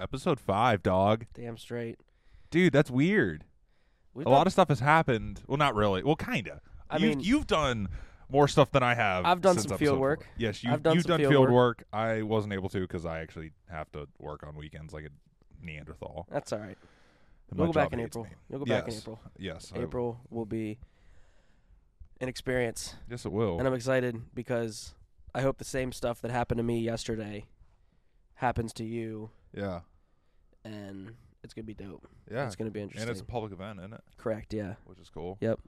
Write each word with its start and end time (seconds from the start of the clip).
Episode 0.00 0.40
five, 0.40 0.82
dog. 0.82 1.26
Damn 1.34 1.56
straight. 1.58 1.98
Dude, 2.50 2.72
that's 2.72 2.90
weird. 2.90 3.44
We've 4.14 4.26
a 4.26 4.30
lot 4.30 4.46
of 4.46 4.52
stuff 4.52 4.68
has 4.68 4.80
happened. 4.80 5.42
Well, 5.46 5.58
not 5.58 5.74
really. 5.74 6.02
Well, 6.02 6.16
kinda. 6.16 6.60
I 6.88 6.96
you've, 6.96 7.16
mean- 7.16 7.20
you've 7.20 7.46
done 7.46 7.88
more 8.28 8.48
stuff 8.48 8.70
than 8.70 8.82
I 8.82 8.94
have. 8.94 9.24
I've 9.24 9.40
done 9.40 9.58
some 9.58 9.76
field 9.76 9.96
four. 9.98 10.00
work. 10.00 10.26
Yes, 10.36 10.64
you, 10.64 10.72
I've 10.72 10.82
done 10.82 10.94
you've 10.94 11.02
some 11.02 11.10
done 11.10 11.20
field 11.20 11.32
field 11.32 11.50
work. 11.50 11.78
work. 11.80 11.84
I 11.92 12.22
wasn't 12.22 12.54
able 12.54 12.68
to 12.70 12.80
because 12.80 13.04
I 13.06 13.20
actually 13.20 13.52
have 13.70 13.90
to 13.92 14.08
work 14.18 14.44
on 14.46 14.56
weekends 14.56 14.92
like 14.92 15.04
a 15.04 15.10
Neanderthal. 15.64 16.26
That's 16.30 16.52
all 16.52 16.60
right. 16.60 16.78
You'll 17.54 17.66
go 17.66 17.72
back 17.72 17.92
in 17.92 18.00
April. 18.00 18.24
me. 18.24 18.30
You'll 18.48 18.60
go 18.60 18.64
back 18.64 18.88
in 18.88 18.94
April. 18.94 19.20
Yes, 19.36 19.72
April 19.74 20.20
will 20.30 20.46
be 20.46 20.78
an 22.20 22.28
experience, 22.28 22.94
yes, 23.10 23.24
it 23.24 23.32
will. 23.32 23.58
and 23.58 23.66
I'm 23.66 23.74
excited 23.74 24.20
because 24.34 24.94
I 25.34 25.40
hope 25.40 25.58
the 25.58 25.64
same 25.64 25.90
stuff 25.90 26.20
that 26.20 26.30
happened 26.30 26.58
to 26.58 26.62
me 26.64 26.78
yesterday 26.78 27.46
happens 28.34 28.72
to 28.74 28.84
you, 28.84 29.30
yeah, 29.56 29.80
and 30.64 31.12
it's 31.42 31.54
gonna 31.54 31.64
be 31.64 31.74
dope. 31.74 32.06
yeah. 32.30 32.46
It's 32.46 32.56
gonna 32.56 32.70
be 32.70 32.80
interesting. 32.80 33.02
And 33.02 33.10
it's 33.10 33.20
a 33.20 33.24
public 33.24 33.52
event, 33.52 33.78
isn't 33.80 33.94
it? 33.94 34.02
Correct. 34.16 34.52
Yeah. 34.52 34.74
Which 34.84 34.98
is 34.98 35.08
cool. 35.08 35.38
Yep. 35.40 35.60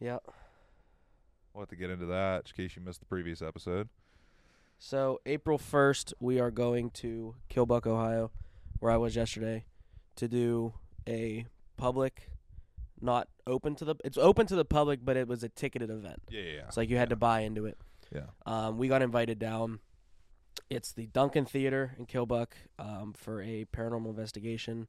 Yeah. 0.00 0.18
We'll 1.52 1.62
have 1.62 1.68
to 1.70 1.76
get 1.76 1.90
into 1.90 2.06
that 2.06 2.50
in 2.50 2.64
case 2.64 2.76
you 2.76 2.82
missed 2.82 3.00
the 3.00 3.06
previous 3.06 3.40
episode. 3.40 3.88
So 4.78 5.20
April 5.24 5.56
first, 5.56 6.12
we 6.18 6.40
are 6.40 6.50
going 6.50 6.90
to 6.90 7.36
Killbuck, 7.48 7.86
Ohio, 7.86 8.32
where 8.80 8.90
I 8.90 8.96
was 8.96 9.14
yesterday, 9.14 9.64
to 10.16 10.26
do 10.28 10.74
a 11.08 11.46
public, 11.76 12.28
not 13.00 13.28
open 13.46 13.76
to 13.76 13.84
the. 13.84 13.94
It's 14.04 14.18
open 14.18 14.46
to 14.48 14.56
the 14.56 14.64
public, 14.64 15.00
but 15.04 15.16
it 15.16 15.28
was 15.28 15.44
a 15.44 15.48
ticketed 15.48 15.90
event. 15.90 16.22
Yeah, 16.28 16.40
yeah. 16.40 16.52
yeah. 16.56 16.62
It's 16.66 16.76
like 16.76 16.90
you 16.90 16.96
had 16.96 17.10
to 17.10 17.16
buy 17.16 17.40
into 17.40 17.66
it. 17.66 17.78
yeah. 18.14 18.26
Um, 18.46 18.76
we 18.76 18.88
got 18.88 19.00
invited 19.02 19.38
down. 19.38 19.78
It's 20.70 20.92
the 20.92 21.06
Duncan 21.06 21.44
Theater 21.44 21.94
in 21.98 22.06
Killbuck 22.06 22.48
um, 22.78 23.12
for 23.16 23.42
a 23.42 23.66
paranormal 23.66 24.08
investigation, 24.08 24.88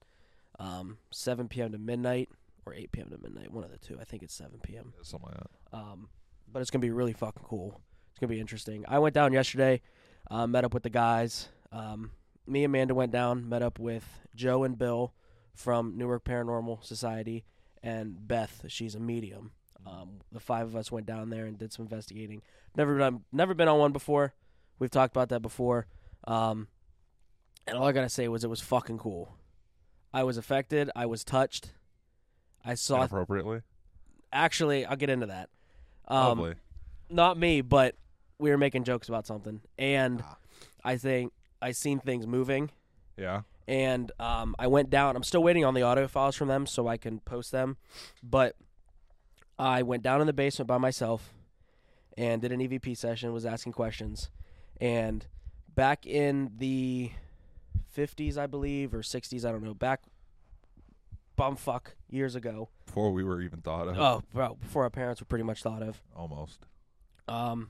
um, 0.58 0.98
7 1.12 1.48
p.m. 1.48 1.74
to 1.74 1.78
midnight 1.78 2.30
or 2.66 2.74
8 2.74 2.92
p.m. 2.92 3.10
to 3.10 3.18
midnight, 3.18 3.52
one 3.52 3.64
of 3.64 3.72
the 3.72 3.78
two. 3.78 3.98
I 4.00 4.06
think 4.06 4.24
it's 4.24 4.34
7 4.34 4.60
p.m. 4.64 4.94
Something 5.02 5.30
like 5.30 5.38
that. 5.38 5.78
Um, 5.78 6.10
but 6.52 6.62
it's 6.62 6.72
gonna 6.72 6.82
be 6.82 6.92
really 6.92 7.14
fucking 7.14 7.44
cool. 7.44 7.82
It's 8.12 8.20
gonna 8.20 8.30
be 8.30 8.40
interesting. 8.40 8.86
I 8.88 9.00
went 9.00 9.14
down 9.14 9.34
yesterday, 9.34 9.82
uh, 10.32 10.48
met 10.48 10.64
up 10.64 10.74
with 10.74 10.84
the 10.84 10.90
guys. 10.90 11.50
Um, 11.72 12.12
me 12.48 12.64
and 12.64 12.72
Amanda 12.72 12.96
went 12.96 13.12
down, 13.12 13.50
met 13.50 13.62
up 13.62 13.78
with 13.78 14.22
Joe 14.36 14.64
and 14.64 14.78
Bill 14.78 15.14
from 15.54 15.98
Newark 15.98 16.24
Paranormal 16.24 16.84
Society, 16.84 17.44
and 17.84 18.28
Beth. 18.28 18.64
She's 18.68 18.96
a 18.96 19.00
medium. 19.00 19.52
Um, 19.86 20.20
the 20.32 20.40
five 20.40 20.68
of 20.68 20.76
us 20.76 20.92
went 20.92 21.06
down 21.06 21.30
there 21.30 21.46
and 21.46 21.58
did 21.58 21.74
some 21.74 21.84
investigating. 21.84 22.42
Never 22.76 22.98
done, 22.98 23.24
never 23.32 23.54
been 23.54 23.68
on 23.68 23.80
one 23.80 23.92
before. 23.92 24.34
We've 24.80 24.90
talked 24.92 25.16
about 25.16 25.30
that 25.30 25.42
before. 25.42 25.88
Um, 26.26 26.68
and 27.68 27.78
all 27.78 27.88
I 27.88 27.92
gotta 27.92 28.10
say 28.10 28.28
was 28.28 28.44
it 28.44 28.50
was 28.50 28.62
fucking 28.62 28.98
cool. 29.00 29.36
I 30.14 30.24
was 30.24 30.38
affected. 30.38 30.90
I 30.96 31.06
was 31.06 31.24
touched. 31.24 31.72
I 32.64 32.76
saw. 32.76 32.98
Inappropriately. 32.98 33.62
Actually, 34.32 34.86
I'll 34.86 34.96
get 34.98 35.10
into 35.10 35.28
that. 35.28 35.50
Um, 36.08 36.40
Lovely. 36.40 36.56
not 37.10 37.38
me, 37.38 37.62
but 37.62 37.96
we 38.40 38.50
were 38.50 38.58
making 38.58 38.84
jokes 38.84 39.08
about 39.08 39.26
something, 39.26 39.62
and 39.78 40.22
Ah. 40.26 40.38
I 40.84 40.98
think 40.98 41.32
I 41.62 41.72
seen 41.72 42.00
things 42.00 42.28
moving, 42.28 42.70
Yeah. 43.18 43.42
and 43.68 44.12
um, 44.20 44.56
I 44.60 44.68
went 44.68 44.90
down. 44.90 45.16
I'm 45.16 45.24
still 45.24 45.42
waiting 45.42 45.64
on 45.66 45.74
the 45.74 45.82
audio 45.84 46.08
files 46.08 46.36
from 46.36 46.48
them 46.50 46.66
so 46.68 46.88
I 46.88 46.98
can 46.98 47.20
post 47.22 47.52
them, 47.52 47.78
but 48.22 48.56
I 49.58 49.82
went 49.84 50.04
down 50.04 50.22
in 50.22 50.28
the 50.28 50.34
basement 50.34 50.68
by 50.68 50.78
myself 50.78 51.34
and 52.18 52.42
did 52.42 52.52
an 52.52 52.60
EVP 52.60 52.96
session. 52.98 53.32
Was 53.34 53.46
asking 53.46 53.72
questions, 53.74 54.30
and 54.82 55.26
back 55.74 56.06
in 56.06 56.52
the 56.58 57.12
50s, 57.96 58.38
I 58.38 58.48
believe, 58.48 58.94
or 58.94 59.00
60s, 59.02 59.46
I 59.46 59.52
don't 59.52 59.64
know, 59.64 59.74
back 59.74 60.04
bumfuck 61.38 61.88
years 62.10 62.36
ago. 62.36 62.70
Before 62.86 63.12
we 63.12 63.24
were 63.24 63.42
even 63.42 63.62
thought 63.62 63.88
of. 63.88 63.98
Oh, 63.98 64.24
bro, 64.34 64.56
before 64.56 64.84
our 64.84 64.90
parents 64.90 65.22
were 65.22 65.26
pretty 65.26 65.44
much 65.44 65.62
thought 65.64 65.82
of. 65.82 66.02
Almost. 66.16 66.66
Um, 67.28 67.70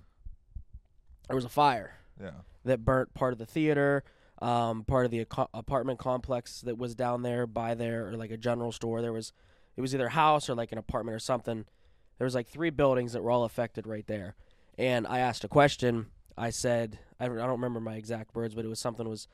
there 1.28 1.36
was 1.36 1.46
a 1.46 1.50
fire. 1.50 1.96
Yeah. 2.22 2.32
that 2.64 2.86
burnt 2.86 3.14
part 3.14 3.34
of 3.34 3.40
the 3.40 3.46
theater, 3.46 4.04
um, 4.42 4.86
part 4.86 5.06
of 5.06 5.12
the 5.12 5.22
aco- 5.22 5.50
apartment 5.54 6.00
complex 6.00 6.62
that 6.62 6.78
was 6.78 6.96
down 6.96 7.24
there 7.24 7.46
by 7.46 7.74
there, 7.76 8.08
or 8.08 8.14
like 8.16 8.32
a 8.32 8.38
general 8.38 8.72
store. 8.72 9.02
There 9.02 9.12
was, 9.14 9.34
it 9.76 9.82
was 9.82 9.94
either 9.94 10.08
a 10.08 10.12
house 10.12 10.50
or 10.50 10.56
like 10.56 10.72
an 10.72 10.78
apartment 10.78 11.16
or 11.16 11.20
something. 11.20 11.66
There 12.18 12.26
was 12.26 12.34
like 12.36 12.48
three 12.48 12.70
buildings 12.70 13.14
that 13.14 13.22
were 13.24 13.32
all 13.32 13.44
affected 13.44 13.86
right 13.86 14.08
there. 14.08 14.36
And 14.78 15.06
I 15.08 15.20
asked 15.20 15.44
a 15.44 15.48
question. 15.50 16.08
I 16.38 16.50
said, 16.50 17.00
I 17.20 17.28
don't 17.28 17.38
remember 17.50 17.80
my 17.80 17.96
exact 17.96 18.36
words, 18.36 18.56
but 18.56 18.66
it 18.66 18.68
was 18.68 18.80
something 18.80 19.08
was, 19.08 19.28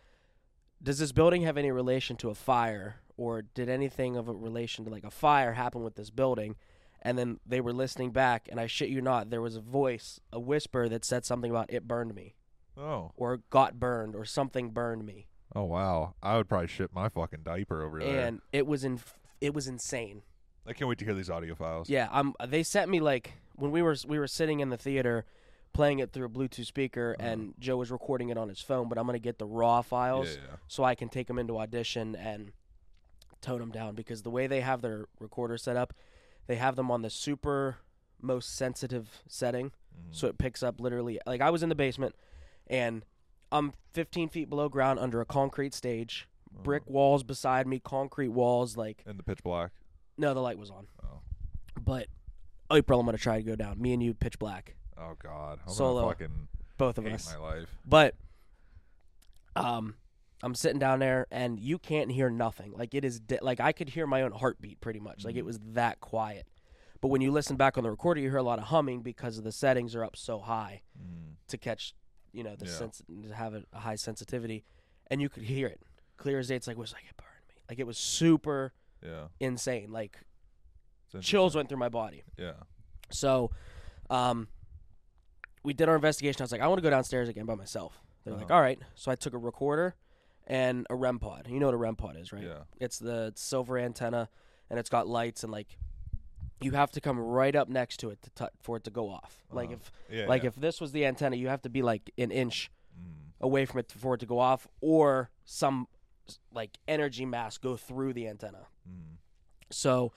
does 0.83 0.99
this 0.99 1.11
building 1.11 1.43
have 1.43 1.57
any 1.57 1.71
relation 1.71 2.15
to 2.17 2.29
a 2.29 2.35
fire, 2.35 2.95
or 3.17 3.41
did 3.41 3.69
anything 3.69 4.15
of 4.15 4.27
a 4.27 4.33
relation 4.33 4.85
to 4.85 4.91
like 4.91 5.03
a 5.03 5.11
fire 5.11 5.53
happen 5.53 5.83
with 5.83 5.95
this 5.95 6.09
building? 6.09 6.55
And 7.03 7.17
then 7.17 7.39
they 7.45 7.61
were 7.61 7.73
listening 7.73 8.11
back, 8.11 8.47
and 8.51 8.59
I 8.59 8.67
shit 8.67 8.89
you 8.89 9.01
not, 9.01 9.29
there 9.31 9.41
was 9.41 9.55
a 9.55 9.61
voice, 9.61 10.19
a 10.31 10.39
whisper 10.39 10.87
that 10.89 11.03
said 11.03 11.25
something 11.25 11.49
about 11.49 11.71
it 11.73 11.87
burned 11.87 12.13
me 12.15 12.35
Oh. 12.77 13.11
or 13.17 13.37
got 13.49 13.79
burned 13.79 14.15
or 14.15 14.23
something 14.23 14.69
burned 14.69 15.05
me 15.05 15.27
Oh 15.53 15.65
wow. 15.65 16.13
I 16.23 16.37
would 16.37 16.47
probably 16.47 16.67
shit 16.67 16.93
my 16.93 17.09
fucking 17.09 17.41
diaper 17.43 17.83
over 17.83 17.99
there. 17.99 18.25
and 18.27 18.39
it 18.53 18.65
was 18.65 18.85
in 18.85 18.99
it 19.41 19.53
was 19.53 19.67
insane 19.67 20.21
I 20.65 20.71
can't 20.73 20.87
wait 20.87 20.97
to 20.99 21.05
hear 21.05 21.13
these 21.13 21.29
audio 21.29 21.53
files. 21.53 21.89
yeah 21.89 22.07
um 22.11 22.33
they 22.47 22.63
sent 22.63 22.89
me 22.89 23.01
like 23.01 23.33
when 23.55 23.71
we 23.71 23.81
were 23.81 23.97
we 24.07 24.17
were 24.17 24.27
sitting 24.27 24.61
in 24.61 24.69
the 24.69 24.77
theater 24.77 25.25
playing 25.73 25.99
it 25.99 26.11
through 26.11 26.25
a 26.25 26.29
bluetooth 26.29 26.65
speaker 26.65 27.15
Uh-huh. 27.19 27.29
and 27.29 27.53
joe 27.59 27.77
was 27.77 27.91
recording 27.91 28.29
it 28.29 28.37
on 28.37 28.49
his 28.49 28.59
phone 28.61 28.89
but 28.89 28.97
i'm 28.97 29.07
to 29.07 29.19
get 29.19 29.37
the 29.39 29.45
raw 29.45 29.81
files 29.81 30.29
yeah. 30.35 30.57
so 30.67 30.83
i 30.83 30.95
can 30.95 31.07
take 31.09 31.27
them 31.27 31.39
into 31.39 31.57
audition 31.57 32.15
and 32.15 32.51
tone 33.41 33.59
them 33.59 33.71
down 33.71 33.95
because 33.95 34.21
the 34.23 34.29
way 34.29 34.47
they 34.47 34.61
have 34.61 34.81
their 34.81 35.05
recorder 35.19 35.57
set 35.57 35.75
up 35.77 35.93
they 36.47 36.55
have 36.55 36.75
them 36.75 36.91
on 36.91 37.01
the 37.01 37.09
super 37.09 37.77
most 38.21 38.55
sensitive 38.55 39.21
setting 39.27 39.71
Mhm. 39.93 40.13
so 40.15 40.27
it 40.27 40.37
picks 40.37 40.61
up 40.63 40.79
literally 40.79 41.19
like 41.25 41.41
I 41.41 41.49
was 41.49 41.63
in 41.63 41.69
the 41.69 41.75
basement 41.75 42.15
and 42.67 43.03
I'm 43.51 43.73
15 43.93 44.29
feet 44.29 44.49
below 44.49 44.69
ground 44.69 44.99
under 44.99 45.19
a 45.19 45.25
concrete 45.25 45.73
stage, 45.73 46.29
brick 46.63 46.83
Uh-huh. 46.83 46.93
walls 46.93 47.23
beside 47.23 47.67
me, 47.67 47.79
concrete 47.79 48.29
walls. 48.29 48.77
Like 48.77 49.03
In 49.05 49.17
the 49.17 49.23
pitch 49.23 49.43
black. 49.43 49.71
no, 50.17 50.33
the 50.33 50.39
light 50.39 50.57
was 50.57 50.69
on, 50.71 50.87
Oh. 51.03 51.19
but 51.83 52.07
April, 52.71 53.01
I'm 53.01 53.05
gonna 53.05 53.17
try 53.17 53.35
to 53.37 53.43
go 53.43 53.57
down. 53.57 53.81
Me 53.81 53.91
and 53.91 54.01
you, 54.01 54.13
pitch 54.13 54.39
black, 54.39 54.75
Oh 55.01 55.15
god. 55.21 55.59
I'm 55.67 55.73
Solo. 55.73 56.07
fucking 56.09 56.47
both 56.77 56.97
of 56.97 57.05
us. 57.05 57.33
my 57.33 57.39
life. 57.39 57.75
But 57.85 58.15
um, 59.55 59.95
I'm 60.43 60.55
sitting 60.55 60.79
down 60.79 60.99
there 60.99 61.27
and 61.31 61.59
you 61.59 61.77
can't 61.77 62.11
hear 62.11 62.29
nothing. 62.29 62.73
Like 62.73 62.93
it 62.93 63.03
is 63.03 63.19
de- 63.19 63.39
like 63.41 63.59
I 63.59 63.71
could 63.71 63.89
hear 63.89 64.07
my 64.07 64.21
own 64.21 64.31
heartbeat 64.31 64.79
pretty 64.81 64.99
much. 64.99 65.23
Like 65.25 65.35
it 65.35 65.43
Mhm. 65.43 65.47
was 65.47 65.59
that 65.73 65.99
quiet. 65.99 66.47
But 67.01 67.07
when 67.09 67.21
you 67.21 67.31
listen 67.31 67.55
back 67.57 67.77
on 67.77 67.83
the 67.83 67.89
recorder, 67.89 68.21
you 68.21 68.29
hear 68.29 68.37
a 68.37 68.43
lot 68.43 68.59
of 68.59 68.65
humming 68.65 69.01
because 69.01 69.37
of 69.37 69.43
the 69.43 69.51
settings 69.51 69.95
are 69.95 70.03
up 70.03 70.15
so 70.15 70.39
high. 70.39 70.81
Mm. 70.99 71.35
to 71.47 71.57
catch, 71.57 71.93
you 72.31 72.43
know, 72.45 72.55
the 72.55 72.65
Yeah. 72.65 72.71
sense 72.71 73.01
to 73.23 73.33
have 73.33 73.53
a, 73.53 73.65
a 73.73 73.79
high 73.79 73.95
sensitivity, 73.95 74.63
and 75.07 75.21
you 75.21 75.27
could 75.27 75.43
hear 75.43 75.67
it 75.67 75.81
clear 76.15 76.39
as 76.39 76.47
day. 76.47 76.55
It's 76.55 76.65
like 76.65 76.77
it 76.77 76.79
was 76.79 76.93
like 76.93 77.03
it 77.09 77.17
burned 77.17 77.45
me. 77.49 77.55
Like 77.67 77.77
it 77.77 77.85
was 77.85 77.97
super 77.97 78.71
Yeah. 79.03 79.27
insane. 79.41 79.91
Like 79.91 80.21
chills 81.19 81.53
went 81.55 81.67
through 81.67 81.79
my 81.79 81.89
body. 81.89 82.23
Yeah. 82.37 82.53
So, 83.09 83.51
um, 84.09 84.47
we 85.63 85.73
did 85.73 85.89
our 85.89 85.95
investigation. 85.95 86.41
I 86.41 86.43
was 86.45 86.51
like, 86.51 86.61
I 86.61 86.67
want 86.67 86.79
to 86.79 86.83
go 86.83 86.89
downstairs 86.89 87.29
again 87.29 87.45
by 87.45 87.55
myself. 87.55 88.01
They're 88.23 88.33
like, 88.33 88.45
Uh-huh. 88.45 88.55
all 88.55 88.61
right. 88.61 88.79
So 88.95 89.11
I 89.11 89.15
took 89.15 89.33
a 89.33 89.37
recorder 89.37 89.95
and 90.47 90.85
a 90.89 90.95
REM 90.95 91.19
pod. 91.19 91.47
You 91.49 91.59
know 91.59 91.67
what 91.67 91.75
a 91.75 91.77
REM 91.77 91.95
pod 91.95 92.15
is, 92.17 92.31
right? 92.33 92.43
Yeah. 92.43 92.63
It's 92.79 92.99
the 92.99 93.31
silver 93.35 93.77
antenna, 93.77 94.29
and 94.69 94.79
it's 94.79 94.89
got 94.89 95.07
lights 95.07 95.43
and 95.43 95.51
like. 95.51 95.77
You 96.63 96.71
have 96.73 96.91
to 96.91 97.01
come 97.01 97.17
right 97.19 97.55
up 97.55 97.69
next 97.69 97.97
to 98.01 98.11
it 98.11 98.21
to 98.21 98.29
t- 98.29 98.51
for 98.61 98.77
it 98.77 98.83
to 98.83 98.91
go 98.91 99.09
off. 99.09 99.43
Like 99.51 99.69
Uh-huh. 99.69 99.77
if 100.09 100.15
Yeah. 100.15 100.25
like 100.27 100.43
yeah. 100.43 100.49
if 100.49 100.55
this 100.55 100.79
was 100.79 100.91
the 100.91 101.05
antenna, 101.07 101.35
you 101.35 101.47
have 101.47 101.63
to 101.63 101.69
be 101.69 101.81
like 101.81 102.11
an 102.19 102.29
inch 102.29 102.69
Mm. 102.99 103.31
away 103.39 103.65
from 103.65 103.79
it 103.79 103.91
for 103.91 104.13
it 104.13 104.19
to 104.19 104.25
go 104.27 104.37
off, 104.37 104.67
or 104.79 105.31
some 105.43 105.87
like 106.53 106.77
energy 106.87 107.25
mass 107.25 107.57
go 107.57 107.75
through 107.77 108.13
the 108.13 108.27
antenna. 108.27 108.67
Mm. 108.87 109.17
So 109.71 110.11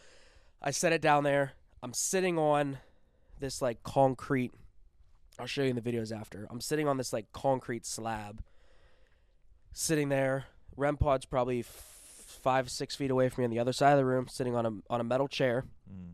I 0.61 0.71
set 0.71 0.93
it 0.93 1.01
down 1.01 1.25
there. 1.25 1.53
I'm 1.83 1.95
sitting 1.95 2.39
on 2.39 2.79
this 3.39 3.63
like 3.63 3.83
concrete. 3.83 4.53
I'll 5.39 5.47
show 5.47 5.63
you 5.63 5.71
in 5.71 5.77
the 5.77 5.83
videos 5.83 6.15
after. 6.17 6.47
I'm 6.51 6.61
sitting 6.61 6.87
on 6.89 6.97
this 6.97 7.13
like 7.13 7.33
concrete 7.33 7.85
slab, 7.87 8.43
sitting 9.73 10.09
there. 10.09 10.45
REM 10.77 10.97
pod's 10.97 11.27
probably 11.27 11.61
f- 11.61 11.67
five 11.67 12.71
six 12.71 12.97
feet 12.97 13.11
away 13.11 13.29
from 13.29 13.43
me 13.43 13.47
on 13.47 13.51
the 13.51 13.59
other 13.59 13.73
side 13.73 13.93
of 13.93 13.99
the 13.99 14.05
room, 14.05 14.27
sitting 14.29 14.55
on 14.55 14.67
a 14.67 14.73
on 14.93 15.01
a 15.01 15.05
metal 15.05 15.29
chair 15.29 15.65
Mm. 15.91 16.13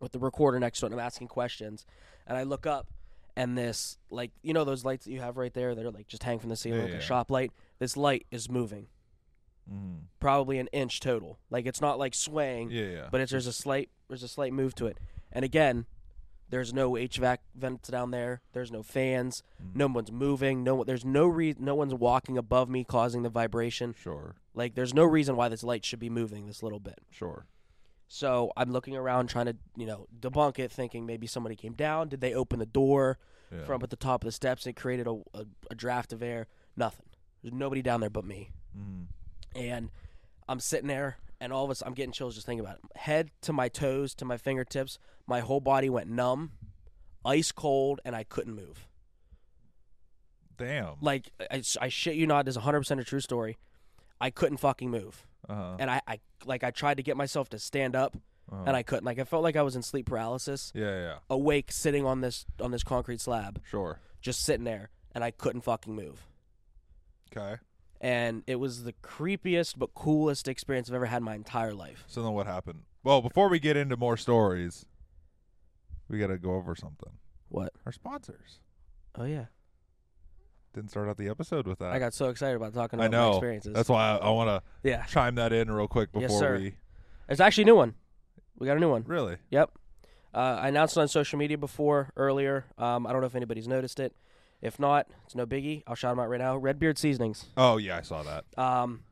with 0.00 0.12
the 0.12 0.18
recorder 0.18 0.58
next 0.60 0.80
to 0.80 0.86
it. 0.86 0.92
And 0.92 1.00
I'm 1.00 1.04
asking 1.06 1.28
questions, 1.28 1.84
and 2.26 2.36
I 2.38 2.42
look 2.44 2.66
up, 2.66 2.88
and 3.36 3.56
this 3.56 3.98
like 4.10 4.30
you 4.42 4.52
know 4.52 4.64
those 4.64 4.84
lights 4.84 5.04
that 5.04 5.12
you 5.12 5.20
have 5.20 5.36
right 5.36 5.52
there 5.52 5.74
that 5.74 5.84
are 5.84 5.90
like 5.90 6.08
just 6.08 6.22
hang 6.22 6.38
from 6.38 6.48
the 6.50 6.56
ceiling 6.56 6.80
Yeah, 6.80 6.84
like 6.84 6.92
yeah. 6.94 6.98
a 6.98 7.02
shop 7.02 7.30
light. 7.30 7.52
This 7.78 7.96
light 7.96 8.26
is 8.30 8.50
moving, 8.50 8.86
Mm. 9.70 10.00
probably 10.20 10.58
an 10.58 10.68
inch 10.72 11.00
total. 11.00 11.38
Like 11.50 11.66
it's 11.66 11.80
not 11.80 11.98
like 11.98 12.14
swaying, 12.14 12.70
Yeah. 12.70 12.84
Yeah. 12.84 13.08
but 13.10 13.20
it's 13.20 13.30
there's 13.30 13.46
a 13.46 13.52
slight 13.52 13.90
there's 14.08 14.22
a 14.22 14.28
slight 14.28 14.52
move 14.52 14.74
to 14.76 14.86
it. 14.86 14.98
And 15.32 15.44
again, 15.44 15.84
There's 16.50 16.72
no 16.72 16.92
HVAC 16.92 17.38
vents 17.54 17.88
down 17.88 18.10
there. 18.10 18.40
There's 18.52 18.70
no 18.72 18.82
fans. 18.82 19.42
Mm. 19.62 19.76
No 19.76 19.86
one's 19.88 20.10
moving. 20.10 20.64
No, 20.64 20.82
there's 20.84 21.04
no 21.04 21.26
re- 21.26 21.54
No 21.58 21.74
one's 21.74 21.92
walking 21.94 22.38
above 22.38 22.68
me, 22.70 22.84
causing 22.84 23.22
the 23.22 23.28
vibration. 23.28 23.94
Sure. 23.98 24.36
Like, 24.54 24.74
there's 24.74 24.94
no 24.94 25.04
reason 25.04 25.36
why 25.36 25.48
this 25.48 25.62
light 25.62 25.84
should 25.84 25.98
be 25.98 26.08
moving 26.10 26.46
this 26.46 26.62
little 26.62 26.80
bit. 26.80 26.98
Sure. 27.10 27.46
So 28.08 28.50
I'm 28.56 28.72
looking 28.72 28.96
around, 28.96 29.26
trying 29.28 29.46
to, 29.46 29.56
you 29.76 29.84
know, 29.86 30.06
debunk 30.18 30.58
it, 30.58 30.72
thinking 30.72 31.04
maybe 31.04 31.26
somebody 31.26 31.54
came 31.54 31.74
down. 31.74 32.08
Did 32.08 32.22
they 32.22 32.32
open 32.32 32.58
the 32.58 32.66
door 32.66 33.18
Yeah. 33.52 33.64
from 33.64 33.82
at 33.82 33.90
the 33.90 33.96
top 33.96 34.22
of 34.22 34.26
the 34.26 34.32
steps 34.32 34.64
and 34.64 34.74
created 34.74 35.06
a, 35.06 35.12
a, 35.34 35.44
a 35.70 35.74
draft 35.74 36.12
of 36.14 36.22
air? 36.22 36.46
Nothing. 36.76 37.06
There's 37.42 37.52
nobody 37.52 37.82
down 37.82 38.00
there 38.00 38.08
but 38.10 38.24
me. 38.24 38.50
Mhm. 38.76 39.06
And 39.54 39.90
I'm 40.48 40.60
sitting 40.60 40.88
there, 40.88 41.18
and 41.40 41.52
all 41.52 41.64
of 41.64 41.70
a 41.70 41.74
sudden, 41.74 41.90
I'm 41.90 41.94
getting 41.94 42.12
chills 42.12 42.34
just 42.34 42.46
thinking 42.46 42.64
about 42.64 42.78
it. 42.78 42.96
Head 42.98 43.30
to 43.42 43.52
my 43.52 43.68
toes, 43.68 44.14
to 44.16 44.24
my 44.24 44.36
fingertips, 44.36 44.98
my 45.26 45.40
whole 45.40 45.60
body 45.60 45.88
went 45.90 46.08
numb, 46.08 46.52
ice 47.24 47.52
cold, 47.52 48.00
and 48.04 48.14
I 48.16 48.24
couldn't 48.24 48.54
move. 48.54 48.86
Damn. 50.56 50.96
Like, 51.00 51.30
I, 51.50 51.62
I 51.80 51.88
shit 51.88 52.16
you 52.16 52.26
not, 52.26 52.44
this 52.44 52.56
is 52.56 52.62
100% 52.62 52.98
a 53.00 53.04
true 53.04 53.20
story. 53.20 53.58
I 54.20 54.30
couldn't 54.30 54.58
fucking 54.58 54.90
move. 54.90 55.24
Uh-huh. 55.48 55.76
And 55.78 55.90
I, 55.90 56.00
I 56.06 56.20
like 56.44 56.64
I 56.64 56.70
tried 56.72 56.96
to 56.96 57.02
get 57.02 57.16
myself 57.16 57.48
to 57.50 57.58
stand 57.58 57.94
up 57.94 58.16
uh-huh. 58.50 58.64
and 58.66 58.76
I 58.76 58.82
couldn't. 58.82 59.04
Like 59.04 59.18
I 59.18 59.24
felt 59.24 59.42
like 59.42 59.56
I 59.56 59.62
was 59.62 59.76
in 59.76 59.82
sleep 59.82 60.06
paralysis, 60.06 60.72
Yeah, 60.74 60.84
yeah, 60.84 61.00
yeah. 61.00 61.14
awake 61.30 61.70
sitting 61.70 62.04
on 62.04 62.20
this 62.20 62.44
on 62.60 62.70
this 62.70 62.82
concrete 62.82 63.20
slab, 63.20 63.60
Sure. 63.70 64.00
just 64.20 64.42
sitting 64.44 64.64
there, 64.64 64.90
and 65.14 65.22
I 65.22 65.30
couldn't 65.30 65.62
fucking 65.62 65.94
move. 65.94 66.26
Okay. 67.34 67.56
And 68.00 68.44
it 68.46 68.56
was 68.56 68.84
the 68.84 68.92
creepiest 69.02 69.74
but 69.76 69.92
coolest 69.94 70.46
experience 70.46 70.88
I've 70.88 70.94
ever 70.94 71.06
had 71.06 71.18
in 71.18 71.24
my 71.24 71.34
entire 71.34 71.74
life. 71.74 72.04
So 72.06 72.22
then 72.22 72.32
what 72.32 72.46
happened? 72.46 72.82
Well, 73.02 73.22
before 73.22 73.48
we 73.48 73.58
get 73.58 73.76
into 73.76 73.96
more 73.96 74.16
stories, 74.16 74.86
we 76.08 76.18
got 76.18 76.28
to 76.28 76.38
go 76.38 76.54
over 76.54 76.74
something. 76.76 77.12
What? 77.48 77.72
Our 77.86 77.92
sponsors. 77.92 78.60
Oh 79.16 79.24
yeah. 79.24 79.46
Didn't 80.74 80.90
start 80.90 81.08
out 81.08 81.16
the 81.16 81.28
episode 81.28 81.66
with 81.66 81.78
that. 81.80 81.92
I 81.92 81.98
got 81.98 82.14
so 82.14 82.28
excited 82.28 82.54
about 82.56 82.74
talking 82.74 83.00
I 83.00 83.06
about 83.06 83.16
my 83.16 83.24
know. 83.24 83.30
experiences. 83.32 83.72
That's 83.74 83.88
why 83.88 84.10
I, 84.12 84.16
I 84.16 84.30
want 84.30 84.48
to 84.48 84.88
yeah. 84.88 85.04
chime 85.06 85.34
that 85.36 85.52
in 85.52 85.70
real 85.70 85.88
quick 85.88 86.10
Yes, 86.14 86.24
before 86.24 86.38
sir. 86.38 86.56
we 86.58 86.74
It's 87.28 87.40
actually 87.40 87.62
a 87.62 87.66
new 87.66 87.76
one. 87.76 87.94
We 88.58 88.66
got 88.66 88.76
a 88.76 88.80
new 88.80 88.90
one. 88.90 89.04
really. 89.06 89.38
Yep. 89.50 89.70
Uh, 90.34 90.58
I 90.60 90.68
announced 90.68 90.96
it 90.96 91.00
on 91.00 91.08
social 91.08 91.38
media 91.38 91.56
before 91.56 92.10
earlier. 92.16 92.66
Um, 92.76 93.06
I 93.06 93.12
don't 93.12 93.22
know 93.22 93.26
if 93.26 93.34
anybody's 93.34 93.66
noticed 93.66 93.98
it. 93.98 94.14
If 94.60 94.78
not, 94.80 95.06
it's 95.24 95.34
no 95.34 95.46
biggie. 95.46 95.82
I'll 95.86 95.94
shout 95.94 96.12
them 96.12 96.20
out 96.20 96.28
right 96.28 96.40
now. 96.40 96.56
Redbeard 96.56 96.98
Seasonings. 96.98 97.46
Oh 97.56 97.76
yeah, 97.76 97.96
I 97.96 98.02
saw 98.02 98.22
that. 98.22 98.44
Um, 98.56 99.04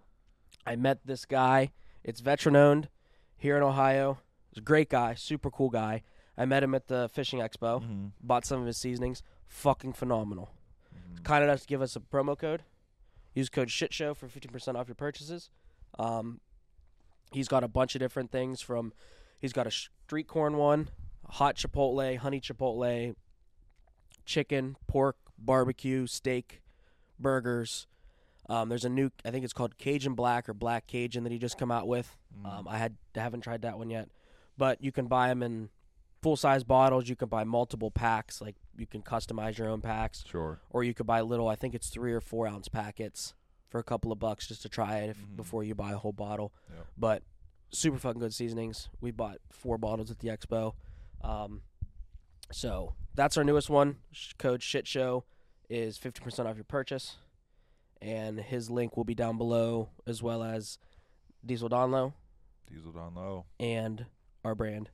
I 0.67 0.77
met 0.77 0.99
this 1.05 1.25
guy. 1.25 1.71
It's 2.03 2.21
veteran 2.21 2.57
owned 2.57 2.89
here 3.37 3.57
in 3.57 3.63
Ohio. 3.63 4.19
He's 4.51 4.59
a 4.59 4.65
great 4.65 4.91
guy, 4.91 5.15
super 5.15 5.51
cool 5.51 5.71
guy. 5.71 6.03
I 6.37 6.45
met 6.45 6.63
him 6.63 6.75
at 6.75 6.89
the 6.89 7.09
fishing 7.13 7.41
expo. 7.41 7.83
Mm-hmm. 7.83 8.07
Bought 8.23 8.45
some 8.45 8.61
of 8.61 8.67
his 8.67 8.77
seasonings. 8.77 9.23
Fucking 9.47 9.93
phenomenal. 9.93 10.51
Mm-hmm. 10.95 11.23
Kind 11.23 11.45
enough 11.45 11.61
to 11.61 11.67
give 11.67 11.81
us 11.81 11.97
a 11.97 12.01
promo 12.01 12.37
code. 12.37 12.63
Use 13.35 13.49
code 13.49 13.69
SHITSHOW 13.69 14.17
for 14.17 14.27
15% 14.27 14.77
off 14.77 14.89
your 14.89 14.95
purchases. 14.95 15.51
Um, 15.99 16.41
he's 17.33 17.49
got 17.49 17.65
a 17.65 17.69
bunch 17.69 17.95
of 17.95 18.01
different 18.01 18.33
things 18.33 18.61
from, 18.61 18.93
he's 19.39 19.53
got 19.53 19.67
a 19.67 19.71
street 19.71 20.27
corn 20.27 20.57
one, 20.57 20.89
hot 21.29 21.57
chipotle, 21.57 22.17
honey 22.17 22.41
chipotle, 22.41 23.15
chicken, 24.25 24.77
pork, 24.87 25.17
barbecue, 25.39 26.07
steak, 26.07 26.63
burgers. 27.19 27.87
Um, 28.49 28.69
there's 28.69 28.85
a 28.85 28.89
new, 28.89 29.11
I 29.25 29.31
think 29.31 29.45
it's 29.45 29.53
called 29.53 29.77
Cajun 29.77 30.15
Black 30.15 30.49
or 30.49 30.55
Black 30.55 30.87
Cajun 30.87 31.25
that 31.25 31.33
he 31.33 31.39
just 31.39 31.59
come 31.59 31.71
out 31.73 31.89
with. 31.89 32.17
Mm-hmm. 32.37 32.47
Um, 32.47 32.69
I 32.69 32.79
had 32.79 32.97
haven't 33.15 33.41
tried 33.41 33.63
that 33.63 33.77
one 33.79 33.91
yet, 33.91 34.09
but 34.57 34.83
you 34.83 34.93
can 34.93 35.07
buy 35.07 35.29
them 35.29 35.43
in 35.43 35.69
full 36.23 36.37
size 36.37 36.63
bottles. 36.63 37.09
You 37.09 37.17
can 37.17 37.29
buy 37.29 37.43
multiple 37.45 37.91
packs, 37.91 38.41
like 38.41 38.55
you 38.77 38.87
can 38.87 39.03
customize 39.03 39.59
your 39.59 39.69
own 39.69 39.81
packs, 39.81 40.23
Sure. 40.27 40.61
or 40.71 40.85
you 40.85 40.95
could 40.95 41.07
buy 41.07 41.21
little. 41.23 41.49
I 41.49 41.57
think 41.57 41.75
it's 41.75 41.89
three 41.89 42.13
or 42.13 42.21
four 42.21 42.47
ounce 42.47 42.69
packets 42.69 43.35
for 43.69 43.81
a 43.81 43.85
couple 43.85 44.13
of 44.13 44.21
bucks 44.21 44.47
just 44.47 44.63
to 44.63 44.69
try 44.69 44.99
it 44.99 45.11
if, 45.11 45.19
Mhm. 45.19 45.37
before 45.37 45.65
you 45.65 45.75
buy 45.75 45.93
a 45.93 45.97
whole 45.99 46.13
bottle. 46.13 46.53
Yep. 46.73 46.87
But 46.97 47.23
super 47.71 47.99
fucking 47.99 48.21
good 48.21 48.33
seasonings. 48.33 48.89
We 49.01 49.11
bought 49.11 49.39
four 49.51 49.77
bottles 49.77 50.11
at 50.13 50.21
the 50.21 50.29
expo. 50.29 50.75
Um, 51.23 51.63
so 52.53 52.95
that's 53.15 53.37
our 53.37 53.45
newest 53.45 53.69
one. 53.71 53.97
Code 54.39 54.63
shit 54.63 54.87
show 54.87 55.25
is 55.69 55.99
fifty 55.99 56.21
percent 56.23 56.49
off 56.49 56.57
your 56.57 56.65
purchase, 56.65 57.17
and 58.01 58.39
his 58.41 58.71
link 58.71 58.97
will 58.97 59.05
be 59.05 59.15
down 59.15 59.39
below 59.39 59.89
as 60.07 60.23
well 60.23 60.43
as 60.43 60.79
Diesel 61.45 61.69
Donlow 61.69 62.13
Diesel 62.69 62.93
down 62.93 63.15
low. 63.15 63.45
and 63.61 64.07
R 64.45 64.55
Brand 64.55 64.91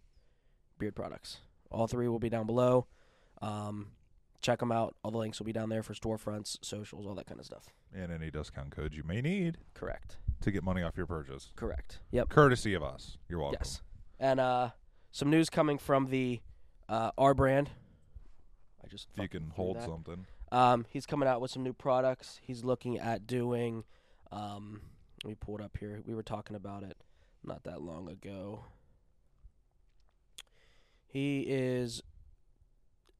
beard 0.79 0.95
products. 0.95 1.39
All 1.71 1.87
three 1.87 2.09
will 2.09 2.19
be 2.19 2.29
down 2.29 2.47
below. 2.47 2.87
Um, 3.41 3.93
check 4.43 4.59
them 4.59 4.71
out. 4.73 4.95
All 5.03 5.11
the 5.11 5.19
links 5.19 5.39
will 5.39 5.47
be 5.47 5.53
down 5.53 5.69
there 5.71 5.83
for 5.83 5.95
storefronts, 5.95 6.59
socials, 6.63 7.07
all 7.07 7.15
that 7.15 7.27
kind 7.27 7.41
of 7.41 7.47
stuff. 7.47 7.65
And 7.95 8.13
any 8.13 8.31
discount 8.31 8.71
codes 8.71 8.97
you 8.97 9.03
may 9.05 9.21
need 9.23 9.59
Correct. 9.75 10.17
to 10.43 10.51
get 10.51 10.63
money 10.63 10.83
off 10.83 10.97
your 10.97 11.07
purchase. 11.07 11.51
Correct. 11.57 12.01
Yep. 12.11 12.29
Courtesy 12.29 12.75
of 12.75 12.83
us. 12.83 13.17
You're 13.29 13.39
welcome. 13.41 13.59
Yes. 13.61 13.81
And 14.21 14.39
uh, 14.41 14.71
some 15.13 15.31
news 15.31 15.49
coming 15.49 15.79
from 15.79 16.07
the 16.11 16.41
uh, 16.93 17.11
R 17.17 17.35
Brand. 17.35 17.71
I 18.85 18.89
just 18.89 19.09
If 19.17 19.23
you 19.23 19.29
can 19.29 19.51
hold 19.57 19.77
that. 19.77 19.85
something. 19.85 20.27
Um, 20.51 20.85
he's 20.91 21.07
coming 21.07 21.29
out 21.29 21.41
with 21.41 21.51
some 21.51 21.63
new 21.63 21.73
products. 21.73 22.39
He's 22.43 22.63
looking 22.63 22.99
at 22.99 23.27
doing. 23.27 23.85
Um, 24.31 24.83
let 25.25 25.31
me 25.31 25.37
pull 25.41 25.57
it 25.57 25.63
up 25.63 25.79
here. 25.79 26.03
We 26.05 26.15
were 26.15 26.23
talking 26.23 26.55
about 26.55 26.83
it 26.83 26.97
not 27.43 27.65
that 27.65 27.81
long 27.81 28.09
ago. 28.09 28.65
He 31.07 31.41
is 31.49 32.03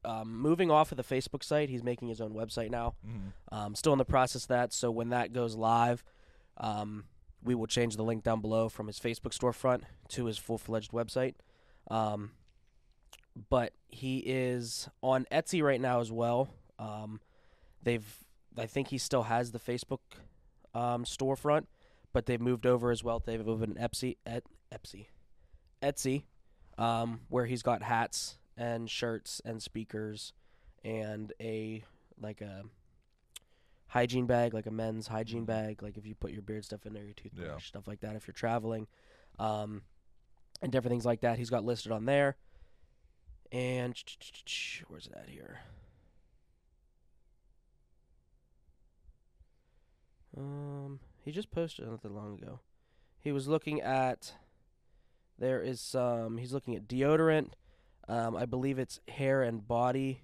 um, 0.05 0.37
moving 0.39 0.69
off 0.69 0.91
of 0.91 0.97
the 0.97 1.03
Facebook 1.03 1.43
site. 1.43 1.69
He's 1.69 1.83
making 1.83 2.09
his 2.09 2.21
own 2.21 2.33
website 2.33 2.69
now. 2.69 2.95
Mm-hmm. 3.07 3.55
Um, 3.55 3.75
still 3.75 3.93
in 3.93 3.99
the 3.99 4.05
process 4.05 4.43
of 4.43 4.49
that. 4.49 4.73
So 4.73 4.91
when 4.91 5.09
that 5.09 5.33
goes 5.33 5.55
live, 5.55 6.03
um, 6.57 7.05
we 7.43 7.55
will 7.55 7.67
change 7.67 7.95
the 7.95 8.03
link 8.03 8.23
down 8.23 8.41
below 8.41 8.69
from 8.69 8.87
his 8.87 8.99
Facebook 8.99 9.37
storefront 9.37 9.81
to 10.09 10.25
his 10.25 10.37
full 10.37 10.57
fledged 10.57 10.91
website. 10.91 11.35
Um, 11.89 12.31
but 13.49 13.73
he 13.87 14.17
is 14.19 14.87
on 15.01 15.25
Etsy 15.31 15.61
right 15.63 15.81
now 15.81 15.99
as 15.99 16.11
well. 16.11 16.49
Um, 16.79 17.19
they've, 17.81 18.05
I 18.57 18.65
think 18.65 18.89
he 18.89 18.97
still 18.97 19.23
has 19.23 19.51
the 19.51 19.59
Facebook 19.59 19.99
um, 20.73 21.03
storefront, 21.05 21.65
but 22.13 22.25
they've 22.25 22.41
moved 22.41 22.65
over 22.65 22.91
as 22.91 23.03
well. 23.03 23.21
They've 23.25 23.45
moved 23.45 23.63
an 23.63 23.75
Etsy, 23.75 24.17
et, 24.25 24.43
Etsy, 24.73 25.07
Etsy, 25.81 26.23
um, 26.77 27.21
where 27.29 27.45
he's 27.45 27.61
got 27.63 27.81
hats 27.83 28.37
and 28.57 28.89
shirts 28.89 29.41
and 29.45 29.61
speakers 29.61 30.33
and 30.83 31.33
a 31.41 31.83
like 32.21 32.41
a 32.41 32.63
hygiene 33.87 34.25
bag, 34.25 34.53
like 34.53 34.65
a 34.65 34.71
men's 34.71 35.07
hygiene 35.07 35.45
bag, 35.45 35.81
like 35.83 35.97
if 35.97 36.05
you 36.05 36.15
put 36.15 36.31
your 36.31 36.41
beard 36.41 36.65
stuff 36.65 36.85
in 36.85 36.93
there, 36.93 37.03
your 37.03 37.13
toothbrush, 37.13 37.47
Yeah. 37.47 37.57
stuff 37.57 37.87
like 37.87 38.01
that. 38.01 38.15
If 38.15 38.27
you're 38.27 38.33
traveling, 38.33 38.87
um, 39.39 39.81
and 40.61 40.71
different 40.71 40.91
things 40.91 41.05
like 41.05 41.21
that, 41.21 41.37
he's 41.37 41.49
got 41.49 41.63
listed 41.63 41.91
on 41.91 42.05
there. 42.05 42.35
And 43.53 43.95
where's 44.87 45.05
it 45.05 45.13
at 45.15 45.29
here? 45.29 45.59
Um, 50.35 50.99
he 51.23 51.31
just 51.31 51.51
posted 51.51 51.87
not 51.87 52.01
that 52.01 52.11
long 52.11 52.39
ago. 52.41 52.61
He 53.19 53.31
was 53.31 53.47
looking 53.47 53.79
at. 53.79 54.33
There 55.37 55.61
is 55.61 55.79
some. 55.79 56.37
He's 56.37 56.51
looking 56.51 56.75
at 56.75 56.87
deodorant. 56.87 57.51
Um, 58.09 58.35
I 58.35 58.47
believe 58.47 58.79
it's 58.79 58.99
hair 59.07 59.43
and 59.43 59.67
body 59.67 60.23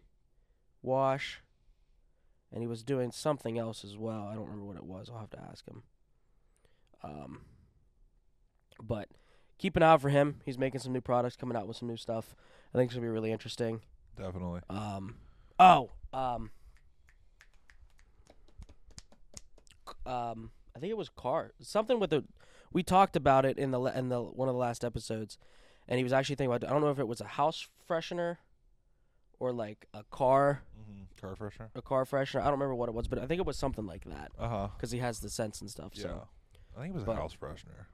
wash. 0.82 1.42
And 2.52 2.64
he 2.64 2.68
was 2.68 2.82
doing 2.82 3.12
something 3.12 3.60
else 3.60 3.86
as 3.86 3.96
well. 3.96 4.28
I 4.28 4.34
don't 4.34 4.46
remember 4.46 4.66
what 4.66 4.78
it 4.78 4.86
was. 4.86 5.08
I'll 5.08 5.20
have 5.20 5.30
to 5.30 5.42
ask 5.52 5.68
him. 5.68 5.84
Um, 7.04 7.42
but 8.82 9.08
keep 9.60 9.76
an 9.76 9.84
eye 9.84 9.92
out 9.92 10.02
for 10.02 10.10
him. 10.10 10.42
He's 10.46 10.58
making 10.58 10.80
some 10.82 10.92
new 10.94 11.02
products, 11.02 11.36
coming 11.36 11.56
out 11.56 11.68
with 11.68 11.78
some 11.78 11.88
new 11.88 11.98
stuff. 11.98 12.36
I 12.74 12.78
think 12.78 12.88
it's 12.90 12.96
gonna 12.96 13.06
be 13.06 13.12
really 13.12 13.32
interesting. 13.32 13.82
Definitely. 14.18 14.62
Um, 14.70 15.16
oh, 15.60 15.92
um, 16.12 16.50
um, 20.06 20.52
I 20.76 20.80
think 20.80 20.92
it 20.92 20.98
was 20.98 21.10
car 21.10 21.52
something 21.62 22.00
with 22.00 22.10
the. 22.10 22.24
We 22.72 22.84
talked 22.84 23.16
about 23.16 23.46
it 23.46 23.58
in 23.58 23.72
the 23.72 23.82
in 23.84 24.10
the 24.10 24.22
one 24.22 24.48
of 24.48 24.54
the 24.56 24.60
last 24.60 24.84
episodes, 24.86 25.38
and 25.88 25.98
he 25.98 26.04
was 26.04 26.14
actually 26.14 26.36
thinking 26.36 26.54
about. 26.56 26.70
I 26.70 26.72
don't 26.74 26.82
know 26.82 26.92
if 26.92 27.00
it 27.00 27.08
was 27.08 27.22
a 27.22 27.26
house 27.28 27.68
freshener, 27.90 28.38
or 29.40 29.52
like 29.52 29.88
a 29.94 30.04
car 30.04 30.64
Mm-hmm. 30.80 31.04
Car 31.20 31.36
freshener. 31.36 31.70
a 31.76 31.82
car 31.82 32.06
freshener. 32.06 32.40
I 32.42 32.46
don't 32.46 32.54
remember 32.54 32.76
what 32.76 32.88
it 32.90 32.96
was, 32.96 33.08
but 33.08 33.20
I 33.20 33.26
think 33.26 33.40
it 33.40 33.46
was 33.46 33.58
something 33.58 33.86
like 33.86 34.06
that 34.06 34.32
Uh 34.40 34.48
huh. 34.48 34.68
because 34.78 34.92
he 34.92 35.00
has 35.00 35.20
the 35.20 35.30
scents 35.30 35.60
and 35.62 35.70
stuff. 35.70 35.92
Yeah. 35.94 36.04
So 36.04 36.28
I 36.78 36.82
think 36.82 36.96
it 36.96 37.00
was 37.00 37.08
a 37.08 37.16
house 37.16 37.36
freshener. 37.40 37.86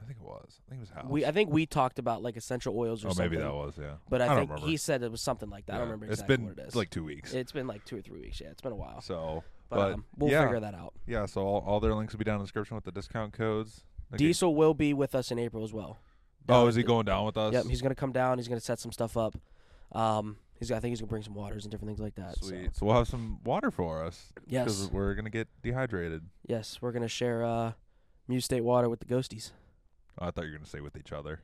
I 0.00 0.04
think 0.06 0.18
it 0.20 0.24
was. 0.24 0.60
I 0.66 0.70
think 0.70 0.78
it 0.78 0.80
was 0.80 0.90
house. 0.90 1.06
we, 1.08 1.24
I 1.26 1.32
think 1.32 1.50
we 1.50 1.66
talked 1.66 1.98
about 1.98 2.22
like 2.22 2.36
essential 2.36 2.78
oils 2.78 3.04
or 3.04 3.10
something. 3.10 3.10
oh, 3.10 3.24
something. 3.24 3.30
maybe 3.30 3.42
that 3.42 3.54
was. 3.54 3.74
Yeah. 3.78 3.94
But 4.08 4.20
I, 4.22 4.24
I 4.24 4.28
don't 4.28 4.36
think 4.38 4.50
remember. 4.50 4.70
he 4.70 4.76
said 4.76 5.02
it 5.02 5.10
was 5.10 5.20
something 5.20 5.50
like 5.50 5.66
that. 5.66 5.74
I 5.74 5.78
don't 5.78 5.86
remember 5.88 6.06
It's 6.06 6.14
exactly 6.22 6.36
been 6.36 6.46
what 6.46 6.58
it 6.58 6.68
is. 6.68 6.76
like 6.76 6.90
two 6.90 7.04
weeks. 7.04 7.34
it's 7.34 7.52
been 7.52 7.66
like 7.66 7.84
two 7.84 7.96
or 7.98 8.00
three 8.00 8.20
weeks. 8.20 8.40
Yeah, 8.40 8.48
it's 8.48 8.60
been 8.60 8.72
a 8.72 8.76
while. 8.76 9.00
so, 9.00 9.42
But, 9.68 9.76
but, 9.76 9.92
um, 9.94 10.04
we'll 10.16 10.30
yeah. 10.30 10.42
figure 10.44 10.60
that 10.60 10.74
out. 10.74 10.94
yeah. 11.06 11.26
So 11.26 11.42
all, 11.42 11.64
all 11.66 11.80
their 11.80 11.94
links 11.94 12.12
will 12.14 12.18
be 12.18 12.24
down 12.24 12.36
in 12.36 12.40
the 12.40 12.44
description 12.44 12.74
with 12.76 12.84
the 12.84 12.92
discount 12.92 13.32
codes. 13.32 13.84
Diesel 14.16 14.54
will 14.54 14.72
be 14.74 14.94
with 14.94 15.14
us 15.14 15.30
in 15.30 15.38
April 15.38 15.64
as 15.64 15.72
well. 15.72 15.98
Oh, 16.48 16.66
is 16.66 16.76
he 16.76 16.82
going 16.82 17.04
down 17.04 17.26
with 17.26 17.36
us? 17.36 17.52
Yep, 17.52 17.66
he's 17.66 17.82
gonna 17.82 17.94
come 17.94 18.12
down. 18.12 18.38
He's 18.38 18.48
gonna 18.48 18.60
set 18.60 18.78
some 18.78 18.92
stuff 18.92 19.16
up. 19.16 19.34
Um, 19.92 20.38
He's 20.58 20.72
I 20.72 20.80
think 20.80 20.90
he's 20.90 21.00
gonna 21.00 21.08
bring 21.10 21.22
some 21.22 21.34
waters 21.34 21.64
and 21.64 21.70
different 21.70 21.90
things 21.90 22.00
like 22.00 22.14
that. 22.16 22.36
so- 22.38 22.46
Sweet. 22.48 22.74
So 22.74 22.86
we'll 22.86 22.96
have 22.96 23.06
some 23.06 23.38
water 23.44 23.70
for 23.70 24.02
us. 24.02 24.32
Yes. 24.46 24.64
Because 24.64 24.90
we're 24.90 25.14
gonna 25.14 25.30
get 25.30 25.46
dehydrated. 25.62 26.22
Yes, 26.46 26.78
we're 26.80 26.90
gonna 26.92 27.06
share 27.06 27.44
uh, 27.44 27.72
Muse 28.26 28.44
State 28.46 28.62
water 28.62 28.88
with 28.88 28.98
the 29.00 29.06
ghosties. 29.06 29.52
Oh, 30.20 30.26
I 30.26 30.30
thought 30.30 30.44
you 30.44 30.52
were 30.52 30.56
gonna 30.58 30.66
say 30.66 30.80
with 30.80 30.96
each 30.96 31.12
other. 31.12 31.40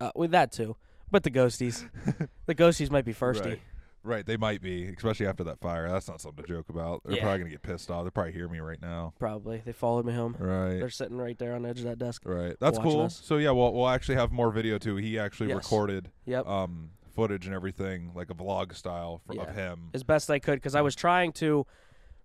Uh, 0.00 0.10
with 0.14 0.30
that 0.32 0.50
too, 0.52 0.76
but 1.10 1.22
the 1.22 1.30
ghosties, 1.30 1.88
the 2.46 2.54
ghosties 2.54 2.90
might 2.90 3.04
be 3.04 3.12
thirsty. 3.12 3.48
Right. 3.50 3.60
Right, 4.06 4.26
they 4.26 4.36
might 4.36 4.60
be, 4.60 4.84
especially 4.94 5.26
after 5.26 5.44
that 5.44 5.60
fire. 5.60 5.88
That's 5.90 6.08
not 6.08 6.20
something 6.20 6.44
to 6.44 6.48
joke 6.52 6.68
about. 6.68 7.00
They're 7.06 7.16
Yeah. 7.16 7.22
probably 7.22 7.38
gonna 7.38 7.50
get 7.52 7.62
pissed 7.62 7.90
off. 7.90 8.04
They 8.04 8.10
probably 8.10 8.32
hear 8.32 8.48
me 8.48 8.58
right 8.60 8.80
now. 8.82 9.14
Probably 9.18 9.62
they 9.64 9.72
followed 9.72 10.04
me 10.04 10.12
home. 10.12 10.36
Right. 10.38 10.78
They're 10.78 10.90
sitting 10.90 11.16
right 11.16 11.38
there 11.38 11.54
on 11.54 11.62
the 11.62 11.70
edge 11.70 11.78
of 11.78 11.84
that 11.86 11.98
desk. 11.98 12.22
Right. 12.26 12.54
That's 12.60 12.76
watching 12.76 12.92
cool. 12.92 13.00
us. 13.02 13.18
So 13.24 13.38
yeah, 13.38 13.50
we'll 13.52 13.72
we'll 13.72 13.88
actually 13.88 14.16
have 14.16 14.30
more 14.30 14.50
video 14.50 14.76
too. 14.76 14.96
He 14.96 15.18
actually 15.18 15.48
Yes. 15.48 15.56
recorded 15.56 16.10
Yep. 16.26 16.46
um 16.46 16.90
footage 17.14 17.46
and 17.46 17.54
everything, 17.54 18.12
like 18.14 18.28
a 18.28 18.34
vlog 18.34 18.74
style 18.74 19.22
for, 19.26 19.40
of 19.40 19.54
him. 19.54 19.88
as 19.94 20.02
best 20.02 20.28
I 20.30 20.38
could 20.38 20.56
because 20.56 20.74
I 20.74 20.82
was 20.82 20.94
trying 20.94 21.32
to 21.34 21.64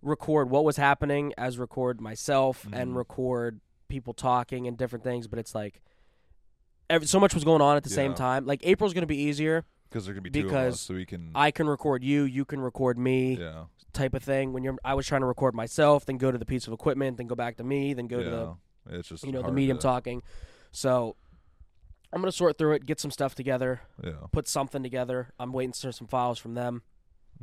record 0.01 0.50
what 0.50 0.65
was 0.65 0.75
happening 0.77 1.34
as 1.38 1.58
record 1.60 2.01
myself 2.01 2.68
and 2.74 2.91
Mhm. 2.91 2.96
record 2.98 3.62
people 3.89 4.13
talking 4.13 4.67
and 4.67 4.77
different 4.77 5.03
things, 5.03 5.27
but 5.27 5.39
it's 5.39 5.53
like 5.53 5.81
every, 6.89 7.08
so 7.08 7.19
much 7.19 7.34
was 7.34 7.43
going 7.43 7.62
on 7.62 7.75
at 7.75 7.84
the 7.84 7.89
same 7.89 8.13
time. 8.13 8.46
Like 8.46 8.62
April's 8.63 8.93
going 8.93 9.01
to 9.01 9.08
be 9.08 9.17
easier. 9.24 9.65
Because 9.89 10.05
there're 10.05 10.13
gonna 10.13 10.22
be 10.22 10.29
two 10.29 10.41
of 10.41 10.46
Because 10.46 10.74
us, 10.75 10.81
so 10.81 10.93
we 10.93 11.03
can. 11.03 11.31
I 11.34 11.50
can 11.50 11.67
record 11.67 12.03
you, 12.03 12.22
you 12.24 12.46
can 12.46 12.62
record 12.62 13.00
me, 13.00 13.38
yeah. 13.39 13.63
type 13.91 14.13
of 14.13 14.22
thing. 14.24 14.53
When 14.53 14.63
you're, 14.63 14.77
I 14.86 14.93
was 14.93 15.08
trying 15.08 15.22
to 15.22 15.25
record 15.25 15.55
myself, 15.55 16.05
then 16.05 16.17
go 16.17 16.31
to 16.31 16.38
the 16.38 16.46
piece 16.46 16.67
of 16.67 16.74
equipment, 16.74 17.17
then 17.17 17.25
go 17.25 17.34
back 17.34 17.58
to 17.58 17.63
me, 17.63 17.96
then 17.96 18.05
go 18.05 18.19
yeah. 18.19 18.24
to 18.25 18.29
the 18.29 18.98
it's 19.00 19.10
just 19.10 19.24
you 19.24 19.31
know 19.31 19.41
the 19.41 19.51
medium 19.51 19.77
to- 19.79 19.81
talking. 19.81 20.22
So 20.72 21.15
I'm 22.13 22.22
gonna 22.22 22.31
sort 22.31 22.60
through 22.60 22.74
it, 22.74 22.86
get 22.86 23.00
some 23.00 23.10
stuff 23.10 23.34
together, 23.34 23.81
Yeah. 24.03 24.12
put 24.31 24.48
something 24.48 24.84
together. 24.84 25.34
I'm 25.39 25.53
waiting 25.53 25.74
for 25.74 25.91
some 25.91 26.05
files 26.05 26.38
from 26.38 26.53
them, 26.53 26.84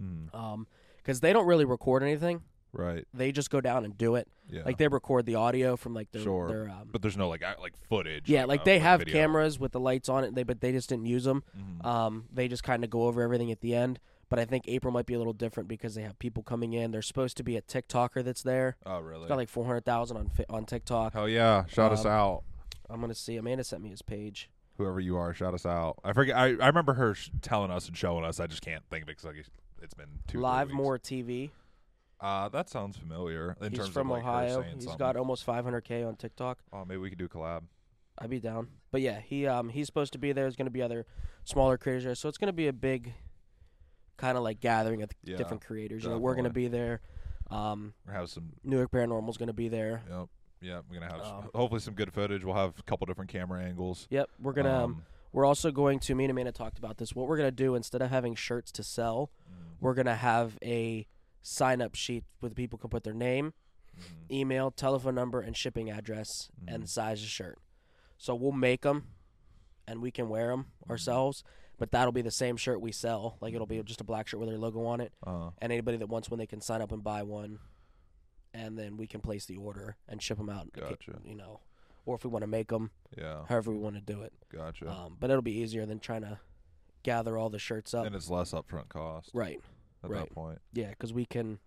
Mm, 0.01 0.33
um, 0.33 0.67
because 0.99 1.19
they 1.19 1.33
don't 1.33 1.47
really 1.47 1.65
record 1.65 2.05
anything. 2.05 2.43
Right. 2.77 3.05
They 3.15 3.33
just 3.33 3.51
go 3.51 3.61
down 3.61 3.85
and 3.85 3.97
do 3.97 4.15
it. 4.17 4.29
Yeah. 4.49 4.63
Like 4.65 4.79
they 4.79 4.89
record 4.89 5.27
the 5.27 5.35
audio 5.37 5.77
from 5.77 5.95
like 5.95 6.11
their, 6.13 6.23
Sure. 6.23 6.49
their 6.49 6.69
um, 6.69 6.89
but 6.93 7.03
there's 7.03 7.17
no 7.17 7.29
like 7.29 7.43
like 7.61 7.75
footage. 7.89 8.29
yeah, 8.29 8.45
like 8.45 8.61
uh, 8.61 8.65
they 8.65 8.79
have 8.79 9.05
cameras 9.07 9.59
with 9.59 9.73
the 9.73 9.81
lights 9.81 10.09
on 10.09 10.25
it. 10.25 10.35
They 10.35 10.43
but 10.45 10.61
they 10.61 10.73
just 10.73 10.89
didn't 10.89 11.07
use 11.07 11.25
them. 11.25 11.43
Mhm. 11.59 11.85
Um, 11.87 12.25
they 12.33 12.47
just 12.49 12.63
kind 12.63 12.85
of 12.85 12.91
go 12.91 13.05
over 13.05 13.21
everything 13.23 13.51
at 13.51 13.61
the 13.61 13.75
end. 13.75 13.99
But 14.29 14.39
I 14.41 14.45
think 14.45 14.65
April 14.67 14.93
might 14.93 15.07
be 15.07 15.15
a 15.15 15.19
little 15.19 15.33
different 15.33 15.69
because 15.69 15.95
they 15.95 16.03
have 16.03 16.19
people 16.19 16.43
coming 16.43 16.73
in. 16.73 16.91
There's 16.91 17.07
supposed 17.07 17.37
to 17.37 17.45
be 17.45 17.57
a 17.57 17.63
TikToker 17.63 18.25
that's 18.25 18.43
there. 18.43 18.77
oh 18.85 18.99
really? 18.99 19.23
It's 19.23 19.29
got 19.29 19.37
like 19.37 19.49
400,000 19.49 20.17
on 20.17 20.31
on 20.51 20.65
TikTok. 20.65 21.13
Hell 21.13 21.29
yeah! 21.29 21.65
Shout 21.67 21.93
us 21.93 22.05
Um, 22.05 22.11
out. 22.11 22.43
I'm 22.91 23.01
gonna 23.01 23.15
see. 23.15 23.37
Amanda 23.37 23.63
sent 23.65 23.83
me 23.83 23.91
his 23.91 24.03
page. 24.03 24.51
Whoever 24.79 25.01
you 25.01 25.17
are, 25.17 25.33
shout 25.33 25.55
us 25.55 25.65
out. 25.65 25.99
I 26.05 26.13
forget. 26.13 26.37
I, 26.37 26.47
I 26.57 26.67
remember 26.67 26.95
her 26.95 27.15
sh- 27.15 27.31
telling 27.41 27.71
us 27.71 27.89
and 27.89 27.97
showing 27.97 28.25
us. 28.25 28.39
I 28.41 28.47
just 28.47 28.63
can't 28.63 28.85
think 28.91 29.05
of 29.05 29.09
it 29.09 29.13
because 29.17 29.25
like, 29.25 29.45
it's 29.83 29.95
been 29.95 30.07
two. 30.29 30.39
Live. 30.41 30.71
More 30.71 30.99
TV. 30.99 31.51
Uh, 32.21 32.49
that 32.49 32.69
sounds 32.71 32.97
familiar. 32.97 33.57
In 33.61 33.71
He's 33.71 33.79
terms 33.81 33.91
from 33.93 34.11
of, 34.11 34.17
like, 34.17 34.25
her 34.25 34.31
Ohio. 34.31 34.61
saying 34.63 34.75
He's 34.77 34.85
something. 34.85 34.99
got 34.99 35.17
almost 35.17 35.45
500k 35.47 36.07
on 36.07 36.17
TikTok. 36.17 36.59
Oh, 36.73 36.85
maybe 36.85 36.99
we 36.99 37.11
could 37.11 37.19
do 37.19 37.27
a 37.27 37.29
collab. 37.29 37.63
I'd 38.19 38.31
be 38.31 38.41
down. 38.41 38.69
But 38.91 39.03
yeah, 39.03 39.21
he 39.21 39.47
um 39.47 39.69
he's 39.69 39.85
supposed 39.87 40.13
to 40.15 40.19
be 40.19 40.33
there. 40.33 40.45
There's 40.45 40.57
going 40.57 40.67
to 40.67 40.71
be 40.73 40.81
other 40.81 41.05
smaller 41.45 41.77
creators 41.77 42.05
there, 42.05 42.15
so 42.15 42.31
it's 42.31 42.39
going 42.39 42.47
to 42.49 42.53
be 42.55 42.67
a 42.69 42.73
big 42.73 43.13
kind 44.17 44.39
of 44.39 44.43
like 44.43 44.61
gathering 44.61 45.03
of 45.03 45.11
Yeah, 45.23 45.37
different 45.37 45.63
creators. 45.65 46.03
You 46.05 46.11
know, 46.11 46.19
we're 46.19 46.35
going 46.35 46.45
to 46.45 46.51
be 46.51 46.69
there. 46.69 47.03
Um, 47.51 47.93
Or 48.09 48.15
have 48.15 48.31
some. 48.31 48.55
Newark 48.65 48.91
Paranormal's 48.91 49.37
going 49.37 49.49
to 49.49 49.53
be 49.53 49.69
there. 49.69 50.03
Yep. 50.09 50.29
Yeah, 50.63 50.81
we're 50.89 50.99
gonna 50.99 51.13
have 51.13 51.21
s- 51.21 51.27
Um, 51.31 51.51
hopefully 51.55 51.81
some 51.81 51.93
good 51.93 52.11
footage. 52.15 52.43
We'll 52.43 52.55
have 52.55 52.79
a 52.79 52.83
couple 52.85 53.05
different 53.07 53.31
camera 53.31 53.63
angles. 53.63 54.07
Yep, 54.09 54.31
we're 54.41 54.55
gonna. 54.55 54.85
Um, 54.85 55.05
we're 55.33 55.45
also 55.45 55.71
going 55.71 55.99
to. 56.01 56.15
Me 56.15 56.25
and 56.25 56.31
Amanda 56.31 56.51
talked 56.51 56.79
about 56.79 56.97
this. 56.97 57.15
What 57.15 57.29
we're 57.29 57.37
gonna 57.37 57.51
do 57.51 57.75
instead 57.75 58.01
of 58.01 58.09
having 58.09 58.35
shirts 58.35 58.73
to 58.73 58.83
sell, 58.83 59.31
mm, 59.53 59.75
we're 59.81 59.93
gonna 59.93 60.17
have 60.17 60.57
a 60.65 61.07
sign 61.49 61.81
up 61.81 61.95
sheet 61.95 62.25
where 62.41 62.49
the 62.51 62.55
people 62.57 62.79
can 62.79 62.91
put 62.91 63.05
their 63.05 63.15
name, 63.15 63.55
mhm, 63.97 64.31
email, 64.33 64.71
telephone 64.71 65.15
number, 65.15 65.41
and 65.41 65.57
shipping 65.57 65.91
address 65.91 66.49
and 66.67 66.83
the 66.83 66.89
size 66.89 67.23
of 67.23 67.29
shirt. 67.29 67.59
So 68.19 68.35
we'll 68.35 68.51
make 68.53 68.83
them, 68.83 69.05
and 69.87 70.03
we 70.03 70.11
can 70.11 70.29
wear 70.29 70.49
them 70.49 70.67
Mm-hmm. 70.83 70.91
ourselves. 70.91 71.45
But 71.79 71.91
that'll 71.93 72.11
be 72.13 72.23
the 72.23 72.31
same 72.31 72.57
shirt 72.57 72.81
we 72.81 72.91
sell. 72.91 73.37
Like 73.43 73.53
it'll 73.55 73.67
be 73.67 73.83
just 73.83 74.01
a 74.01 74.05
black 74.05 74.27
shirt 74.27 74.41
with 74.41 74.49
their 74.49 74.59
logo 74.59 74.85
on 74.87 75.01
it. 75.03 75.13
uh, 75.27 75.51
And 75.59 75.71
anybody 75.71 75.99
that 75.99 76.09
wants 76.09 76.31
one, 76.31 76.39
they 76.39 76.47
can 76.47 76.61
sign 76.63 76.81
up 76.81 76.91
and 76.91 77.05
buy 77.05 77.23
one, 77.23 77.59
and 78.55 78.79
then 78.79 78.97
we 78.97 79.07
can 79.07 79.21
place 79.21 79.45
the 79.47 79.57
order 79.59 79.97
and 80.09 80.23
ship 80.23 80.39
them 80.39 80.49
out. 80.49 80.73
Gotcha. 80.73 81.21
You 81.25 81.35
know, 81.37 81.61
or 82.07 82.15
if 82.17 82.25
we 82.25 82.31
want 82.31 82.43
to 82.45 82.47
make 82.49 82.69
them, 82.69 82.91
yeah, 83.17 83.45
however 83.49 83.71
we 83.73 83.79
want 83.79 83.95
to 83.97 84.01
do 84.01 84.23
it. 84.23 84.33
gotcha. 84.51 84.89
Um, 84.91 85.17
but 85.21 85.29
it'll 85.31 85.43
be 85.43 85.59
easier 85.59 85.85
than 85.87 86.01
trying 86.01 86.23
to 86.23 86.39
gather 87.03 87.37
all 87.37 87.51
the 87.51 87.59
shirts 87.59 87.93
up. 87.95 88.07
and 88.07 88.17
it's 88.17 88.31
less 88.31 88.53
upfront 88.53 88.89
cost 88.89 89.31
Right. 89.35 89.61
At 90.05 90.11
right. 90.11 90.21
that 90.21 90.35
point. 90.35 90.59
Yeah, 90.73 90.91
because 90.91 91.13
we 91.13 91.25
can 91.27 91.59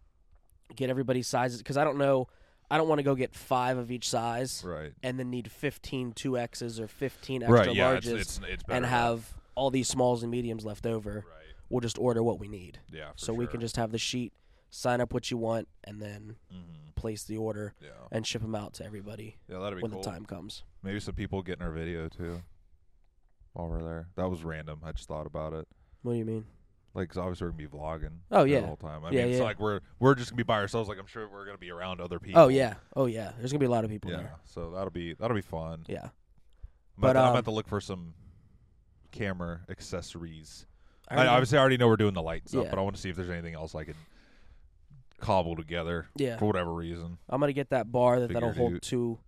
get 0.76 0.90
everybody's 0.90 1.28
sizes. 1.28 1.60
Because 1.60 1.78
I 1.78 1.84
don't 1.84 1.98
know, 1.98 2.28
I 2.72 2.78
don't 2.78 2.88
want 2.88 3.00
to 3.00 3.04
go 3.04 3.16
get 3.16 3.34
five 3.36 3.78
of 3.78 3.92
each 3.92 4.08
size 4.10 4.64
Right. 4.66 4.94
and 5.04 5.18
then 5.20 5.30
need 5.30 5.52
15 5.52 6.14
two 6.14 6.38
X's 6.38 6.80
or 6.80 6.88
15 6.88 7.44
extra 7.44 7.58
Right. 7.58 7.76
Yeah. 7.76 7.96
Larges 7.96 8.06
it's 8.20 8.40
it's 8.48 8.64
better 8.64 8.78
and 8.78 8.86
have 8.86 9.34
all 9.56 9.72
these 9.72 9.88
smalls 9.88 10.22
and 10.24 10.32
mediums 10.32 10.64
left 10.66 10.86
over. 10.86 11.26
Right. 11.28 11.54
We'll 11.70 11.82
just 11.82 11.98
order 11.98 12.22
what 12.24 12.40
we 12.40 12.48
need. 12.48 12.80
Yeah. 12.92 13.12
So 13.16 13.34
we 13.34 13.46
can 13.48 13.60
just 13.60 13.76
have 13.78 13.92
the 13.92 13.98
sheet, 13.98 14.34
sign 14.70 15.02
up 15.02 15.14
what 15.14 15.30
you 15.32 15.38
want, 15.38 15.68
and 15.84 16.02
then 16.02 16.36
Mhm. 16.54 16.96
place 16.96 17.24
the 17.24 17.38
order 17.38 17.74
Yeah. 17.82 17.90
and 18.12 18.26
ship 18.26 18.42
them 18.42 18.56
out 18.56 18.74
to 18.76 18.86
everybody 18.86 19.38
Yeah. 19.48 19.60
That'd 19.60 19.78
be 19.78 19.82
when 19.84 19.92
cool. 19.92 20.02
the 20.02 20.10
time 20.10 20.26
comes. 20.26 20.64
Maybe 20.84 21.00
some 21.00 21.16
people 21.16 21.42
getting 21.42 21.64
our 21.64 21.72
video 21.72 22.08
too. 22.08 22.44
While 23.54 23.70
we're 23.70 23.84
there, 23.84 24.08
that 24.16 24.30
was 24.30 24.44
random. 24.44 24.82
I 24.84 24.92
just 24.92 25.08
thought 25.08 25.26
about 25.26 25.54
it. 25.54 25.68
What 26.04 26.14
do 26.14 26.18
you 26.20 26.26
mean? 26.26 26.46
Like, 27.00 27.10
'cause 27.10 27.18
obviously 27.18 27.46
we're 27.48 27.52
gonna 27.52 27.70
be 27.70 27.78
vlogging. 27.78 28.18
Oh, 28.32 28.44
the 28.44 28.50
yeah. 28.52 28.62
whole 28.62 28.76
time. 28.78 29.04
I 29.06 29.12
Yeah, 29.12 29.22
mean, 29.24 29.30
it's 29.32 29.40
yeah. 29.40 29.46
like 29.46 29.60
we're 29.60 29.80
we're 30.00 30.16
just 30.16 30.30
gonna 30.32 30.38
be 30.38 30.44
by 30.44 30.60
ourselves. 30.60 30.88
Like, 30.90 31.00
I'm 31.00 31.08
sure 31.08 31.28
we're 31.28 31.46
gonna 31.46 31.58
be 31.58 31.72
around 31.72 32.02
other 32.02 32.20
people. 32.20 32.42
Oh 32.42 32.48
yeah, 32.50 32.76
oh 32.96 33.06
yeah. 33.06 33.32
There's 33.38 33.52
gonna 33.52 33.60
be 33.60 33.66
a 33.66 33.70
lot 33.72 33.84
of 33.86 33.90
people 33.90 34.12
Yeah. 34.12 34.18
there. 34.18 34.36
So 34.46 34.72
that'll 34.72 34.90
be 34.92 35.14
that'll 35.14 35.36
be 35.36 35.42
fun. 35.42 35.86
Yeah. 35.88 36.04
I'm 36.06 36.12
But, 36.98 37.12
about 37.12 37.14
to, 37.14 37.20
I'm 37.20 37.26
um, 37.28 37.32
about 37.36 37.46
to 37.46 37.52
look 37.52 37.68
for 37.68 37.80
some 37.82 38.14
camera 39.12 39.62
accessories. 39.70 40.66
I, 41.08 41.16
already- 41.16 41.30
obviously 41.30 41.58
I 41.58 41.62
already 41.62 41.78
know 41.78 41.88
we're 41.88 41.96
doing 41.98 42.14
the 42.14 42.22
lights 42.22 42.54
Yeah. 42.54 42.64
but 42.70 42.78
I 42.78 42.82
want 42.82 42.96
to 42.96 43.02
see 43.02 43.10
if 43.10 43.16
there's 43.16 43.30
anything 43.32 43.56
else 43.56 43.74
I 43.74 43.84
could 43.84 43.96
cobble 45.20 45.56
together 45.56 46.08
yeah. 46.16 46.38
for 46.38 46.46
whatever 46.46 46.74
reason. 46.74 47.18
I'm 47.28 47.40
gonna 47.40 47.54
get 47.54 47.70
that 47.72 47.92
bar 47.92 48.20
that 48.20 48.32
that'll 48.32 48.54
hold 48.54 48.82
two 48.82 49.20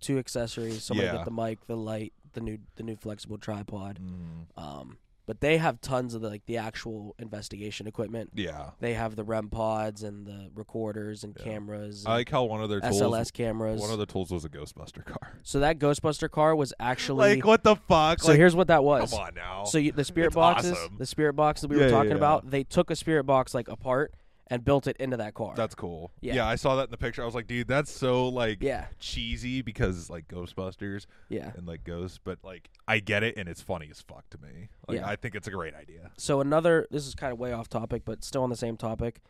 two 0.00 0.18
accessories. 0.18 0.84
So 0.84 0.94
I'm 0.94 1.00
gonna 1.00 1.12
get 1.18 1.24
the 1.24 1.30
mic, 1.30 1.66
the 1.66 1.76
light, 1.76 2.12
the 2.32 2.40
new 2.40 2.58
the 2.76 2.82
new 2.82 2.96
flexible 2.96 3.38
tripod. 3.38 3.98
Mm, 4.00 4.46
Um, 4.56 4.98
but 5.30 5.40
they 5.40 5.58
have 5.58 5.80
tons 5.80 6.12
of 6.12 6.22
the, 6.22 6.28
like 6.28 6.44
the 6.46 6.56
actual 6.56 7.14
investigation 7.20 7.86
equipment. 7.86 8.30
yeah. 8.34 8.70
They 8.80 8.94
have 8.94 9.14
the 9.14 9.22
REM 9.22 9.48
pods 9.48 10.02
and 10.02 10.26
the 10.26 10.50
recorders 10.56 11.22
and 11.22 11.36
Yeah. 11.38 11.44
cameras, 11.44 12.04
I 12.04 12.14
like 12.14 12.30
how 12.30 12.42
one 12.42 12.60
of 12.60 12.68
their 12.68 12.80
tools 12.80 13.00
SLS 13.00 13.30
cameras. 13.32 13.80
one 13.80 13.92
of 13.92 13.98
the 14.00 14.06
tools 14.06 14.32
was 14.32 14.44
a 14.44 14.48
Ghostbuster 14.48 15.04
car. 15.04 15.38
so 15.44 15.60
that 15.60 15.78
Ghostbuster 15.78 16.28
car 16.28 16.56
was 16.56 16.74
actually. 16.80 17.36
like 17.36 17.44
what 17.46 17.62
the 17.62 17.76
fuck? 17.76 18.18
so 18.20 18.28
like, 18.30 18.38
here's 18.38 18.56
what 18.56 18.66
that 18.66 18.82
was. 18.82 19.12
come 19.12 19.20
on 19.20 19.34
now. 19.36 19.62
So 19.62 19.78
you, 19.78 19.92
the 19.92 20.02
spirit 20.04 20.26
It's 20.28 20.34
boxes, 20.34 20.72
awesome. 20.72 20.96
the 20.98 21.06
spirit 21.06 21.34
box 21.34 21.60
that 21.60 21.68
we 21.70 21.76
Yeah, 21.78 21.84
were 21.84 21.90
talking 21.90 22.10
yeah. 22.10 22.16
about, 22.16 22.50
they 22.50 22.64
took 22.64 22.90
a 22.90 22.96
spirit 22.96 23.22
box 23.22 23.54
like 23.54 23.68
apart 23.68 24.12
and 24.50 24.64
built 24.64 24.86
it 24.88 24.96
into 24.98 25.16
that 25.16 25.32
car. 25.34 25.54
That's 25.56 25.74
cool. 25.76 26.10
Yeah. 26.20 26.34
Yeah. 26.34 26.46
I 26.48 26.56
saw 26.56 26.76
that 26.76 26.84
in 26.84 26.90
the 26.90 26.96
picture. 26.96 27.22
I 27.22 27.24
was 27.24 27.34
like, 27.36 27.46
dude, 27.46 27.68
that's 27.68 27.90
so 27.90 28.28
like 28.28 28.58
yeah, 28.62 28.86
cheesy 28.98 29.62
because 29.62 29.96
it's 29.98 30.10
like 30.10 30.26
Ghostbusters 30.28 31.06
yeah. 31.28 31.52
and 31.56 31.66
like 31.66 31.84
ghosts, 31.84 32.18
but 32.22 32.38
like 32.42 32.68
I 32.88 32.98
get 32.98 33.22
it 33.22 33.36
and 33.36 33.48
it's 33.48 33.62
funny 33.62 33.88
as 33.90 34.00
fuck 34.00 34.28
to 34.30 34.38
me. 34.38 34.68
Like 34.88 34.98
Yeah. 34.98 35.08
I 35.08 35.16
think 35.16 35.34
it's 35.36 35.46
a 35.46 35.52
great 35.52 35.74
idea. 35.74 36.10
So 36.18 36.40
another, 36.40 36.86
this 36.90 37.06
is 37.06 37.14
kind 37.14 37.32
of 37.32 37.38
way 37.38 37.52
off 37.52 37.68
topic, 37.68 38.02
but 38.04 38.24
still 38.24 38.42
on 38.42 38.50
the 38.50 38.56
same 38.56 38.76
topic. 38.76 39.20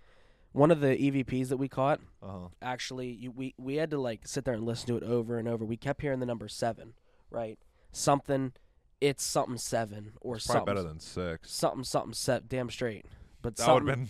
One 0.53 0.71
of 0.73 0.81
the 0.81 0.97
EVPs 0.97 1.49
that 1.51 1.59
we 1.59 1.69
caught, 1.69 2.01
Uh-huh. 2.23 2.49
actually, 2.61 3.09
you, 3.11 3.31
we 3.31 3.55
we 3.59 3.77
had 3.77 3.91
to 3.91 4.01
like 4.01 4.27
sit 4.27 4.45
there 4.45 4.55
and 4.55 4.65
listen 4.65 4.89
to 4.89 4.97
it 4.97 5.03
over 5.05 5.39
and 5.39 5.47
over. 5.47 5.65
We 5.65 5.77
kept 5.77 6.01
hearing 6.03 6.19
the 6.19 6.27
number 6.27 6.49
seven, 6.49 6.95
right? 7.31 7.57
Something, 7.93 8.53
it's 9.01 9.23
something 9.23 9.59
seven 9.59 10.13
or 10.21 10.37
It's 10.37 10.47
something, 10.47 10.65
better 10.65 10.83
than 10.83 10.99
six. 10.99 11.53
something 11.53 11.85
something 11.85 12.15
set, 12.15 12.49
damn 12.49 12.69
straight. 12.71 13.05
But 13.43 13.57
That 13.57 13.73
would 13.73 13.87
have 13.87 13.97
been 13.99 14.09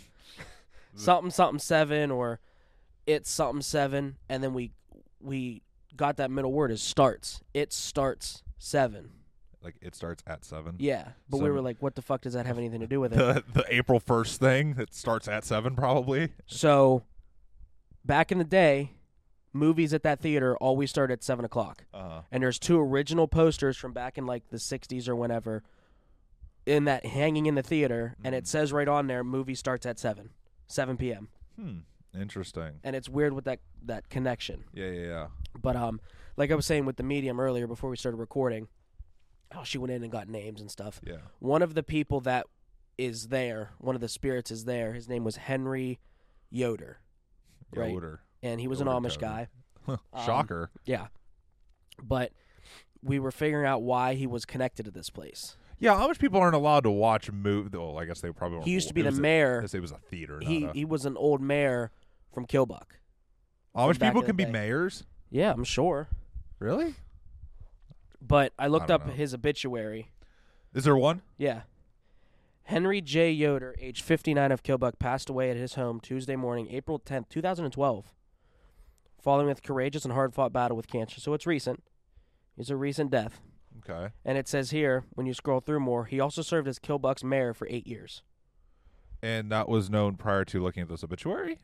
something 0.95 1.31
something 1.31 1.59
seven 1.59 2.11
or 2.11 2.41
it's 3.07 3.31
something 3.31 3.63
seven, 3.63 4.17
and 4.29 4.43
then 4.43 4.53
we 4.55 4.73
we 5.21 5.63
got 5.97 6.17
that 6.19 6.31
middle 6.31 6.53
word 6.53 6.71
is 6.71 6.81
starts. 6.83 7.41
It 7.55 7.73
starts 7.73 8.43
seven. 8.59 9.11
like 9.63 9.77
it 9.83 9.95
starts 9.95 10.23
at 10.27 10.45
seven. 10.45 10.77
Yeah, 10.79 11.09
but 11.29 11.41
we 11.41 11.51
were 11.51 11.61
like, 11.61 11.77
what 11.81 11.95
the 11.95 12.03
fuck 12.03 12.23
does 12.23 12.33
that 12.35 12.47
have 12.47 12.57
anything 12.63 12.81
to 12.81 12.87
do 12.87 13.01
with 13.01 13.13
it? 13.13 13.17
The 13.19 13.45
the 13.53 13.65
April 13.75 14.01
first 14.01 14.41
thing 14.41 14.75
that 14.75 14.95
starts 14.95 15.29
at 15.29 15.45
seven 15.45 15.75
probably. 15.75 16.31
So, 16.47 17.05
back 18.05 18.33
in 18.33 18.39
the 18.39 18.45
day, 18.45 18.93
movies 19.53 19.93
at 19.93 20.03
that 20.05 20.21
theater 20.21 20.57
always 20.59 20.91
started 20.91 21.15
at 21.15 21.23
seven 21.25 21.45
o'clock, 21.45 21.85
Uh 21.93 22.23
and 22.33 22.43
there's 22.43 22.59
two 22.59 22.79
original 22.81 23.29
posters 23.29 23.77
from 23.77 23.93
back 23.93 24.17
in 24.17 24.25
like 24.27 24.49
the 24.49 24.57
'60s 24.59 25.09
or 25.09 25.17
whenever, 25.17 25.63
in 26.67 26.85
that 26.85 27.05
hanging 27.07 27.47
in 27.47 27.55
the 27.55 27.63
theater, 27.63 28.17
and 28.25 28.35
it 28.35 28.45
Mhm. 28.45 28.49
says 28.49 28.73
right 28.73 28.89
on 28.89 29.07
there, 29.09 29.23
movie 29.25 29.55
starts 29.55 29.85
at 29.85 29.99
seven, 29.99 30.31
seven 30.71 30.97
p.m. 30.97 31.29
hmm. 31.59 31.79
Interesting. 32.19 32.81
And 32.83 32.97
it's 32.97 33.09
weird 33.09 33.33
with 33.33 33.45
that 33.45 33.61
that 33.85 34.09
connection. 34.09 34.65
Yeah, 34.75 34.91
yeah, 34.91 35.07
yeah. 35.07 35.27
But 35.61 35.77
um, 35.77 36.01
like 36.37 36.51
I 36.51 36.55
was 36.55 36.67
saying 36.67 36.85
with 36.85 36.97
the 36.97 37.03
medium 37.05 37.39
earlier 37.39 37.67
before 37.69 37.89
we 37.91 37.97
started 37.97 38.17
recording, 38.19 38.67
how 39.53 39.63
she 39.63 39.79
went 39.79 39.93
in 39.93 40.03
and 40.03 40.11
got 40.11 40.29
names 40.29 40.61
and 40.61 40.71
stuff. 40.71 41.01
Yeah. 41.07 41.19
One 41.39 41.63
of 41.63 41.75
the 41.75 41.83
people 41.85 42.21
that 42.23 42.47
is 42.99 43.29
there. 43.29 43.71
One 43.79 43.95
of 43.95 44.01
the 44.01 44.09
spirits 44.09 44.51
is 44.51 44.65
there. 44.65 44.93
His 44.93 45.09
name 45.09 45.23
was 45.25 45.37
Henry 45.37 46.01
Yoder, 46.51 46.99
Right. 47.75 47.93
Yoder. 47.93 48.21
and 48.43 48.61
he 48.61 48.67
was 48.69 48.81
an 48.81 48.89
Amish 48.89 49.15
Yoder. 49.15 49.21
guy. 49.21 49.49
Um, 50.13 50.27
Shocker. 50.27 50.71
Yeah, 50.85 51.07
but 52.03 52.33
we 53.03 53.19
were 53.19 53.31
figuring 53.33 53.67
out 53.67 53.83
why 53.83 54.15
he 54.15 54.27
was 54.27 54.45
connected 54.45 54.85
to 54.85 54.91
this 54.91 55.11
place. 55.11 55.57
Yeah, 55.81 55.95
Amish 55.95 56.19
people 56.19 56.39
aren't 56.41 56.55
allowed 56.55 56.81
to 56.85 56.91
watch 56.91 57.31
movies? 57.33 57.73
Well, 57.73 57.99
I 57.99 58.05
guess 58.05 58.21
they 58.21 58.31
probably. 58.31 58.59
Weren't, 58.59 58.67
He 58.69 58.75
used 58.75 58.89
to 58.89 58.95
be 58.95 59.01
it 59.01 59.05
the 59.05 59.13
mayor. 59.13 59.59
a- 59.59 59.61
mayor. 59.63 59.69
It 59.73 59.81
was 59.81 59.93
a 59.93 59.97
theater. 59.99 60.39
He 60.43 60.65
a, 60.65 60.73
he 60.73 60.85
was 60.85 61.07
an 61.07 61.17
old 61.17 61.41
mayor 61.41 61.91
from 62.33 62.47
Killbuck. 62.47 62.85
Amish 63.75 63.99
back 63.99 64.11
people 64.13 64.23
can 64.23 64.37
be 64.37 64.45
day. 64.45 64.51
mayors. 64.51 65.05
Yeah, 65.31 65.53
I'm 65.53 65.65
sure. 65.65 66.09
Really? 66.59 66.95
But 68.21 68.53
I 68.59 68.67
looked 68.67 68.89
don't 68.89 69.01
up 69.01 69.07
know. 69.07 69.13
his 69.15 69.33
obituary. 69.33 70.11
Is 70.75 70.85
there 70.85 70.97
one? 70.97 71.23
Yeah. 71.39 71.63
Henry 72.65 73.01
J. 73.01 73.33
Yoder, 73.33 73.75
age 73.81 74.03
59 74.03 74.53
of 74.53 74.63
Killbuck, 74.63 74.99
passed 74.99 75.29
away 75.31 75.51
at 75.51 75.57
his 75.57 75.75
home 75.75 75.99
Tuesday 75.99 76.37
morning, 76.37 76.69
April 76.71 77.01
10th, 77.01 77.29
2012, 77.31 78.13
following 79.21 79.51
a 79.51 79.55
courageous 79.57 80.05
and 80.05 80.13
hard 80.13 80.35
fought 80.35 80.53
battle 80.53 80.77
with 80.77 80.87
cancer. 80.87 81.21
So 81.21 81.33
it's 81.35 81.47
recent. 81.47 81.83
It's 82.59 82.71
a 82.71 82.77
recent 82.77 83.11
death. 83.11 83.41
Okay. 83.89 84.09
And 84.25 84.37
it 84.39 84.49
says 84.49 84.71
here, 84.71 85.05
when 85.11 85.27
you 85.27 85.35
scroll 85.35 85.61
through 85.61 85.81
more, 85.81 86.05
he 86.07 86.21
also 86.21 86.43
served 86.43 86.69
as 86.69 86.79
Killbuck's 86.79 87.25
mayor 87.25 87.55
for 87.55 87.67
eight 87.71 87.87
years. 87.87 88.23
And 89.23 89.51
that 89.53 89.69
was 89.69 89.91
known 89.91 90.17
prior 90.17 90.45
to 90.47 90.63
looking 90.63 90.83
at 90.83 90.89
this 90.89 91.05
obituary, 91.05 91.59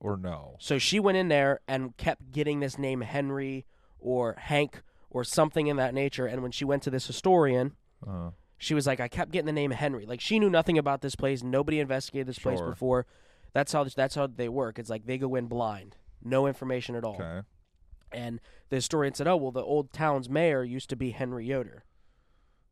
or 0.00 0.16
no? 0.16 0.56
So 0.58 0.78
she 0.78 0.98
went 0.98 1.18
in 1.18 1.28
there 1.28 1.60
and 1.68 1.96
kept 1.96 2.32
getting 2.32 2.60
this 2.60 2.78
name 2.78 3.02
Henry 3.02 3.64
or 4.00 4.34
Hank 4.38 4.82
or 5.08 5.22
something 5.24 5.66
in 5.68 5.76
that 5.76 5.94
nature. 5.94 6.26
And 6.26 6.42
when 6.42 6.50
she 6.52 6.64
went 6.64 6.82
to 6.84 6.90
this 6.90 7.06
historian, 7.06 7.72
Uh, 8.06 8.30
she 8.58 8.74
was 8.74 8.86
like, 8.86 9.00
I 9.00 9.08
kept 9.08 9.30
getting 9.30 9.46
the 9.46 9.52
name 9.52 9.70
Henry. 9.70 10.04
Like 10.06 10.20
she 10.20 10.38
knew 10.38 10.50
nothing 10.50 10.78
about 10.78 11.00
this 11.00 11.14
place. 11.14 11.42
Nobody 11.42 11.80
investigated 11.80 12.26
this 12.26 12.38
place 12.38 12.58
Sure. 12.58 12.70
before. 12.70 13.06
That's 13.52 13.72
how 13.72 13.84
that's 13.84 14.14
how 14.14 14.26
they 14.26 14.48
work. 14.48 14.78
It's 14.78 14.90
like 14.90 15.06
they 15.06 15.18
go 15.18 15.34
in 15.34 15.46
blind, 15.46 15.96
no 16.22 16.46
information 16.46 16.94
at 16.96 17.04
all. 17.04 17.14
okay. 17.14 17.42
And 18.12 18.40
the 18.68 18.76
historian 18.76 19.14
said, 19.14 19.26
"Oh 19.28 19.36
well, 19.36 19.52
the 19.52 19.62
old 19.62 19.92
town's 19.92 20.28
mayor 20.28 20.62
used 20.64 20.90
to 20.90 20.96
be 20.96 21.10
Henry 21.10 21.46
Yoder, 21.46 21.84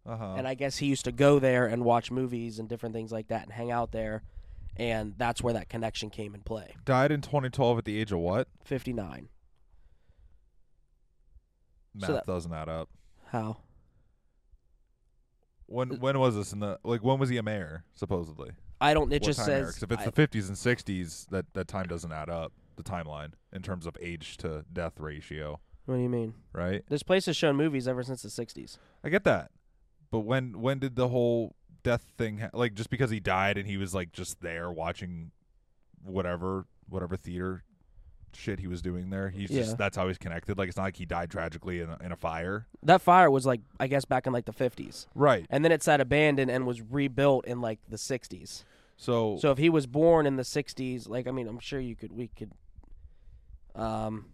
Uh 0.06 0.16
huh. 0.16 0.34
and 0.36 0.48
I 0.48 0.54
guess 0.54 0.78
he 0.78 0.86
used 0.86 1.04
to 1.04 1.12
go 1.12 1.38
there 1.38 1.66
and 1.66 1.84
watch 1.84 2.10
movies 2.10 2.58
and 2.58 2.68
different 2.68 2.94
things 2.94 3.12
like 3.12 3.28
that 3.28 3.42
and 3.44 3.52
hang 3.52 3.70
out 3.70 3.92
there." 3.92 4.22
And 4.76 5.14
that's 5.18 5.42
where 5.42 5.54
that 5.54 5.68
connection 5.68 6.08
came 6.08 6.34
in 6.36 6.42
play. 6.42 6.76
Died 6.84 7.10
in 7.10 7.20
2012 7.20 7.78
at 7.78 7.84
the 7.84 7.98
age 8.00 8.12
of 8.12 8.18
what? 8.20 8.46
Fifty 8.64 8.92
nine. 8.92 9.28
Math 11.94 12.06
So 12.06 12.12
that- 12.14 12.26
doesn't 12.26 12.52
add 12.52 12.68
up. 12.68 12.88
How? 13.30 13.58
When 15.66 16.00
when 16.00 16.18
was 16.18 16.34
this 16.34 16.52
in 16.52 16.60
the 16.60 16.78
like? 16.82 17.02
When 17.02 17.18
was 17.18 17.28
he 17.28 17.36
a 17.36 17.42
mayor? 17.42 17.84
Supposedly. 17.94 18.50
I 18.80 18.94
don't. 18.94 19.12
It 19.12 19.22
What 19.22 19.26
just 19.26 19.48
era? 19.48 19.68
if 19.68 19.82
it's 19.90 20.02
I- 20.02 20.04
the 20.10 20.12
50s 20.12 20.48
and 20.48 20.56
60s, 20.56 21.26
that 21.30 21.52
that 21.54 21.68
time 21.68 21.86
doesn't 21.86 22.12
add 22.12 22.30
up. 22.30 22.52
The 22.78 22.84
timeline 22.84 23.32
in 23.52 23.60
terms 23.60 23.86
of 23.86 23.96
age 24.00 24.36
to 24.38 24.64
death 24.72 25.00
ratio, 25.00 25.58
What 25.86 25.96
do 25.96 26.00
you 26.00 26.08
mean? 26.08 26.34
right? 26.52 26.84
This 26.88 27.02
place 27.02 27.26
has 27.26 27.36
shown 27.36 27.56
movies 27.56 27.88
ever 27.88 28.04
since 28.04 28.22
the 28.22 28.28
'60s. 28.28 28.78
I 29.02 29.08
get 29.08 29.24
that, 29.24 29.50
but 30.12 30.20
when 30.20 30.60
when 30.60 30.78
did 30.78 30.94
the 30.94 31.08
whole 31.08 31.56
death 31.82 32.04
thing 32.16 32.38
ha- 32.38 32.50
like 32.52 32.74
just 32.74 32.88
because 32.88 33.10
he 33.10 33.18
died 33.18 33.58
and 33.58 33.66
he 33.66 33.76
was 33.76 33.94
like 33.96 34.12
just 34.12 34.40
there 34.42 34.70
watching 34.70 35.32
whatever 36.04 36.66
whatever 36.88 37.16
theater 37.16 37.64
shit 38.32 38.60
he 38.60 38.68
was 38.68 38.80
doing 38.80 39.10
there? 39.10 39.30
He's 39.30 39.50
Yeah. 39.50 39.62
just 39.62 39.76
that's 39.76 39.96
how 39.96 40.06
he's 40.06 40.18
connected. 40.18 40.56
Like 40.56 40.68
it's 40.68 40.76
not 40.76 40.84
like 40.84 40.96
he 40.96 41.04
died 41.04 41.30
tragically 41.32 41.80
in 41.80 41.90
a, 41.90 41.98
in 42.00 42.12
a 42.12 42.16
fire, 42.16 42.68
That 42.84 43.02
fire 43.02 43.28
was 43.28 43.44
like, 43.44 43.60
I 43.80 43.88
guess, 43.88 44.04
back 44.04 44.26
in 44.28 44.32
like 44.32 44.44
the 44.44 44.52
'50s, 44.52 45.06
right? 45.16 45.46
and 45.50 45.64
then 45.64 45.72
it 45.72 45.82
sat 45.82 46.00
abandoned 46.00 46.48
and 46.48 46.64
was 46.64 46.80
rebuilt 46.80 47.44
in 47.44 47.60
like 47.60 47.80
the 47.88 47.96
'60s. 47.96 48.62
So, 49.00 49.36
So 49.40 49.52
if 49.52 49.58
he 49.58 49.68
was 49.68 49.86
born 49.86 50.26
in 50.26 50.36
the 50.36 50.42
'60s, 50.44 51.08
like 51.08 51.26
I 51.26 51.32
mean, 51.32 51.48
I'm 51.48 51.58
sure 51.60 51.80
you 51.80 51.94
could, 51.96 52.12
we 52.12 52.28
could, 52.28 52.52
um, 53.78 54.26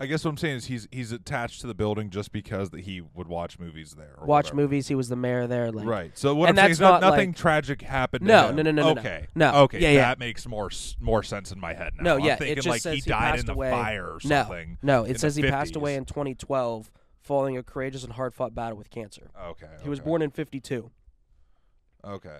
I 0.00 0.06
guess 0.06 0.24
what 0.24 0.30
I'm 0.30 0.36
saying 0.36 0.56
is 0.58 0.66
he's 0.66 0.86
he's 0.92 1.10
attached 1.10 1.60
to 1.62 1.66
the 1.66 1.74
building 1.74 2.10
just 2.10 2.30
because 2.30 2.70
that 2.70 2.80
he 2.82 3.00
would 3.00 3.26
watch 3.26 3.58
movies 3.58 3.94
there. 3.96 4.14
Or 4.16 4.26
watch 4.28 4.46
whatever. 4.46 4.56
movies. 4.62 4.86
He 4.86 4.94
was 4.94 5.08
the 5.08 5.16
mayor 5.16 5.48
there, 5.48 5.72
like 5.72 5.86
Right. 5.88 6.16
So 6.16 6.36
what 6.36 6.48
And 6.48 6.56
I'm 6.58 6.62
saying 6.62 6.68
that's 6.68 6.76
is 6.78 6.80
not, 6.80 7.00
not, 7.00 7.10
nothing 7.10 7.30
like- 7.30 7.36
tragic 7.36 7.82
happened. 7.82 8.20
to 8.22 8.26
No, 8.28 8.48
him. 8.50 8.56
no, 8.56 8.62
no, 8.62 8.70
no, 8.70 8.82
no, 8.82 8.94
no. 8.94 9.00
Okay. 9.00 9.26
No. 9.34 9.54
Okay. 9.64 9.80
Yeah, 9.80 9.90
yeah. 9.90 10.00
That 10.02 10.20
makes 10.20 10.46
more 10.46 10.66
s- 10.66 10.94
more 11.00 11.24
sense 11.24 11.50
in 11.50 11.58
my 11.58 11.74
head 11.74 11.94
now. 11.96 12.02
No, 12.04 12.14
I'm 12.18 12.24
yeah, 12.24 12.34
it 12.34 12.38
thinking 12.38 12.54
just 12.56 12.68
like 12.68 12.80
says 12.80 12.94
he 12.94 13.00
he 13.00 13.10
died 13.10 13.18
passed 13.32 13.40
in 13.40 13.46
the 13.46 13.52
away- 13.54 13.70
fire 13.72 14.04
or 14.06 14.18
no, 14.22 14.28
something. 14.42 14.78
no. 14.82 15.02
in 15.04 15.10
It 15.10 15.12
the 15.14 15.18
says 15.18 15.34
he 15.34 15.42
passed 15.42 15.72
50s. 15.74 15.76
away 15.76 15.94
in 15.96 16.04
2012 16.04 16.92
following 17.20 17.56
a 17.56 17.62
courageous 17.64 18.04
and 18.04 18.12
hard 18.12 18.34
fought 18.34 18.54
battle 18.54 18.78
with 18.78 18.90
cancer. 18.90 19.30
Okay. 19.46 19.66
He 19.82 19.88
was 19.88 19.98
okay. 19.98 20.06
born 20.06 20.22
in 20.22 20.30
52, 20.30 20.90
Okay. 22.04 22.38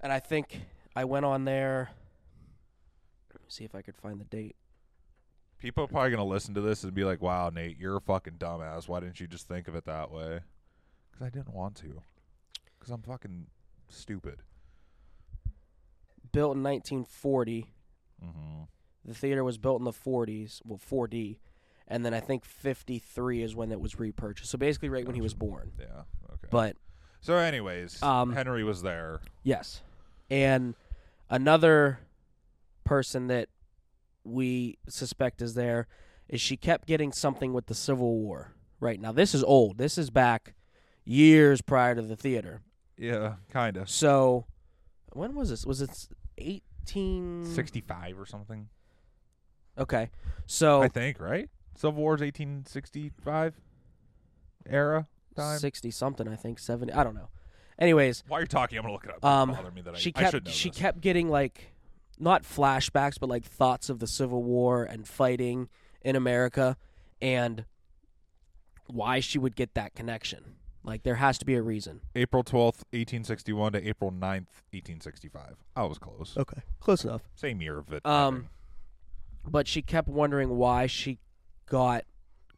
and 0.00 0.12
I 0.12 0.20
think 0.20 0.60
I 0.94 1.04
went 1.04 1.24
on 1.26 1.44
there. 1.44 1.90
Let 3.32 3.40
me 3.42 3.46
see 3.48 3.64
if 3.64 3.74
I 3.74 3.82
could 3.82 3.96
find 3.96 4.20
the 4.20 4.24
date. 4.24 4.54
People 5.64 5.84
are 5.84 5.88
probably 5.88 6.10
gonna 6.10 6.26
listen 6.26 6.52
to 6.52 6.60
this 6.60 6.84
and 6.84 6.92
be 6.92 7.04
like, 7.04 7.22
"Wow, 7.22 7.48
Nate, 7.48 7.78
you're 7.78 7.96
a 7.96 8.00
fucking 8.02 8.34
dumbass. 8.34 8.86
Why 8.86 9.00
didn't 9.00 9.18
you 9.18 9.26
just 9.26 9.48
think 9.48 9.66
of 9.66 9.74
it 9.74 9.86
that 9.86 10.10
way?" 10.10 10.40
Because 11.10 11.26
I 11.26 11.30
didn't 11.30 11.54
want 11.54 11.74
to. 11.76 12.02
Because 12.78 12.92
I'm 12.92 13.00
fucking 13.00 13.46
stupid. 13.88 14.42
Built 16.32 16.54
in 16.56 16.62
1940. 16.62 17.72
Mm-hmm. 18.22 18.62
The 19.06 19.14
theater 19.14 19.42
was 19.42 19.56
built 19.56 19.80
in 19.80 19.84
the 19.86 19.92
40s, 19.92 20.60
well 20.66 20.78
4D, 20.78 21.38
and 21.88 22.04
then 22.04 22.12
I 22.12 22.20
think 22.20 22.44
53 22.44 23.42
is 23.42 23.56
when 23.56 23.72
it 23.72 23.80
was 23.80 23.98
repurchased. 23.98 24.50
So 24.50 24.58
basically, 24.58 24.90
right 24.90 25.06
when 25.06 25.14
he 25.14 25.22
was 25.22 25.32
born. 25.32 25.72
Yeah. 25.80 26.02
Okay. 26.30 26.48
But 26.50 26.76
so, 27.22 27.36
anyways, 27.36 28.02
Um, 28.02 28.34
Henry 28.34 28.64
was 28.64 28.82
there. 28.82 29.20
yes, 29.42 29.82
and 30.28 30.74
another 31.30 32.00
person 32.84 33.28
that 33.28 33.48
we 34.24 34.78
suspect 34.88 35.40
is 35.42 35.54
there 35.54 35.86
is 36.28 36.40
she 36.40 36.56
kept 36.56 36.86
getting 36.88 37.12
something 37.12 37.52
with 37.52 37.66
the 37.66 37.74
Civil 37.74 38.18
War. 38.18 38.54
Right 38.80 39.00
now, 39.00 39.12
this 39.12 39.34
is 39.34 39.42
old. 39.44 39.78
This 39.78 39.96
is 39.98 40.10
back 40.10 40.54
years 41.04 41.60
prior 41.62 41.94
to 41.94 42.02
the 42.02 42.16
theater. 42.16 42.62
Yeah, 42.98 43.34
kind 43.50 43.76
of. 43.76 43.88
So 43.88 44.46
when 45.12 45.34
was 45.34 45.50
this? 45.50 45.64
Was 45.66 45.80
it 45.80 46.08
eighteen 46.38 47.46
sixty-five 47.54 48.18
or 48.18 48.26
something. 48.26 48.68
Okay, 49.78 50.10
so 50.46 50.82
I 50.82 50.88
think, 50.88 51.18
right? 51.20 51.48
Civil 51.76 52.00
War's 52.00 52.20
1865 52.20 53.54
era 54.66 55.06
time. 55.34 55.58
60 55.58 55.90
something, 55.90 56.28
I 56.28 56.36
think 56.36 56.60
70. 56.60 56.92
I 56.92 57.02
don't 57.02 57.14
know. 57.16 57.28
Anyways, 57.78 58.22
While 58.28 58.38
you're 58.40 58.46
talking, 58.46 58.78
I'm 58.78 58.82
gonna 58.82 58.92
look 58.94 59.04
it 59.04 59.10
up. 59.10 59.24
Um, 59.24 59.48
Doesn't 59.48 59.64
bother 59.64 59.74
me 59.74 59.82
that 59.82 59.94
I, 59.96 59.98
she 59.98 60.12
I 60.14 60.20
kept 60.20 60.30
should 60.30 60.44
know 60.44 60.50
she 60.52 60.68
this. 60.70 60.78
kept 60.78 61.00
getting 61.00 61.28
like 61.28 61.73
not 62.18 62.42
flashbacks 62.42 63.18
but 63.20 63.28
like 63.28 63.44
thoughts 63.44 63.88
of 63.88 63.98
the 63.98 64.06
civil 64.06 64.42
war 64.42 64.84
and 64.84 65.06
fighting 65.08 65.68
in 66.02 66.14
america 66.16 66.76
and 67.20 67.64
why 68.86 69.20
she 69.20 69.38
would 69.38 69.56
get 69.56 69.74
that 69.74 69.94
connection 69.94 70.56
like 70.82 71.02
there 71.02 71.14
has 71.14 71.38
to 71.38 71.44
be 71.46 71.54
a 71.54 71.62
reason 71.62 72.00
April 72.14 72.44
12th, 72.44 72.84
1861 72.92 73.72
to 73.72 73.88
April 73.88 74.10
9th, 74.10 74.52
1865. 74.72 75.56
I 75.74 75.84
was 75.84 75.98
close. 75.98 76.34
okay 76.36 76.60
close 76.80 77.04
enough 77.04 77.22
Same 77.36 77.62
year 77.62 77.78
of 77.78 77.92
it. 77.92 78.04
Um 78.04 78.48
but 79.46 79.66
she 79.66 79.80
kept 79.82 80.08
wondering 80.08 80.50
why 80.56 80.86
she 80.86 81.18
got 81.66 82.04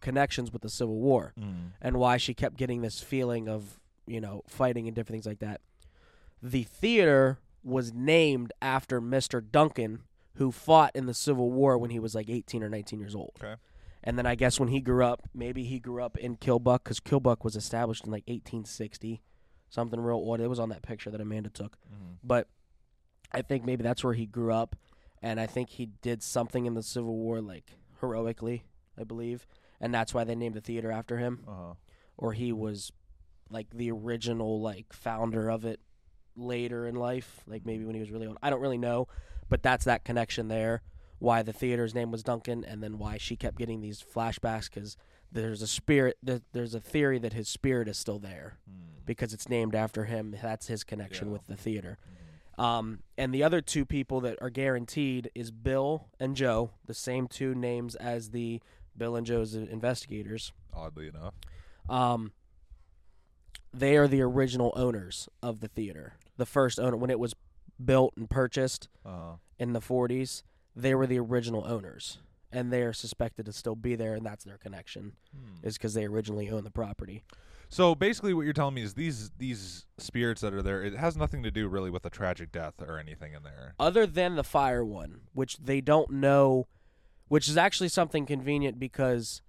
connections 0.01 0.53
with 0.53 0.63
the 0.63 0.69
civil 0.69 0.97
war 0.99 1.33
Mm. 1.39 1.71
and 1.81 1.97
why 1.99 2.17
she 2.17 2.35
kept 2.35 2.57
getting 2.57 2.83
this 2.83 3.01
feeling 3.01 3.49
of 3.49 3.79
you 4.09 4.21
know 4.21 4.43
fighting 4.49 4.87
and 4.89 4.95
different 4.97 5.15
things 5.23 5.27
like 5.27 5.39
that 5.39 5.61
the 6.43 6.65
theater 6.65 7.39
was 7.67 7.93
named 7.93 8.53
after 8.63 9.01
mr 9.01 9.43
duncan 9.51 10.03
who 10.37 10.51
fought 10.53 10.93
in 10.95 11.07
the 11.07 11.15
civil 11.15 11.51
war 11.51 11.77
when 11.79 11.91
he 11.91 11.99
was 11.99 12.15
like 12.15 12.29
18 12.31 12.63
or 12.63 12.69
19 12.69 13.01
years 13.01 13.15
old 13.15 13.33
Okay. 13.43 13.57
and 14.05 14.17
then 14.17 14.25
i 14.27 14.35
guess 14.37 14.61
when 14.61 14.69
he 14.69 14.81
grew 14.81 15.05
up 15.05 15.23
maybe 15.35 15.65
he 15.65 15.79
grew 15.81 16.03
up 16.03 16.17
in 16.17 16.37
killbuck 16.37 16.85
because 16.85 17.01
killbuck 17.01 17.43
was 17.45 17.57
established 17.57 18.05
in 18.07 18.13
like 18.13 18.25
1860 18.29 19.21
something 19.69 20.01
real 20.01 20.25
odd 20.31 20.41
it 20.41 20.49
was 20.49 20.61
on 20.61 20.69
that 20.69 20.83
picture 20.83 21.11
that 21.11 21.21
amanda 21.21 21.51
took 21.51 21.77
Mhm. 21.93 22.19
but 22.23 22.49
i 23.33 23.43
think 23.43 23.65
maybe 23.65 23.83
that's 23.83 24.05
where 24.05 24.15
he 24.15 24.27
grew 24.27 24.53
up 24.53 24.77
and 25.23 25.41
i 25.41 25.47
think 25.47 25.71
he 25.71 25.87
did 26.03 26.23
something 26.23 26.67
in 26.67 26.75
the 26.75 26.83
civil 26.83 27.17
war 27.17 27.41
like 27.41 27.73
heroically 28.01 28.63
i 28.99 29.03
believe 29.05 29.47
and 29.81 29.93
that's 29.93 30.15
why 30.15 30.23
they 30.25 30.35
named 30.37 30.55
the 30.55 30.61
theater 30.61 30.91
after 30.93 31.19
him 31.19 31.41
Uh-huh. 31.49 31.75
or 32.17 32.33
he 32.33 32.53
was 32.53 32.93
like 33.51 33.71
the 33.71 33.91
original 33.91 34.61
like 34.61 34.93
founder 34.93 35.49
of 35.51 35.65
it 35.65 35.81
later 36.37 36.87
in 36.87 36.95
life 36.95 37.41
like 37.47 37.65
maybe 37.65 37.85
when 37.85 37.95
he 37.95 38.01
was 38.01 38.11
really 38.11 38.27
old 38.27 38.37
i 38.43 38.51
don't 38.51 38.61
really 38.61 38.79
know 38.79 39.09
but 39.49 39.63
that's 39.63 39.85
that 39.85 40.05
connection 40.05 40.49
there 40.49 40.83
why 41.19 41.43
the 41.43 41.53
theater's 41.53 41.95
name 41.95 42.11
was 42.11 42.23
duncan 42.23 42.63
and 42.65 42.83
then 42.83 42.99
why 42.99 43.17
she 43.17 43.37
kept 43.37 43.57
getting 43.59 43.81
these 43.81 44.03
flashbacks 44.15 44.69
because 44.73 44.97
there's 45.33 45.63
a 45.63 45.67
spirit 45.67 46.17
there's 46.53 46.75
a 46.75 46.81
theory 46.81 47.19
that 47.19 47.33
his 47.33 47.49
spirit 47.49 47.89
is 47.89 47.97
still 47.99 48.19
there 48.19 48.59
Mm. 48.71 49.05
because 49.07 49.33
it's 49.33 49.49
named 49.49 49.75
after 49.75 50.05
him 50.05 50.37
that's 50.43 50.67
his 50.67 50.85
connection 50.85 51.29
Yeah. 51.29 51.33
with 51.33 51.47
the 51.47 51.57
theater 51.57 51.97
Mhm. 52.59 52.63
um, 52.63 52.99
and 53.17 53.33
the 53.35 53.43
other 53.43 53.61
two 53.61 53.85
people 53.87 54.21
that 54.21 54.37
are 54.43 54.51
guaranteed 54.51 55.31
is 55.35 55.51
bill 55.51 56.09
and 56.21 56.37
joe 56.37 56.71
the 56.85 56.95
same 56.95 57.29
two 57.29 57.55
names 57.55 57.95
as 57.97 58.31
the 58.31 58.61
bill 58.97 59.17
and 59.17 59.27
joe's 59.27 59.55
investigators 59.55 60.53
Oddly 60.75 61.09
enough. 61.09 61.35
um, 61.89 62.33
they 63.73 63.97
are 63.97 64.09
the 64.09 64.23
original 64.23 64.73
owners 64.75 65.29
of 65.43 65.61
the 65.61 65.69
theater. 65.69 66.15
The 66.37 66.47
first 66.47 66.79
owner 66.79 66.97
when 66.97 67.11
it 67.11 67.19
was 67.19 67.35
built 67.85 68.15
and 68.17 68.29
purchased 68.29 68.89
Uh, 69.05 69.37
in 69.59 69.73
the 69.73 69.81
40s. 69.81 70.43
They 70.75 70.95
were 70.95 71.07
the 71.07 71.19
original 71.19 71.65
owners, 71.67 72.19
and 72.53 72.71
they 72.71 72.83
are 72.83 72.93
suspected 72.93 73.47
to 73.47 73.53
still 73.53 73.75
be 73.75 73.95
there, 73.95 74.15
and 74.15 74.25
that's 74.27 74.45
their 74.45 74.59
connection 74.59 75.13
hmm. 75.35 75.67
is 75.67 75.79
because 75.79 75.95
they 75.95 76.05
originally 76.05 76.51
owned 76.51 76.67
the 76.67 76.71
property. 76.71 77.25
So 77.69 77.95
basically, 77.95 78.35
what 78.35 78.43
you're 78.43 78.53
telling 78.53 78.75
me 78.75 78.83
is 78.83 78.95
these 78.95 79.31
these 79.39 79.87
spirits 79.99 80.41
that 80.43 80.53
are 80.55 80.63
there, 80.63 80.83
it 80.83 80.95
has 80.95 81.17
nothing 81.17 81.43
to 81.43 81.51
do 81.51 81.67
really 81.69 81.91
with 81.91 82.05
a 82.05 82.11
tragic 82.11 82.53
death 82.53 82.75
or 82.81 82.99
anything 82.99 83.33
in 83.33 83.43
there. 83.43 83.75
other 83.81 84.07
than 84.07 84.37
the 84.37 84.45
fire 84.45 84.85
one, 84.85 85.23
which 85.33 85.57
they 85.57 85.81
don't 85.81 86.11
know, 86.11 86.69
which 87.29 87.49
is 87.49 87.57
actually 87.57 87.89
something 87.89 88.25
convenient 88.27 88.79
because 88.79 89.43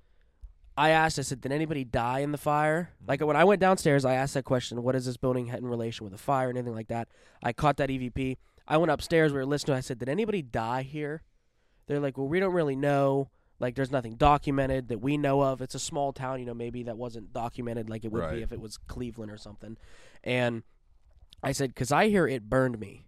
I 0.78 0.90
asked, 0.92 1.18
I 1.18 1.24
said, 1.24 1.42
did 1.42 1.52
anybody 1.52 1.84
die 1.84 2.20
in 2.20 2.32
the 2.32 2.38
fire? 2.38 2.92
Like 3.08 3.22
when 3.22 3.36
I 3.36 3.44
went 3.44 3.60
downstairs, 3.60 4.06
I 4.06 4.14
asked 4.14 4.36
that 4.36 4.46
question, 4.46 4.84
what 4.84 4.96
is 4.96 5.06
this 5.06 5.18
building 5.18 5.48
had 5.48 5.60
in 5.60 5.66
relation 5.66 6.04
with 6.04 6.12
the 6.14 6.20
fire 6.20 6.50
and 6.50 6.58
anything 6.58 6.76
like 6.76 6.90
that? 6.90 7.08
I 7.42 7.52
caught 7.52 7.78
that 7.78 7.90
EVP. 7.90 8.38
I 8.68 8.78
went 8.78 8.92
upstairs, 8.92 9.32
we 9.32 9.40
were 9.40 9.46
listening. 9.46 9.76
I 9.76 9.80
said, 9.80 9.98
did 9.98 10.08
anybody 10.10 10.44
die 10.44 10.84
here? 10.84 11.24
They're 11.88 12.00
like, 12.00 12.18
well, 12.18 12.28
we 12.28 12.40
don't 12.40 12.54
really 12.54 12.76
know. 12.76 13.30
Like, 13.60 13.74
there's 13.74 13.90
nothing 13.92 14.18
documented 14.18 14.90
that 14.90 15.00
we 15.00 15.18
know 15.18 15.42
of. 15.42 15.62
It's 15.62 15.74
a 15.74 15.80
small 15.80 16.14
town, 16.14 16.40
you 16.40 16.46
know, 16.46 16.54
maybe 16.54 16.84
that 16.84 16.96
wasn't 16.98 17.34
documented 17.34 17.90
like 17.90 18.06
it 18.06 18.12
would 18.12 18.22
Right. 18.22 18.36
be 18.36 18.42
if 18.44 18.52
it 18.52 18.60
was 18.62 18.78
Cleveland 18.78 19.32
or 19.32 19.38
something. 19.38 19.78
And 20.24 20.62
I 21.42 21.54
said, 21.54 21.70
because 21.74 21.92
I 21.92 22.10
hear 22.10 22.28
it 22.28 22.50
burned 22.50 22.80
me. 22.80 23.08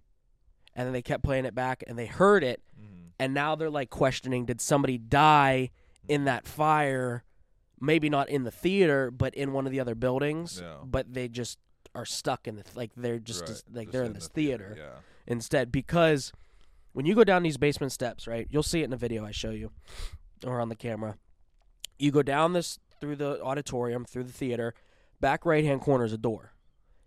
And 0.76 0.88
then 0.88 0.94
they 0.94 1.02
kept 1.04 1.24
playing 1.24 1.46
it 1.46 1.54
back 1.54 1.84
and 1.86 2.00
they 2.00 2.08
heard 2.08 2.44
it. 2.44 2.64
Mm. 2.80 3.12
And 3.20 3.34
now 3.34 3.56
they're 3.56 3.70
like 3.70 3.90
questioning 3.92 4.46
did 4.46 4.62
somebody 4.62 4.98
die 4.98 5.70
in 6.08 6.24
that 6.26 6.48
fire? 6.48 7.24
Maybe 7.82 8.10
not 8.10 8.30
in 8.30 8.44
the 8.44 8.52
theater, 8.52 9.12
but 9.12 9.34
in 9.36 9.54
one 9.54 9.66
of 9.66 9.72
the 9.72 9.80
other 9.80 9.96
buildings. 9.96 10.60
Yeah. 10.62 10.76
But 10.84 11.14
they 11.14 11.28
just 11.28 11.58
are 11.96 12.06
stuck 12.06 12.48
in 12.48 12.56
the, 12.56 12.64
like, 12.76 12.92
they're 12.96 13.20
just, 13.20 13.42
Right, 13.42 13.50
like, 13.74 13.88
just 13.88 13.92
they're 13.94 14.04
in 14.04 14.14
the 14.14 14.20
this 14.20 14.28
theater 14.28 14.76
Yeah. 14.78 15.00
instead 15.28 15.72
because 15.72 16.32
when 16.94 17.06
you 17.06 17.16
go 17.16 17.24
down 17.24 17.44
these 17.44 17.58
basement 17.58 17.92
steps, 17.92 18.28
right? 18.28 18.48
You'll 18.50 18.64
see 18.64 18.82
it 18.82 18.86
in 18.86 18.90
the 18.92 18.98
video 18.98 19.26
I 19.26 19.32
show 19.32 19.52
you 19.52 19.72
or 20.46 20.60
on 20.60 20.70
the 20.70 20.76
camera. 20.76 21.18
You 21.98 22.12
go 22.12 22.22
down 22.24 22.54
this 22.54 22.80
through 23.00 23.16
the 23.18 23.42
auditorium, 23.42 24.06
through 24.06 24.24
the 24.26 24.32
theater, 24.34 24.74
back 25.20 25.46
right 25.46 25.64
hand 25.64 25.82
corner 25.82 26.06
is 26.06 26.14
a 26.14 26.18
door. 26.18 26.54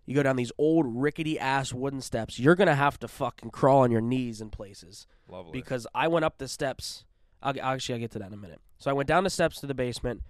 You 0.05 0.15
go 0.15 0.23
down 0.23 0.35
these 0.35 0.51
old 0.57 0.85
rickety 0.87 1.39
ass 1.39 1.73
wooden 1.73 2.01
steps. 2.01 2.37
You're 2.37 2.55
going 2.55 2.67
to 2.67 2.75
have 2.75 2.99
to 2.99 3.07
fucking 3.07 3.51
crawl 3.51 3.79
on 3.81 3.91
your 3.91 4.01
knees 4.01 4.41
in 4.41 4.49
places 4.49 5.07
Lovely. 5.29 5.51
because 5.53 5.87
I 5.95 6.09
went 6.09 6.25
up 6.25 6.37
the 6.39 6.47
steps. 6.47 7.05
I'll, 7.41 7.53
actually, 7.61 7.95
I'll 7.95 8.01
get 8.01 8.11
to 8.11 8.19
that 8.19 8.27
in 8.27 8.33
a 8.33 8.37
minute. 8.37 8.59
So 8.79 8.89
I 8.89 8.93
went 8.93 9.07
down 9.07 9.23
the 9.23 9.29
steps 9.29 9.59
to 9.61 9.65
the 9.67 9.73
basement. 9.73 10.21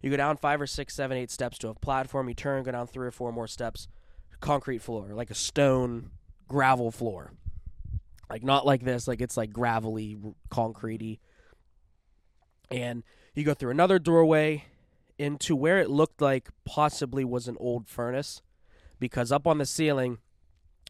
You 0.00 0.10
go 0.10 0.16
down 0.16 0.36
five 0.36 0.60
or 0.60 0.66
six, 0.66 0.94
seven, 0.94 1.16
eight 1.16 1.30
steps 1.30 1.58
to 1.58 1.68
a 1.68 1.74
platform. 1.74 2.28
You 2.28 2.34
turn, 2.34 2.62
go 2.62 2.72
down 2.72 2.86
three 2.86 3.06
or 3.06 3.10
four 3.10 3.32
more 3.32 3.46
steps. 3.46 3.88
Concrete 4.40 4.80
floor, 4.80 5.08
like 5.12 5.30
a 5.30 5.34
stone 5.34 6.10
gravel 6.48 6.90
floor. 6.90 7.32
Like 8.30 8.42
not 8.42 8.64
like 8.64 8.82
this, 8.82 9.06
like 9.06 9.20
it's 9.20 9.36
like 9.36 9.52
gravelly, 9.52 10.16
concretey. 10.50 11.18
And 12.70 13.02
you 13.34 13.44
go 13.44 13.54
through 13.54 13.72
another 13.72 13.98
doorway 13.98 14.64
into 15.18 15.54
where 15.54 15.78
it 15.78 15.90
looked 15.90 16.22
like 16.22 16.48
possibly 16.64 17.24
was 17.24 17.48
an 17.48 17.56
old 17.60 17.88
furnace, 17.88 18.40
because 18.98 19.30
up 19.30 19.46
on 19.46 19.58
the 19.58 19.66
ceiling 19.66 20.18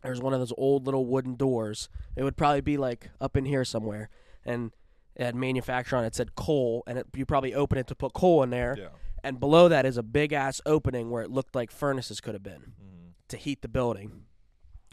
there's 0.02 0.20
one 0.20 0.32
of 0.32 0.38
those 0.38 0.52
old 0.56 0.86
little 0.86 1.06
wooden 1.06 1.34
doors. 1.34 1.88
It 2.14 2.22
would 2.22 2.36
probably 2.36 2.60
be 2.60 2.76
like 2.76 3.10
up 3.20 3.36
in 3.36 3.46
here 3.46 3.64
somewhere, 3.64 4.10
and 4.44 4.70
it 5.16 5.24
had 5.24 5.34
manufacturer 5.34 5.98
on 5.98 6.04
it. 6.04 6.08
It 6.08 6.14
said 6.14 6.34
coal, 6.34 6.82
and 6.86 6.98
it, 6.98 7.06
you 7.14 7.26
probably 7.26 7.54
open 7.54 7.78
it 7.78 7.86
to 7.88 7.94
put 7.94 8.12
coal 8.12 8.42
in 8.42 8.50
there. 8.50 8.76
yeah. 8.78 8.88
And 9.22 9.38
below 9.38 9.68
that 9.68 9.84
is 9.84 9.98
a 9.98 10.02
big 10.02 10.32
ass 10.32 10.62
opening 10.64 11.10
where 11.10 11.22
it 11.22 11.30
looked 11.30 11.54
like 11.54 11.70
furnaces 11.70 12.20
could 12.22 12.32
have 12.34 12.42
been 12.42 12.72
Mm. 12.82 13.12
to 13.28 13.36
heat 13.36 13.60
the 13.60 13.68
building. 13.68 14.22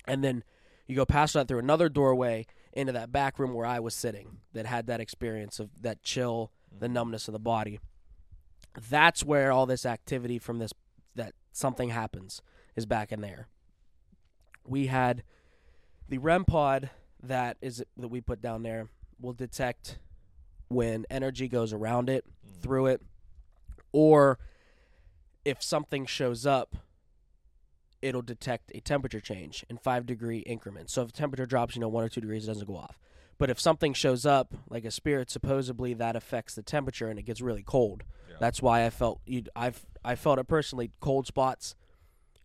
And 0.06 0.22
then 0.24 0.44
you 0.86 0.96
go 0.98 1.06
past 1.06 1.34
that 1.34 1.48
through 1.48 1.60
another 1.60 1.88
doorway 1.88 2.46
into 2.74 2.92
that 2.94 3.12
back 3.12 3.40
room 3.40 3.54
where 3.54 3.66
I 3.66 3.80
was 3.80 3.94
sitting 3.96 4.40
that 4.54 4.66
had 4.66 4.88
that 4.88 5.00
experience 5.00 5.60
of 5.62 5.70
that 5.82 6.04
chill, 6.04 6.52
the 6.78 6.90
numbness 6.90 7.28
of 7.30 7.32
the 7.34 7.40
body. 7.40 7.80
That's 8.90 9.24
where 9.24 9.52
all 9.52 9.66
this 9.66 9.86
activity 9.86 10.40
from 10.40 10.60
this 10.60 10.72
that 11.16 11.34
something 11.54 11.90
happens 11.90 12.42
is 12.76 12.86
back 12.86 13.12
in 13.14 13.22
there. 13.22 13.48
We 14.66 14.88
had 14.88 15.24
the 16.10 16.18
REM 16.18 16.46
pod 16.46 16.90
that 17.24 17.58
is 17.62 17.84
that 17.98 18.08
we 18.10 18.22
put 18.22 18.42
down 18.42 18.64
there 18.64 18.90
will 19.20 19.34
detect 19.34 19.98
when 20.70 21.06
energy 21.10 21.48
goes 21.48 21.74
around 21.74 22.10
it, 22.10 22.26
Mm. 22.26 22.62
through 22.62 22.86
it, 22.88 23.02
or 23.92 24.38
if 25.46 25.62
something 25.64 26.06
shows 26.06 26.46
up 26.46 26.76
it'll 28.00 28.22
detect 28.22 28.72
a 28.76 28.80
temperature 28.80 29.20
change 29.20 29.66
in 29.70 29.78
five 29.78 30.06
degree 30.06 30.40
increments. 30.40 30.94
So 30.94 31.02
if 31.02 31.12
temperature 31.12 31.48
drops, 31.48 31.76
you 31.76 31.82
know, 31.82 31.88
one 31.90 32.04
or 32.04 32.10
two 32.10 32.22
degrees, 32.22 32.44
it 32.44 32.48
doesn't 32.48 32.68
go 32.68 32.76
off. 32.78 33.00
But 33.40 33.50
if 33.50 33.60
something 33.60 33.94
shows 33.94 34.24
up, 34.24 34.54
like 34.70 34.86
a 34.86 34.92
spirit, 34.92 35.32
supposedly 35.32 35.96
that 35.96 36.16
affects 36.16 36.54
the 36.54 36.62
temperature 36.62 37.08
and 37.08 37.18
it 37.18 37.24
gets 37.24 37.42
really 37.42 37.64
cold. 37.64 38.04
Yeah. 38.30 38.36
That's 38.40 38.62
why 38.62 38.86
I 38.86 38.92
felt 38.92 39.20
you. 39.26 39.46
I've 39.56 39.84
I 40.06 40.14
felt 40.16 40.38
it 40.38 40.48
personally, 40.48 40.92
cold 41.00 41.26
spots 41.26 41.76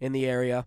in 0.00 0.12
the 0.12 0.26
area, 0.26 0.66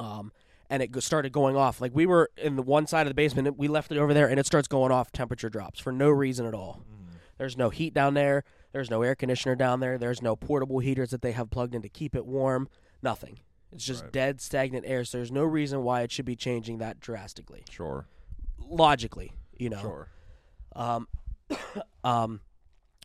um, 0.00 0.32
and 0.72 0.82
it 0.82 1.02
started 1.02 1.32
going 1.32 1.54
off. 1.54 1.82
Like 1.82 1.94
we 1.94 2.06
were 2.06 2.30
in 2.34 2.56
the 2.56 2.62
one 2.62 2.86
side 2.86 3.06
of 3.06 3.10
the 3.10 3.14
basement, 3.14 3.58
we 3.58 3.68
left 3.68 3.92
it 3.92 3.98
over 3.98 4.14
there, 4.14 4.26
and 4.26 4.40
it 4.40 4.46
starts 4.46 4.66
going 4.66 4.90
off. 4.90 5.12
Temperature 5.12 5.50
drops 5.50 5.78
for 5.78 5.92
no 5.92 6.08
reason 6.08 6.46
at 6.46 6.54
all. 6.54 6.82
Mm. 6.90 7.18
There's 7.36 7.58
no 7.58 7.68
heat 7.68 7.92
down 7.92 8.14
there. 8.14 8.42
There's 8.72 8.88
no 8.88 9.02
air 9.02 9.14
conditioner 9.14 9.54
down 9.54 9.80
there. 9.80 9.98
There's 9.98 10.22
no 10.22 10.34
portable 10.34 10.78
heaters 10.78 11.10
that 11.10 11.20
they 11.20 11.32
have 11.32 11.50
plugged 11.50 11.74
in 11.74 11.82
to 11.82 11.90
keep 11.90 12.16
it 12.16 12.24
warm. 12.24 12.70
Nothing. 13.02 13.40
It's 13.70 13.84
just 13.84 14.04
Right. 14.04 14.12
dead, 14.12 14.40
stagnant 14.40 14.86
air. 14.86 15.04
So 15.04 15.18
there's 15.18 15.30
no 15.30 15.44
reason 15.44 15.82
why 15.82 16.00
it 16.00 16.10
should 16.10 16.24
be 16.24 16.36
changing 16.36 16.78
that 16.78 17.00
drastically. 17.00 17.64
Sure. 17.68 18.06
Logically, 18.58 19.32
you 19.58 19.68
know. 19.68 19.80
Sure. 19.80 20.08
Um, 20.74 21.06
um, 22.02 22.40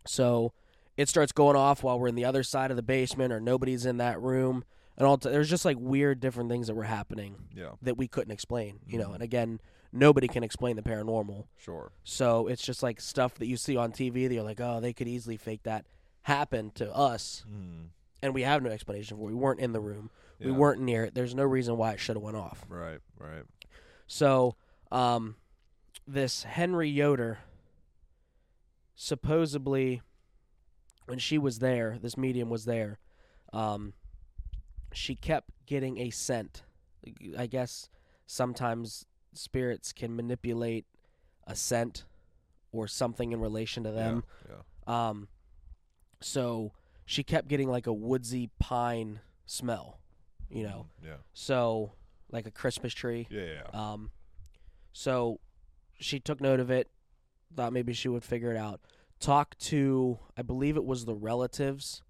so 0.05 0.53
it 0.95 1.09
starts 1.09 1.33
going 1.33 1.57
off 1.57 1.83
while 1.83 1.99
we're 1.99 2.07
in 2.07 2.15
the 2.15 2.23
other 2.23 2.43
side 2.43 2.71
of 2.71 2.77
the 2.77 2.83
basement 2.83 3.33
or 3.33 3.41
nobody's 3.41 3.85
in 3.85 3.97
that 3.97 4.21
room, 4.21 4.63
and 4.97 5.05
all. 5.07 5.17
T- 5.17 5.29
there's 5.29 5.49
just 5.49 5.65
like 5.65 5.77
weird 5.79 6.19
different 6.19 6.49
things 6.49 6.67
that 6.67 6.75
were 6.75 6.83
happening 6.83 7.35
Yeah. 7.55 7.71
that 7.81 7.97
we 7.97 8.07
couldn't 8.07 8.31
explain. 8.31 8.79
You 8.87 8.99
know, 8.99 9.09
Mhm. 9.09 9.13
and 9.15 9.23
again, 9.23 9.61
nobody 9.91 10.27
can 10.27 10.43
explain 10.43 10.75
the 10.75 10.81
paranormal. 10.81 11.47
Sure. 11.57 11.91
So 12.03 12.47
it's 12.47 12.61
just 12.63 12.83
like 12.83 12.99
stuff 12.99 13.35
that 13.35 13.47
you 13.47 13.57
see 13.57 13.77
on 13.77 13.91
TV 13.91 14.27
that 14.27 14.33
you're 14.33 14.43
like, 14.43 14.59
oh, 14.61 14.79
they 14.79 14.93
could 14.93 15.07
easily 15.07 15.37
fake 15.37 15.63
that. 15.63 15.85
Happened 16.23 16.75
to 16.75 16.93
us, 16.93 17.45
Mm. 17.49 17.87
and 18.21 18.33
we 18.33 18.41
have 18.43 18.61
no 18.61 18.69
explanation 18.69 19.15
for. 19.17 19.23
it. 19.23 19.27
We 19.27 19.33
weren't 19.35 19.61
in 19.61 19.71
the 19.71 19.79
room. 19.79 20.09
We 20.39 20.51
weren't 20.51 20.81
near 20.81 21.05
it. 21.05 21.15
There's 21.15 21.33
no 21.33 21.43
reason 21.45 21.77
why 21.77 21.93
it 21.93 21.99
should 21.99 22.15
have 22.17 22.23
went 22.23 22.35
off. 22.37 22.65
Right. 22.67 22.99
Right. 23.17 23.43
So, 24.07 24.55
um, 24.91 25.35
this 26.05 26.43
Henry 26.43 26.89
Yoder, 26.89 27.39
supposedly, 28.95 30.01
when 31.05 31.19
she 31.19 31.37
was 31.37 31.59
there, 31.59 31.97
this 31.99 32.17
medium 32.17 32.49
was 32.49 32.65
there, 32.65 32.99
um, 33.53 33.93
she 34.93 35.15
kept 35.15 35.49
getting 35.65 35.97
a 35.99 36.09
scent. 36.09 36.63
I 37.37 37.47
guess 37.47 37.89
sometimes 38.25 39.05
spirits 39.33 39.93
can 39.93 40.15
manipulate 40.15 40.85
a 41.45 41.55
scent 41.55 42.05
or 42.71 42.87
something 42.87 43.31
in 43.31 43.39
relation 43.39 43.83
to 43.83 43.91
them. 43.91 44.23
Yeah. 44.47 44.55
yeah. 44.87 45.09
Um, 45.09 45.27
so 46.21 46.73
she 47.05 47.23
kept 47.23 47.47
getting 47.47 47.69
like 47.69 47.87
a 47.87 47.93
woodsy 47.93 48.49
pine 48.59 49.19
smell, 49.45 49.99
you 50.49 50.63
know. 50.63 50.87
Mm. 51.01 51.07
Yeah. 51.07 51.15
So 51.33 51.93
like 52.31 52.45
a 52.45 52.51
Christmas 52.51 52.93
tree. 52.93 53.27
Yeah. 53.29 53.41
Yeah. 53.41 53.61
yeah. 53.73 53.91
Um, 53.91 54.11
so 54.93 55.39
she 55.99 56.19
took 56.19 56.41
note 56.41 56.59
of 56.59 56.69
it, 56.69 56.89
thought 57.55 57.73
maybe 57.73 57.93
she 57.93 58.09
would 58.09 58.23
figure 58.23 58.51
it 58.51 58.57
out. 58.57 58.81
Talked 59.19 59.59
to, 59.67 60.19
I 60.37 60.41
believe 60.41 60.75
it 60.77 60.85
was 60.85 61.05
the 61.05 61.15
relatives 61.15 62.03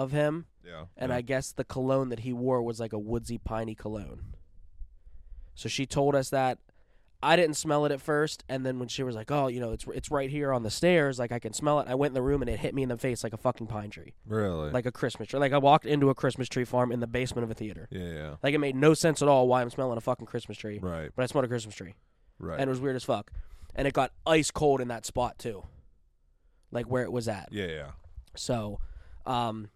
of 0.00 0.12
him, 0.12 0.46
yeah. 0.64 0.84
and 0.96 1.10
yeah. 1.10 1.16
I 1.16 1.20
guess 1.20 1.52
the 1.52 1.64
cologne 1.64 2.08
that 2.08 2.20
he 2.20 2.32
wore 2.32 2.62
was 2.62 2.80
like 2.80 2.92
a 2.92 2.98
woodsy, 2.98 3.38
piney 3.38 3.74
cologne. 3.74 4.34
So 5.54 5.68
she 5.68 5.86
told 5.86 6.14
us 6.14 6.30
that. 6.30 6.58
I 7.22 7.36
didn't 7.36 7.56
smell 7.56 7.84
it 7.84 7.92
at 7.92 8.00
first, 8.00 8.44
and 8.48 8.64
then 8.64 8.78
when 8.78 8.88
she 8.88 9.02
was 9.02 9.14
like, 9.14 9.30
"Oh, 9.30 9.48
you 9.48 9.60
know, 9.60 9.72
it's 9.72 9.84
it's 9.92 10.10
right 10.10 10.30
here 10.30 10.54
on 10.54 10.62
the 10.62 10.70
stairs, 10.70 11.18
like 11.18 11.32
I 11.32 11.38
can 11.38 11.52
smell 11.52 11.78
it," 11.80 11.86
I 11.86 11.94
went 11.94 12.12
in 12.12 12.14
the 12.14 12.22
room 12.22 12.40
and 12.40 12.48
it 12.50 12.58
hit 12.58 12.74
me 12.74 12.82
in 12.82 12.88
the 12.88 12.96
face 12.96 13.22
like 13.22 13.34
a 13.34 13.36
fucking 13.36 13.66
pine 13.66 13.90
tree, 13.90 14.14
really. 14.26 14.70
like 14.70 14.86
a 14.86 14.90
Christmas 14.90 15.28
tree. 15.28 15.38
Like 15.38 15.52
I 15.52 15.58
walked 15.58 15.84
into 15.84 16.08
a 16.08 16.14
Christmas 16.14 16.48
tree 16.48 16.64
farm 16.64 16.90
in 16.90 17.00
the 17.00 17.06
basement 17.06 17.44
of 17.44 17.50
a 17.50 17.54
theater. 17.54 17.88
Yeah. 17.90 18.10
Yeah. 18.10 18.34
Like 18.42 18.54
it 18.54 18.58
made 18.58 18.74
no 18.74 18.94
sense 18.94 19.20
at 19.20 19.28
all 19.28 19.48
why 19.48 19.60
I'm 19.60 19.68
smelling 19.68 19.98
a 19.98 20.00
fucking 20.00 20.24
Christmas 20.28 20.56
tree, 20.56 20.78
Right. 20.78 21.10
but 21.14 21.22
I 21.22 21.26
smelled 21.26 21.44
a 21.44 21.48
Christmas 21.48 21.74
tree 21.74 21.92
Right. 22.38 22.58
and 22.58 22.68
it 22.68 22.70
was 22.70 22.80
weird 22.80 22.96
as 22.96 23.04
fuck. 23.04 23.30
And 23.74 23.86
it 23.86 23.92
got 23.92 24.12
ice 24.26 24.50
cold 24.50 24.80
in 24.80 24.88
that 24.88 25.04
spot 25.04 25.38
too, 25.38 25.64
like 26.72 26.86
where 26.86 27.02
it 27.02 27.12
was 27.12 27.28
at. 27.28 27.50
yeah. 27.52 27.66
Yeah. 27.66 27.90
So, 28.34 28.80
um, 29.26 29.68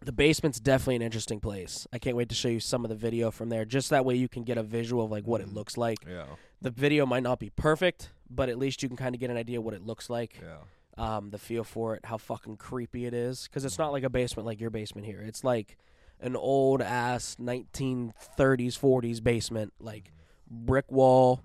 the 0.00 0.12
basement's 0.12 0.60
definitely 0.60 0.96
an 0.96 1.02
interesting 1.02 1.40
place. 1.40 1.86
I 1.92 1.98
can't 1.98 2.16
wait 2.16 2.28
to 2.28 2.34
show 2.34 2.48
you 2.48 2.60
some 2.60 2.84
of 2.84 2.88
the 2.88 2.94
video 2.94 3.30
from 3.30 3.48
there, 3.48 3.64
just 3.64 3.90
that 3.90 4.04
way 4.04 4.14
you 4.14 4.28
can 4.28 4.44
get 4.44 4.56
a 4.58 4.62
visual 4.62 5.04
of 5.04 5.10
like 5.10 5.26
what 5.26 5.40
it 5.40 5.48
Mhm. 5.48 5.54
looks 5.54 5.76
like. 5.76 5.98
Yeah. 6.08 6.26
The 6.60 6.70
video 6.70 7.04
might 7.06 7.22
not 7.22 7.38
be 7.38 7.50
perfect, 7.50 8.10
but 8.30 8.48
at 8.48 8.58
least 8.58 8.82
you 8.82 8.88
can 8.88 8.96
kind 8.96 9.14
of 9.14 9.20
get 9.20 9.30
an 9.30 9.36
idea 9.36 9.60
what 9.60 9.74
it 9.74 9.82
looks 9.84 10.08
like. 10.08 10.40
Yeah. 10.42 10.58
Um, 10.96 11.30
the 11.30 11.38
feel 11.38 11.62
for 11.64 11.94
it, 11.94 12.04
how 12.04 12.16
fucking 12.16 12.56
creepy 12.56 13.06
it 13.06 13.14
is, 13.14 13.44
because 13.44 13.64
it's 13.64 13.78
not 13.78 13.92
like 13.92 14.02
a 14.02 14.10
basement 14.10 14.46
like 14.46 14.60
your 14.60 14.70
basement 14.70 15.06
here. 15.06 15.20
It's 15.20 15.44
like 15.44 15.76
an 16.20 16.34
old 16.34 16.82
ass 16.82 17.36
1930s 17.38 18.76
40s 18.76 19.20
basement, 19.20 19.72
like 19.78 20.12
brick 20.50 20.90
wall, 20.90 21.42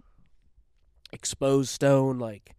exposed 1.11 1.69
stone, 1.69 2.17
like 2.17 2.55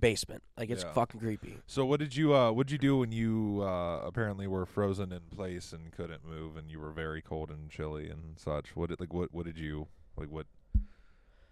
basement. 0.00 0.42
Like 0.56 0.70
it's 0.70 0.84
Yeah. 0.84 0.92
fucking 0.92 1.20
creepy. 1.20 1.58
So 1.66 1.84
what 1.84 2.00
did 2.00 2.14
you 2.16 2.34
uh 2.34 2.50
what 2.52 2.66
did 2.66 2.72
you 2.72 2.78
do 2.78 2.98
when 2.98 3.12
you 3.12 3.60
uh 3.62 4.00
apparently 4.04 4.46
were 4.46 4.64
frozen 4.66 5.12
in 5.12 5.22
place 5.34 5.72
and 5.72 5.90
couldn't 5.92 6.24
move 6.24 6.56
and 6.56 6.70
you 6.70 6.78
were 6.80 6.90
very 6.92 7.20
cold 7.22 7.50
and 7.50 7.70
chilly 7.70 8.08
and 8.08 8.38
such? 8.38 8.74
What 8.76 8.90
did 8.90 9.00
like 9.00 9.12
what 9.12 9.32
what 9.32 9.44
did 9.46 9.58
you 9.58 9.88
like 10.16 10.30
what 10.30 10.46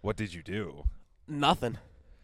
what 0.01 0.15
did 0.15 0.33
you 0.33 0.43
do? 0.43 0.83
Nothing. 1.27 1.77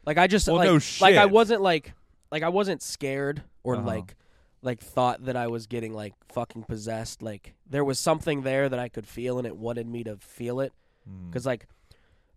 Like 0.05 0.17
I 0.17 0.27
just 0.27 0.47
Well, 0.47 0.57
like 0.57 0.67
no 0.67 0.73
like 0.73 1.15
I 1.15 1.23
shit. 1.23 1.31
wasn't 1.31 1.61
like 1.61 1.93
like 2.31 2.43
I 2.43 2.49
wasn't 2.49 2.81
scared 2.81 3.43
or 3.63 3.75
Uh-huh. 3.75 3.85
like 3.85 4.15
like 4.61 4.79
thought 4.79 5.25
that 5.25 5.35
I 5.35 5.47
was 5.47 5.67
getting 5.67 5.93
like 5.93 6.13
fucking 6.29 6.63
possessed. 6.63 7.21
Like 7.21 7.53
there 7.69 7.83
was 7.83 7.99
something 7.99 8.43
there 8.43 8.69
that 8.69 8.79
I 8.79 8.87
could 8.89 9.05
feel 9.07 9.37
and 9.37 9.45
it 9.45 9.57
wanted 9.57 9.87
me 9.87 10.03
to 10.05 10.17
feel 10.17 10.59
it. 10.61 10.71
Mm. 11.09 11.29
because 11.29 11.45
like 11.45 11.67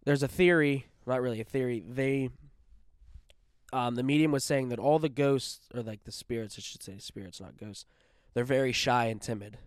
there's 0.04 0.24
a 0.24 0.28
theory 0.28 0.86
not 1.06 1.20
really 1.22 1.40
a 1.40 1.44
theory 1.44 1.84
they 1.88 2.30
um 3.76 3.94
the 3.94 4.02
medium 4.02 4.32
was 4.32 4.44
saying 4.44 4.68
that 4.70 4.78
all 4.78 4.98
the 4.98 5.08
ghosts 5.08 5.68
or 5.74 5.82
like 5.82 6.04
the 6.04 6.12
spirits 6.12 6.56
i 6.58 6.60
should 6.62 6.82
say 6.82 6.96
spirits 6.98 7.40
not 7.40 7.56
ghosts 7.58 7.84
they're 8.34 8.44
very 8.44 8.72
shy 8.72 9.06
and 9.06 9.20
timid 9.20 9.58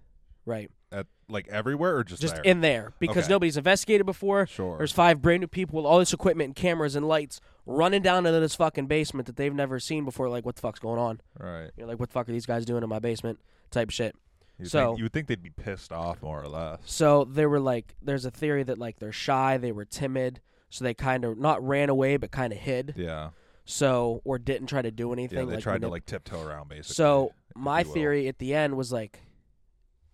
right 0.45 0.71
at 0.91 1.05
like 1.27 1.47
everywhere 1.49 1.95
or 1.97 2.03
just 2.03 2.21
just 2.21 2.35
there? 2.35 2.43
in 2.43 2.61
there 2.61 2.93
because 2.99 3.25
Okay. 3.25 3.33
nobody's 3.33 3.57
investigated 3.57 4.05
before 4.05 4.47
sure. 4.47 4.77
there's 4.77 4.91
five 4.91 5.21
brand 5.21 5.41
new 5.41 5.47
people 5.47 5.77
with 5.77 5.85
all 5.85 5.99
this 5.99 6.13
equipment 6.13 6.47
and 6.47 6.55
cameras 6.55 6.95
and 6.95 7.07
lights 7.07 7.39
running 7.67 8.01
down 8.01 8.25
into 8.25 8.39
this 8.39 8.55
fucking 8.55 8.87
basement 8.87 9.27
that 9.27 9.35
they've 9.35 9.53
never 9.53 9.79
seen 9.79 10.03
before 10.05 10.27
like 10.29 10.45
what 10.45 10.55
the 10.55 10.61
fuck's 10.61 10.79
going 10.79 10.99
on 10.99 11.21
right. 11.37 11.69
you 11.77 11.83
know 11.83 11.89
like 11.89 11.99
what 11.99 12.09
the 12.09 12.13
fuck 12.13 12.27
are 12.27 12.31
these 12.31 12.47
guys 12.47 12.65
doing 12.65 12.81
in 12.81 12.89
my 12.89 12.99
basement 12.99 13.37
type 13.69 13.91
shit 13.91 14.15
You 14.57 14.65
So- 14.65 14.87
think, 14.87 14.97
you 14.97 15.03
would 15.05 15.13
think 15.13 15.27
they'd 15.27 15.43
be 15.43 15.51
pissed 15.51 15.91
off 15.91 16.21
more 16.23 16.41
or 16.41 16.47
less. 16.47 16.79
So 16.85 17.23
they 17.25 17.45
were 17.45 17.59
like, 17.61 17.95
there's 18.01 18.25
a 18.25 18.31
theory 18.31 18.63
that 18.63 18.77
like 18.79 18.97
they're 18.99 19.11
shy, 19.13 19.57
they 19.57 19.71
were 19.71 19.85
timid, 19.85 20.41
so 20.71 20.83
they 20.83 20.93
kind 20.95 21.23
of 21.23 21.37
not 21.37 21.65
ran 21.65 21.89
away, 21.89 22.17
but 22.17 22.31
kind 22.31 22.51
of 22.51 22.59
hid. 22.59 22.93
Yeah. 22.97 23.29
So 23.71 24.21
or 24.25 24.39
didn't 24.39 24.65
try 24.67 24.81
to 24.81 24.89
do 24.89 25.13
anything. 25.13 25.37
Yeah, 25.37 25.45
they 25.45 25.53
like, 25.55 25.63
tried 25.63 25.81
to 25.81 25.89
like 25.89 26.05
tiptoe 26.05 26.41
around 26.41 26.69
basically. 26.69 26.95
So 26.95 27.33
my 27.55 27.83
theory 27.83 28.27
at 28.27 28.39
the 28.39 28.55
end 28.55 28.75
was 28.75 28.91
like, 28.91 29.19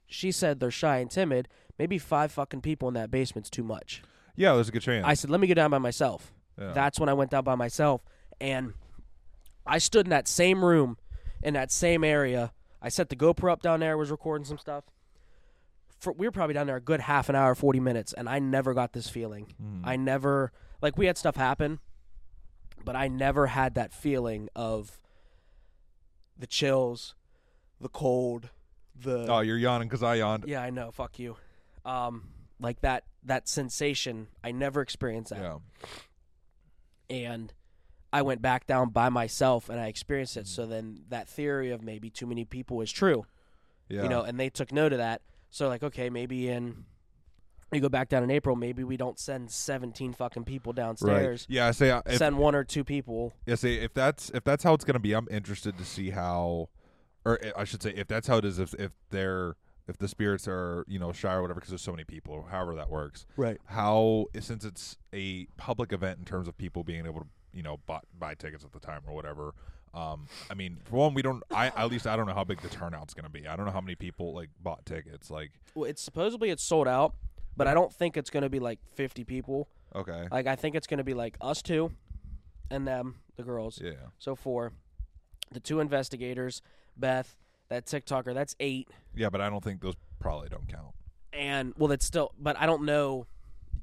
she 0.07 0.33
said 0.33 0.59
they're 0.59 0.71
shy 0.71 0.97
and 0.97 1.09
timid. 1.09 1.47
Maybe 1.79 1.97
five 1.97 2.33
fucking 2.33 2.61
people 2.61 2.89
in 2.89 2.93
that 2.95 3.11
basement's 3.11 3.49
too 3.49 3.63
much. 3.63 4.01
Yeah, 4.35 4.53
there's 4.55 4.67
a 4.67 4.73
good 4.73 4.81
chance. 4.81 5.05
I 5.07 5.13
said, 5.13 5.29
let 5.29 5.39
me 5.39 5.47
go 5.47 5.53
down 5.53 5.71
by 5.71 5.77
myself. 5.77 6.33
yeah. 6.59 6.73
That's 6.73 6.99
when 6.99 7.07
I 7.07 7.13
went 7.13 7.31
down 7.31 7.45
by 7.45 7.55
myself, 7.55 8.01
and 8.41 8.73
I 9.65 9.77
stood 9.77 10.05
in 10.05 10.09
that 10.09 10.27
same 10.27 10.63
room, 10.63 10.97
in 11.41 11.53
that 11.53 11.71
same 11.71 12.03
area. 12.03 12.51
I 12.81 12.89
set 12.89 13.07
the 13.07 13.15
GoPro 13.15 13.51
up 13.51 13.61
down 13.61 13.79
there, 13.79 13.97
was 13.97 14.11
recording 14.11 14.45
some 14.45 14.57
stuff. 14.57 14.83
For, 15.99 16.11
we 16.11 16.27
were 16.27 16.31
probably 16.31 16.53
down 16.53 16.67
there 16.67 16.75
a 16.75 16.81
good 16.81 16.99
half 16.99 17.29
an 17.29 17.35
hour, 17.35 17.55
forty 17.55 17.79
minutes, 17.79 18.11
and 18.11 18.27
I 18.27 18.39
never 18.39 18.73
got 18.73 18.91
this 18.91 19.07
feeling. 19.07 19.47
Mhm. 19.61 19.81
I 19.85 19.95
never 19.95 20.51
like 20.81 20.97
we 20.97 21.05
had 21.05 21.17
stuff 21.17 21.37
happen, 21.37 21.79
but 22.85 22.95
I 22.95 23.07
never 23.07 23.47
had 23.47 23.75
that 23.75 23.93
feeling 23.93 24.47
of 24.55 24.99
the 26.37 26.47
chills, 26.47 27.15
the 27.81 27.89
cold, 27.89 28.49
the 28.97 29.25
Oh, 29.29 29.39
you're 29.41 29.57
yawning 29.57 29.87
because 29.87 30.03
I 30.03 30.15
yawned. 30.15 30.45
yeah, 30.47 30.61
I 30.61 30.69
know. 30.69 30.91
Fuck 30.91 31.19
you. 31.19 31.35
Um, 31.83 32.29
like 32.59 32.81
that 32.81 33.03
that 33.23 33.47
sensation. 33.49 34.27
I 34.43 34.51
never 34.51 34.81
experienced 34.81 35.31
that 35.31 35.39
Yeah. 35.41 35.57
and 37.09 37.53
I 38.13 38.21
went 38.21 38.41
back 38.41 38.65
down 38.67 38.89
by 38.89 39.09
myself 39.09 39.67
and 39.69 39.79
I 39.79 39.87
experienced 39.87 40.35
Mm. 40.37 40.41
it. 40.41 40.47
So 40.47 40.65
then 40.65 41.03
that 41.09 41.27
theory 41.27 41.71
of 41.71 41.81
maybe 41.81 42.09
too 42.09 42.25
many 42.27 42.45
people 42.45 42.81
is 42.81 42.91
true, 42.91 43.25
Yeah. 43.89 44.03
you 44.03 44.09
know, 44.09 44.21
and 44.21 44.39
they 44.39 44.49
took 44.49 44.71
note 44.71 44.93
of 44.93 44.99
that. 44.99 45.21
So 45.49 45.67
like, 45.67 45.83
okay, 45.83 46.09
maybe 46.09 46.47
in 46.49 46.85
we 47.75 47.81
go 47.81 47.89
back 47.89 48.09
down 48.09 48.23
in 48.23 48.31
April, 48.31 48.55
maybe 48.55 48.83
we 48.83 48.97
don't 48.97 49.19
send 49.19 49.51
seventeen 49.51 50.13
fucking 50.13 50.43
people 50.43 50.73
downstairs. 50.73 51.07
right. 51.09 51.13
downstairs. 51.15 51.47
Yeah. 51.49 51.67
I 51.67 51.71
say 51.71 51.91
uh, 51.91 52.01
if, 52.05 52.17
Send 52.17 52.37
one 52.37 52.55
or 52.55 52.63
two 52.63 52.83
people. 52.83 53.33
yeah. 53.45 53.55
Say 53.55 53.75
if 53.75 53.93
that's 53.93 54.29
if 54.31 54.43
that's 54.43 54.63
how 54.63 54.73
it's 54.73 54.83
gonna 54.83 54.99
be, 54.99 55.13
I'm 55.13 55.27
interested 55.29 55.77
to 55.77 55.85
see 55.85 56.09
how, 56.11 56.69
or 57.25 57.39
I 57.55 57.63
should 57.63 57.81
say, 57.83 57.93
if 57.95 58.07
that's 58.07 58.27
how 58.27 58.37
it 58.37 58.45
is, 58.45 58.59
if 58.59 58.73
if 58.75 58.91
they're 59.09 59.55
if 59.87 59.97
the 59.97 60.07
spirits 60.07 60.47
are 60.47 60.83
you 60.87 60.99
know 60.99 61.11
shy 61.11 61.33
or 61.33 61.41
whatever 61.41 61.59
because 61.59 61.69
there's 61.69 61.81
so 61.81 61.91
many 61.91 62.03
people, 62.03 62.33
or 62.33 62.45
however 62.49 62.75
that 62.75 62.89
works. 62.89 63.25
Right. 63.37 63.57
How 63.65 64.25
since 64.39 64.65
it's 64.65 64.97
a 65.13 65.45
public 65.57 65.93
event 65.93 66.19
in 66.19 66.25
terms 66.25 66.47
of 66.47 66.57
people 66.57 66.83
being 66.83 67.05
able 67.05 67.21
to 67.21 67.27
you 67.53 67.63
know 67.63 67.79
buy, 67.85 67.99
buy 68.17 68.35
tickets 68.35 68.63
at 68.63 68.71
the 68.71 68.79
time 68.79 69.01
or 69.07 69.13
whatever. 69.13 69.53
Um, 69.93 70.27
I 70.51 70.55
mean, 70.55 70.77
for 70.83 70.97
one, 70.97 71.13
we 71.13 71.21
don't. 71.21 71.41
I 71.51 71.67
at 71.67 71.89
least 71.89 72.05
I 72.05 72.15
don't 72.17 72.27
know 72.27 72.33
how 72.33 72.43
big 72.43 72.61
the 72.61 72.67
turnout's 72.67 73.13
gonna 73.13 73.29
be. 73.29 73.47
I 73.47 73.55
don't 73.55 73.65
know 73.65 73.71
how 73.71 73.81
many 73.81 73.95
people 73.95 74.33
like 74.33 74.49
bought 74.61 74.85
tickets. 74.85 75.31
Like, 75.31 75.51
Well, 75.73 75.89
it's 75.89 76.01
supposedly 76.01 76.49
it's 76.49 76.63
sold 76.63 76.87
out, 76.87 77.15
but 77.57 77.67
I 77.67 77.73
don't 77.73 77.91
think 77.93 78.17
it's 78.17 78.29
going 78.29 78.43
to 78.43 78.49
be 78.49 78.59
like 78.59 78.79
fifty 78.95 79.23
people. 79.23 79.67
okay, 79.95 80.27
Like 80.31 80.47
I 80.47 80.55
think 80.55 80.75
it's 80.75 80.87
going 80.87 80.97
to 80.99 81.03
be 81.03 81.13
like 81.13 81.37
us 81.41 81.61
two, 81.61 81.91
and 82.69 82.87
them, 82.87 83.15
the 83.35 83.43
girls. 83.43 83.79
yeah, 83.83 84.09
So 84.19 84.35
four, 84.35 84.73
the 85.51 85.59
two 85.59 85.79
investigators, 85.79 86.61
Beth, 86.97 87.35
that 87.69 87.85
TikToker. 87.85 88.33
That's 88.33 88.55
eight. 88.59 88.89
yeah, 89.15 89.29
but 89.29 89.41
I 89.41 89.49
don't 89.49 89.63
think 89.63 89.81
those 89.81 89.95
probably 90.19 90.49
don't 90.49 90.67
count. 90.67 90.93
and 91.33 91.73
well 91.77 91.91
it's 91.91 92.05
still 92.05 92.31
but 92.39 92.57
i 92.57 92.65
don't 92.65 92.83
know 92.83 93.27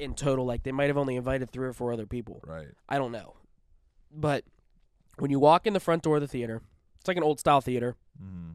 in 0.00 0.14
total 0.14 0.44
like 0.46 0.62
they 0.64 0.72
might 0.72 0.88
have 0.88 0.96
only 0.96 1.14
invited 1.14 1.50
three 1.50 1.66
or 1.68 1.72
four 1.74 1.92
other 1.92 2.06
people 2.06 2.40
Right. 2.46 2.68
i 2.88 2.96
don't 2.98 3.12
know 3.12 3.36
but 4.10 4.42
when 5.18 5.30
you 5.30 5.38
walk 5.38 5.66
in 5.66 5.72
the 5.74 5.78
front 5.80 6.02
door 6.02 6.16
of 6.16 6.22
the 6.22 6.26
theater 6.26 6.62
it's 6.98 7.06
like 7.06 7.18
an 7.18 7.22
old 7.22 7.38
style 7.38 7.60
theater 7.60 7.94
Mm. 8.20 8.54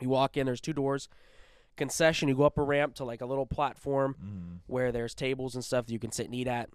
you 0.00 0.08
walk 0.08 0.36
in 0.36 0.46
there's 0.46 0.60
two 0.60 0.72
doors 0.72 1.08
concession 1.76 2.28
you 2.28 2.34
go 2.34 2.44
up 2.44 2.56
a 2.58 2.62
ramp 2.62 2.94
to 2.94 3.04
like 3.04 3.20
a 3.20 3.26
little 3.26 3.46
platform 3.46 4.16
Mm. 4.22 4.58
where 4.66 4.90
there's 4.92 5.14
tables 5.14 5.54
and 5.54 5.64
stuff 5.64 5.86
that 5.86 5.92
you 5.92 5.98
can 5.98 6.10
sit 6.12 6.26
and 6.26 6.34
eat 6.34 6.48
at 6.48 6.70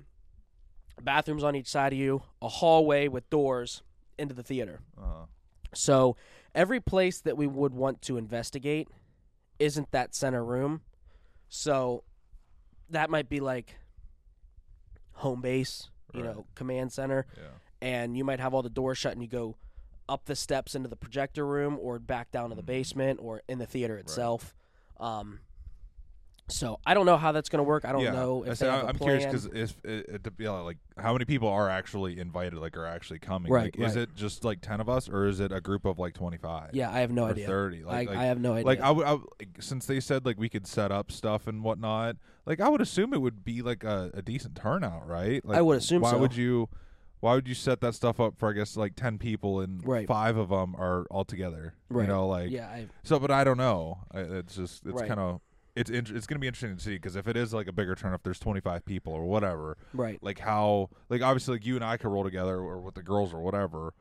bathrooms 1.01 1.43
on 1.43 1.55
each 1.55 1.67
side 1.67 1.93
of 1.93 1.99
you 1.99 2.21
a 2.41 2.47
hallway 2.47 3.07
with 3.07 3.27
doors 3.29 3.81
into 4.19 4.35
the 4.35 4.43
theater 4.43 4.81
Uh, 4.97 5.25
so 5.73 6.15
every 6.53 6.79
place 6.79 7.19
that 7.21 7.35
we 7.37 7.47
would 7.47 7.73
want 7.73 8.01
to 8.03 8.17
investigate 8.17 8.87
isn't 9.57 9.89
that 9.91 10.13
center 10.13 10.43
room. 10.43 10.81
So 11.49 12.03
that 12.89 13.09
might 13.09 13.29
be 13.29 13.39
like 13.39 13.75
home 15.13 15.41
base, 15.41 15.89
you 16.13 16.23
Right. 16.23 16.35
know, 16.35 16.45
command 16.55 16.91
center, 16.91 17.25
yeah. 17.37 17.43
and 17.81 18.17
you 18.17 18.23
might 18.23 18.39
have 18.39 18.53
all 18.53 18.61
the 18.63 18.69
doors 18.69 18.97
shut 18.97 19.13
and 19.13 19.21
you 19.21 19.27
go 19.27 19.55
up 20.09 20.25
the 20.25 20.35
steps 20.35 20.75
into 20.75 20.89
the 20.89 20.95
projector 20.95 21.45
room 21.45 21.77
or 21.79 21.99
back 21.99 22.31
down 22.31 22.49
to 22.49 22.55
the 22.55 22.63
Mhm. 22.63 22.65
basement 22.65 23.19
or 23.21 23.41
in 23.47 23.59
the 23.59 23.65
theater 23.67 23.97
itself. 23.97 24.53
Um 25.01 25.39
so 26.49 26.79
I 26.85 26.93
don't 26.93 27.05
know 27.05 27.15
how 27.15 27.31
that's 27.31 27.47
going 27.47 27.59
to 27.59 27.63
work. 27.63 27.85
I 27.85 27.93
don't 27.93 28.01
yeah. 28.03 28.11
know 28.11 28.43
I 28.45 28.49
if 28.49 28.61
I- 28.61 28.65
have 28.65 28.83
a 28.83 28.87
I'm 28.89 28.95
plan. 28.95 29.19
curious 29.19 29.25
because 29.25 29.45
if 29.45 29.85
it, 29.85 30.05
it, 30.15 30.23
dep- 30.23 30.33
yeah, 30.39 30.49
like 30.51 30.77
how 30.97 31.13
many 31.13 31.23
people 31.23 31.47
are 31.47 31.69
actually 31.69 32.19
invited, 32.19 32.55
like 32.59 32.75
are 32.75 32.85
actually 32.85 33.19
coming? 33.19 33.49
Right, 33.51 33.73
Like, 33.77 33.87
is 33.87 33.95
it 33.95 34.15
just 34.15 34.43
like 34.43 34.59
ten 34.59 34.81
of 34.81 34.89
us, 34.89 35.07
or 35.07 35.27
is 35.27 35.39
it 35.39 35.53
a 35.53 35.61
group 35.61 35.85
of 35.85 35.97
like 35.97 36.13
twenty 36.13 36.35
five? 36.37 36.71
yeah, 36.73 36.91
I 36.91 36.99
have 36.99 37.11
no 37.11 37.25
idea. 37.25 37.47
thirty. 37.47 37.83
Like, 37.85 38.09
I, 38.09 38.11
like, 38.11 38.19
I 38.19 38.25
have 38.25 38.39
no 38.41 38.53
idea. 38.53 38.65
like 38.65 38.81
I 38.81 38.91
would, 38.91 39.05
I 39.07 39.17
since 39.59 39.85
they 39.85 40.01
said 40.01 40.25
like 40.25 40.37
we 40.37 40.49
could 40.49 40.67
set 40.67 40.91
up 40.91 41.09
stuff 41.11 41.47
and 41.47 41.63
whatnot. 41.63 42.17
Like 42.45 42.59
I 42.59 42.67
would 42.67 42.81
assume 42.81 43.13
it 43.13 43.21
would 43.21 43.45
be 43.45 43.61
like 43.61 43.85
a, 43.85 44.11
a 44.13 44.21
decent 44.21 44.55
turnout, 44.57 45.07
right? 45.07 45.45
Like, 45.45 45.57
I 45.57 45.61
would 45.61 45.77
assume 45.77 46.01
why 46.01 46.11
so. 46.11 46.17
would 46.17 46.35
you? 46.35 46.67
Why 47.21 47.35
would 47.35 47.47
you 47.47 47.53
set 47.55 47.81
that 47.81 47.95
stuff 47.95 48.19
up 48.19 48.37
for 48.37 48.49
I 48.49 48.53
guess 48.53 48.75
like 48.75 48.95
ten 48.95 49.17
people 49.17 49.61
and 49.61 49.87
Right. 49.87 50.07
five 50.07 50.37
of 50.37 50.49
them 50.49 50.75
are 50.75 51.05
all 51.09 51.23
together? 51.23 51.75
Right. 51.89 52.03
You 52.03 52.07
know, 52.07 52.27
like 52.27 52.51
yeah, 52.51 52.67
I, 52.67 52.87
so. 53.03 53.19
But 53.19 53.31
I 53.31 53.43
don't 53.43 53.57
know. 53.57 53.99
It's 54.13 54.55
just 54.55 54.85
it's 54.85 54.99
Right. 54.99 55.07
kind 55.07 55.19
of 55.19 55.39
it's 55.75 55.89
int- 55.89 56.09
it's 56.09 56.27
gonna 56.27 56.39
be 56.39 56.47
interesting 56.47 56.75
to 56.75 56.83
see 56.83 56.95
because 56.95 57.15
if 57.15 57.27
it 57.27 57.37
is 57.37 57.53
like 57.53 57.67
a 57.67 57.71
bigger 57.71 57.95
turn, 57.95 58.13
if 58.13 58.23
there's 58.23 58.39
25 58.39 58.83
people 58.85 59.13
or 59.13 59.23
whatever, 59.23 59.77
right. 59.93 60.21
like 60.21 60.39
how 60.39 60.89
like 61.09 61.21
obviously 61.21 61.55
like 61.55 61.65
you 61.65 61.75
and 61.75 61.85
I 61.85 61.97
could 61.97 62.09
roll 62.11 62.23
together 62.23 62.57
or 62.57 62.81
with 62.81 62.95
the 62.95 63.03
girls 63.03 63.33
or 63.33 63.39
whatever, 63.41 63.93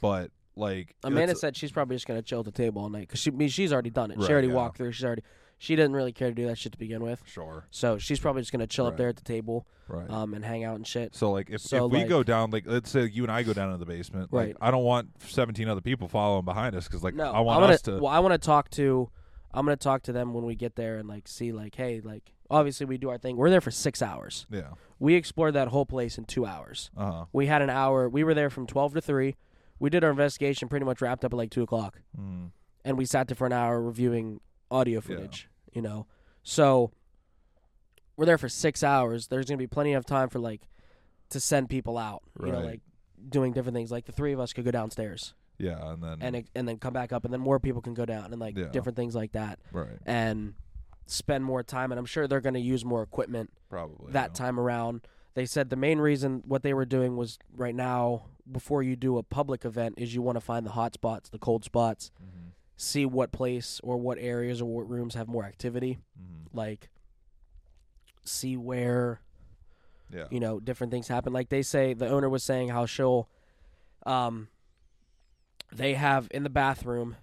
but 0.00 0.30
like 0.54 0.94
Amanda 1.02 1.34
said 1.34 1.56
she's 1.56 1.72
probably 1.72 1.96
just 1.96 2.06
gonna 2.06 2.22
chill 2.22 2.40
at 2.40 2.44
the 2.44 2.52
table 2.52 2.82
all 2.82 2.90
night 2.90 3.08
because 3.08 3.20
she 3.20 3.30
I 3.30 3.34
mean, 3.34 3.48
she's 3.48 3.72
already 3.72 3.90
done 3.90 4.10
it. 4.10 4.18
Right, 4.18 4.26
she 4.26 4.32
already 4.32 4.48
yeah. 4.48 4.54
walked 4.54 4.76
through. 4.76 4.92
She's 4.92 5.04
already 5.04 5.22
she 5.62 5.76
didn't 5.76 5.92
really 5.92 6.12
care 6.12 6.28
to 6.28 6.34
do 6.34 6.46
that 6.48 6.58
shit 6.58 6.72
to 6.72 6.78
begin 6.78 7.02
with. 7.04 7.22
sure 7.24 7.66
So 7.70 7.96
she's 7.96 8.18
probably 8.18 8.42
just 8.42 8.50
gonna 8.50 8.66
chill 8.66 8.86
up 8.86 8.92
Right. 8.94 8.98
there 8.98 9.08
at 9.10 9.16
the 9.16 9.22
table 9.22 9.64
right. 9.86 10.10
um, 10.10 10.34
and 10.34 10.44
hang 10.44 10.64
out 10.64 10.74
and 10.74 10.84
shit. 10.84 11.14
so 11.14 11.30
like 11.30 11.50
if, 11.50 11.60
so, 11.60 11.86
if 11.86 11.92
we 11.92 11.98
like- 12.00 12.08
go 12.08 12.22
down 12.24 12.50
like 12.50 12.64
let's 12.66 12.90
say 12.90 13.04
you 13.06 13.22
and 13.22 13.30
I 13.30 13.44
go 13.44 13.52
down 13.52 13.70
to 13.70 13.78
the 13.78 13.86
basement, 13.86 14.32
like, 14.32 14.46
Right. 14.48 14.56
I 14.60 14.70
don't 14.72 14.82
want 14.82 15.10
17 15.22 15.68
other 15.68 15.80
people 15.80 16.08
following 16.08 16.44
behind 16.44 16.74
us 16.74 16.88
because 16.88 17.04
like 17.04 17.14
no, 17.14 17.30
I 17.30 17.38
want 17.40 17.58
am 17.58 17.62
gonna, 17.62 17.74
us 17.74 17.82
to 17.82 17.92
Well, 17.98 18.08
I 18.08 18.18
want 18.18 18.32
to 18.34 18.44
talk 18.44 18.70
to. 18.70 19.08
I'm 19.54 19.64
gonna 19.66 19.76
talk 19.76 20.02
to 20.04 20.12
them 20.12 20.34
when 20.34 20.44
we 20.44 20.54
get 20.56 20.74
there 20.76 20.96
and 20.96 21.08
like 21.08 21.28
see 21.28 21.52
like, 21.52 21.74
hey, 21.76 22.00
like 22.02 22.32
obviously 22.50 22.86
we 22.86 22.98
do 22.98 23.10
our 23.10 23.18
thing. 23.18 23.36
We're 23.36 23.50
there 23.50 23.60
for 23.60 23.70
six 23.70 24.02
hours. 24.02 24.46
yeah 24.50 24.70
We 24.98 25.14
explored 25.14 25.54
that 25.54 25.68
whole 25.68 25.86
place 25.86 26.18
in 26.18 26.24
two 26.24 26.44
hours. 26.44 26.90
uh 26.96 27.12
huh 27.12 27.24
We 27.32 27.46
had 27.46 27.62
an 27.62 27.70
hour. 27.70 28.08
We 28.08 28.24
were 28.24 28.34
there 28.34 28.50
from 28.50 28.66
twelve 28.66 28.94
to 28.94 29.00
three. 29.00 29.36
We 29.78 29.90
did 29.90 30.02
our 30.04 30.10
investigation. 30.10 30.68
Pretty 30.68 30.86
much 30.86 31.00
wrapped 31.00 31.24
up 31.24 31.32
at 31.32 31.36
like 31.36 31.50
two 31.50 31.62
o'clock. 31.62 32.00
mm. 32.18 32.50
and 32.84 32.98
we 32.98 33.04
sat 33.04 33.28
there 33.28 33.36
for 33.36 33.46
an 33.46 33.52
hour 33.52 33.80
reviewing 33.80 34.40
audio 34.70 35.00
footage. 35.02 35.48
You 35.72 35.82
know, 35.82 36.06
so 36.42 36.90
we're 38.16 38.26
there 38.26 38.38
for 38.38 38.48
six 38.48 38.82
hours. 38.82 39.28
There's 39.28 39.46
gonna 39.46 39.56
be 39.58 39.66
plenty 39.66 39.94
of 39.94 40.04
time 40.04 40.28
for 40.28 40.38
like 40.38 40.68
to 41.30 41.40
send 41.40 41.68
people 41.70 41.96
out. 41.98 42.22
You 42.44 42.52
know, 42.52 42.58
Right. 42.58 42.64
like 42.66 42.80
doing 43.28 43.52
different 43.52 43.74
things. 43.74 43.90
Like 43.90 44.04
the 44.04 44.12
three 44.12 44.32
of 44.32 44.40
us 44.40 44.52
could 44.52 44.64
go 44.64 44.70
downstairs 44.70 45.34
yeah 45.58 45.92
and 45.92 46.02
then 46.02 46.18
and 46.22 46.36
it- 46.36 46.50
and 46.56 46.66
then 46.66 46.78
come 46.78 46.92
back 46.92 47.12
up, 47.12 47.24
and 47.24 47.32
then 47.32 47.40
more 47.40 47.60
people 47.60 47.80
can 47.80 47.94
go 47.94 48.04
down 48.04 48.32
and 48.32 48.40
like 48.40 48.56
Yeah. 48.56 48.68
different 48.68 48.96
things 48.96 49.14
like 49.14 49.32
that. 49.32 49.58
right 49.72 49.98
And 50.06 50.54
spend 51.06 51.44
more 51.44 51.62
time, 51.62 51.92
and 51.92 51.98
I'm 51.98 52.04
sure 52.06 52.26
they're 52.26 52.40
going 52.40 52.54
to 52.54 52.60
use 52.60 52.84
more 52.84 53.02
equipment 53.02 53.50
Probably 53.68 54.12
that 54.12 54.30
yeah. 54.30 54.34
time 54.34 54.58
around. 54.58 55.06
They 55.34 55.46
said 55.46 55.68
the 55.70 55.76
main 55.76 55.98
reason 55.98 56.42
what 56.46 56.62
they 56.62 56.74
were 56.74 56.84
doing 56.84 57.16
was 57.16 57.38
right 57.54 57.74
now 57.74 58.26
before 58.50 58.82
you 58.82 58.96
do 58.96 59.18
a 59.18 59.22
public 59.22 59.64
event 59.64 59.94
is 59.98 60.14
you 60.14 60.22
want 60.22 60.36
to 60.36 60.40
find 60.40 60.64
the 60.66 60.70
hot 60.72 60.94
spots, 60.94 61.28
the 61.30 61.38
cold 61.38 61.64
spots, 61.64 62.10
Mhm. 62.22 62.41
See 62.82 63.06
what 63.06 63.30
place 63.30 63.80
or 63.84 63.96
what 63.96 64.18
areas 64.18 64.60
or 64.60 64.64
what 64.66 64.88
rooms 64.90 65.14
have 65.14 65.28
more 65.28 65.44
activity, 65.44 65.98
Mhm. 66.18 66.48
like 66.52 66.90
see 68.24 68.56
where 68.56 69.20
Yeah. 70.10 70.26
you 70.30 70.40
know 70.40 70.58
different 70.60 70.90
things 70.92 71.08
happen. 71.08 71.32
Like 71.32 71.48
they 71.48 71.62
say, 71.62 71.94
the 71.94 72.08
owner 72.08 72.28
was 72.28 72.42
saying 72.42 72.68
how 72.70 72.86
she'll, 72.86 73.28
um, 74.04 74.48
they 75.70 75.94
have 75.94 76.28
in 76.32 76.42
the 76.42 76.50
bathroom, 76.50 77.16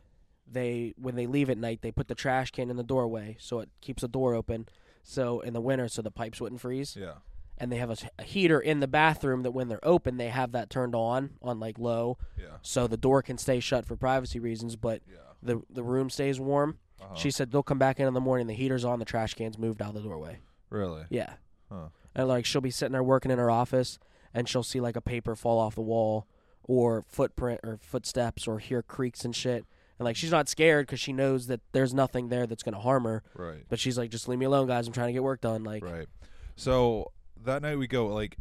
they 0.52 0.94
when 0.98 1.16
they 1.16 1.28
leave 1.28 1.50
at 1.50 1.58
night 1.58 1.82
they 1.82 1.92
put 1.92 2.08
the 2.08 2.16
trash 2.16 2.52
can 2.52 2.70
in 2.72 2.78
the 2.78 2.84
doorway 2.84 3.36
so 3.40 3.60
it 3.60 3.70
keeps 3.82 4.02
the 4.02 4.08
door 4.08 4.34
open. 4.34 4.68
So 5.04 5.40
in 5.42 5.54
the 5.54 5.62
winter, 5.62 5.88
so 5.88 6.02
the 6.02 6.12
pipes 6.12 6.40
wouldn't 6.42 6.62
freeze. 6.62 6.96
Yeah. 6.96 7.16
and 7.62 7.70
they 7.74 7.76
have 7.78 7.90
a 8.18 8.24
heater 8.24 8.58
in 8.62 8.80
the 8.80 8.88
bathroom 8.88 9.44
that 9.44 9.52
when 9.52 9.68
they're 9.68 9.84
open 9.86 10.16
they 10.16 10.30
have 10.30 10.54
that 10.54 10.70
turned 10.70 10.96
on 10.96 11.32
on 11.42 11.60
like 11.60 11.78
low 11.78 12.18
Yeah. 12.38 12.56
so 12.62 12.88
the 12.88 12.96
door 12.96 13.22
can 13.22 13.38
stay 13.38 13.60
shut 13.60 13.86
for 13.86 13.98
privacy 13.98 14.40
reasons 14.40 14.78
but 14.78 15.02
Yeah. 15.06 15.29
The 15.42 15.62
the 15.70 15.84
room 15.84 16.10
stays 16.10 16.40
warm 16.40 16.78
Uh-huh. 17.02 17.16
she 17.16 17.32
said 17.32 17.52
they'll 17.52 17.64
come 17.64 17.80
back 17.80 18.00
in 18.00 18.08
in 18.08 18.14
the 18.14 18.20
morning 18.22 18.48
the 18.48 18.54
heater's 18.54 18.84
on 18.86 19.00
the 19.00 19.06
trash 19.06 19.34
cans 19.34 19.58
moved 19.58 19.82
out 19.82 19.90
of 19.90 19.96
the 19.96 20.02
doorway 20.02 20.40
really. 20.70 21.04
yeah 21.10 21.34
Huh. 21.72 21.90
and 22.16 22.28
like 22.28 22.46
she'll 22.46 22.62
be 22.62 22.72
sitting 22.72 22.94
there 22.94 23.04
working 23.04 23.32
in 23.32 23.38
her 23.40 23.50
office 23.52 24.00
and 24.34 24.48
she'll 24.50 24.64
see 24.64 24.80
like 24.80 24.96
a 24.96 25.02
paper 25.02 25.36
fall 25.36 25.60
off 25.60 25.76
the 25.76 25.82
wall 25.82 26.28
or 26.64 27.04
footprint 27.08 27.60
or 27.64 27.78
footsteps 27.82 28.48
or 28.48 28.60
hear 28.60 28.82
creaks 28.84 29.24
and 29.26 29.36
shit 29.36 29.66
and 29.98 30.06
like 30.06 30.16
she's 30.16 30.32
not 30.32 30.48
scared 30.50 30.86
because 30.88 31.00
she 31.00 31.14
knows 31.14 31.48
that 31.48 31.62
there's 31.72 31.94
nothing 31.94 32.30
there 32.30 32.46
that's 32.48 32.64
gonna 32.64 32.80
harm 32.80 33.04
her 33.06 33.24
Right. 33.36 33.64
but 33.70 33.80
she's 33.80 33.98
like 33.98 34.10
just 34.12 34.28
leave 34.28 34.40
me 34.40 34.46
alone 34.46 34.68
guys 34.68 34.88
i'm 34.88 34.94
trying 34.94 35.08
to 35.08 35.14
get 35.14 35.24
work 35.24 35.42
done 35.42 35.64
like 35.64 35.84
Right. 35.84 36.08
So 36.56 37.12
that 37.46 37.62
night 37.62 37.78
we 37.78 37.88
go 37.88 38.08
like 38.08 38.38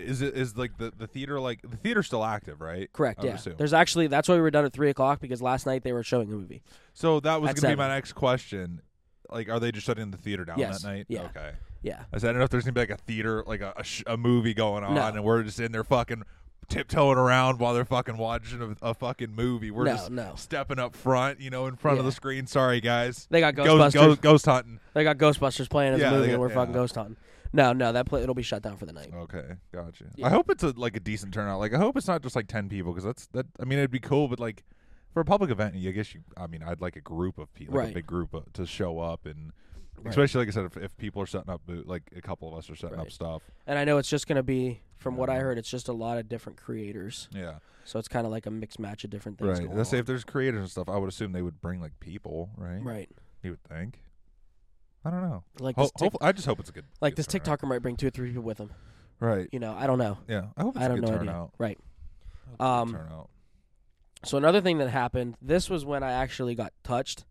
is 0.00 0.22
it 0.22 0.34
is 0.36 0.56
like 0.56 0.76
the 0.78 0.92
the 0.96 1.06
theater 1.06 1.38
like 1.40 1.60
the 1.62 1.76
theater's 1.76 2.06
still 2.06 2.24
active, 2.24 2.60
right? 2.60 2.92
Correct. 2.92 3.20
I 3.22 3.26
Yeah. 3.28 3.34
assume. 3.34 3.54
There's 3.56 3.72
actually 3.72 4.06
that's 4.06 4.28
why 4.28 4.34
we 4.36 4.40
were 4.40 4.50
done 4.50 4.64
at 4.64 4.72
three 4.72 4.90
o'clock 4.90 5.20
because 5.20 5.40
last 5.42 5.66
night 5.66 5.82
they 5.84 5.92
were 5.92 6.02
showing 6.02 6.28
a 6.28 6.32
movie. 6.32 6.62
So 6.94 7.20
that 7.20 7.40
was 7.40 7.48
going 7.54 7.70
to 7.72 7.76
be 7.76 7.76
my 7.76 7.88
next 7.88 8.12
question. 8.14 8.82
Like, 9.30 9.48
are 9.48 9.60
they 9.60 9.70
just 9.72 9.86
shutting 9.86 10.10
the 10.10 10.16
theater 10.18 10.44
down 10.44 10.58
Yes. 10.58 10.82
that 10.82 10.88
night? 10.88 11.06
Yeah. 11.08 11.22
Okay. 11.24 11.52
Yeah. 11.82 12.02
I 12.12 12.18
said, 12.18 12.30
I 12.30 12.32
don't 12.32 12.38
know 12.38 12.44
if 12.44 12.50
there's 12.50 12.64
to 12.64 12.72
be 12.72 12.80
like 12.80 12.90
a 12.90 12.96
theater, 12.96 13.44
like 13.46 13.60
a, 13.60 13.72
a, 13.76 13.84
sh- 13.84 14.02
a 14.06 14.16
movie 14.16 14.54
going 14.54 14.82
on, 14.82 14.94
No. 14.94 15.06
and 15.06 15.22
we're 15.24 15.42
just 15.44 15.60
in 15.60 15.70
there 15.72 15.84
fucking 15.84 16.24
tiptoeing 16.68 17.16
around 17.18 17.58
while 17.58 17.72
they're 17.74 17.84
fucking 17.84 18.16
watching 18.16 18.76
a, 18.82 18.90
a 18.90 18.94
fucking 18.94 19.32
movie. 19.34 19.70
We're 19.70 19.84
no, 19.84 19.92
just 19.92 20.10
no. 20.10 20.32
stepping 20.36 20.78
up 20.78 20.94
front, 20.94 21.40
you 21.40 21.48
know, 21.50 21.66
in 21.66 21.76
front 21.76 21.98
of 21.98 22.04
the 22.04 22.12
screen. 22.12 22.46
Sorry, 22.46 22.80
guys. 22.80 23.26
They 23.30 23.40
got 23.40 23.54
Ghost, 23.54 23.68
Ghostbusters. 23.68 23.92
ghost, 23.94 24.20
ghost 24.20 24.44
hunting. 24.46 24.80
They 24.94 25.04
got 25.04 25.16
Ghostbusters 25.16 25.68
playing 25.70 25.94
as 25.94 26.00
Yeah, 26.00 26.08
a 26.08 26.10
movie, 26.12 26.26
got- 26.26 26.32
and 26.34 26.40
we're 26.40 26.48
fucking 26.50 26.74
ghost 26.74 26.94
hunting. 26.96 27.16
No, 27.52 27.72
no, 27.72 27.92
that 27.92 28.06
play 28.06 28.22
it'll 28.22 28.34
be 28.34 28.42
shut 28.42 28.62
down 28.62 28.76
for 28.76 28.86
the 28.86 28.92
night. 28.92 29.10
Okay, 29.14 29.54
gotcha. 29.72 30.04
Yeah. 30.14 30.26
I 30.26 30.30
hope 30.30 30.50
it's 30.50 30.62
a 30.62 30.72
like 30.76 30.96
a 30.96 31.00
decent 31.00 31.34
turnout. 31.34 31.58
Like, 31.58 31.74
I 31.74 31.78
hope 31.78 31.96
it's 31.96 32.06
not 32.06 32.22
just 32.22 32.36
like 32.36 32.46
ten 32.46 32.68
people 32.68 32.92
because 32.92 33.04
that's 33.04 33.26
that. 33.28 33.46
I 33.58 33.64
mean, 33.64 33.78
it'd 33.78 33.90
be 33.90 33.98
cool, 33.98 34.28
but 34.28 34.38
like 34.38 34.64
for 35.12 35.20
a 35.20 35.24
public 35.24 35.50
event, 35.50 35.74
I 35.74 35.90
guess 35.90 36.14
you. 36.14 36.20
I 36.36 36.46
mean, 36.46 36.62
I'd 36.62 36.80
like 36.80 36.96
a 36.96 37.00
group 37.00 37.38
of 37.38 37.52
people, 37.54 37.76
like 37.76 37.90
a 37.90 37.94
big 37.94 38.06
group 38.06 38.34
uh, 38.34 38.40
to 38.54 38.66
show 38.66 39.00
up 39.00 39.26
and. 39.26 39.52
Right. 40.02 40.08
Especially 40.08 40.38
like 40.38 40.48
I 40.48 40.52
said, 40.52 40.64
if, 40.64 40.76
if 40.78 40.96
people 40.96 41.20
are 41.20 41.26
setting 41.26 41.50
up, 41.50 41.60
booth, 41.66 41.84
like 41.84 42.04
a 42.16 42.22
couple 42.22 42.50
of 42.50 42.56
us 42.56 42.70
are 42.70 42.76
setting 42.76 42.98
up 42.98 43.10
stuff. 43.12 43.42
And 43.66 43.78
I 43.78 43.84
know 43.84 43.98
it's 43.98 44.08
just 44.08 44.26
gonna 44.26 44.42
be, 44.42 44.80
from 44.96 45.14
what 45.14 45.28
I 45.28 45.40
heard, 45.40 45.58
it's 45.58 45.68
just 45.68 45.88
a 45.88 45.92
lot 45.92 46.16
of 46.16 46.26
different 46.26 46.58
creators. 46.58 47.28
Yeah, 47.34 47.56
So 47.84 47.98
it's 47.98 48.08
kind 48.08 48.24
of 48.24 48.32
like 48.32 48.46
a 48.46 48.50
mixed 48.50 48.78
match 48.78 49.04
of 49.04 49.10
different 49.10 49.36
things. 49.36 49.58
right. 49.58 49.66
going 49.66 49.76
Let's 49.76 49.90
say 49.90 49.98
if 49.98 50.06
there's 50.06 50.24
creators 50.24 50.60
and 50.60 50.70
stuff, 50.70 50.88
I 50.88 50.96
would 50.96 51.10
assume 51.10 51.32
they 51.32 51.42
would 51.42 51.60
bring 51.60 51.82
like 51.82 52.00
people, 52.00 52.48
right? 52.56 52.82
right. 52.82 53.10
You 53.42 53.50
would 53.50 53.62
think. 53.64 54.00
I 55.04 55.10
don't 55.10 55.22
know. 55.22 55.44
Like 55.58 55.76
Ho- 55.76 55.90
hopefully- 55.96 56.18
I 56.20 56.32
just 56.32 56.46
hope 56.46 56.60
it's 56.60 56.68
a 56.70 56.72
good. 56.72 56.84
like 57.00 57.12
good 57.14 57.18
this 57.18 57.26
turnout. 57.26 57.60
TikToker 57.60 57.68
might 57.68 57.80
bring 57.80 57.96
two 57.96 58.08
or 58.08 58.10
three 58.10 58.28
people 58.28 58.42
with 58.42 58.58
him. 58.58 58.70
Right. 59.18 59.48
You 59.52 59.58
know, 59.58 59.74
I 59.78 59.86
don't 59.86 59.98
know. 59.98 60.18
Yeah. 60.28 60.46
I 60.56 60.62
hope 60.62 60.76
it's 60.76 60.82
I 60.82 60.86
a 60.86 60.88
don't 60.88 60.96
good 61.00 61.02
know 61.08 61.14
idea. 61.14 61.18
turnout. 61.26 61.52
Right. 61.58 61.78
Hope 61.78 61.86
it's 62.48 62.54
a 62.54 62.56
good 62.58 62.64
Um, 62.64 62.92
turnout. 62.92 63.30
So 64.24 64.36
another 64.38 64.60
thing 64.60 64.78
that 64.78 64.90
happened. 64.90 65.36
This 65.40 65.70
was 65.70 65.84
when 65.84 66.02
I 66.02 66.12
actually 66.12 66.54
got 66.54 66.72
touched. 66.84 67.24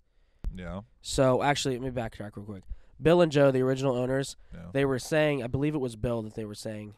Yeah. 0.55 0.81
So 1.01 1.43
actually, 1.43 1.77
let 1.77 1.83
me 1.93 2.01
backtrack 2.01 2.35
real 2.35 2.45
quick. 2.45 2.63
Bill 3.01 3.21
and 3.21 3.31
Joe, 3.31 3.51
the 3.51 3.61
original 3.61 3.95
owners, 3.95 4.35
Yeah. 4.53 4.65
they 4.73 4.83
were 4.85 4.99
saying, 4.99 5.43
I 5.43 5.47
believe 5.47 5.73
it 5.75 5.79
was 5.79 5.95
Bill 5.95 6.21
that 6.23 6.33
they 6.35 6.45
were 6.45 6.55
saying, 6.55 6.95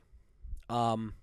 um, 0.69 1.13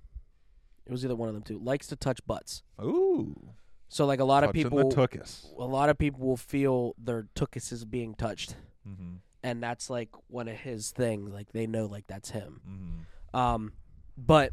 it 0.87 0.93
was 0.93 1.05
either 1.05 1.17
one 1.17 1.29
of 1.29 1.35
them 1.35 1.43
two, 1.43 1.59
likes 1.59 1.87
to 1.89 1.97
touch 1.97 2.21
butts. 2.27 2.63
Ooh. 2.81 3.53
So 3.89 4.05
like 4.07 4.21
a 4.21 4.25
lot 4.25 4.45
of 4.45 4.53
people, 4.53 4.79
a 4.79 5.65
lot 5.65 5.89
of 5.89 5.97
people 5.99 6.21
will 6.27 6.37
feel 6.37 6.95
their 6.99 7.25
tuchus 7.35 7.73
is 7.73 7.85
being 7.87 8.15
touched, 8.15 8.55
Mm-hmm. 8.87 9.17
And 9.49 9.63
that's 9.63 9.89
like 9.89 10.11
one 10.29 10.47
of 10.49 10.57
his 10.57 10.91
things. 10.91 11.33
Like 11.33 11.53
they 11.53 11.67
know 11.67 11.87
like 11.87 12.07
that's 12.07 12.31
him. 12.31 12.61
Mm-hmm. 12.69 13.37
Um, 13.37 13.73
but 14.17 14.53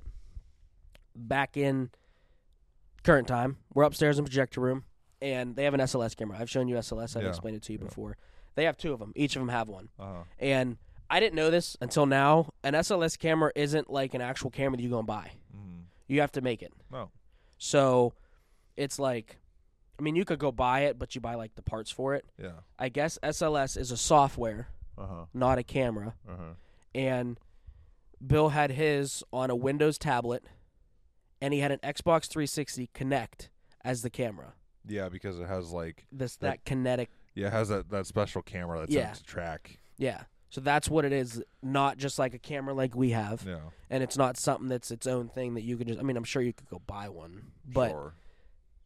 back 1.15 1.57
in 1.57 1.89
current 3.03 3.27
time, 3.27 3.57
we're 3.73 3.83
upstairs 3.83 4.17
in 4.19 4.25
projector 4.25 4.61
room, 4.61 4.83
and 5.21 5.55
they 5.55 5.63
have 5.65 5.73
an 5.73 5.79
SLS 5.79 6.15
camera. 6.15 6.37
I've 6.39 6.49
shown 6.49 6.67
you 6.67 6.75
SLS. 6.77 7.15
I've 7.15 7.23
Yeah. 7.23 7.29
explained 7.29 7.57
it 7.57 7.63
to 7.63 7.73
you 7.73 7.79
Yeah. 7.79 7.85
before. 7.85 8.17
They 8.55 8.63
have 8.65 8.77
two 8.77 8.93
of 8.93 8.99
them. 8.99 9.11
Each 9.15 9.35
of 9.35 9.41
them 9.41 9.49
have 9.49 9.67
one. 9.67 9.89
Uh-huh. 9.99 10.23
And 10.39 10.77
I 11.09 11.19
didn't 11.19 11.35
know 11.35 11.51
this 11.51 11.75
until 11.81 12.05
now. 12.05 12.53
An 12.63 12.73
SLS 12.73 13.17
camera 13.17 13.51
isn't 13.55 13.89
like 13.89 14.13
an 14.13 14.21
actual 14.21 14.49
camera 14.49 14.77
that 14.77 14.83
you 14.83 14.89
go 14.89 14.99
and 14.99 15.07
buy. 15.07 15.31
Mm-hmm. 15.55 15.81
You 16.07 16.21
have 16.21 16.31
to 16.33 16.41
make 16.41 16.63
it. 16.63 16.73
Oh. 16.93 17.09
So 17.57 18.13
it's 18.77 18.97
like, 18.97 19.39
I 19.99 20.01
mean, 20.01 20.15
you 20.15 20.25
could 20.25 20.39
go 20.39 20.51
buy 20.51 20.81
it, 20.81 20.97
but 20.97 21.13
you 21.15 21.21
buy 21.21 21.35
like 21.35 21.55
the 21.55 21.61
parts 21.61 21.91
for 21.91 22.15
it. 22.15 22.25
Yeah. 22.41 22.51
I 22.79 22.89
guess 22.89 23.17
SLS 23.23 23.77
is 23.77 23.91
a 23.91 23.97
software, 23.97 24.67
Uh-huh. 24.97 25.25
not 25.33 25.57
a 25.57 25.63
camera. 25.63 26.15
Uh-huh. 26.29 26.53
And 26.93 27.39
Bill 28.25 28.49
had 28.49 28.71
his 28.71 29.23
on 29.33 29.49
a 29.49 29.55
Windows 29.55 29.97
tablet, 29.97 30.43
and 31.41 31.53
he 31.53 31.59
had 31.59 31.71
an 31.71 31.79
Xbox 31.83 32.27
360 32.27 32.89
Kinect 32.93 33.49
as 33.83 34.01
the 34.01 34.09
camera. 34.09 34.53
Yeah, 34.87 35.09
because 35.09 35.39
it 35.39 35.47
has 35.47 35.71
like 35.71 36.05
This 36.11 36.35
That- 36.37 36.47
that 36.47 36.65
kinetic, 36.65 37.09
yeah, 37.33 37.47
it 37.47 37.53
has 37.53 37.69
that, 37.69 37.89
that 37.89 38.05
special 38.07 38.41
camera 38.41 38.79
that's 38.79 38.91
Yeah. 38.91 39.11
to 39.13 39.23
track. 39.23 39.79
yeah. 39.97 40.23
So 40.51 40.61
that's 40.61 40.87
what 40.89 41.03
it 41.03 41.11
is. 41.11 41.43
Not 41.61 41.97
just 41.97 42.17
like 42.17 42.33
a 42.33 42.39
camera 42.39 42.73
like 42.73 42.95
we 42.95 43.09
have. 43.09 43.43
Yeah. 43.45 43.59
and 43.89 44.01
it's 44.01 44.15
not 44.15 44.37
something 44.37 44.69
that's 44.69 44.89
its 44.89 45.05
own 45.05 45.27
thing 45.27 45.55
that 45.55 45.63
you 45.63 45.75
can 45.75 45.87
just. 45.87 45.99
I 45.99 46.03
mean, 46.03 46.15
I'm 46.15 46.23
sure 46.23 46.41
you 46.41 46.53
could 46.53 46.69
go 46.69 46.79
buy 46.87 47.09
one, 47.09 47.51
but 47.67 47.89
sure. 47.89 48.13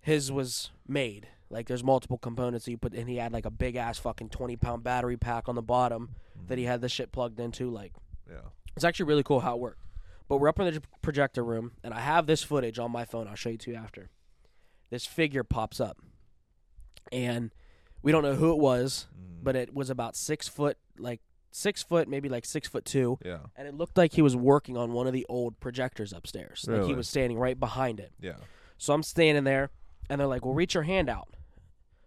his 0.02 0.32
was 0.32 0.72
made. 0.88 1.28
Like 1.50 1.68
there's 1.68 1.84
multiple 1.84 2.18
components 2.18 2.66
that 2.66 2.72
you 2.72 2.78
put, 2.78 2.94
and 2.94 3.10
he 3.10 3.16
had 3.18 3.34
like 3.34 3.46
a 3.46 3.50
big 3.52 3.76
ass 3.76 3.98
fucking 3.98 4.30
20 4.30 4.56
pound 4.58 4.84
battery 4.84 5.18
pack 5.18 5.50
on 5.50 5.56
the 5.56 5.62
bottom 5.62 6.16
that 6.48 6.58
he 6.58 6.64
had 6.66 6.82
the 6.82 6.90
shit 6.90 7.12
plugged 7.12 7.40
into. 7.40 7.70
Like 7.72 7.94
Yeah. 8.30 8.42
it's 8.76 8.86
actually 8.86 9.08
really 9.08 9.24
cool 9.24 9.40
how 9.40 9.56
it 9.56 9.60
worked. 9.60 9.82
But 10.28 10.38
we're 10.38 10.48
up 10.50 10.60
in 10.60 10.72
the 10.72 10.82
projector 11.02 11.44
room, 11.44 11.72
and 11.84 11.92
I 11.94 12.02
have 12.02 12.28
this 12.28 12.44
footage 12.44 12.78
on 12.78 12.92
my 12.92 13.04
phone. 13.04 13.28
I'll 13.28 13.34
show 13.36 13.50
you 13.50 13.58
two 13.58 13.74
after. 13.74 14.10
This 14.92 15.06
figure 15.08 15.44
pops 15.44 15.80
up, 15.80 15.98
and 17.12 17.52
we 18.02 18.12
don't 18.12 18.24
know 18.24 18.36
who 18.36 18.52
it 18.52 18.60
was, 18.60 19.08
Mm. 19.18 19.44
but 19.44 19.56
it 19.56 19.74
was 19.74 19.90
about 19.90 20.16
six 20.16 20.48
foot, 20.48 20.78
like 20.98 21.22
six 21.52 21.82
foot, 21.82 22.08
maybe 22.08 22.30
like 22.30 22.46
six 22.46 22.68
foot 22.68 22.86
two, 22.86 23.18
yeah. 23.26 23.40
and 23.56 23.68
it 23.68 23.74
looked 23.74 23.98
like 23.98 24.14
he 24.14 24.22
was 24.22 24.36
working 24.36 24.78
on 24.78 24.94
one 24.94 25.08
of 25.08 25.14
the 25.14 25.26
old 25.30 25.60
projectors 25.60 26.14
upstairs. 26.14 26.66
Like 26.68 26.84
he 26.86 26.94
was 26.94 27.10
standing 27.10 27.38
right 27.40 27.60
behind 27.60 28.00
it. 28.00 28.14
Yeah. 28.20 28.36
So 28.78 28.94
I'm 28.94 29.04
standing 29.04 29.44
there, 29.44 29.72
and 30.10 30.20
they're 30.22 30.28
like, 30.28 30.46
"Well, 30.46 30.54
reach 30.54 30.74
your 30.76 30.84
hand 30.84 31.10
out." 31.10 31.36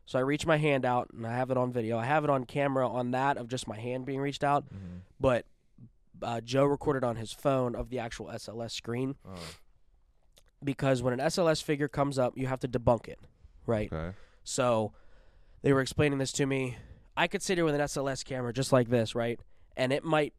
So 0.07 0.19
I 0.19 0.23
reach 0.23 0.45
my 0.47 0.57
hand 0.59 0.85
out, 0.85 1.11
and 1.13 1.27
I 1.27 1.35
have 1.37 1.51
it 1.51 1.57
on 1.57 1.73
video. 1.73 1.97
I 1.99 2.05
have 2.05 2.25
it 2.25 2.31
on 2.31 2.45
camera 2.45 2.89
on 2.89 3.13
that 3.13 3.37
of 3.37 3.49
just 3.49 3.67
my 3.69 3.79
hand 3.79 4.05
being 4.05 4.21
reached 4.21 4.43
out, 4.45 4.65
Mm-hmm. 4.67 4.99
but 5.21 5.47
uh, 6.23 6.41
Joe 6.41 6.65
recorded 6.65 7.03
on 7.05 7.17
his 7.17 7.33
phone 7.33 7.75
of 7.75 7.89
the 7.89 7.99
actual 7.99 8.27
SLS 8.27 8.71
screen 8.73 9.17
Oh, 9.27 9.33
because 10.63 11.03
when 11.03 11.13
an 11.13 11.19
SLS 11.21 11.63
figure 11.63 11.89
comes 11.89 12.19
up, 12.19 12.37
you 12.37 12.47
have 12.47 12.61
to 12.61 12.69
debunk 12.69 13.09
it, 13.09 13.19
right? 13.67 13.93
okay. 13.93 14.17
So 14.45 14.93
they 15.63 15.73
were 15.73 15.81
explaining 15.81 16.19
this 16.19 16.33
to 16.33 16.47
me. 16.47 16.77
I 17.17 17.27
could 17.29 17.43
sit 17.43 17.59
here 17.59 17.65
with 17.65 17.75
an 17.75 17.81
SLS 17.81 18.25
camera 18.25 18.53
just 18.53 18.73
like 18.73 18.89
this, 18.89 19.15
right? 19.15 19.39
And 19.77 19.93
it 19.93 20.05
might 20.05 20.33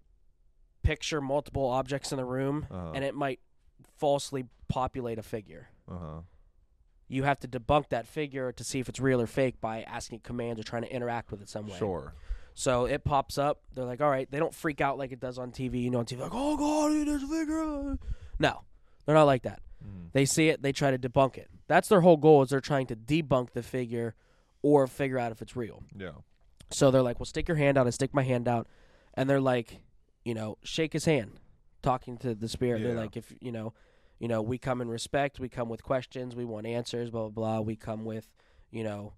picture 0.84 1.22
multiple 1.22 1.66
objects 1.70 2.11
in 2.11 2.18
the 2.18 2.26
room, 2.26 2.68
Uh-huh. 2.70 2.91
and 2.95 3.03
it 3.03 3.16
might 3.16 3.39
falsely 3.97 4.45
populate 4.68 5.20
a 5.20 5.24
figure. 5.24 5.70
Uh-huh. 5.89 6.22
You 7.14 7.24
have 7.24 7.39
to 7.41 7.47
debunk 7.47 7.89
that 7.89 8.07
figure 8.07 8.51
to 8.51 8.64
see 8.64 8.80
if 8.80 8.89
it's 8.89 8.99
real 8.99 9.22
or 9.22 9.28
fake 9.28 9.61
by 9.61 9.84
asking 9.84 10.20
commands 10.20 10.59
or 10.59 10.64
trying 10.64 10.84
to 10.84 10.91
interact 10.91 11.32
with 11.32 11.41
it 11.41 11.49
some 11.49 11.68
way. 11.68 11.78
Sure. 11.78 12.14
So 12.55 12.86
it 12.86 13.03
pops 13.03 13.38
up. 13.38 13.61
They're 13.74 13.86
like, 13.86 14.01
all 14.01 14.09
right. 14.09 14.30
They 14.30 14.39
don't 14.39 14.53
freak 14.53 14.82
out 14.82 14.97
like 14.97 15.11
it 15.11 15.20
does 15.20 15.38
on 15.38 15.51
TV. 15.51 15.84
You 15.84 15.91
know, 15.91 15.99
on 15.99 16.05
TV, 16.05 16.20
like, 16.20 16.32
oh 16.34 16.57
god, 16.57 17.07
there's 17.07 17.24
a 17.24 17.28
figure. 17.28 17.97
No, 18.39 18.61
they're 19.05 19.16
not 19.16 19.26
like 19.26 19.43
that. 19.43 19.61
Mm. 19.84 20.11
They 20.11 20.26
see 20.26 20.49
it, 20.49 20.61
they 20.61 20.72
try 20.72 20.91
to 20.91 20.97
debunk 20.97 21.38
it. 21.38 21.49
That's 21.68 21.88
their 21.89 22.01
whole 22.01 22.18
goal. 22.18 22.43
Is 22.43 22.49
they're 22.49 22.59
trying 22.59 22.88
to 22.88 22.95
debunk 22.95 23.51
the 23.51 23.64
figure 23.64 24.16
or 24.61 24.88
figure 24.88 25.20
out 25.20 25.32
if 25.32 25.41
it's 25.41 25.55
real. 25.55 25.84
Yeah. 25.95 26.11
So 26.72 26.89
they're 26.89 27.03
like, 27.03 27.20
well, 27.20 27.26
stick 27.26 27.47
your 27.47 27.57
hand 27.57 27.78
out. 27.78 27.86
I 27.86 27.91
stick 27.91 28.14
my 28.14 28.24
hand 28.24 28.47
out, 28.47 28.68
and 29.14 29.30
they're 29.30 29.41
like, 29.41 29.82
you 30.26 30.34
know, 30.34 30.57
shake 30.64 30.93
his 30.93 31.05
hand, 31.05 31.39
talking 31.82 32.18
to 32.20 32.34
the 32.34 32.47
spirit. 32.47 32.82
They're 32.82 32.95
like, 32.95 33.16
if 33.18 33.32
you 33.39 33.51
know, 33.51 33.74
you 34.24 34.30
know, 34.30 34.42
we 34.42 34.58
come 34.58 34.80
in 34.80 34.88
respect. 34.88 35.38
We 35.38 35.50
come 35.50 35.68
with 35.68 35.84
questions. 35.84 36.34
We 36.34 36.46
want 36.46 36.66
answers. 36.66 37.10
Blah 37.12 37.28
blah 37.28 37.58
blah. 37.58 37.60
We 37.60 37.76
come 37.76 38.06
with, 38.06 38.32
you 38.72 38.82
know, 38.82 39.16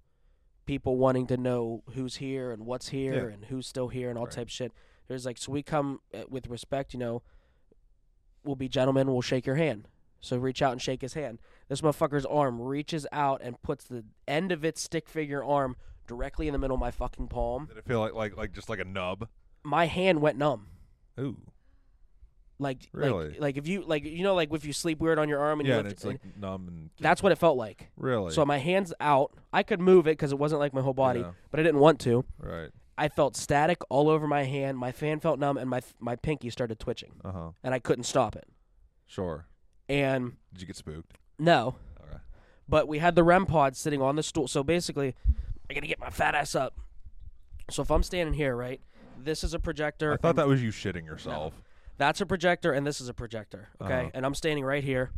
people 0.65 0.97
wanting 0.97 1.27
to 1.27 1.37
know 1.37 1.83
who's 1.93 2.15
here 2.15 2.51
and 2.51 2.65
what's 2.65 2.89
here 2.89 3.27
Yeah. 3.29 3.35
and 3.35 3.45
who's 3.45 3.67
still 3.67 3.89
here 3.89 4.09
and 4.09 4.17
all 4.17 4.25
Right. 4.25 4.33
type 4.33 4.49
shit. 4.49 4.71
There's 5.07 5.23
like 5.23 5.37
so 5.37 5.51
we 5.51 5.61
come 5.61 5.99
uh, 6.11 6.23
with 6.27 6.47
respect, 6.47 6.91
you 6.95 6.99
know. 6.99 7.21
We'll 8.43 8.55
be 8.55 8.67
gentlemen. 8.67 9.11
We'll 9.11 9.21
shake 9.21 9.45
your 9.45 9.57
hand. 9.57 9.87
So 10.21 10.37
reach 10.37 10.63
out 10.63 10.71
and 10.71 10.81
shake 10.81 11.01
his 11.03 11.13
hand. 11.13 11.37
This 11.67 11.81
motherfucker's 11.81 12.25
arm 12.25 12.59
reaches 12.59 13.05
out 13.11 13.41
and 13.43 13.61
puts 13.61 13.85
the 13.85 14.05
end 14.27 14.51
of 14.51 14.65
its 14.65 14.81
stick 14.81 15.07
figure 15.07 15.43
arm 15.43 15.75
directly 16.07 16.47
in 16.47 16.53
the 16.53 16.57
middle 16.59 16.73
of 16.75 16.79
my 16.81 16.89
fucking 16.89 17.27
palm. 17.27 17.67
Did 17.67 17.77
it 17.77 17.85
feel 17.85 17.99
like 17.99 18.13
like 18.15 18.35
like 18.35 18.53
just 18.53 18.69
like 18.69 18.79
a 18.79 18.85
nub? 18.85 19.27
My 19.63 19.85
hand 19.85 20.19
went 20.21 20.39
numb. 20.39 20.65
Ooh. 21.19 21.37
Like 22.57 22.87
Really? 22.93 23.31
like 23.31 23.39
like 23.41 23.57
if 23.57 23.67
you 23.67 23.83
like 23.85 24.05
you 24.05 24.23
know 24.23 24.33
like 24.33 24.53
if 24.53 24.65
you 24.65 24.71
sleep 24.71 24.99
weird 25.01 25.19
on 25.19 25.27
your 25.27 25.39
arm 25.39 25.59
and 25.59 25.67
yeah, 25.67 25.75
you 25.75 25.79
and 25.81 25.87
it's 25.89 26.05
it- 26.05 26.07
like 26.07 26.37
numb 26.37 26.67
and 26.69 26.89
that's 26.99 27.21
what 27.21 27.31
it 27.33 27.37
felt 27.37 27.57
like. 27.57 27.89
really. 27.97 28.31
So 28.31 28.45
my 28.45 28.57
hands 28.59 28.93
out. 29.01 29.33
I 29.51 29.61
could 29.63 29.79
move 29.81 30.07
it 30.07 30.11
because 30.11 30.31
it 30.31 30.39
wasn't 30.39 30.59
like 30.59 30.73
my 30.73 30.81
whole 30.81 30.93
body, 30.93 31.19
Yeah. 31.21 31.31
but 31.51 31.59
I 31.59 31.63
didn't 31.63 31.79
want 31.81 31.99
to. 32.01 32.23
right. 32.39 32.69
I 32.97 33.09
felt 33.09 33.35
static 33.35 33.79
all 33.89 34.07
over 34.09 34.25
my 34.25 34.43
hand. 34.43 34.77
My 34.77 34.93
fan 34.93 35.19
felt 35.19 35.37
numb, 35.37 35.57
and 35.57 35.69
my 35.69 35.81
my 35.99 36.15
pinky 36.15 36.49
started 36.49 36.79
twitching, 36.79 37.11
Uh 37.25 37.31
huh. 37.33 37.49
and 37.61 37.73
I 37.73 37.79
couldn't 37.79 38.05
stop 38.05 38.37
it. 38.37 38.47
Sure. 39.05 39.47
And 39.89 40.37
Did 40.53 40.61
you 40.61 40.67
get 40.67 40.77
spooked? 40.77 41.17
no, 41.37 41.75
Okay. 42.01 42.19
but 42.69 42.87
we 42.87 42.99
had 42.99 43.15
the 43.15 43.23
REM 43.23 43.45
pod 43.47 43.75
sitting 43.75 44.01
on 44.01 44.15
the 44.15 44.23
stool. 44.23 44.47
So 44.47 44.63
basically, 44.63 45.13
I 45.69 45.73
gotta 45.73 45.87
get 45.87 45.99
my 45.99 46.09
fat 46.09 46.35
ass 46.35 46.55
up. 46.55 46.79
So 47.69 47.81
if 47.81 47.91
I'm 47.91 48.01
standing 48.03 48.33
here, 48.33 48.55
right, 48.55 48.79
this 49.21 49.43
is 49.43 49.53
a 49.53 49.59
projector. 49.59 50.13
I 50.13 50.17
thought 50.17 50.37
that 50.37 50.47
was 50.47 50.63
you 50.63 50.69
shitting 50.71 51.05
yourself. 51.05 51.53
That's 51.97 52.21
a 52.21 52.25
projector, 52.25 52.71
and 52.73 52.85
this 52.85 52.99
is 53.01 53.07
a 53.09 53.13
projector. 53.13 53.69
Okay, 53.81 53.93
Uh-huh. 54.01 54.11
and 54.13 54.25
I'm 54.25 54.35
standing 54.35 54.63
right 54.65 54.83
here, 54.83 55.11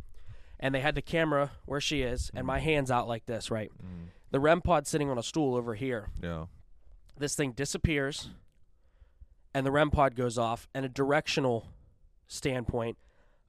and 0.60 0.74
they 0.74 0.80
had 0.80 0.94
the 0.94 1.02
camera 1.02 1.50
where 1.66 1.80
she 1.80 2.02
is, 2.02 2.30
and 2.34 2.46
my 2.46 2.58
hands 2.60 2.90
out 2.90 3.08
like 3.08 3.26
this, 3.26 3.50
right. 3.50 3.70
Mm. 3.82 4.08
The 4.30 4.40
REM 4.40 4.60
pod 4.60 4.86
sitting 4.86 5.08
on 5.10 5.18
a 5.18 5.22
stool 5.22 5.54
over 5.54 5.74
here. 5.74 6.10
Yeah. 6.22 6.46
this 7.16 7.34
thing 7.34 7.50
disappears 7.50 8.30
and 9.52 9.66
the 9.66 9.72
REM 9.72 9.90
pod 9.90 10.14
goes 10.14 10.38
off 10.38 10.68
and 10.72 10.84
a 10.86 10.88
directional 10.88 11.66
standpoint 12.28 12.96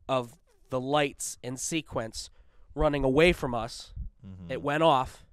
of 0.07 0.33
the 0.71 0.79
lights 0.81 1.37
in 1.43 1.55
sequence 1.55 2.31
running 2.73 3.03
away 3.03 3.31
from 3.31 3.53
us 3.53 3.93
Mhm. 4.25 4.49
it 4.49 4.63
went 4.63 4.81
off 4.81 5.23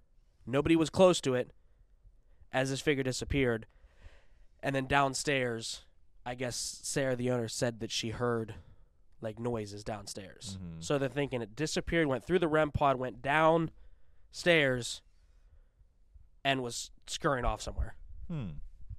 nobody 0.45 0.77
was 0.77 0.91
close 0.91 1.19
to 1.23 1.33
it 1.33 1.51
as 2.53 2.69
this 2.69 2.83
figure 2.83 3.03
disappeared 3.03 3.67
and 4.63 4.77
then 4.77 4.87
downstairs 4.87 5.87
i 6.27 6.35
guess 6.35 6.81
sarah 6.83 7.17
the 7.17 7.31
owner 7.31 7.49
said 7.49 7.81
that 7.81 7.91
she 7.91 8.11
heard 8.11 8.55
like 9.23 9.39
noises 9.39 9.83
downstairs 9.85 10.59
Mhm. 10.61 10.85
so 10.85 10.99
they're 10.99 11.09
thinking 11.09 11.41
it 11.41 11.57
disappeared 11.57 12.07
went 12.07 12.25
through 12.25 12.39
the 12.41 12.49
rem 12.49 12.71
pod 12.71 12.97
went 12.99 13.23
downstairs 13.23 15.01
and 16.45 16.63
was 16.63 16.91
scurrying 17.07 17.45
off 17.45 17.61
somewhere 17.63 17.95
Hmm. 18.29 18.49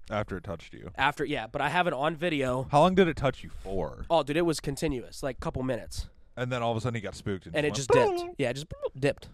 After 0.09 0.37
it 0.37 0.43
touched 0.45 0.73
you. 0.73 0.91
after 0.95 1.25
yeah 1.25 1.47
but 1.47 1.61
i 1.61 1.67
have 1.69 1.85
it 1.85 1.93
on 1.93 2.15
video 2.15 2.67
How 2.71 2.79
long 2.81 2.95
did 2.95 3.07
it 3.09 3.17
touch 3.17 3.43
you 3.43 3.49
for? 3.49 4.05
oh 4.09 4.23
dude 4.23 4.37
it 4.37 4.45
was 4.45 4.59
continuous 4.59 5.21
like 5.21 5.39
couple 5.39 5.61
minutes 5.63 6.07
And 6.37 6.51
then 6.51 6.61
all 6.63 6.71
of 6.71 6.77
a 6.77 6.81
sudden 6.81 6.95
he 6.95 7.01
got 7.01 7.15
spooked 7.15 7.45
and, 7.45 7.55
and 7.55 7.65
it 7.65 7.73
just 7.73 7.89
dipped 7.89 8.23
yeah 8.37 8.49
it 8.49 8.53
just 8.53 8.67
dipped 8.97 9.27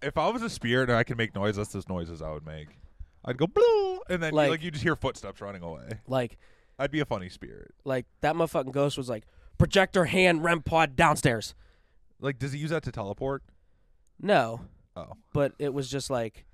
If 0.00 0.16
I 0.16 0.28
was 0.30 0.42
a 0.42 0.48
spirit 0.50 0.88
and 0.88 0.96
I 0.96 1.02
could 1.04 1.18
make 1.18 1.34
noise, 1.34 1.56
that's 1.56 1.72
those 1.72 1.88
noises 1.88 2.22
I 2.22 2.30
would 2.30 2.46
make. 2.46 2.68
I'd 3.24 3.36
go 3.36 3.48
"Blue," 3.48 4.00
and 4.08 4.22
then 4.22 4.32
Like- 4.32 4.48
like, 4.50 4.62
you 4.62 4.70
just 4.70 4.84
hear 4.84 4.94
footsteps 4.94 5.40
running 5.40 5.62
away. 5.62 5.88
like 6.06 6.38
I'd 6.78 6.90
be 6.90 7.00
a 7.00 7.04
funny 7.04 7.28
spirit. 7.28 7.74
like 7.84 8.06
that 8.20 8.34
motherfucking 8.34 8.72
ghost 8.72 8.96
was 8.96 9.08
like 9.08 9.24
projector 9.58 10.04
hand 10.06 10.44
rem 10.44 10.62
pod 10.62 10.94
downstairs 10.96 11.54
Like, 12.20 12.38
does 12.38 12.52
he 12.52 12.58
use 12.58 12.70
that 12.70 12.82
to 12.84 12.92
teleport? 12.92 13.42
no 14.20 14.60
Oh, 14.96 15.12
but 15.32 15.52
it 15.58 15.72
was 15.72 15.88
just 15.90 16.10
like 16.10 16.44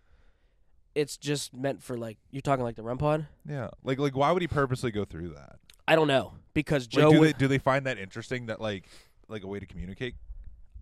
it's 0.94 1.16
just 1.16 1.54
meant 1.54 1.82
for 1.82 1.96
like 1.96 2.18
you're 2.30 2.40
talking 2.42 2.62
like 2.64 2.76
the 2.76 2.82
REM 2.82 2.98
pod. 2.98 3.26
yeah. 3.48 3.70
Like, 3.82 3.98
like 3.98 4.14
why 4.16 4.30
would 4.32 4.42
he 4.42 4.48
purposely 4.48 4.90
go 4.90 5.04
through 5.04 5.30
that? 5.30 5.56
I 5.88 5.96
don't 5.96 6.08
know 6.08 6.34
because 6.52 6.84
Like, 6.84 6.90
Joe. 6.90 7.10
do 7.12 7.20
would, 7.20 7.28
they 7.28 7.32
do 7.38 7.48
they 7.48 7.58
find 7.58 7.86
that 7.86 7.98
interesting? 7.98 8.46
That 8.46 8.60
like 8.60 8.84
like 9.28 9.42
a 9.42 9.46
way 9.46 9.58
to 9.60 9.66
communicate? 9.66 10.14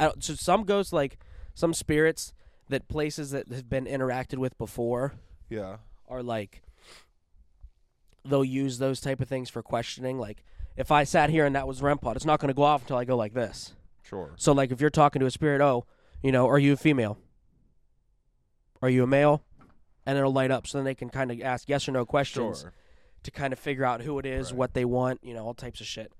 I 0.01 0.07
don't, 0.07 0.22
so 0.22 0.34
some 0.34 0.64
ghosts 0.64 0.93
like 0.93 1.18
some 1.55 1.72
spirits 1.72 2.32
that 2.68 2.88
places 2.88 3.30
that 3.30 3.49
have 3.53 3.68
been 3.68 3.84
interacted 3.86 4.38
with 4.38 4.57
before 4.59 5.14
Yeah. 5.49 5.76
are 6.09 6.22
like 6.22 6.62
they'll 8.24 8.44
use 8.44 8.78
those 8.78 9.00
type 9.00 9.20
of 9.20 9.28
things 9.28 9.50
for 9.50 9.62
questioning. 9.62 10.18
Like 10.18 10.42
if 10.76 10.90
I 10.90 11.04
sat 11.04 11.30
here 11.30 11.44
and 11.46 11.54
that 11.56 11.66
was 11.68 11.82
REM 11.82 11.98
pod, 11.98 12.16
it's 12.16 12.24
not 12.24 12.40
going 12.40 12.48
to 12.48 12.54
go 12.54 12.62
off 12.62 12.82
until 12.82 12.96
I 12.96 13.04
go 13.04 13.16
like 13.16 13.34
this. 13.34 13.74
Sure. 14.02 14.32
So 14.36 14.52
like 14.52 14.70
if 14.70 14.80
you're 14.80 14.90
talking 14.90 15.20
to 15.20 15.26
a 15.26 15.30
spirit, 15.30 15.60
oh, 15.60 15.86
you 16.22 16.32
know, 16.32 16.48
are 16.48 16.58
you 16.58 16.72
a 16.74 16.76
female? 16.76 17.18
Are 18.80 18.90
you 18.90 19.02
a 19.04 19.06
male? 19.06 19.42
And 20.04 20.18
it'll 20.18 20.32
light 20.32 20.50
up, 20.50 20.66
so 20.66 20.78
then 20.78 20.84
they 20.84 20.94
can 20.96 21.08
kind 21.10 21.30
of 21.30 21.40
ask 21.40 21.68
yes 21.68 21.88
or 21.88 21.92
no 21.92 22.04
questions. 22.04 22.60
Sure. 22.62 22.72
to 23.22 23.30
kind 23.30 23.52
of 23.52 23.58
figure 23.60 23.84
out 23.84 24.00
who 24.02 24.18
it 24.18 24.26
is, 24.26 24.50
Right. 24.50 24.58
what 24.58 24.74
they 24.74 24.84
want, 24.84 25.20
you 25.22 25.32
know, 25.32 25.44
all 25.46 25.54
types 25.54 25.80
of 25.80 25.86
shit. 25.86 26.10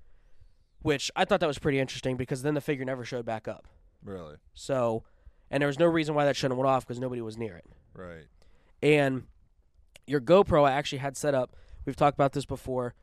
Which 0.81 1.11
I 1.17 1.25
thought 1.25 1.41
that 1.41 1.47
was 1.47 1.59
pretty 1.59 1.79
interesting 1.79 2.15
because 2.15 2.43
then 2.43 2.53
the 2.53 2.61
figure 2.61 2.85
never 2.85 3.03
showed 3.03 3.25
back 3.25 3.45
up. 3.45 3.67
Really. 4.01 4.35
So, 4.53 5.03
and 5.51 5.59
there 5.61 5.67
was 5.67 5.77
no 5.77 5.85
reason 5.85 6.15
why 6.15 6.23
that 6.23 6.37
shouldn't 6.37 6.53
have 6.53 6.57
went 6.59 6.69
off 6.69 6.87
because 6.87 6.99
nobody 7.01 7.19
was 7.21 7.37
near 7.37 7.57
it. 7.57 7.65
Right. 7.93 8.27
And 8.81 9.23
your 10.07 10.21
GoPro, 10.21 10.63
I 10.65 10.71
actually 10.71 10.99
had 10.99 11.17
set 11.17 11.35
up. 11.35 11.57
We've 11.85 11.95
talked 11.95 12.15
about 12.15 12.33
this 12.33 12.45
before. 12.45 12.93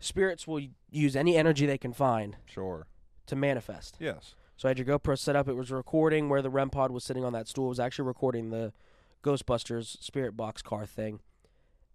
Spirits 0.00 0.46
will 0.46 0.60
use 0.90 1.14
any 1.14 1.36
energy 1.36 1.66
they 1.66 1.78
can 1.78 1.92
find 1.92 2.36
Sure. 2.46 2.86
to 3.26 3.36
manifest. 3.36 3.96
Yes. 4.00 4.34
So 4.56 4.68
I 4.68 4.70
had 4.70 4.78
your 4.78 4.98
GoPro 4.98 5.18
set 5.18 5.36
up. 5.36 5.48
It 5.48 5.54
was 5.54 5.70
recording 5.70 6.28
where 6.28 6.42
the 6.42 6.50
REM 6.50 6.70
pod 6.70 6.90
was 6.90 7.04
sitting 7.04 7.24
on 7.24 7.32
that 7.32 7.48
stool. 7.48 7.66
It 7.66 7.70
was 7.70 7.80
actually 7.80 8.06
recording 8.06 8.50
the 8.50 8.72
Ghostbusters 9.22 10.02
spirit 10.02 10.36
box 10.36 10.62
car 10.62 10.86
thing. 10.86 11.20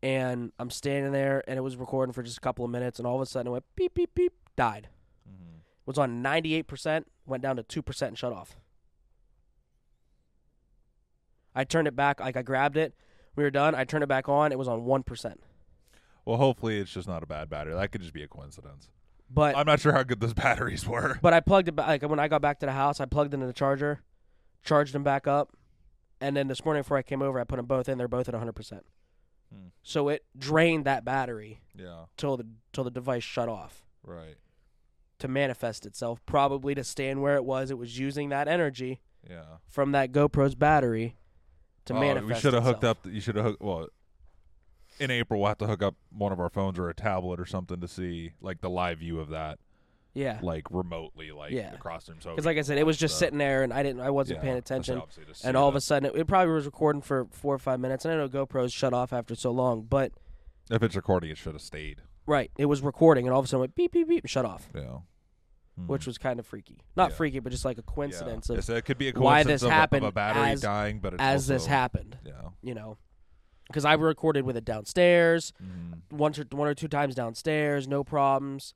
And 0.01 0.51
I'm 0.59 0.69
standing 0.69 1.11
there, 1.11 1.43
and 1.47 1.57
it 1.57 1.61
was 1.61 1.75
recording 1.75 2.13
for 2.13 2.23
just 2.23 2.37
a 2.37 2.41
couple 2.41 2.63
of 2.63 2.71
minutes, 2.71 2.99
and 2.99 3.07
all 3.07 3.15
of 3.15 3.21
a 3.21 3.25
sudden 3.25 3.47
it 3.47 3.51
went 3.51 3.65
beep, 3.75 3.93
beep, 3.93 4.13
beep, 4.15 4.33
died. 4.55 4.89
Mm-hmm. 5.27 5.57
Was 5.85 5.97
on 5.97 6.23
98%, 6.23 7.05
went 7.25 7.41
down 7.43 7.55
to 7.57 7.63
2% 7.63 8.07
and 8.07 8.17
shut 8.17 8.31
off. 8.31 8.57
I 11.55 11.63
turned 11.63 11.87
it 11.87 11.95
back, 11.95 12.19
like 12.19 12.37
I 12.37 12.43
grabbed 12.43 12.77
it. 12.77 12.93
We 13.35 13.43
were 13.43 13.51
done. 13.51 13.73
I 13.75 13.83
turned 13.83 14.03
it 14.03 14.07
back 14.07 14.29
on. 14.29 14.51
It 14.51 14.59
was 14.59 14.67
on 14.67 14.81
1%. 14.81 15.35
Well, 16.27 16.35
hopefully 16.37 16.77
it's 16.77 16.91
just 16.91 17.07
not 17.07 17.23
a 17.23 17.25
bad 17.25 17.49
battery. 17.49 17.73
That 17.73 17.89
could 17.89 18.01
just 18.01 18.13
be 18.13 18.21
a 18.21 18.27
coincidence. 18.27 18.89
But 19.29 19.55
I'm 19.55 19.65
not 19.65 19.79
sure 19.79 19.93
how 19.93 20.03
good 20.03 20.19
those 20.19 20.33
batteries 20.45 20.85
were. 20.85 21.17
But 21.21 21.33
I 21.33 21.39
plugged 21.39 21.69
it 21.69 21.71
back. 21.71 21.87
Like 21.87 22.09
when 22.09 22.19
I 22.19 22.27
got 22.27 22.41
back 22.41 22.59
to 22.59 22.65
the 22.65 22.73
house, 22.73 22.99
I 22.99 23.05
plugged 23.05 23.33
into 23.33 23.45
the 23.47 23.53
charger, 23.53 24.01
charged 24.61 24.93
them 24.93 25.03
back 25.03 25.25
up, 25.25 25.55
and 26.19 26.35
then 26.35 26.49
this 26.49 26.65
morning 26.65 26.81
before 26.81 26.97
I 26.97 27.01
came 27.01 27.21
over, 27.21 27.39
I 27.39 27.45
put 27.45 27.55
them 27.55 27.65
both 27.65 27.87
in. 27.87 27.97
They're 27.97 28.09
both 28.09 28.27
at 28.27 28.33
100. 28.33 28.51
percent 28.51 28.85
Hmm. 29.53 29.67
So 29.83 30.09
it 30.09 30.25
drained 30.37 30.83
that 30.83 31.05
battery 31.05 31.61
Yeah. 31.73 32.05
till 32.17 32.35
the 32.35 32.45
till 32.73 32.83
the 32.83 32.91
device 32.91 33.23
shut 33.23 33.47
off 33.47 33.85
Right. 34.03 34.35
to 35.19 35.29
manifest 35.29 35.85
itself. 35.85 36.19
Probably 36.25 36.75
to 36.75 36.83
stand 36.83 37.21
where 37.21 37.35
it 37.35 37.45
was. 37.45 37.71
It 37.71 37.77
was 37.77 37.97
using 37.97 38.27
that 38.29 38.49
energy 38.49 38.99
Yeah. 39.29 39.59
from 39.69 39.93
that 39.93 40.11
GoPro's 40.11 40.55
battery 40.55 41.15
to 41.85 41.93
oh, 41.95 41.99
manifest. 42.01 42.27
we 42.27 42.35
should 42.41 42.53
have 42.53 42.63
hooked 42.65 42.83
up. 42.83 43.05
You 43.05 43.21
should 43.21 43.37
have 43.37 43.45
hooked. 43.45 43.61
Well, 43.61 43.87
in 44.99 45.11
April 45.11 45.39
we'll 45.39 45.49
have 45.49 45.57
to 45.59 45.67
hook 45.67 45.81
up 45.83 45.95
one 46.09 46.31
of 46.31 46.39
our 46.39 46.49
phones 46.49 46.77
or 46.79 46.89
a 46.89 46.93
tablet 46.93 47.39
or 47.39 47.45
something 47.45 47.79
to 47.81 47.87
see 47.87 48.31
like 48.41 48.61
the 48.61 48.69
live 48.69 48.99
view 48.99 49.19
of 49.19 49.29
that, 49.29 49.59
Yeah, 50.13 50.39
like 50.41 50.63
remotely, 50.71 51.31
like 51.31 51.51
Yeah. 51.51 51.73
across 51.73 52.05
the 52.05 52.13
room. 52.13 52.21
So 52.21 52.31
because 52.31 52.45
like 52.45 52.57
I 52.57 52.61
said, 52.61 52.77
it 52.77 52.85
was 52.85 52.97
just 52.97 53.19
sitting 53.19 53.37
there, 53.37 53.63
and 53.63 53.71
I 53.73 53.83
didn't. 53.83 54.01
I 54.01 54.09
wasn't 54.09 54.37
Yeah, 54.39 54.43
paying 54.43 54.57
attention. 54.57 54.97
obviously 54.97 55.25
to 55.25 55.35
see 55.35 55.47
And 55.47 55.55
all 55.55 55.69
of 55.69 55.75
a 55.75 55.81
sudden, 55.81 56.09
it, 56.09 56.15
it 56.19 56.27
probably 56.27 56.53
was 56.53 56.65
recording 56.65 57.01
for 57.01 57.27
four 57.31 57.53
or 57.53 57.59
five 57.59 57.79
minutes. 57.79 58.03
And 58.05 58.13
I 58.13 58.17
know 58.17 58.27
GoPros 58.27 58.73
shut 58.73 58.93
off 58.93 59.13
after 59.13 59.35
so 59.35 59.51
long, 59.51 59.83
but 59.83 60.11
if 60.71 60.81
it's 60.81 60.95
recording, 60.95 61.29
it 61.29 61.37
should 61.37 61.53
have 61.53 61.61
stayed. 61.61 62.01
right, 62.25 62.51
it 62.57 62.65
was 62.65 62.81
recording, 62.81 63.25
and 63.27 63.33
all 63.33 63.39
of 63.39 63.45
a 63.45 63.47
sudden 63.47 63.59
it 63.59 63.61
went 63.61 63.75
beep 63.75 63.91
beep 63.91 64.07
beep 64.07 64.23
and 64.23 64.29
shut 64.29 64.45
off. 64.45 64.69
Yeah. 64.75 64.99
Hmm. 65.77 65.85
which 65.85 66.07
was 66.07 66.17
kind 66.17 66.39
of 66.39 66.47
freaky. 66.47 66.79
Not 66.95 67.11
Yeah. 67.11 67.17
freaky, 67.17 67.39
but 67.39 67.51
just 67.51 67.63
like 67.63 67.77
a 67.77 67.83
coincidence 67.83 68.49
Yes, 68.51 68.67
of 68.67 68.77
it 68.77 68.81
could 68.85 68.97
be 68.97 69.09
a 69.09 69.13
coincidence 69.13 69.23
why 69.23 69.43
this 69.43 69.61
of, 69.61 69.69
a- 69.69 69.73
happened 69.73 70.05
of 70.05 70.09
a 70.09 70.11
battery 70.11 70.49
as- 70.53 70.61
dying, 70.61 70.99
but 70.99 71.13
it's 71.13 71.21
as 71.21 71.45
this 71.45 71.67
happened. 71.67 72.17
Yeah. 72.25 72.49
You 72.63 72.73
know, 72.73 72.97
because 73.67 73.85
I 73.85 73.93
recorded 73.93 74.45
with 74.45 74.57
it 74.57 74.65
downstairs, 74.65 75.53
Mhm. 75.61 76.01
one 76.11 76.33
or 76.39 76.45
one 76.57 76.67
or 76.67 76.73
two 76.73 76.87
times 76.87 77.15
downstairs, 77.15 77.87
no 77.87 78.03
problems. 78.03 78.73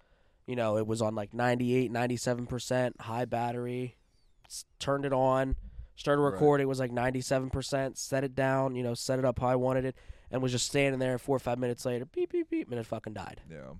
You 0.48 0.56
know, 0.56 0.78
it 0.78 0.86
was 0.88 1.02
on 1.02 1.16
like 1.16 1.34
98, 1.34 1.92
97 1.92 2.46
percent 2.48 3.00
high 3.02 3.26
battery. 3.26 3.98
S- 4.46 4.66
turned 4.80 5.06
it 5.06 5.14
on, 5.14 5.56
started 5.96 6.22
Right. 6.22 6.34
recording. 6.34 6.66
It 6.66 6.68
was 6.68 6.80
like 6.80 6.92
ninety 6.92 7.22
seven 7.22 7.50
percent. 7.50 7.98
Set 7.98 8.24
it 8.24 8.36
down. 8.36 8.76
You 8.76 8.84
know, 8.84 8.94
set 8.94 9.18
it 9.20 9.24
up 9.26 9.40
how 9.40 9.48
I 9.48 9.56
wanted 9.56 9.86
it, 9.86 9.96
and 10.30 10.42
was 10.42 10.52
just 10.52 10.68
standing 10.68 11.00
there. 11.00 11.18
Four 11.18 11.38
or 11.38 11.40
five 11.40 11.58
minutes 11.58 11.86
later, 11.86 12.06
beep 12.06 12.32
beep 12.32 12.50
beep, 12.50 12.70
and 12.70 12.80
it 12.80 12.86
fucking 12.86 13.14
died. 13.14 13.42
Yeah. 13.50 13.74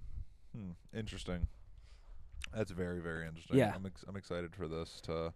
Hmm. 0.56 0.72
Interesting. 0.94 1.48
That's 2.54 2.72
very 2.72 3.00
very 3.02 3.28
interesting. 3.28 3.58
Yeah. 3.58 3.74
I'm 3.76 3.86
ex- 3.86 4.06
I'm 4.08 4.16
excited 4.16 4.56
for 4.56 4.68
this 4.70 5.02
to 5.02 5.34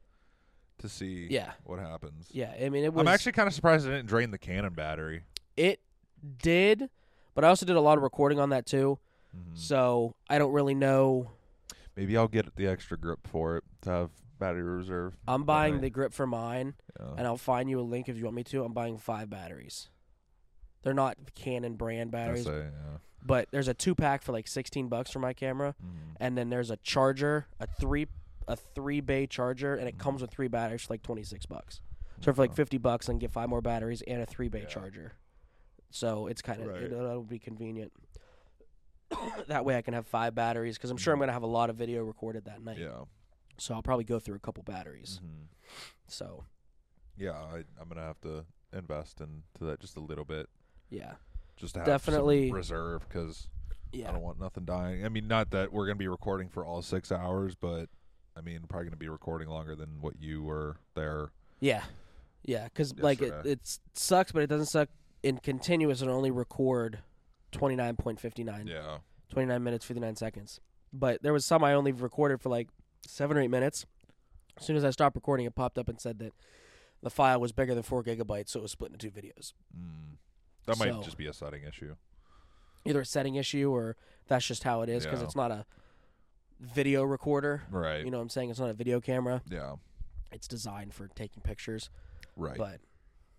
to 0.77 0.89
see 0.89 1.27
Yeah. 1.29 1.53
what 1.63 1.79
happens. 1.79 2.27
Yeah, 2.31 2.53
I 2.61 2.69
mean, 2.69 2.83
it 2.83 2.93
was. 2.93 3.01
I'm 3.01 3.07
actually 3.13 3.31
kind 3.31 3.47
of 3.47 3.53
surprised 3.53 3.85
it 3.87 3.91
didn't 3.91 4.07
drain 4.07 4.31
the 4.31 4.37
Canon 4.37 4.73
battery. 4.73 5.23
It 5.57 5.79
did, 6.41 6.89
but 7.33 7.43
I 7.43 7.49
also 7.49 7.65
did 7.65 7.75
a 7.75 7.81
lot 7.81 7.97
of 7.97 8.03
recording 8.03 8.39
on 8.39 8.49
that 8.49 8.65
too. 8.65 8.99
Mhm. 9.35 9.57
So 9.57 10.15
I 10.29 10.37
don't 10.37 10.51
really 10.53 10.75
know. 10.75 11.31
Maybe 11.95 12.17
I'll 12.17 12.27
get 12.27 12.55
the 12.55 12.67
extra 12.67 12.97
grip 12.97 13.27
for 13.27 13.57
it 13.57 13.63
to 13.81 13.89
have 13.89 14.11
battery 14.39 14.63
reserve. 14.63 15.15
I'm 15.27 15.43
buying 15.43 15.79
the 15.81 15.89
grip 15.89 16.13
for 16.13 16.27
mine, 16.27 16.75
Yeah. 16.99 17.13
and 17.17 17.27
I'll 17.27 17.37
find 17.37 17.69
you 17.69 17.79
a 17.79 17.83
link 17.83 18.09
if 18.09 18.17
you 18.17 18.25
want 18.25 18.35
me 18.35 18.43
to. 18.45 18.63
I'm 18.65 18.73
buying 18.73 18.97
five 18.97 19.29
batteries. 19.29 19.89
They're 20.81 20.93
not 20.93 21.17
Canon 21.35 21.75
brand 21.75 22.11
batteries, 22.11 22.43
say, 22.45 22.69
yeah. 22.71 22.97
but 23.23 23.47
there's 23.51 23.67
a 23.67 23.73
two 23.73 23.95
pack 23.95 24.21
for 24.21 24.33
like 24.33 24.47
16 24.47 24.87
bucks 24.87 25.09
for 25.09 25.19
my 25.19 25.33
camera, 25.33 25.73
Mhm. 25.81 26.15
and 26.19 26.37
then 26.37 26.49
there's 26.49 26.69
a 26.69 26.77
charger, 26.77 27.47
a 27.59 27.67
three 27.67 28.07
a 28.47 28.55
three 28.55 29.01
bay 29.01 29.25
charger, 29.25 29.73
and 29.73 29.87
it 29.89 29.95
Mhm. 29.95 29.99
comes 29.99 30.21
with 30.21 30.29
three 30.29 30.47
batteries 30.47 30.83
for 30.83 30.93
like 30.93 31.01
26 31.01 31.47
bucks. 31.47 31.81
So 32.21 32.31
for 32.31 32.43
like 32.43 32.53
50 32.53 32.77
bucks, 32.77 33.09
I 33.09 33.13
can 33.13 33.17
get 33.19 33.31
five 33.31 33.49
more 33.49 33.59
batteries 33.61 34.03
and 34.03 34.21
a 34.21 34.25
three 34.27 34.49
bay 34.49 34.59
Yeah. 34.59 34.65
charger. 34.67 35.13
So 35.95 36.27
it's 36.27 36.41
kind 36.41 36.61
of 36.61 36.67
Right. 36.67 36.83
it, 36.83 36.91
that'll 36.91 37.23
be 37.23 37.39
convenient. 37.39 37.93
that 39.47 39.63
way 39.63 39.77
I 39.77 39.81
can 39.81 39.93
have 39.93 40.05
five 40.05 40.35
batteries 40.35 40.75
because 40.77 40.91
I'm 40.91 40.97
sure 40.97 41.13
I'm 41.13 41.19
Mhm. 41.19 41.21
gonna 41.21 41.31
have 41.31 41.43
a 41.43 41.47
lot 41.47 41.69
of 41.69 41.77
video 41.77 42.03
recorded 42.03 42.43
that 42.45 42.61
night. 42.61 42.79
Yeah. 42.79 43.05
So 43.57 43.73
I'll 43.73 43.81
probably 43.81 44.03
go 44.03 44.19
through 44.19 44.35
a 44.35 44.39
couple 44.39 44.61
batteries. 44.63 45.21
Mhm. 45.23 45.47
So 46.09 46.43
Yeah, 47.17 47.31
I, 47.31 47.63
I'm 47.79 47.87
gonna 47.87 48.01
have 48.01 48.19
to 48.21 48.45
invest 48.73 49.21
into 49.21 49.63
that 49.63 49.79
just 49.79 49.95
a 49.95 50.01
little 50.01 50.25
bit, 50.25 50.49
yeah, 50.89 51.15
just 51.55 51.75
to 51.75 51.79
have 51.79 51.85
Definitely- 51.85 52.49
some 52.49 52.57
reserve 52.57 53.07
because 53.07 53.47
yeah. 53.93 54.09
I 54.09 54.11
don't 54.11 54.21
want 54.21 54.37
nothing 54.37 54.65
dying. 54.65 55.05
I 55.05 55.07
mean, 55.07 55.29
not 55.29 55.51
that 55.51 55.71
we're 55.71 55.85
gonna 55.85 55.95
be 55.95 56.09
recording 56.09 56.49
for 56.49 56.65
all 56.65 56.81
six 56.81 57.09
hours, 57.09 57.55
but 57.55 57.89
I 58.35 58.41
mean, 58.41 58.65
probably 58.67 58.87
gonna 58.87 58.97
be 58.97 59.07
recording 59.07 59.47
longer 59.47 59.77
than 59.77 60.01
what 60.01 60.19
you 60.19 60.43
were 60.43 60.75
there. 60.93 61.29
Yeah, 61.61 61.85
yeah, 62.43 62.65
because 62.65 62.99
like 62.99 63.21
it, 63.21 63.45
it 63.45 63.79
sucks, 63.93 64.33
but 64.33 64.43
it 64.43 64.47
doesn't 64.47 64.65
suck 64.65 64.89
in 65.25 65.37
continuous. 65.39 66.01
It 66.01 66.07
only 66.07 66.31
record 66.31 66.99
twenty 67.51 67.75
nine 67.75 67.95
point 67.95 68.19
fifty 68.19 68.43
nine, 68.43 68.67
Yeah. 68.67 68.99
29 69.31 69.63
minutes 69.63 69.83
fifty 69.85 69.99
nine 69.99 70.15
seconds. 70.15 70.61
But 70.93 71.21
there 71.23 71.33
was 71.33 71.45
some 71.45 71.63
I 71.63 71.73
only 71.73 71.91
recorded 71.91 72.41
for 72.41 72.49
like 72.49 72.69
seven 73.07 73.35
or 73.37 73.41
eight 73.41 73.49
minutes. 73.49 73.85
As 74.57 74.65
soon 74.65 74.75
as 74.77 74.85
I 74.85 74.91
stopped 74.91 75.15
recording, 75.15 75.45
it 75.45 75.55
popped 75.55 75.77
up 75.77 75.89
and 75.89 75.99
said 75.99 76.19
that 76.19 76.33
the 77.01 77.09
file 77.09 77.39
was 77.41 77.51
bigger 77.51 77.73
than 77.73 77.83
four 77.83 78.03
gigabytes, 78.03 78.49
so 78.49 78.59
it 78.59 78.61
was 78.63 78.71
split 78.71 78.91
into 78.91 79.09
two 79.09 79.11
videos. 79.19 79.53
Mm. 79.77 80.17
That 80.67 80.79
might 80.79 81.03
just 81.03 81.17
be 81.17 81.27
a 81.27 81.33
setting 81.33 81.63
issue. 81.63 81.95
Either 82.85 83.01
a 83.01 83.05
setting 83.05 83.35
issue 83.35 83.69
or 83.71 83.97
that's 84.27 84.45
just 84.45 84.63
how 84.63 84.81
it 84.81 84.89
is 84.89 85.03
because 85.05 85.19
Yeah. 85.19 85.25
it's 85.25 85.35
not 85.35 85.51
a 85.51 85.65
video 86.59 87.03
recorder. 87.03 87.63
Right. 87.69 88.05
You 88.05 88.11
know 88.11 88.17
what 88.17 88.23
I'm 88.23 88.29
saying? 88.29 88.49
It's 88.51 88.59
not 88.59 88.69
a 88.69 88.73
video 88.73 89.01
camera. 89.01 89.41
yeah. 89.49 89.75
It's 90.31 90.47
designed 90.47 90.93
for 90.93 91.07
taking 91.09 91.41
pictures. 91.43 91.89
Right. 92.35 92.57
But 92.57 92.79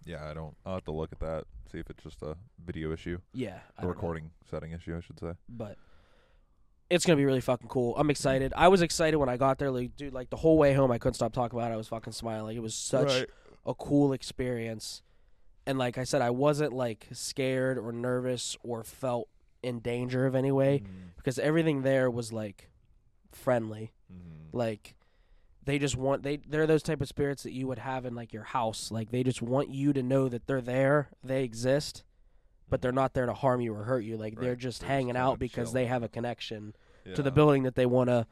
yeah, 0.06 0.28
I 0.30 0.32
don't. 0.34 0.56
I'll 0.64 0.74
have 0.74 0.84
to 0.84 0.92
look 0.92 1.12
at 1.12 1.18
that, 1.20 1.44
see 1.70 1.78
if 1.78 1.90
it's 1.90 2.02
just 2.02 2.22
a 2.22 2.36
video 2.64 2.92
issue, 2.92 3.18
yeah, 3.34 3.58
a 3.78 3.86
recording 3.86 4.30
setting 4.50 4.72
issue, 4.72 4.96
I 4.96 5.00
should 5.00 5.18
say. 5.20 5.32
but 5.48 5.76
it's 6.88 7.04
gonna 7.04 7.16
be 7.16 7.24
really 7.24 7.40
fucking 7.40 7.68
cool. 7.68 7.96
I'm 7.96 8.10
excited. 8.10 8.52
I 8.56 8.68
was 8.68 8.80
excited 8.80 9.16
when 9.16 9.28
I 9.28 9.36
got 9.36 9.58
there, 9.58 9.70
like 9.70 9.96
dude, 9.96 10.12
like 10.14 10.30
the 10.30 10.36
whole 10.36 10.56
way 10.56 10.72
home, 10.72 10.90
I 10.92 10.98
couldn't 10.98 11.14
stop 11.14 11.32
talking 11.32 11.58
about 11.58 11.70
it. 11.70 11.74
I 11.74 11.76
was 11.76 11.88
fucking 11.88 12.12
smiling. 12.12 12.56
It 12.56 12.62
was 12.62 12.74
such 12.74 13.24
a 13.66 13.74
cool 13.74 14.12
experience, 14.12 15.02
and 15.66 15.78
like 15.78 15.98
I 15.98 16.04
said, 16.04 16.22
I 16.22 16.30
wasn't 16.30 16.72
like 16.72 17.08
scared 17.12 17.76
or 17.78 17.90
nervous 17.92 18.56
or 18.62 18.84
felt 18.84 19.28
in 19.64 19.80
danger 19.80 20.26
of 20.26 20.36
any 20.36 20.52
way 20.52 20.78
Mhm. 20.84 21.16
because 21.16 21.40
everything 21.40 21.82
there 21.82 22.08
was 22.08 22.32
like 22.32 22.70
friendly. 23.32 23.92
Mhm. 24.12 24.52
Like 24.52 24.94
they 25.66 25.78
just 25.78 25.96
want 25.96 26.22
they 26.22 26.36
they're 26.38 26.66
those 26.66 26.82
type 26.82 27.00
of 27.00 27.08
spirits 27.08 27.42
that 27.42 27.52
you 27.52 27.66
would 27.66 27.78
have 27.80 28.06
in 28.06 28.14
like 28.14 28.32
your 28.32 28.44
house. 28.44 28.90
Like 28.90 29.10
they 29.10 29.22
just 29.22 29.42
want 29.42 29.68
you 29.68 29.92
to 29.92 30.02
know 30.02 30.28
that 30.28 30.46
they're 30.46 30.60
there, 30.60 31.10
they 31.22 31.42
exist, 31.44 32.04
but 32.70 32.80
they're 32.80 32.92
not 32.92 33.12
there 33.14 33.26
to 33.26 33.34
harm 33.34 33.60
you 33.60 33.74
or 33.74 33.82
hurt 33.84 34.00
you. 34.04 34.16
Like 34.16 34.40
they're 34.40 34.56
just 34.56 34.80
They're 34.80 34.88
hanging 34.88 35.08
kinda 35.08 35.20
out 35.20 35.38
because 35.38 35.72
they 35.72 35.86
have 35.86 36.02
a 36.02 36.08
connection 36.08 36.74
to 37.14 37.22
the 37.22 37.30
building 37.30 37.64
that 37.64 37.74
they 37.74 37.84
want 37.86 38.08
to 38.10 38.26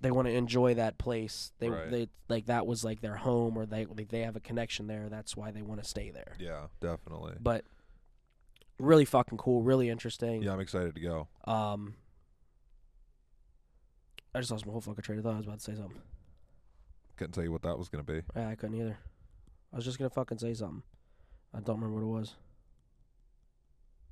they 0.00 0.10
want 0.10 0.26
to 0.28 0.32
enjoy 0.32 0.74
that 0.74 0.96
place. 0.96 1.52
They 1.58 1.68
Right. 1.68 1.90
they 1.90 2.08
like 2.28 2.46
that 2.46 2.66
was 2.66 2.84
like 2.84 3.00
their 3.00 3.16
home 3.16 3.58
or 3.58 3.66
they 3.66 3.84
like, 3.84 4.08
they 4.08 4.20
have 4.22 4.36
a 4.36 4.40
connection 4.40 4.86
there. 4.86 5.08
That's 5.08 5.36
why 5.36 5.50
they 5.50 5.62
want 5.62 5.82
to 5.82 5.88
stay 5.88 6.10
there. 6.10 6.36
Yeah, 6.38 6.68
definitely. 6.80 7.34
But 7.40 7.64
really 8.78 9.04
fucking 9.04 9.38
cool, 9.38 9.62
really 9.62 9.88
interesting. 9.90 10.42
Yeah, 10.42 10.52
I'm 10.52 10.60
excited 10.60 10.94
to 10.94 11.00
go. 11.00 11.28
Um 11.44 11.94
I 14.34 14.38
just 14.38 14.52
lost 14.52 14.64
my 14.64 14.70
whole 14.72 14.80
fucking 14.80 15.02
train 15.02 15.18
of 15.18 15.24
thought. 15.24 15.34
I 15.34 15.38
was 15.38 15.46
about 15.46 15.58
to 15.58 15.64
say 15.64 15.74
something. 15.74 16.00
Couldn't 17.20 17.32
tell 17.34 17.44
you 17.44 17.52
what 17.52 17.60
that 17.64 17.76
was 17.76 17.90
gonna 17.90 18.02
be. 18.02 18.22
Yeah, 18.34 18.48
I 18.48 18.54
couldn't 18.54 18.80
either. 18.80 18.96
I 19.74 19.76
was 19.76 19.84
just 19.84 19.98
gonna 19.98 20.08
fucking 20.08 20.38
say 20.38 20.54
something. 20.54 20.82
I 21.52 21.60
don't 21.60 21.78
remember 21.78 21.96
what 22.06 22.16
it 22.16 22.18
was. 22.18 22.34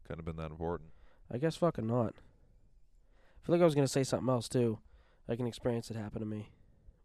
Couldn't 0.04 0.18
have 0.18 0.26
been 0.26 0.36
that 0.44 0.50
important. 0.50 0.90
I 1.32 1.38
guess 1.38 1.56
fucking 1.56 1.86
not. 1.86 2.12
I 2.18 3.46
feel 3.46 3.54
like 3.54 3.62
I 3.62 3.64
was 3.64 3.74
gonna 3.74 3.88
say 3.88 4.04
something 4.04 4.28
else 4.28 4.46
too, 4.46 4.78
like 5.26 5.40
an 5.40 5.46
experience 5.46 5.88
that 5.88 5.96
happened 5.96 6.20
to 6.20 6.26
me 6.26 6.50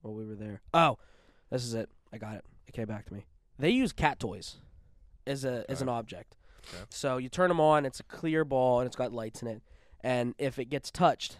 while 0.01 0.13
we 0.13 0.25
were 0.25 0.35
there. 0.35 0.61
Oh, 0.73 0.97
this 1.49 1.63
is 1.63 1.73
it. 1.73 1.89
I 2.11 2.17
got 2.17 2.35
it. 2.35 2.43
It 2.67 2.73
came 2.73 2.87
back 2.87 3.05
to 3.05 3.13
me. 3.13 3.25
They 3.57 3.69
use 3.69 3.93
cat 3.93 4.19
toys 4.19 4.57
as 5.25 5.45
a 5.45 5.63
as 5.69 5.81
an 5.81 5.87
object. 5.87 6.35
Okay. 6.67 6.83
So 6.89 7.15
you 7.15 7.29
turn 7.29 7.47
them 7.47 7.61
on. 7.61 7.85
It's 7.85 8.01
a 8.01 8.03
clear 8.03 8.43
ball 8.43 8.81
and 8.81 8.87
it's 8.87 8.97
got 8.97 9.13
lights 9.13 9.41
in 9.41 9.47
it. 9.47 9.61
And 10.01 10.35
if 10.37 10.59
it 10.59 10.65
gets 10.65 10.91
touched, 10.91 11.37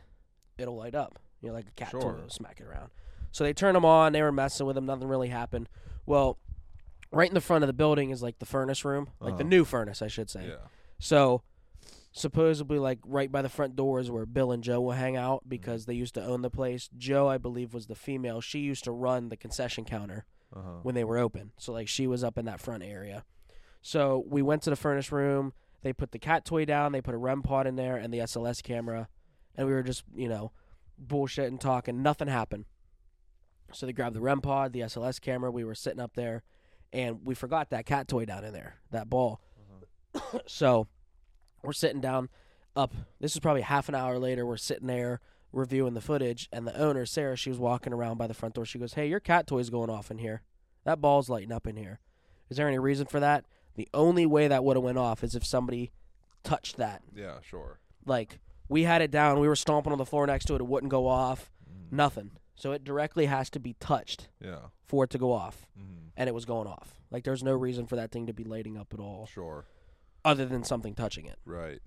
it'll 0.58 0.78
light 0.78 0.96
up. 0.96 1.20
You 1.42 1.50
know, 1.50 1.54
like 1.54 1.68
a 1.68 1.72
cat 1.72 1.92
toy 1.92 2.00
Sure. 2.00 2.14
will 2.14 2.30
smack 2.30 2.62
it 2.62 2.66
around. 2.66 2.92
So 3.34 3.44
they 3.44 3.52
turn 3.54 3.74
them 3.74 3.84
on. 3.84 4.14
They 4.14 4.22
were 4.22 4.32
messing 4.32 4.66
with 4.66 4.76
them. 4.76 4.86
Nothing 4.86 5.10
really 5.10 5.28
happened. 5.28 5.68
Well, 6.06 6.38
right 7.12 7.28
in 7.28 7.34
the 7.34 7.42
front 7.42 7.64
of 7.64 7.68
the 7.68 7.74
building 7.74 8.10
is 8.12 8.24
like 8.24 8.40
the 8.40 8.46
furnace 8.46 8.86
room, 8.86 9.10
like 9.20 9.36
the 9.38 9.44
Uh-huh. 9.44 9.50
new 9.50 9.66
furnace, 9.66 10.02
I 10.02 10.08
should 10.08 10.30
say. 10.30 10.48
Yeah. 10.48 10.68
So 11.00 11.42
supposedly 12.12 12.78
like 12.78 13.00
right 13.06 13.32
by 13.32 13.42
the 13.42 13.50
front 13.50 13.76
door 13.76 14.00
is 14.00 14.12
where 14.12 14.26
Bill 14.28 14.52
and 14.52 14.64
Joe 14.64 14.80
will 14.82 14.92
hang 14.92 15.18
out 15.18 15.44
because 15.50 15.86
they 15.86 15.96
used 15.96 16.14
to 16.14 16.24
own 16.24 16.42
the 16.44 16.50
place. 16.50 16.90
Joe, 16.98 17.28
I 17.28 17.38
believe, 17.40 17.74
was 17.74 17.88
the 17.88 17.96
female. 17.96 18.40
She 18.40 18.60
used 18.60 18.84
to 18.84 18.92
run 18.92 19.30
the 19.30 19.38
concession 19.38 19.84
counter 19.84 20.26
Uh 20.56 20.62
huh. 20.62 20.70
when 20.84 20.96
they 20.96 21.04
were 21.04 21.18
open. 21.18 21.52
So 21.58 21.74
like 21.74 21.88
she 21.88 22.06
was 22.08 22.24
up 22.24 22.38
in 22.38 22.46
that 22.46 22.60
front 22.62 22.84
area. 22.84 23.26
So 23.82 24.24
we 24.28 24.42
went 24.42 24.62
to 24.64 24.70
the 24.70 24.76
furnace 24.76 25.12
room. 25.12 25.54
They 25.82 25.92
put 25.92 26.12
the 26.12 26.20
cat 26.20 26.46
toy 26.46 26.66
down. 26.66 26.92
They 26.92 27.02
put 27.02 27.16
a 27.16 27.18
REM 27.18 27.42
pod 27.42 27.68
in 27.68 27.76
there 27.76 27.98
and 27.98 28.14
the 28.14 28.20
SLS 28.20 28.62
camera, 28.64 29.10
and 29.56 29.68
we 29.68 29.74
were 29.74 29.84
just 29.84 30.04
you 30.16 30.30
know 30.30 30.52
bullshitting, 31.04 31.60
talking. 31.60 32.02
Nothing 32.04 32.28
happened. 32.28 32.66
So 33.74 33.86
they 33.86 33.94
grabbed 33.94 34.16
the 34.16 34.22
REM 34.22 34.42
pod, 34.42 34.74
the 34.74 34.82
SLS 34.82 35.20
camera. 35.20 35.52
We 35.52 35.64
were 35.64 35.76
sitting 35.76 36.00
up 36.00 36.14
there, 36.16 36.44
and 36.92 37.26
we 37.26 37.36
forgot 37.36 37.70
that 37.72 37.86
cat 37.86 38.08
toy 38.08 38.26
down 38.26 38.44
in 38.44 38.54
there, 38.54 38.76
that 38.92 39.10
ball. 39.10 39.42
so 40.46 40.88
we're 41.64 41.74
sitting 41.74 42.02
down 42.02 42.30
up. 42.76 42.94
This 43.20 43.34
is 43.34 43.40
probably 43.40 43.62
half 43.62 43.90
an 43.90 43.96
hour 43.96 44.20
later. 44.20 44.46
We're 44.46 44.58
sitting 44.58 44.88
there 44.88 45.20
reviewing 45.52 45.94
the 45.94 46.02
footage, 46.02 46.50
and 46.52 46.66
the 46.68 46.76
owner, 46.80 47.06
Sarah, 47.06 47.36
she 47.36 47.50
was 47.50 47.60
walking 47.60 47.94
around 47.94 48.18
by 48.18 48.28
the 48.28 48.34
front 48.34 48.56
door. 48.56 48.66
She 48.66 48.80
goes, 48.80 48.94
"Hey, 48.94 49.08
your 49.08 49.20
cat 49.20 49.48
toy's 49.48 49.70
going 49.70 49.90
off 49.90 50.10
in 50.12 50.18
here. 50.18 50.42
That 50.84 51.02
ball's 51.02 51.30
lighting 51.30 51.52
up 51.52 51.68
in 51.68 51.76
here. 51.76 52.00
Is 52.50 52.58
there 52.58 52.68
any 52.68 52.80
reason 52.80 53.06
for 53.06 53.20
that?" 53.20 53.46
The 53.76 53.88
only 53.94 54.26
way 54.26 54.48
that 54.48 54.64
would 54.64 54.78
have 54.78 54.84
went 54.84 54.98
off 55.00 55.24
is 55.24 55.36
if 55.36 55.46
somebody 55.46 55.92
touched 56.44 56.78
that. 56.78 57.02
Yeah, 57.16 57.38
sure. 57.42 57.80
Like 58.06 58.40
we 58.70 58.84
had 58.84 59.02
it 59.02 59.12
down, 59.12 59.40
we 59.40 59.48
were 59.48 59.56
stomping 59.56 59.92
on 59.92 59.98
the 59.98 60.06
floor 60.06 60.28
next 60.28 60.46
to 60.46 60.56
it. 60.56 60.62
It 60.62 60.68
wouldn't 60.68 60.92
go 60.92 61.08
off. 61.08 61.52
Mhm. 61.68 61.92
Nothing. 61.92 62.32
So 62.56 62.72
it 62.72 62.84
directly 62.84 63.26
has 63.26 63.50
to 63.52 63.60
be 63.60 63.74
touched 63.80 64.30
Yeah. 64.40 64.68
for 64.86 65.04
it 65.06 65.10
to 65.12 65.18
go 65.18 65.32
off, 65.32 65.66
hmm 65.78 66.00
and 66.16 66.28
it 66.30 66.34
was 66.34 66.46
going 66.46 66.68
off. 66.68 67.02
Like 67.10 67.24
there's 67.24 67.42
no 67.44 67.54
reason 67.54 67.88
for 67.88 67.96
that 67.96 68.12
thing 68.12 68.28
to 68.28 68.34
be 68.34 68.44
lighting 68.44 68.78
up 68.78 68.94
at 68.94 69.00
all, 69.00 69.26
Sure. 69.26 69.66
other 70.24 70.46
than 70.46 70.64
something 70.64 70.94
touching 70.94 71.26
it. 71.26 71.40
Right. 71.46 71.82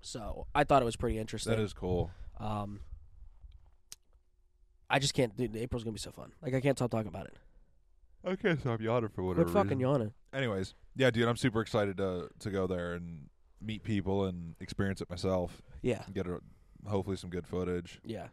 So 0.00 0.46
I 0.54 0.64
thought 0.64 0.82
it 0.82 0.84
was 0.84 0.96
pretty 0.96 1.16
interesting. 1.18 1.52
That 1.54 1.60
is 1.62 1.72
cool. 1.72 2.10
Um, 2.38 2.80
I 4.90 4.98
just 4.98 5.14
can't. 5.14 5.36
Dude, 5.36 5.56
April's 5.56 5.84
gonna 5.84 5.94
be 5.94 5.98
so 6.00 6.10
fun. 6.12 6.32
Like 6.42 6.54
I 6.54 6.60
can't 6.60 6.76
stop 6.76 6.90
talking 6.90 7.08
about 7.08 7.26
it. 7.26 7.36
I 8.24 8.36
can't 8.36 8.60
stop 8.60 8.80
yawning 8.80 9.08
for 9.10 9.22
whatever. 9.22 9.44
Quit 9.44 9.54
fucking 9.54 9.78
reason. 9.78 9.80
yawning. 9.80 10.12
Anyways, 10.32 10.74
yeah, 10.96 11.10
dude, 11.10 11.28
I'm 11.28 11.36
super 11.36 11.60
excited 11.60 11.96
to 11.98 12.28
to 12.40 12.50
go 12.50 12.66
there 12.66 12.94
and 12.94 13.28
meet 13.60 13.84
people 13.84 14.24
and 14.26 14.54
experience 14.60 15.00
it 15.00 15.08
myself. 15.08 15.62
Yeah, 15.82 16.02
Get 16.12 16.26
a, 16.26 16.40
hopefully 16.86 17.16
some 17.16 17.30
good 17.30 17.46
footage. 17.46 18.00
yeah, 18.04 18.28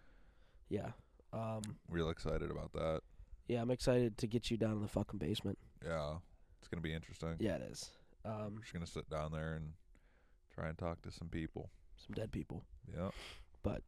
yeah. 0.69 0.91
Um, 1.33 1.61
Real 1.89 2.09
excited 2.09 2.49
about 2.51 2.73
that. 2.73 3.01
yeah. 3.47 3.61
I'm 3.61 3.71
excited 3.71 4.17
to 4.17 4.27
get 4.27 4.49
you 4.49 4.57
down 4.57 4.71
in 4.73 4.81
the 4.81 4.87
fucking 4.87 5.19
basement. 5.19 5.57
Yeah, 5.85 6.15
it's 6.59 6.67
gonna 6.67 6.81
be 6.81 6.93
interesting. 6.93 7.35
Yeah, 7.39 7.55
it 7.55 7.63
is. 7.71 7.89
Um, 8.25 8.33
I'm 8.55 8.57
just 8.61 8.73
gonna 8.73 8.87
sit 8.87 9.09
down 9.09 9.31
there 9.31 9.53
and 9.53 9.73
try 10.53 10.67
and 10.69 10.77
talk 10.77 11.01
to 11.03 11.11
some 11.11 11.29
people. 11.29 11.69
some 11.97 12.13
dead 12.15 12.31
people. 12.31 12.63
Yeah. 12.93 13.09
But 13.63 13.81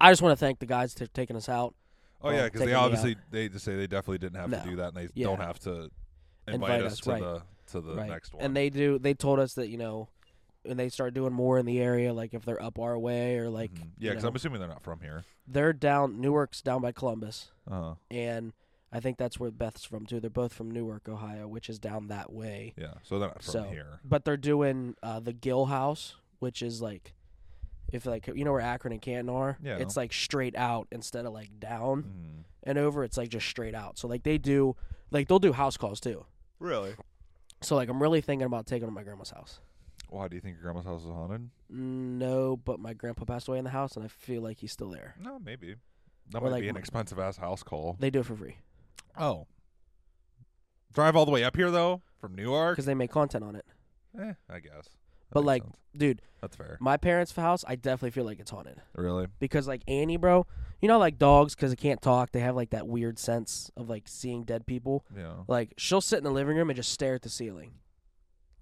I 0.00 0.10
just 0.10 0.20
want 0.20 0.32
to 0.32 0.36
thank 0.44 0.58
the 0.58 0.66
guys 0.66 0.92
for 0.94 1.06
taking 1.06 1.36
us 1.36 1.48
out. 1.48 1.74
Oh 2.20 2.26
Well, 2.28 2.34
yeah, 2.34 2.44
because 2.44 2.60
they 2.60 2.66
taking 2.66 2.72
me 2.74 2.78
out. 2.80 2.84
obviously 2.86 3.16
they 3.30 3.48
just 3.48 3.64
say 3.64 3.76
they 3.76 3.86
definitely 3.86 4.18
didn't 4.18 4.36
have 4.40 4.50
No. 4.50 4.60
to 4.62 4.68
do 4.68 4.76
that, 4.76 4.88
and 4.88 4.96
they 4.96 5.08
Yeah. 5.14 5.26
don't 5.28 5.40
have 5.40 5.58
to 5.60 5.90
invite, 6.48 6.54
Invite 6.54 6.82
us, 6.82 6.92
us, 6.94 7.00
to 7.00 7.10
right. 7.10 7.22
the 7.22 7.42
to 7.72 7.80
the 7.80 7.94
right. 7.96 8.08
next 8.10 8.34
one. 8.34 8.44
And 8.44 8.54
they 8.56 8.68
do. 8.68 8.98
They 8.98 9.14
told 9.14 9.38
us 9.38 9.54
that 9.54 9.68
you 9.68 9.78
know, 9.78 10.08
when 10.64 10.76
they 10.76 10.88
start 10.88 11.14
doing 11.14 11.32
more 11.32 11.58
in 11.58 11.66
the 11.66 11.80
area, 11.80 12.12
like 12.12 12.34
if 12.34 12.44
they're 12.44 12.62
up 12.62 12.78
our 12.78 12.98
way 12.98 13.36
or 13.38 13.48
like 13.50 13.72
Mhm. 13.74 13.90
yeah, 13.98 14.10
because 14.10 14.22
know, 14.24 14.30
I'm 14.30 14.36
assuming 14.36 14.60
they're 14.60 14.68
not 14.68 14.82
from 14.82 15.00
here. 15.00 15.24
they're 15.46 15.72
down. 15.72 16.20
Newark's 16.20 16.62
down 16.62 16.80
by 16.82 16.92
Columbus. 16.92 17.50
Uh 17.70 17.94
and 18.10 18.52
I 18.92 19.00
think 19.00 19.18
that's 19.18 19.40
where 19.40 19.50
Beth's 19.50 19.84
from 19.84 20.06
too. 20.06 20.20
They're 20.20 20.30
both 20.30 20.52
from 20.52 20.70
Newark, 20.70 21.08
Ohio, 21.08 21.48
which 21.48 21.68
is 21.68 21.78
down 21.80 22.06
that 22.08 22.32
way. 22.32 22.74
yeah, 22.76 22.94
so 23.02 23.18
they're 23.18 23.28
not 23.28 23.42
from 23.42 23.52
So, 23.52 23.62
here. 23.64 23.98
But 24.04 24.24
they're 24.24 24.36
doing 24.36 24.94
uh, 25.02 25.18
the 25.18 25.32
Gill 25.32 25.66
House, 25.66 26.14
which 26.38 26.62
is 26.62 26.80
like, 26.80 27.12
if 27.92 28.06
like 28.06 28.28
you 28.28 28.44
know 28.44 28.52
where 28.52 28.60
Akron 28.60 28.92
and 28.92 29.02
Canton 29.02 29.34
are, 29.34 29.58
Yeah. 29.62 29.78
it's 29.78 29.96
like 29.96 30.12
straight 30.12 30.54
out 30.56 30.86
instead 30.92 31.26
of 31.26 31.32
like 31.32 31.58
down 31.58 32.04
Mhm. 32.04 32.44
and 32.62 32.78
over. 32.78 33.02
It's 33.02 33.16
like 33.16 33.30
just 33.30 33.46
straight 33.48 33.74
out. 33.74 33.98
So 33.98 34.06
like 34.06 34.22
they 34.22 34.38
do, 34.38 34.76
like 35.10 35.26
they'll 35.26 35.38
do 35.40 35.52
house 35.52 35.76
calls 35.76 35.98
too. 36.00 36.24
Really? 36.60 36.94
So 37.62 37.74
like 37.74 37.88
I'm 37.88 38.00
really 38.00 38.20
thinking 38.20 38.46
about 38.46 38.66
taking 38.66 38.86
them 38.86 38.94
to 38.94 39.00
my 39.00 39.02
grandma's 39.02 39.30
house. 39.30 39.58
Why 40.14 40.28
do 40.28 40.36
you 40.36 40.40
think 40.40 40.54
your 40.54 40.62
grandma's 40.62 40.84
house 40.84 41.02
is 41.02 41.08
haunted? 41.08 41.50
No, 41.68 42.56
but 42.56 42.78
my 42.78 42.92
grandpa 42.94 43.24
passed 43.24 43.48
away 43.48 43.58
in 43.58 43.64
the 43.64 43.70
house, 43.70 43.96
and 43.96 44.04
I 44.04 44.08
feel 44.08 44.42
like 44.42 44.58
he's 44.58 44.70
still 44.70 44.90
there. 44.90 45.16
No, 45.20 45.40
maybe. 45.40 45.74
That 46.30 46.38
Or 46.38 46.42
might 46.44 46.50
like 46.52 46.60
be 46.62 46.68
an 46.68 46.76
expensive 46.76 47.18
ass 47.18 47.36
house 47.36 47.62
call. 47.64 47.96
They 47.98 48.10
do 48.10 48.20
it 48.20 48.26
for 48.26 48.36
free 48.36 48.56
Oh. 49.18 49.46
Drive 50.92 51.16
all 51.16 51.24
the 51.26 51.32
way 51.32 51.42
up 51.44 51.56
here 51.56 51.70
though 51.70 52.00
from 52.20 52.34
Newark. 52.34 52.74
because 52.76 52.86
they 52.86 52.94
make 52.94 53.10
content 53.10 53.42
on 53.44 53.56
it. 53.56 53.66
Eh, 54.18 54.32
I 54.48 54.60
guess. 54.60 54.84
That 54.84 55.30
But, 55.32 55.40
makes 55.40 55.46
like, 55.46 55.62
sense. 55.64 55.76
Dude, 55.96 56.22
that's 56.40 56.56
fair. 56.56 56.78
my 56.80 56.96
parents' 56.96 57.34
house, 57.34 57.64
I 57.66 57.74
definitely 57.74 58.12
feel 58.12 58.24
like 58.24 58.38
it's 58.38 58.50
haunted 58.52 58.80
Really? 58.94 59.26
because 59.40 59.66
like 59.66 59.82
Annie, 59.88 60.16
bro, 60.16 60.46
you 60.80 60.86
know, 60.88 60.98
like 60.98 61.18
dogs 61.18 61.54
because 61.56 61.70
they 61.72 61.76
can't 61.76 62.00
talk, 62.00 62.30
they 62.30 62.40
have 62.40 62.54
like 62.54 62.70
that 62.70 62.86
weird 62.86 63.18
sense 63.18 63.70
of 63.76 63.88
like 63.88 64.04
seeing 64.06 64.44
dead 64.44 64.66
people. 64.66 65.04
Yeah. 65.16 65.34
Like 65.48 65.74
she'll 65.76 66.00
sit 66.00 66.18
in 66.18 66.24
the 66.24 66.30
living 66.30 66.56
room 66.56 66.70
and 66.70 66.76
just 66.76 66.92
stare 66.92 67.14
at 67.16 67.22
the 67.22 67.28
ceiling, 67.28 67.72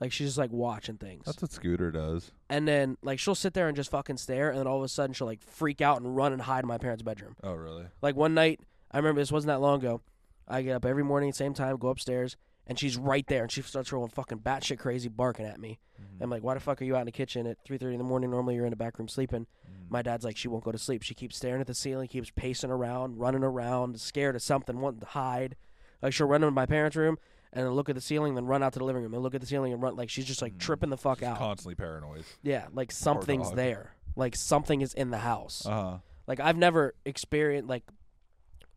like 0.03 0.11
she's 0.11 0.27
just 0.27 0.39
like 0.39 0.51
watching 0.51 0.97
things. 0.97 1.25
That's 1.27 1.41
what 1.41 1.53
Scooter 1.53 1.93
does. 1.93 2.33
and 2.51 2.67
then 2.67 2.97
like 3.05 3.21
she'll 3.21 3.37
sit 3.37 3.55
there 3.55 3.69
and 3.69 3.77
just 3.77 3.89
fucking 3.93 4.17
stare, 4.17 4.51
and 4.51 4.59
then 4.59 4.67
all 4.67 4.79
of 4.79 4.83
a 4.83 4.89
sudden 4.89 5.15
she'll 5.15 5.29
like 5.29 5.41
freak 5.41 5.81
out 5.81 6.01
and 6.01 6.17
run 6.17 6.33
and 6.33 6.43
hide 6.43 6.65
in 6.65 6.69
my 6.69 6.77
parents' 6.77 7.05
bedroom. 7.05 7.37
Oh, 7.45 7.55
really? 7.55 7.85
Like 8.03 8.17
one 8.17 8.35
night, 8.35 8.59
I 8.91 8.97
remember 8.97 9.21
this 9.21 9.31
wasn't 9.31 9.51
that 9.51 9.61
long 9.61 9.79
ago. 9.79 10.01
I 10.49 10.63
get 10.63 10.75
up 10.75 10.85
every 10.85 11.05
morning, 11.05 11.29
at 11.29 11.35
the 11.35 11.39
same 11.39 11.55
time, 11.55 11.77
go 11.77 11.87
upstairs, 11.87 12.37
and 12.67 12.77
she's 12.81 12.97
right 12.97 13.25
there, 13.29 13.43
and 13.43 13.53
she 13.53 13.63
starts 13.63 13.93
rolling 13.93 14.11
fucking 14.11 14.41
batshit 14.41 14.81
crazy, 14.81 15.09
barking 15.09 15.47
at 15.47 15.61
me. 15.61 15.79
Mm-hmm. 16.01 16.25
I'm 16.25 16.31
like, 16.31 16.43
why 16.43 16.55
the 16.55 16.61
fuck 16.61 16.83
are 16.83 16.85
you 16.85 16.97
out 16.97 17.03
in 17.03 17.07
the 17.07 17.13
kitchen 17.13 17.47
at 17.47 17.65
3:30 17.65 17.93
in 17.93 17.99
the 17.99 18.05
morning? 18.05 18.33
Normally 18.33 18.57
you're 18.57 18.67
in 18.67 18.71
the 18.71 18.77
back 18.77 18.99
room 18.99 19.07
sleeping. 19.07 19.47
Mm-hmm. 19.65 19.85
My 19.89 20.03
dad's 20.03 20.25
like, 20.25 20.37
she 20.37 20.49
won't 20.49 20.65
go 20.65 20.73
to 20.73 20.79
sleep. 20.79 21.05
She 21.05 21.15
keeps 21.15 21.37
staring 21.37 21.61
at 21.61 21.69
the 21.69 21.75
ceiling, 21.75 22.09
keeps 22.09 22.33
pacing 22.35 22.73
around, 22.73 23.21
running 23.21 23.45
around, 23.45 24.01
scared 24.01 24.35
of 24.35 24.43
something, 24.43 24.81
wanting 24.81 25.01
to 25.01 25.07
hide. 25.07 25.55
Like 26.03 26.13
she'll 26.13 26.27
run 26.27 26.43
into 26.43 26.51
my 26.51 26.67
parents' 26.67 26.97
room 26.97 27.19
and 27.53 27.67
then 27.67 27.73
look 27.73 27.89
at 27.89 27.95
the 27.95 28.01
ceiling, 28.01 28.35
then 28.35 28.47
run 28.47 28.63
out 28.63 28.73
to 28.75 28.79
the 28.79 28.85
living 28.85 29.03
room 29.03 29.15
and 29.15 29.23
look 29.23 29.35
at 29.35 29.41
the 29.41 29.47
ceiling 29.47 29.73
and 29.73 29.83
run. 29.83 29.97
Like 29.97 30.09
she's 30.11 30.25
just 30.25 30.41
like 30.43 30.55
Mm. 30.55 30.61
tripping 30.61 30.91
the 30.91 30.97
fuck 30.97 31.19
She's 31.19 31.29
out. 31.29 31.39
Constantly 31.39 31.75
paranoid. 31.75 32.25
yeah, 32.43 32.67
like 32.73 32.91
something's 32.93 33.49
dog. 33.49 33.57
there. 33.57 33.95
Like 34.17 34.37
something 34.37 34.81
is 34.81 34.95
in 34.95 35.11
the 35.11 35.19
house. 35.19 35.65
Uh 35.67 35.71
huh. 35.71 35.99
Like 36.27 36.41
I've 36.41 36.57
never 36.57 36.95
experienced 37.05 37.69
like 37.69 37.85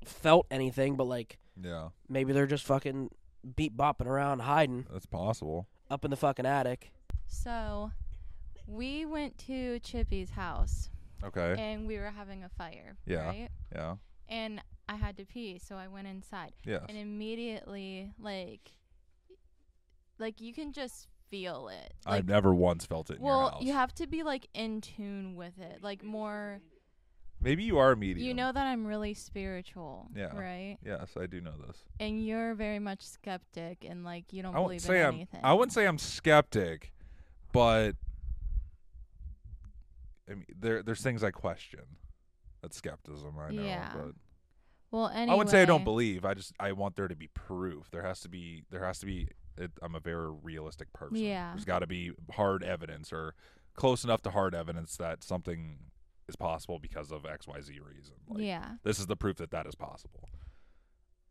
felt 0.06 0.48
anything, 0.52 0.96
but 0.96 1.06
like 1.06 1.38
Yeah, 1.62 1.90
maybe 2.10 2.34
they're 2.34 2.48
just 2.48 2.66
fucking 2.66 3.10
beat 3.56 3.76
bopping 3.78 4.08
around, 4.08 4.40
hiding 4.40 4.86
that's 4.92 5.06
possible. 5.06 5.68
up 5.90 6.04
in 6.06 6.12
the 6.12 6.18
fucking 6.18 6.46
attic. 6.46 6.92
So, 7.28 7.92
we 8.68 9.06
went 9.06 9.38
to 9.48 9.80
Chippy's 9.80 10.32
house 10.32 10.90
Okay. 11.24 11.56
and 11.58 11.88
we 11.88 11.98
were 11.98 12.10
having 12.12 12.44
a 12.44 12.50
fire. 12.50 12.98
Yeah. 13.06 13.28
Right? 13.28 13.50
Yeah. 13.74 13.96
And 14.28 14.62
I 14.88 14.96
had 14.96 15.18
to 15.18 15.26
pee, 15.26 15.60
so 15.60 15.76
I 15.76 15.88
went 15.88 16.08
inside. 16.08 16.54
Yeah. 16.64 16.80
And 16.88 16.98
immediately, 16.98 18.12
like, 18.20 18.72
like 20.20 20.40
you 20.42 20.54
can 20.54 20.74
just 20.74 21.08
feel 21.30 21.70
it. 21.70 21.94
Like, 22.06 22.20
I've 22.20 22.28
never 22.28 22.54
once 22.54 22.86
felt 22.86 23.10
it 23.10 23.18
in 23.18 23.26
your 23.26 23.36
well, 23.36 23.58
you 23.62 23.74
have 23.74 23.94
to 23.96 24.08
be 24.08 24.24
like 24.24 24.48
in 24.54 24.82
tune 24.82 25.36
with 25.36 25.58
it, 25.60 25.80
like 25.82 26.04
more. 26.04 26.62
Maybe 27.42 27.64
you 27.64 27.78
are 27.80 27.92
a 27.92 27.98
medium. 27.98 28.26
You 28.26 28.34
know 28.34 28.52
that 28.52 28.66
I'm 28.66 28.86
really 28.86 29.14
spiritual, 29.14 30.10
Yeah. 30.16 30.36
right? 30.36 30.78
Yes, 30.84 31.12
I 31.20 31.26
do 31.26 31.42
know 31.42 31.54
this. 31.68 31.84
And 32.00 32.26
you're 32.26 32.54
very 32.56 32.80
much 32.80 33.02
skeptic, 33.02 33.86
and 33.88 34.04
like 34.04 34.32
you 34.32 34.42
don't 34.42 34.56
I 34.56 34.62
believe 34.62 34.82
say 34.82 35.02
in 35.02 35.06
I'm. 35.08 35.14
anything. 35.16 35.42
I 35.44 35.54
wouldn't 35.54 35.74
say 35.74 35.86
I'm 35.86 35.98
skeptic, 35.98 36.94
but 37.52 37.96
I 40.30 40.36
mean, 40.36 40.46
there 40.58 40.82
there's 40.82 41.02
things 41.02 41.24
I 41.24 41.32
question. 41.32 41.82
That's 42.62 42.78
skepticism, 42.78 43.36
I 43.38 43.52
know. 43.52 43.64
Yeah. 43.64 43.92
But 43.94 44.14
Well, 44.96 45.10
anyway, 45.10 45.32
I 45.34 45.36
wouldn't 45.36 45.50
say 45.52 45.62
I 45.62 45.66
don't 45.66 45.84
believe. 45.84 46.24
I 46.24 46.34
just 46.34 46.54
I 46.58 46.72
want 46.72 46.96
there 46.96 47.10
to 47.10 47.16
be 47.18 47.28
proof. 47.28 47.92
There 47.92 48.02
has 48.04 48.22
to 48.22 48.30
be. 48.30 48.64
There 48.72 48.86
has 48.86 48.98
to 49.00 49.06
be. 49.06 49.28
It, 49.58 49.72
I'm 49.82 49.94
a 49.94 50.00
very 50.00 50.32
realistic 50.32 50.94
person. 50.94 51.18
Yeah. 51.18 51.52
There's 51.52 51.66
got 51.66 51.80
to 51.80 51.88
be 51.88 52.12
hard 52.32 52.64
evidence 52.64 53.12
or 53.12 53.36
close 53.76 54.06
enough 54.06 54.22
to 54.22 54.30
hard 54.32 54.56
evidence 54.56 54.96
that 54.96 55.22
something 55.22 55.80
is 56.30 56.38
possible 56.38 56.80
because 56.80 57.12
of 57.12 57.26
X 57.26 57.46
Y 57.46 57.60
Z 57.60 57.74
reason. 57.74 58.16
Like, 58.30 58.44
yeah. 58.44 58.76
This 58.84 58.98
is 59.00 59.08
the 59.08 59.18
proof 59.18 59.36
that 59.38 59.52
that 59.52 59.68
is 59.68 59.76
possible. 59.76 60.30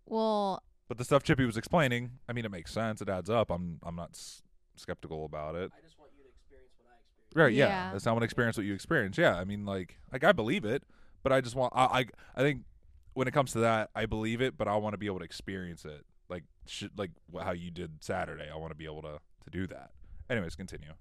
Well, 0.07 0.63
But 0.89 0.99
the 0.99 1.05
stuff 1.05 1.23
Chippy 1.23 1.47
was 1.47 1.57
explaining, 1.57 2.19
I 2.29 2.35
mean, 2.35 2.45
it 2.45 2.51
makes 2.51 2.71
sense. 2.71 3.01
It 3.01 3.09
adds 3.09 3.31
up. 3.31 3.51
I'm 3.51 3.79
I'm 3.83 3.97
not 3.97 4.11
s- 4.11 4.43
skeptical 4.77 5.25
about 5.25 5.55
it. 5.55 5.73
I 5.75 5.81
just 5.83 5.99
want 5.99 6.11
you 6.17 6.23
to 6.25 6.29
experience 6.29 6.73
what 6.77 6.89
I 6.91 6.97
experienced. 7.01 7.37
Right? 7.37 7.53
Yeah. 7.55 7.69
Yeah. 7.69 7.93
That's 7.93 8.05
not 8.05 8.13
want 8.13 8.23
to 8.23 8.27
experience 8.27 8.57
what 8.59 8.67
you 8.67 8.75
experience. 8.75 9.17
Yeah. 9.17 9.37
I 9.37 9.45
mean, 9.45 9.65
like, 9.65 9.99
like 10.13 10.23
I 10.25 10.33
believe 10.33 10.67
it, 10.67 10.83
but 11.23 11.33
I 11.33 11.41
just 11.41 11.57
want. 11.57 11.73
I 11.75 11.85
I, 11.85 12.05
I 12.37 12.41
think 12.43 12.63
when 13.15 13.27
it 13.29 13.33
comes 13.33 13.53
to 13.53 13.61
that, 13.61 13.91
I 13.95 14.07
believe 14.07 14.41
it, 14.41 14.57
but 14.57 14.69
I 14.69 14.77
want 14.77 14.93
to 14.95 14.99
be 14.99 15.07
able 15.07 15.19
to 15.21 15.25
experience 15.25 15.85
it. 15.85 16.05
Like, 16.29 16.45
sh- 16.67 16.85
like 16.97 17.11
how 17.43 17.53
you 17.53 17.71
did 17.71 18.03
Saturday. 18.03 18.49
I 18.53 18.57
want 18.57 18.71
to 18.71 18.77
be 18.77 18.85
able 18.87 19.03
to 19.03 19.19
to 19.45 19.51
do 19.51 19.67
that. 19.69 19.91
Anyways, 20.31 20.57
continue. 20.57 20.93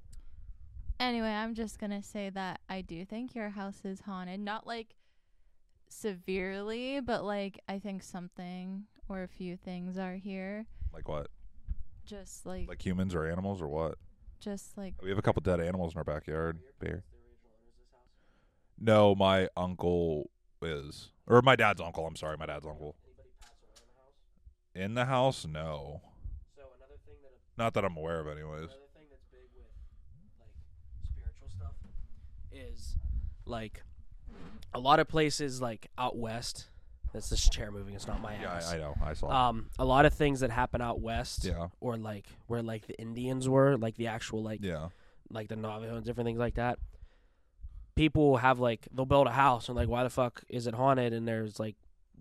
Anyway, 0.99 1.29
I'm 1.29 1.53
just 1.55 1.79
gonna 1.79 2.03
say 2.03 2.29
that 2.31 2.59
I 2.69 2.81
do 2.81 3.03
think 3.05 3.33
your 3.35 3.49
house 3.49 3.81
is 3.83 4.01
haunted. 4.01 4.39
Not 4.39 4.67
like 4.67 4.95
severely, 5.89 6.99
but 6.99 7.23
like 7.23 7.59
I 7.69 7.79
think 7.79 8.03
something 8.03 8.83
or 9.09 9.23
a 9.23 9.27
few 9.27 9.57
things 9.57 9.97
are 9.97 10.15
here. 10.15 10.65
Like 10.93 11.07
what? 11.07 11.27
Just 12.05 12.45
like, 12.45 12.67
Like 12.67 12.85
humans 12.85 13.15
or 13.15 13.25
animals 13.25 13.61
or 13.61 13.67
what? 13.67 13.95
just 14.39 14.77
like 14.77 14.93
We 15.01 15.07
have 15.07 15.17
a 15.17 15.21
couple 15.21 15.39
dead 15.41 15.61
animals 15.61 15.93
in 15.93 15.97
our 15.99 16.03
backyard. 16.03 16.59
Bear. 16.79 17.03
No, 18.77 19.15
my 19.15 19.47
uncle 19.55 20.29
is, 20.63 21.09
or 21.27 21.41
my 21.41 21.55
dad's 21.55 21.81
uncle. 21.81 22.05
I'm 22.05 22.15
sorry, 22.15 22.37
my 22.37 22.45
dad's 22.45 22.65
uncle. 22.65 22.95
In 24.75 24.95
the 24.95 25.05
house, 25.05 25.45
no. 25.45 26.01
So 26.55 26.63
another 26.77 26.97
thing 27.05 27.15
that 27.21 27.31
Not 27.63 27.73
that 27.75 27.85
I'm 27.85 27.95
aware 27.95 28.19
of, 28.19 28.27
anyways. 28.27 28.61
another 28.61 28.73
thing 28.95 29.03
that's 29.09 29.23
big 29.31 29.41
with 29.55 29.67
like 30.39 31.07
spiritual 31.07 31.49
stuff 31.49 31.73
is 32.51 32.95
like 33.45 33.83
a 34.73 34.79
lot 34.79 34.99
of 34.99 35.07
places 35.07 35.61
like 35.61 35.89
out 35.97 36.17
west. 36.17 36.69
That's 37.13 37.29
this 37.29 37.47
chair 37.47 37.69
moving. 37.69 37.93
It's 37.93 38.07
not 38.07 38.19
my 38.21 38.33
Yeah, 38.41 38.53
ass. 38.55 38.71
I, 38.71 38.77
I 38.77 38.79
know. 38.79 38.95
I 39.05 39.13
saw. 39.13 39.49
Um, 39.49 39.67
a 39.77 39.85
lot 39.85 40.07
of 40.07 40.13
things 40.15 40.39
that 40.39 40.49
happen 40.49 40.81
out 40.81 40.99
west, 40.99 41.45
yeah, 41.45 41.67
or 41.79 41.95
like 41.95 42.25
where 42.47 42.63
like 42.63 42.87
the 42.87 42.99
Indians 42.99 43.47
were, 43.47 43.77
like 43.77 43.95
the 43.97 44.07
actual 44.07 44.41
like 44.41 44.61
yeah, 44.63 44.87
like 45.29 45.47
the 45.49 45.55
Navajo 45.55 45.95
and 45.97 46.03
different 46.03 46.25
things 46.25 46.39
like 46.39 46.55
that. 46.55 46.79
People 47.95 48.37
have 48.37 48.59
like 48.59 48.87
they'll 48.93 49.05
build 49.05 49.27
a 49.27 49.31
house 49.31 49.67
and 49.69 49.75
like 49.75 49.87
why 49.89 50.03
the 50.03 50.09
fuck 50.09 50.41
is 50.49 50.67
it 50.67 50.73
haunted? 50.73 51.13
And 51.13 51.27
there's 51.27 51.59
like 51.59 51.75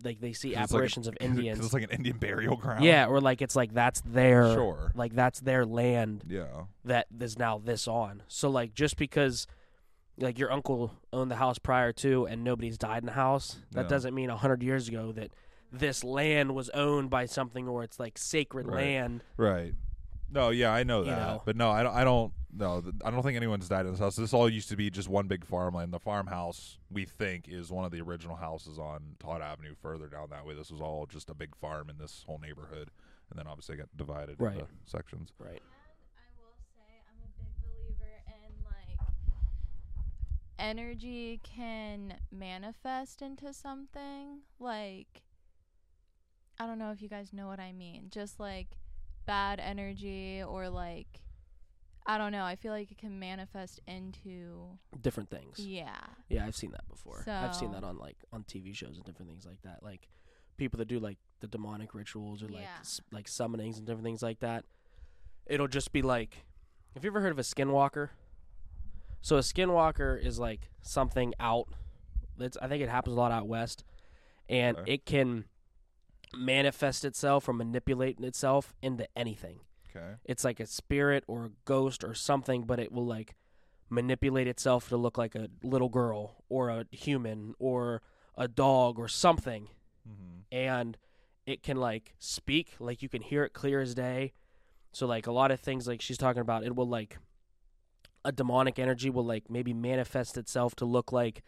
like 0.05 0.21
they 0.21 0.33
see 0.33 0.51
it's 0.51 0.57
like 0.57 0.71
a- 0.71 0.75
apparitions 0.75 1.07
of 1.07 1.17
Indians. 1.21 1.59
it's 1.65 1.73
like 1.73 1.85
an 1.85 1.91
Indian 1.91 2.19
burial 2.19 2.57
ground. 2.57 2.85
Yeah, 2.85 3.07
or 3.07 3.21
like 3.21 3.41
it's 3.43 3.57
like 3.57 3.73
that's 3.73 4.01
their 4.03 4.53
sure. 4.55 4.93
like 4.95 5.15
that's 5.15 5.41
their 5.41 5.65
land 5.65 6.25
Yeah, 6.29 6.65
that 6.85 7.07
is 7.21 7.39
now 7.39 7.59
this 7.65 7.87
on. 7.89 8.23
So 8.29 8.51
like 8.51 8.75
just 8.75 8.97
because 8.97 9.47
like 10.19 10.39
your 10.39 10.53
uncle 10.53 10.93
owned 11.13 11.31
the 11.31 11.37
house 11.37 11.59
prior 11.59 11.93
to 11.95 12.27
and 12.27 12.45
nobody's 12.45 12.77
died 12.77 12.99
in 13.03 13.07
the 13.07 13.13
house, 13.13 13.57
that 13.73 13.83
Yeah. 13.83 13.89
doesn't 13.89 14.15
mean 14.15 14.29
a 14.31 14.37
hundred 14.37 14.63
years 14.63 14.89
ago 14.89 15.13
that 15.13 15.31
this 15.73 16.05
land 16.05 16.55
was 16.55 16.69
owned 16.71 17.09
by 17.09 17.25
something 17.25 17.67
or 17.67 17.83
it's 17.83 17.99
like 17.99 18.19
sacred 18.19 18.67
Right. 18.67 18.77
land. 18.77 19.25
right. 19.39 19.73
No, 20.33 20.49
yeah, 20.51 20.71
I 20.73 20.83
know 20.83 21.01
You 21.01 21.07
that, 21.11 21.19
know. 21.19 21.43
but 21.45 21.57
no, 21.57 21.71
I 21.71 21.83
don't. 21.83 21.95
I 21.95 22.05
don't. 22.05 22.33
No, 22.55 22.83
I 23.05 23.11
don't 23.11 23.23
think 23.23 23.37
anyone's 23.37 23.69
died 23.69 23.87
in 23.87 23.93
this 23.93 24.01
house. 24.01 24.17
This 24.17 24.33
all 24.35 24.49
used 24.49 24.69
to 24.71 24.77
be 24.77 24.91
just 24.91 25.09
one 25.09 25.27
big 25.27 25.45
farmland. 25.45 25.93
The 25.93 25.99
farmhouse 26.01 26.79
we 26.91 27.05
think 27.07 27.49
is 27.49 27.71
one 27.71 27.85
of 27.87 27.93
the 27.93 28.01
original 28.03 28.37
houses 28.37 28.79
on 28.79 29.17
Todd 29.19 29.41
Avenue. 29.43 29.75
Further 29.81 30.07
down 30.09 30.29
that 30.31 30.45
way, 30.47 30.55
this 30.55 30.71
was 30.71 30.81
all 30.81 31.07
just 31.07 31.31
a 31.31 31.35
big 31.35 31.55
farm 31.57 31.89
in 31.89 31.97
this 31.99 32.25
whole 32.27 32.39
neighborhood, 32.39 32.91
and 33.31 33.39
then 33.39 33.47
obviously 33.47 33.75
it 33.77 33.79
got 33.79 33.89
divided 33.97 34.37
Right. 34.39 34.55
into 34.55 34.67
sections. 34.85 35.33
Right. 35.39 35.63
I 35.63 36.29
will 36.39 36.55
say 36.77 37.01
I'm 37.09 37.23
a 37.25 37.31
big 37.43 37.53
believer 37.63 38.21
in 38.27 38.65
like 38.65 38.99
energy 40.59 41.41
can 41.43 42.15
manifest 42.31 43.23
into 43.23 43.53
something. 43.53 44.41
Like 44.59 45.23
I 46.61 46.67
don't 46.67 46.79
know 46.79 46.91
if 46.91 47.01
you 47.03 47.09
guys 47.09 47.33
know 47.33 47.47
what 47.49 47.61
I 47.61 47.73
mean. 47.73 48.09
Just 48.11 48.39
like 48.39 48.77
bad 49.27 49.61
energy 49.61 50.43
or 50.47 50.69
like 50.69 51.07
I 52.05 52.19
don't 52.19 52.33
know. 52.33 52.43
I 52.45 52.57
feel 52.57 52.73
like 52.73 52.91
it 52.91 52.99
can 52.99 53.21
manifest 53.21 53.79
into 53.87 54.77
Different 55.01 55.31
things. 55.31 55.61
yeah. 55.61 55.95
Yeah, 56.29 56.45
I've 56.47 56.57
seen 56.57 56.73
that 56.73 56.89
before. 56.89 57.23
I've 57.29 57.55
seen 57.55 57.71
that 57.73 57.85
on 57.85 57.97
like 57.99 58.17
on 58.33 58.43
TV 58.45 58.75
shows 58.75 58.97
and 58.97 59.05
different 59.05 59.31
things 59.31 59.47
like 59.47 59.63
that. 59.63 59.83
Like 59.85 60.09
people 60.57 60.79
that 60.79 60.89
do 60.89 60.99
like 60.99 61.19
the 61.41 61.47
demonic 61.47 61.95
rituals 61.95 62.43
or 62.43 62.49
like 62.49 62.63
Yeah. 62.63 62.79
s- 62.81 63.01
like 63.13 63.27
summonings 63.27 63.77
and 63.79 63.87
different 63.87 64.05
things 64.05 64.23
like 64.23 64.41
that. 64.41 64.65
It'll 65.47 65.69
just 65.69 65.93
be 65.93 66.03
like 66.03 66.45
Have 66.95 67.05
you 67.05 67.11
ever 67.11 67.21
heard 67.21 67.33
of 67.33 67.39
a 67.39 67.43
skinwalker? 67.43 68.11
So 69.21 69.37
a 69.37 69.41
skinwalker 69.41 70.21
is 70.21 70.39
like 70.41 70.71
something 70.83 71.33
out 71.39 71.69
that's 72.37 72.57
I 72.61 72.67
think 72.67 72.83
it 72.83 72.89
happens 72.89 73.15
a 73.17 73.21
lot 73.21 73.31
out 73.31 73.47
west 73.47 73.85
and 74.49 74.77
Okay. 74.79 74.95
it 74.95 75.07
can 75.07 75.45
manifest 76.35 77.05
itself 77.05 77.49
or 77.49 77.53
manipulate 77.53 78.19
itself 78.21 78.75
into 78.83 79.07
anything 79.17 79.61
Okay. 79.95 80.15
it's 80.25 80.45
like 80.45 80.59
a 80.61 80.67
spirit 80.67 81.25
or 81.27 81.45
a 81.47 81.51
ghost 81.65 82.03
or 82.03 82.15
something, 82.15 82.63
but 82.63 82.81
it 82.81 82.93
will 82.93 83.05
like 83.07 83.35
manipulate 83.91 84.49
itself 84.49 84.89
to 84.89 84.97
look 84.97 85.19
like 85.19 85.35
a 85.35 85.49
little 85.63 85.91
girl 85.91 86.43
or 86.49 86.71
a 86.71 86.87
human 86.91 87.55
or 87.59 88.01
a 88.37 88.49
dog 88.49 88.99
or 88.99 89.07
something. 89.07 89.69
Mm-hmm. 90.09 90.41
And 90.51 90.97
it 91.45 91.63
can 91.63 91.77
like 91.77 92.15
speak, 92.19 92.75
like 92.79 93.03
you 93.03 93.09
can 93.09 93.21
hear 93.23 93.45
it 93.45 93.53
clear 93.53 93.81
as 93.81 93.95
day. 93.95 94.33
So 94.93 95.07
like 95.07 95.27
a 95.27 95.33
lot 95.33 95.51
of 95.51 95.61
things 95.61 95.87
like 95.87 96.01
she's 96.01 96.19
talking 96.19 96.41
about, 96.41 96.65
it 96.65 96.75
will 96.75 96.89
like 96.89 97.19
a 98.25 98.33
demonic 98.33 98.79
energy 98.79 99.11
will 99.11 99.27
like 99.27 99.51
maybe 99.51 99.75
manifest 99.75 100.39
itself 100.39 100.75
to 100.77 100.85
look 100.87 101.13
like 101.13 101.43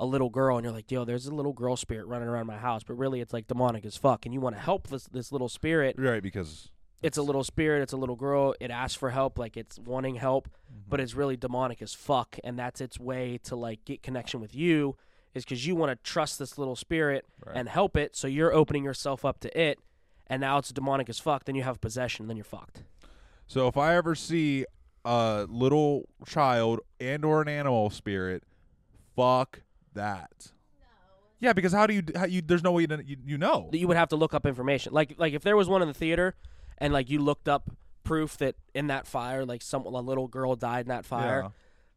a 0.00 0.06
little 0.06 0.30
girl 0.30 0.56
and 0.56 0.64
you're 0.64 0.72
like, 0.72 0.90
yo, 0.90 1.04
there's 1.04 1.26
a 1.26 1.34
little 1.34 1.52
girl 1.52 1.76
spirit 1.76 2.06
running 2.06 2.28
around 2.28 2.46
my 2.46 2.56
house, 2.58 2.82
but 2.84 2.94
really 2.94 3.20
it's 3.20 3.32
like 3.32 3.46
demonic 3.48 3.84
as 3.84 3.96
fuck 3.96 4.24
and 4.24 4.32
you 4.32 4.40
want 4.40 4.54
to 4.56 4.60
help 4.62 4.88
this 4.88 5.04
this 5.04 5.32
little 5.32 5.48
spirit. 5.48 5.96
Right, 5.98 6.22
because 6.22 6.70
It's 7.02 7.18
a 7.18 7.22
little 7.22 7.44
spirit, 7.44 7.82
it's 7.82 7.92
a 7.92 7.96
little 7.96 8.16
girl, 8.16 8.54
it 8.60 8.70
asks 8.70 8.94
for 8.96 9.10
help, 9.10 9.38
like 9.38 9.56
it's 9.56 9.78
wanting 9.78 10.16
help, 10.16 10.48
mm-hmm. 10.48 10.88
but 10.88 11.00
it's 11.00 11.14
really 11.14 11.36
demonic 11.36 11.82
as 11.82 11.94
fuck 11.94 12.38
and 12.44 12.58
that's 12.58 12.80
its 12.80 12.98
way 13.00 13.38
to 13.44 13.56
like 13.56 13.84
get 13.84 14.02
connection 14.02 14.40
with 14.40 14.54
you 14.54 14.96
is 15.34 15.44
cuz 15.44 15.66
you 15.66 15.74
want 15.76 15.90
to 15.90 15.96
trust 16.10 16.38
this 16.38 16.56
little 16.58 16.76
spirit 16.76 17.24
Right. 17.44 17.56
and 17.56 17.68
help 17.68 17.96
it, 17.96 18.14
so 18.16 18.26
you're 18.28 18.52
opening 18.52 18.84
yourself 18.84 19.24
up 19.24 19.40
to 19.40 19.60
it 19.60 19.78
and 20.28 20.40
now 20.40 20.58
it's 20.58 20.70
demonic 20.72 21.08
as 21.08 21.18
fuck, 21.18 21.44
then 21.44 21.54
you 21.54 21.62
have 21.62 21.80
possession, 21.80 22.26
then 22.28 22.36
you're 22.36 22.44
fucked. 22.44 22.82
So 23.46 23.66
if 23.66 23.76
I 23.76 23.96
ever 23.96 24.14
see 24.14 24.64
a 25.04 25.46
little 25.48 26.08
child 26.26 26.80
and 27.00 27.24
or 27.24 27.40
an 27.42 27.48
animal 27.48 27.88
spirit, 27.90 28.42
fuck 29.16 29.62
that. 29.98 30.52
Yeah, 31.40 31.52
because 31.52 31.72
how 31.72 31.86
do 31.86 31.94
you 31.94 32.02
how 32.16 32.24
you? 32.26 32.42
There's 32.42 32.64
no 32.64 32.72
way 32.72 32.82
you 32.82 32.98
you, 33.04 33.16
you 33.24 33.38
know. 33.38 33.70
you 33.72 33.86
would 33.86 33.96
have 33.96 34.08
to 34.08 34.16
look 34.16 34.34
up 34.34 34.44
information. 34.46 34.92
Like 34.92 35.14
like 35.18 35.34
if 35.34 35.42
there 35.42 35.56
was 35.56 35.68
one 35.68 35.82
in 35.82 35.88
the 35.88 35.94
theater 35.94 36.34
and 36.78 36.92
like 36.92 37.08
you 37.10 37.20
looked 37.20 37.48
up 37.48 37.70
proof 38.02 38.36
that 38.38 38.54
in 38.74 38.86
that 38.88 39.06
fire 39.06 39.44
like 39.44 39.60
some 39.62 39.84
a 39.84 39.88
little 40.00 40.26
girl 40.28 40.56
died 40.56 40.86
in 40.86 40.88
that 40.88 41.04
fire, 41.04 41.42
Yeah, 41.44 41.48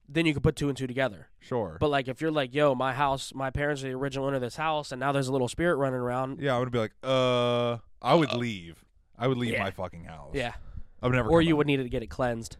then 0.09 0.25
you 0.27 0.33
could 0.35 0.43
put 0.43 0.55
two 0.55 0.67
and 0.69 0.77
two 0.77 0.85
together. 0.85 1.29
sure. 1.39 1.77
But 1.79 1.89
like 1.89 2.07
if 2.07 2.21
you're 2.21 2.31
like, 2.31 2.53
yo, 2.53 2.75
my 2.75 2.93
house, 2.93 3.33
my 3.33 3.49
parents 3.49 3.81
are 3.83 3.87
the 3.87 3.93
original 3.95 4.25
owner 4.27 4.35
of 4.35 4.41
this 4.41 4.57
house, 4.57 4.91
and 4.91 4.99
now 4.99 5.11
there's 5.11 5.27
a 5.27 5.31
little 5.31 5.47
spirit 5.47 5.77
running 5.77 5.99
around. 6.01 6.39
yeah, 6.41 6.55
I 6.55 6.59
would 6.59 6.71
be 6.71 6.77
like, 6.79 6.93
uh, 7.03 7.77
I 8.01 8.13
would 8.13 8.33
leave. 8.33 8.83
I 9.17 9.27
would 9.27 9.37
leave 9.37 9.53
Yeah. 9.53 9.63
my 9.63 9.71
fucking 9.71 10.03
house. 10.03 10.31
Yeah. 10.35 10.53
I 11.01 11.07
would 11.07 11.15
never. 11.15 11.29
Or 11.29 11.39
come 11.39 11.47
you 11.47 11.53
back. 11.55 11.57
would 11.59 11.67
need 11.67 11.77
to 11.77 11.89
get 11.89 12.03
it 12.03 12.07
cleansed. 12.11 12.57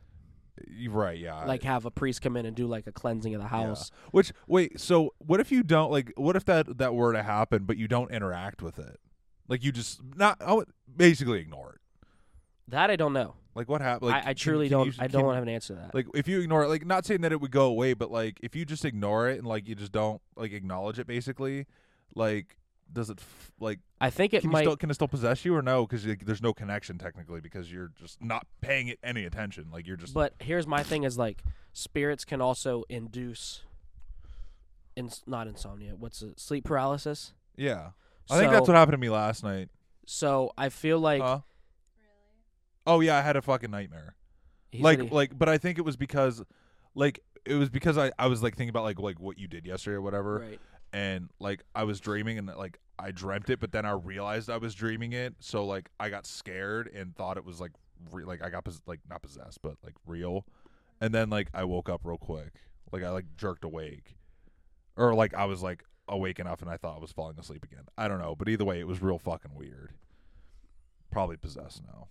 Right. 0.90 1.18
Yeah. 1.20 1.46
Like 1.46 1.64
have 1.64 1.86
a 1.86 1.92
priest 1.92 2.22
come 2.22 2.36
in 2.38 2.46
and 2.46 2.56
do 2.56 2.68
like 2.68 2.88
a 2.88 2.92
cleansing 2.92 3.34
of 3.36 3.40
the 3.42 3.46
Yeah. 3.46 3.68
house. 3.68 3.92
Which 4.12 4.32
wait, 4.48 4.80
so 4.80 5.14
what 5.20 5.40
if 5.40 5.52
you 5.52 5.64
don't 5.64 5.92
like? 5.92 6.12
What 6.16 6.36
if 6.36 6.46
that 6.46 6.78
that 6.78 6.94
were 6.94 7.14
to 7.14 7.24
happen, 7.24 7.64
but 7.66 7.78
you 7.78 7.88
don't 7.88 8.12
interact 8.12 8.62
with 8.62 8.80
it? 8.80 9.00
Like 9.48 9.64
you 9.64 9.72
just 9.72 10.02
not. 10.16 10.38
I 10.42 10.54
would 10.54 10.70
basically 10.96 11.40
ignore 11.40 11.74
it. 11.74 11.82
That 12.68 12.90
I 12.90 12.96
don't 12.96 13.14
know. 13.14 13.36
Like 13.54 13.68
what 13.68 13.82
happened? 13.82 14.12
Like, 14.12 14.26
I, 14.26 14.30
I 14.30 14.34
truly 14.34 14.70
can 14.70 14.78
don't. 14.78 14.88
you- 14.88 14.94
I 15.00 15.08
can- 15.10 15.20
don't 15.20 15.34
have 15.34 15.44
an 15.44 15.50
answer 15.50 15.74
to 15.76 15.80
that. 15.82 15.94
like 15.94 16.08
if 16.16 16.28
you 16.30 16.40
ignore 16.40 16.64
it 16.64 16.68
like 16.70 16.86
not 16.86 17.06
saying 17.06 17.20
that 17.22 17.34
it 17.34 17.42
would 17.42 17.52
go 17.52 17.66
away 17.66 17.94
but 17.94 18.10
like 18.10 18.40
if 18.42 18.56
you 18.56 18.64
just 18.64 18.86
ignore 18.86 19.28
it 19.28 19.38
and 19.40 19.46
like 19.46 19.68
you 19.68 19.76
just 19.76 19.92
don't 19.92 20.22
like 20.38 20.54
acknowledge 20.54 20.98
it 21.00 21.06
basically 21.06 21.66
like 22.16 22.56
does 22.94 23.10
it 23.10 23.20
f- 23.20 23.52
like 23.60 23.80
I 24.00 24.10
think 24.10 24.34
it 24.34 24.42
can, 24.42 24.52
might. 24.52 24.60
you 24.62 24.66
still, 24.66 24.78
can 24.78 24.90
it 24.90 24.94
still 24.96 25.08
possess 25.08 25.44
you 25.46 25.56
or 25.56 25.62
no 25.62 25.86
because 25.86 26.06
like, 26.06 26.26
there's 26.26 26.42
no 26.42 26.54
connection 26.54 26.98
technically 26.98 27.40
because 27.42 27.72
you're 27.72 27.92
just 28.00 28.22
not 28.22 28.46
paying 28.62 28.88
it 28.88 29.00
any 29.04 29.26
attention 29.26 29.70
like 29.72 29.88
you're 29.88 29.98
just 29.98 30.14
But 30.14 30.34
here's 30.40 30.68
my 30.68 30.84
thing: 30.84 31.04
is 31.04 31.18
like 31.18 31.44
spirits 31.74 32.26
can 32.26 32.42
also 32.42 32.84
induce, 32.90 33.62
ins- 34.96 35.24
not 35.26 35.48
insomnia. 35.48 35.94
What's 35.98 36.22
it? 36.22 36.40
Sleep 36.40 36.66
paralysis. 36.66 37.34
yeah 37.56 37.92
i 38.30 38.38
think 38.40 38.52
that's 38.52 38.68
what 38.68 38.76
happened 38.78 38.94
to 38.94 38.98
me 38.98 39.10
last 39.10 39.44
night 39.44 39.70
So 40.06 40.52
I 40.58 40.70
feel 40.70 41.00
like 41.00 41.22
huh? 41.22 41.40
oh 42.88 43.00
yeah 43.02 43.18
i 43.18 43.22
had 43.22 43.36
a 43.36 43.42
fucking 43.42 43.72
nightmare 43.72 44.16
he 44.72 44.78
said 44.80 44.84
like 44.84 45.02
he- 45.02 45.10
like 45.10 45.38
but 45.38 45.50
i 45.50 45.58
think 45.58 45.78
it 45.78 45.82
was 45.82 45.98
because 45.98 46.42
like 46.96 47.20
it 47.46 47.56
was 47.56 47.70
because 47.70 47.98
i 47.98 48.12
i 48.18 48.28
was 48.28 48.42
like 48.42 48.56
thinking 48.56 48.70
about 48.70 48.84
like 48.84 49.00
like 49.00 49.20
what 49.20 49.38
you 49.38 49.48
did 49.48 49.66
yesterday 49.66 49.96
or 49.96 50.02
whatever 50.02 50.40
right. 50.40 50.60
And 50.94 51.30
like 51.40 51.64
I 51.76 51.84
was 51.84 52.00
dreaming 52.00 52.38
and 52.38 52.48
like 52.48 52.80
I 53.00 53.12
dreamt 53.12 53.50
it, 53.50 53.60
but 53.60 53.72
then 53.72 53.86
I 53.86 53.92
realized 53.92 54.50
I 54.50 54.58
was 54.58 54.76
dreaming 54.76 55.14
it, 55.14 55.36
so 55.40 55.66
like 55.66 55.90
I 56.00 56.10
got 56.10 56.26
scared 56.26 56.88
and 56.94 57.16
thought 57.16 57.38
it 57.38 57.46
was 57.46 57.60
like 57.60 57.72
re- 58.12 58.26
like 58.26 58.44
I 58.44 58.50
got 58.50 58.64
pos- 58.66 58.82
like 58.86 59.00
not 59.10 59.22
possessed, 59.22 59.62
but 59.62 59.76
like 59.84 59.96
real, 60.06 60.46
and 61.00 61.14
then 61.14 61.30
like 61.30 61.50
I 61.54 61.64
woke 61.64 61.90
up 61.90 62.02
real 62.04 62.18
quick, 62.18 62.54
like 62.92 63.04
I 63.04 63.10
like 63.10 63.26
jerked 63.38 63.64
awake, 63.64 64.18
or 64.96 65.14
like 65.16 65.34
I 65.34 65.46
was 65.46 65.62
like 65.64 65.84
awake 66.08 66.40
enough 66.40 66.62
and 66.62 66.70
I 66.70 66.78
thought 66.78 66.98
I 66.98 67.00
was 67.00 67.12
falling 67.12 67.40
asleep 67.40 67.64
again. 67.64 67.86
I 67.98 68.08
don't 68.08 68.20
know, 68.20 68.36
but 68.36 68.50
either 68.50 68.66
way, 68.66 68.80
it 68.80 68.88
was 68.88 69.02
real 69.02 69.18
fucking 69.18 69.56
weird. 69.56 69.94
Probably 71.12 71.38
possessed 71.38 71.82
now. 71.86 72.08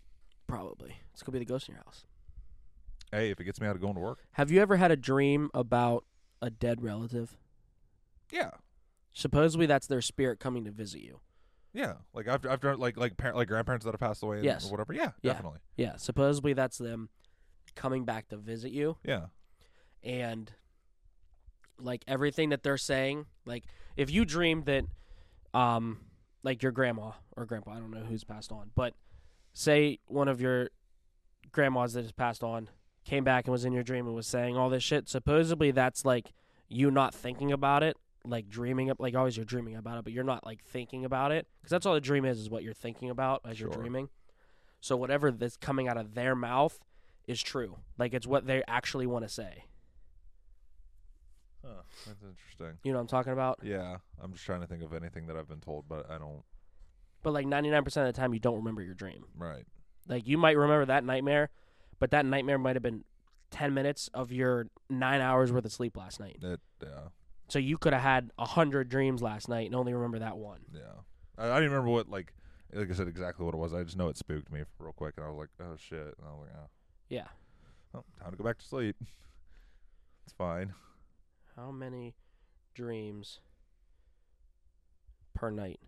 Probably. 0.46 0.96
It's 1.12 1.22
gonna 1.22 1.34
be 1.34 1.38
the 1.38 1.44
ghost 1.44 1.68
in 1.68 1.74
your 1.74 1.84
house. 1.84 2.06
Hey, 3.12 3.30
if 3.30 3.40
it 3.40 3.44
gets 3.44 3.60
me 3.60 3.66
out 3.66 3.74
of 3.74 3.80
going 3.82 3.94
to 3.94 4.00
work, 4.00 4.20
Have 4.32 4.50
you 4.52 4.60
ever 4.60 4.76
had 4.76 4.90
a 4.92 4.96
dream 4.96 5.50
about 5.52 6.04
a 6.40 6.48
dead 6.50 6.80
relative? 6.82 7.36
yeah, 8.32 8.50
Supposedly 9.20 9.66
that's 9.66 9.86
their 9.86 10.00
spirit 10.00 10.40
coming 10.40 10.64
to 10.64 10.70
visit 10.70 11.02
you. 11.02 11.20
yeah. 11.74 11.94
Like 12.14 12.26
I've 12.26 12.44
I've 12.46 12.60
done 12.60 12.78
like 12.78 12.96
like 12.96 13.16
par- 13.16 13.34
like 13.34 13.48
grandparents 13.48 13.84
that 13.84 13.92
have 13.92 14.00
passed 14.00 14.22
away, 14.22 14.36
and, 14.36 14.44
Yes. 14.44 14.66
or 14.66 14.70
whatever. 14.70 14.92
Yeah, 14.94 15.12
Yeah. 15.22 15.32
definitely. 15.34 15.58
Yeah, 15.76 15.96
supposedly 15.96 16.52
that's 16.54 16.78
them 16.78 17.10
coming 17.76 18.04
back 18.04 18.28
to 18.28 18.36
visit 18.36 18.72
you 18.72 18.96
Yeah, 19.04 19.26
and 20.02 20.50
like 21.78 22.02
everything 22.08 22.48
that 22.50 22.62
they're 22.62 22.76
saying, 22.78 23.26
like 23.44 23.64
if 23.96 24.10
you 24.10 24.24
dream 24.24 24.64
that 24.64 24.84
um 25.54 26.00
like 26.42 26.62
your 26.62 26.72
grandma 26.72 27.12
or 27.36 27.44
grandpa, 27.46 27.72
I 27.72 27.78
don't 27.80 27.90
know 27.90 28.04
who's 28.04 28.24
passed 28.24 28.50
on, 28.52 28.70
but 28.74 28.94
say 29.52 29.98
one 30.06 30.28
of 30.28 30.40
your 30.40 30.70
grandmas 31.52 31.92
that 31.92 32.02
has 32.02 32.12
passed 32.12 32.42
on 32.42 32.68
came 33.04 33.24
back 33.24 33.44
and 33.46 33.52
was 33.52 33.64
in 33.64 33.72
your 33.72 33.82
dream 33.82 34.06
and 34.06 34.14
was 34.14 34.26
saying 34.26 34.56
all 34.56 34.70
this 34.70 34.82
shit, 34.82 35.08
supposedly 35.08 35.70
that's 35.70 36.04
like 36.04 36.32
you 36.68 36.90
not 36.90 37.14
thinking 37.14 37.52
about 37.52 37.82
it, 37.82 37.96
like 38.24 38.48
dreaming 38.48 38.90
up 38.90 38.98
like 39.00 39.14
always 39.14 39.36
you're 39.36 39.46
dreaming 39.46 39.76
about 39.76 39.98
it, 39.98 40.04
but 40.04 40.12
you're 40.12 40.24
not 40.24 40.44
like 40.44 40.62
thinking 40.62 41.04
about 41.04 41.32
it 41.32 41.46
because 41.60 41.70
that's 41.70 41.86
all 41.86 41.94
a 41.94 42.00
dream 42.00 42.24
is 42.24 42.38
is 42.38 42.50
what 42.50 42.62
you're 42.62 42.74
thinking 42.74 43.10
about 43.10 43.42
as 43.44 43.58
you're 43.58 43.70
dreaming. 43.70 44.08
So 44.80 44.96
whatever 44.96 45.30
that's 45.30 45.56
coming 45.56 45.88
out 45.88 45.96
of 45.96 46.14
their 46.14 46.34
mouth 46.34 46.78
is 47.26 47.42
true. 47.42 47.78
Like 47.98 48.14
it's 48.14 48.26
what 48.26 48.46
they 48.46 48.62
actually 48.66 49.06
want 49.06 49.24
to 49.24 49.28
say. 49.28 49.64
Huh, 51.64 51.82
that's 52.06 52.22
interesting. 52.22 52.78
You 52.84 52.92
know 52.92 52.98
what 52.98 53.02
I'm 53.02 53.08
talking 53.08 53.32
about? 53.32 53.60
Yeah, 53.62 53.98
I'm 54.22 54.32
just 54.32 54.44
trying 54.44 54.62
to 54.62 54.66
think 54.66 54.82
of 54.82 54.94
anything 54.94 55.26
that 55.26 55.36
I've 55.36 55.48
been 55.48 55.60
told, 55.60 55.84
but 55.88 56.10
I 56.10 56.18
don't. 56.18 56.42
But 57.22 57.32
like 57.32 57.46
99% 57.46 57.86
of 57.86 57.92
the 57.94 58.12
time 58.12 58.32
you 58.32 58.40
don't 58.40 58.56
remember 58.56 58.82
your 58.82 58.94
dream. 58.94 59.26
Right. 59.36 59.64
Like 60.08 60.26
you 60.26 60.38
might 60.38 60.56
remember 60.56 60.86
that 60.86 61.04
nightmare, 61.04 61.50
but 61.98 62.12
that 62.12 62.24
nightmare 62.24 62.58
might 62.58 62.76
have 62.76 62.82
been 62.82 63.04
10 63.50 63.74
minutes 63.74 64.08
of 64.14 64.32
your 64.32 64.68
9 64.88 65.20
hours 65.20 65.52
worth 65.52 65.66
of 65.66 65.72
sleep 65.72 65.96
last 65.96 66.18
night. 66.18 66.38
It. 66.42 66.60
Yeah. 66.82 67.08
So 67.50 67.58
you 67.58 67.78
could 67.78 67.92
have 67.92 68.02
had 68.02 68.30
a 68.38 68.42
100 68.42 68.88
dreams 68.88 69.22
last 69.22 69.48
night 69.48 69.66
and 69.66 69.74
only 69.74 69.92
remember 69.92 70.20
that 70.20 70.36
one. 70.36 70.60
Yeah. 70.72 70.80
I, 71.36 71.46
I 71.46 71.60
don't 71.60 71.70
remember 71.70 71.90
what 71.90 72.08
like. 72.08 72.32
Like 72.72 72.88
I 72.88 72.94
said, 72.94 73.08
exactly 73.08 73.44
what 73.44 73.52
it 73.52 73.58
was. 73.58 73.74
I 73.74 73.82
just 73.82 73.96
know 73.96 74.08
it 74.08 74.16
spooked 74.16 74.52
me 74.52 74.60
real 74.78 74.92
quick, 74.92 75.14
and 75.16 75.26
I 75.26 75.28
was 75.28 75.36
like, 75.38 75.48
"Oh 75.60 75.74
shit!" 75.76 75.98
And 75.98 76.24
I 76.24 76.30
was 76.30 76.38
like, 76.42 76.50
"Oh, 76.56 76.68
Yeah. 77.08 77.26
well, 77.92 78.04
time 78.22 78.30
to 78.30 78.36
go 78.36 78.44
back 78.44 78.58
to 78.58 78.64
sleep." 78.64 78.94
it's 80.24 80.32
fine. 80.38 80.72
How 81.56 81.72
many 81.72 82.14
dreams 82.74 83.40
per 85.34 85.50
night? 85.50 85.80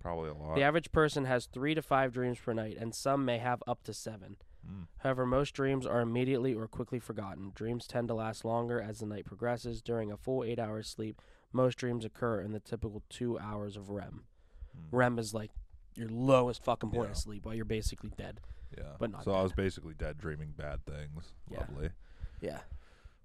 Probably 0.00 0.30
a 0.30 0.34
lot. 0.34 0.54
The 0.54 0.62
average 0.62 0.92
person 0.92 1.24
has 1.24 1.46
3 1.46 1.74
to 1.74 1.82
5 1.82 2.12
dreams 2.12 2.38
per 2.38 2.52
night 2.52 2.76
and 2.78 2.94
some 2.94 3.24
may 3.24 3.38
have 3.38 3.62
up 3.66 3.82
to 3.84 3.92
7. 3.92 4.36
Mm. 4.66 4.86
However, 4.98 5.26
most 5.26 5.52
dreams 5.54 5.86
are 5.86 6.00
immediately 6.00 6.54
or 6.54 6.66
quickly 6.68 6.98
forgotten. 6.98 7.52
Dreams 7.54 7.86
tend 7.86 8.08
to 8.08 8.14
last 8.14 8.44
longer 8.44 8.80
as 8.80 8.98
the 9.00 9.06
night 9.06 9.24
progresses. 9.26 9.82
During 9.82 10.10
a 10.12 10.16
full 10.16 10.44
eight 10.44 10.58
hours 10.58 10.88
sleep, 10.88 11.20
most 11.52 11.76
dreams 11.78 12.04
occur 12.04 12.40
in 12.40 12.52
the 12.52 12.60
typical 12.60 13.02
two 13.08 13.38
hours 13.38 13.76
of 13.76 13.88
REM. 13.90 14.24
Mm. 14.76 14.82
REM 14.92 15.18
is 15.18 15.32
like 15.34 15.50
your 15.94 16.08
lowest 16.08 16.62
fucking 16.64 16.90
point 16.90 17.06
Yeah. 17.08 17.10
of 17.12 17.16
sleep 17.16 17.44
while 17.46 17.54
you're 17.54 17.64
basically 17.64 18.10
dead. 18.16 18.40
Yeah. 18.76 18.96
but 18.98 19.10
not 19.10 19.24
so 19.24 19.32
I 19.32 19.42
was 19.42 19.52
basically 19.54 19.94
dead, 19.94 20.18
dreaming 20.18 20.52
bad 20.56 20.84
things. 20.84 21.32
Yeah. 21.50 21.60
Lovely. 21.60 21.88
Yeah. 22.42 22.58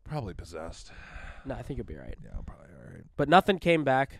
Probably 0.05 0.33
possessed. 0.33 0.91
No, 1.45 1.53
I 1.55 1.61
think 1.61 1.77
you'll 1.77 1.85
be 1.85 1.95
right. 1.97 2.15
Yeah, 2.23 2.29
I'm 2.37 2.45
probably 2.45 2.67
all 2.77 2.91
right. 2.93 3.03
But 3.17 3.27
nothing 3.27 3.59
came 3.59 3.83
back 3.83 4.19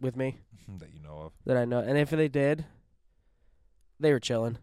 with 0.00 0.14
me 0.14 0.36
that 0.78 0.92
you 0.92 1.00
know 1.00 1.16
of. 1.22 1.32
that 1.46 1.56
I 1.56 1.64
know. 1.64 1.78
And 1.78 1.96
if 1.96 2.10
they 2.10 2.28
did, 2.28 2.66
they 3.98 4.12
were 4.12 4.20
chilling. 4.20 4.58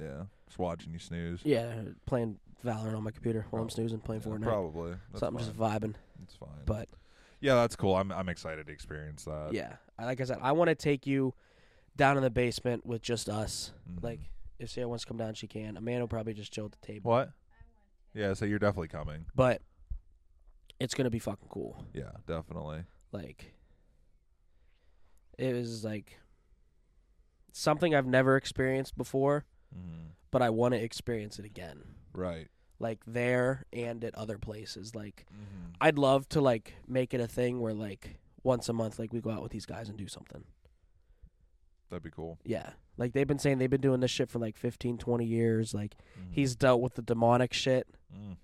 Yeah. 0.00 0.24
Just 0.54 0.60
watching 0.60 0.92
you 0.92 1.00
snooze. 1.00 1.40
Yeah, 1.42 1.72
playing 2.06 2.38
Valorant 2.64 2.96
on 2.96 3.02
my 3.02 3.10
computer 3.10 3.44
while 3.50 3.60
I'm 3.60 3.68
snoozing, 3.70 3.98
playing 3.98 4.22
Yeah, 4.24 4.28
Fortnite. 4.34 4.42
Probably. 4.44 4.90
That's 5.10 5.18
Something 5.18 5.44
fine. 5.44 5.48
just 5.48 5.58
vibing. 5.58 5.94
It's 6.22 6.36
fine. 6.36 6.48
But 6.64 6.88
yeah, 7.40 7.56
that's 7.56 7.74
cool. 7.74 7.96
I'm 7.96 8.12
I'm 8.12 8.28
excited 8.28 8.68
to 8.68 8.72
experience 8.72 9.24
that. 9.24 9.48
yeah, 9.52 9.72
I, 9.98 10.04
like 10.04 10.20
I 10.20 10.24
said, 10.24 10.38
I 10.40 10.52
want 10.52 10.68
to 10.68 10.76
take 10.76 11.08
you 11.08 11.34
down 11.96 12.16
in 12.16 12.22
the 12.22 12.30
basement 12.30 12.86
with 12.86 13.02
just 13.02 13.28
us. 13.28 13.72
Mhm. 13.90 14.04
Like, 14.04 14.20
if 14.60 14.70
Sarah 14.70 14.86
wants 14.86 15.02
to 15.02 15.08
come 15.08 15.16
down, 15.16 15.34
she 15.34 15.48
can. 15.48 15.76
Amanda 15.76 16.02
will 16.02 16.08
probably 16.08 16.34
just 16.34 16.52
chill 16.52 16.66
at 16.66 16.70
the 16.70 16.86
table. 16.86 17.10
what? 17.10 17.32
Yeah, 18.14 18.32
so 18.34 18.44
you're 18.44 18.60
definitely 18.60 18.86
coming. 18.88 19.26
But 19.34 19.60
it's 20.78 20.94
gonna 20.94 21.10
be 21.10 21.18
fucking 21.18 21.48
cool. 21.48 21.84
Yeah, 21.92 22.12
definitely. 22.28 22.84
Like, 23.10 23.54
it 25.36 25.52
was 25.52 25.84
like 25.84 26.20
something 27.50 27.92
I've 27.92 28.06
never 28.06 28.36
experienced 28.36 28.96
before, 28.96 29.46
Mm. 29.76 30.10
But 30.34 30.42
I 30.42 30.50
want 30.50 30.74
to 30.74 30.80
experience 30.82 31.38
it 31.38 31.44
again. 31.46 31.78
Right. 32.12 32.48
Like 32.80 32.98
there 33.06 33.64
and 33.72 34.02
at 34.04 34.14
other 34.16 34.36
places. 34.36 34.94
Like, 34.94 35.24
Mm-hmm. 35.32 35.70
I'd 35.80 35.96
love 35.98 36.28
to 36.30 36.40
like 36.40 36.74
make 36.86 37.14
it 37.14 37.20
a 37.20 37.26
thing 37.26 37.60
where 37.60 37.72
like 37.72 38.18
once 38.42 38.68
a 38.68 38.72
month, 38.72 38.98
like 38.98 39.12
we 39.12 39.20
go 39.20 39.30
out 39.30 39.42
with 39.42 39.52
these 39.52 39.64
guys 39.66 39.88
and 39.88 39.96
do 39.96 40.08
something. 40.08 40.44
That'd 41.90 42.02
be 42.02 42.10
cool. 42.10 42.38
Yeah. 42.44 42.70
Like 42.96 43.12
they've 43.12 43.26
been 43.26 43.38
saying 43.38 43.58
they've 43.58 43.70
been 43.70 43.80
doing 43.80 44.00
this 44.00 44.10
shit 44.10 44.28
for 44.28 44.38
like 44.38 44.56
15, 44.56 44.98
20 44.98 45.24
years. 45.24 45.72
Like 45.74 45.94
Mhm. 46.18 46.32
he's 46.32 46.56
dealt 46.56 46.80
with 46.80 46.94
the 46.94 47.02
demonic 47.02 47.52
shit. 47.52 47.86
Mm. 48.12 48.36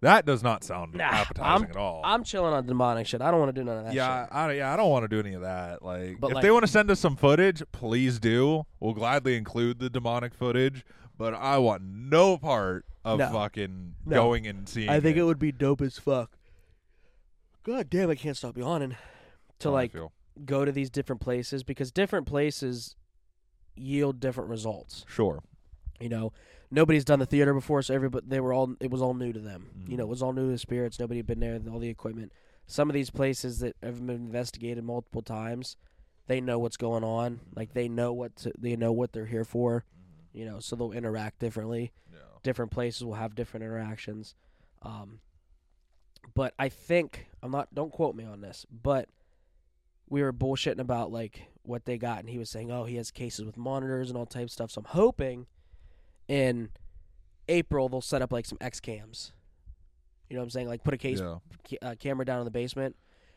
That 0.00 0.24
does 0.24 0.44
not 0.44 0.62
sound 0.62 0.94
Nah, 0.94 1.04
appetizing 1.04 1.44
I'm- 1.44 1.64
at 1.64 1.76
all. 1.76 2.00
I'm 2.04 2.22
chilling 2.22 2.52
on 2.54 2.66
demonic 2.66 3.06
shit. 3.08 3.20
I 3.20 3.30
don't 3.32 3.40
want 3.40 3.52
to 3.54 3.60
do 3.60 3.64
none 3.64 3.78
of 3.78 3.84
that 3.86 3.94
yeah, 3.94 4.24
shit. 4.26 4.32
I, 4.34 4.52
yeah, 4.52 4.72
I 4.72 4.76
don't 4.76 4.90
want 4.90 5.02
to 5.04 5.08
do 5.08 5.18
any 5.18 5.34
of 5.34 5.42
that. 5.42 5.82
Like, 5.82 6.20
But, 6.20 6.28
if 6.28 6.34
like- 6.36 6.42
they 6.42 6.50
want 6.52 6.62
to 6.64 6.70
send 6.70 6.88
us 6.90 7.00
some 7.00 7.16
footage, 7.16 7.62
please 7.72 8.20
do. 8.20 8.64
We'll 8.78 8.94
gladly 8.94 9.36
include 9.36 9.80
the 9.80 9.90
demonic 9.90 10.34
footage. 10.34 10.84
But 11.18 11.34
I 11.34 11.58
want 11.58 11.82
no 11.82 12.38
part 12.38 12.86
of 13.04 13.18
No. 13.18 13.30
fucking 13.32 13.96
No. 14.06 14.16
going 14.22 14.46
and 14.46 14.68
seeing. 14.68 14.88
I 14.88 15.00
think 15.00 15.16
it, 15.16 15.24
would 15.24 15.38
be 15.38 15.52
dope 15.52 15.82
as 15.82 15.98
fuck. 15.98 16.30
God 17.64 17.90
damn, 17.90 18.08
I 18.08 18.14
can't 18.14 18.36
stop 18.36 18.56
yawning. 18.56 18.96
To 19.60 19.68
How 19.68 19.74
I 19.74 19.78
like 19.82 19.92
feel. 19.92 20.12
go 20.44 20.64
to 20.64 20.70
these 20.72 20.88
different 20.90 21.20
places 21.20 21.64
because 21.64 21.90
different 21.90 22.26
places 22.26 22.94
yield 23.76 24.20
different 24.20 24.48
results. 24.50 25.04
sure. 25.08 25.42
You 26.00 26.08
know, 26.08 26.32
nobody's 26.70 27.04
done 27.04 27.18
the 27.18 27.26
theater 27.26 27.52
before, 27.52 27.82
so 27.82 27.92
everybody 27.92 28.24
they 28.28 28.38
were 28.38 28.52
all 28.52 28.76
it 28.78 28.88
was 28.90 29.02
all 29.02 29.14
new 29.14 29.32
to 29.32 29.40
them. 29.40 29.70
You 29.88 29.96
know, 29.96 30.04
Mhm. 30.04 30.06
it 30.06 30.10
was 30.10 30.22
all 30.22 30.32
new 30.32 30.46
to 30.46 30.52
the 30.52 30.58
spirits. 30.58 31.00
Nobody 31.00 31.18
had 31.18 31.26
been 31.26 31.40
there, 31.40 31.54
with 31.54 31.66
all 31.66 31.80
the 31.80 31.88
equipment. 31.88 32.30
Some 32.68 32.88
of 32.88 32.94
these 32.94 33.10
places 33.10 33.58
that 33.58 33.74
have 33.82 33.98
been 34.06 34.14
investigated 34.14 34.84
multiple 34.84 35.22
times, 35.22 35.76
they 36.28 36.40
know 36.40 36.58
what's 36.60 36.76
going 36.76 37.02
on. 37.02 37.40
Like 37.56 37.72
they 37.72 37.88
know 37.88 38.12
what 38.12 38.36
to, 38.36 38.52
they 38.56 38.76
know 38.76 38.92
what 38.92 39.12
they're 39.12 39.26
here 39.26 39.44
for. 39.44 39.84
You 40.38 40.44
know, 40.44 40.60
so 40.60 40.76
they'll 40.76 40.92
interact 40.92 41.40
differently. 41.40 41.92
Yeah. 42.12 42.18
Different 42.44 42.70
places 42.70 43.04
will 43.04 43.14
have 43.14 43.34
different 43.34 43.64
interactions. 43.64 44.36
Um, 44.82 45.18
but 46.34 46.54
I 46.60 46.68
think 46.68 47.26
I'm 47.42 47.50
not. 47.50 47.74
Don't 47.74 47.90
quote 47.92 48.14
me 48.14 48.22
on 48.24 48.40
this, 48.40 48.64
but 48.70 49.08
we 50.08 50.22
were 50.22 50.32
bullshitting 50.32 50.78
about 50.78 51.10
like 51.10 51.48
what 51.62 51.86
they 51.86 51.98
got, 51.98 52.20
and 52.20 52.28
he 52.30 52.38
was 52.38 52.50
saying, 52.50 52.70
"Oh, 52.70 52.84
he 52.84 52.94
has 52.96 53.10
cases 53.10 53.44
with 53.44 53.56
monitors 53.56 54.10
and 54.10 54.16
all 54.16 54.26
type 54.26 54.44
of 54.44 54.50
stuff." 54.52 54.70
So 54.70 54.78
I'm 54.80 54.84
hoping 54.84 55.46
in 56.28 56.70
April 57.48 57.88
they'll 57.88 58.00
set 58.00 58.22
up 58.22 58.32
like 58.32 58.46
some 58.46 58.58
X 58.60 58.78
cams. 58.78 59.32
You 60.30 60.36
know 60.36 60.42
what 60.42 60.44
I'm 60.44 60.50
saying? 60.50 60.68
Like 60.68 60.84
put 60.84 60.94
a 60.94 60.98
case 60.98 61.18
Yeah. 61.20 61.38
ca- 61.68 61.78
uh, 61.82 61.94
camera 61.98 62.24
down 62.24 62.38
in 62.38 62.44
the 62.44 62.50
basement 62.52 62.94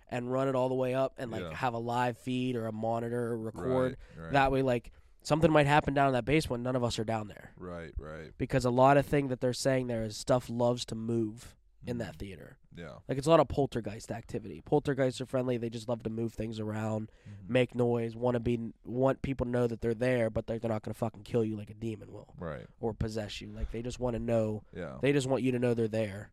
and 0.09 0.31
run 0.31 0.47
it 0.49 0.53
all 0.55 0.69
the 0.69 0.75
way 0.75 0.93
up, 0.93 1.13
and 1.17 1.31
like 1.31 1.41
Yeah. 1.41 1.55
have 1.55 1.73
a 1.73 1.79
live 1.79 2.19
feed 2.19 2.55
or 2.55 2.67
a 2.67 2.71
monitor 2.71 3.27
or 3.31 3.37
record. 3.39 3.97
Right, 4.15 4.23
right, 4.25 4.33
That 4.33 4.51
way, 4.51 4.61
like 4.61 4.91
something 5.23 5.51
might 5.51 5.67
happen 5.67 5.93
down 5.93 6.07
in 6.07 6.13
that 6.13 6.25
basement. 6.25 6.63
None 6.63 6.75
of 6.75 6.83
us 6.83 6.97
are 6.99 7.03
down 7.03 7.27
there 7.27 7.51
right, 7.57 7.91
right. 7.97 8.31
because 8.37 8.65
a 8.65 8.69
lot 8.69 8.97
of 8.97 9.05
thing 9.05 9.27
that 9.29 9.41
they're 9.41 9.53
saying 9.53 9.87
there 9.87 10.03
is 10.03 10.17
stuff 10.17 10.49
loves 10.49 10.85
to 10.85 10.95
move 10.95 11.55
in 11.85 11.97
that 11.97 12.13
Mhm. 12.15 12.19
theater. 12.19 12.57
Yeah. 12.75 12.93
Like 13.09 13.17
it's 13.17 13.27
a 13.27 13.29
lot 13.29 13.39
of 13.41 13.47
poltergeist 13.49 14.11
activity. 14.11 14.61
Poltergeists 14.63 15.19
are 15.19 15.25
friendly. 15.25 15.57
They 15.57 15.69
just 15.69 15.89
love 15.89 16.03
to 16.03 16.09
move 16.09 16.33
things 16.33 16.59
around, 16.59 17.11
make 17.47 17.75
noise, 17.75 18.15
want 18.15 18.35
to 18.35 18.39
be 18.39 18.71
want 18.85 19.21
people 19.21 19.45
to 19.45 19.51
know 19.51 19.67
that 19.67 19.81
they're 19.81 19.93
there, 19.93 20.29
but 20.29 20.47
they're, 20.47 20.57
they're 20.59 20.69
not 20.71 20.81
going 20.83 20.93
to 20.93 20.97
fucking 20.97 21.23
kill 21.23 21.43
you 21.43 21.57
like 21.57 21.69
a 21.69 21.73
demon 21.73 22.13
will 22.13 22.33
Right. 22.39 22.67
or 22.79 22.93
possess 22.93 23.41
you. 23.41 23.51
Like 23.51 23.71
they 23.71 23.81
just 23.81 23.99
want 23.99 24.13
to 24.15 24.19
know. 24.19 24.63
Yeah. 24.75 24.99
They 25.01 25.11
just 25.11 25.27
want 25.27 25.43
you 25.43 25.51
to 25.51 25.59
know 25.59 25.73
they're 25.73 25.87
there, 25.89 26.31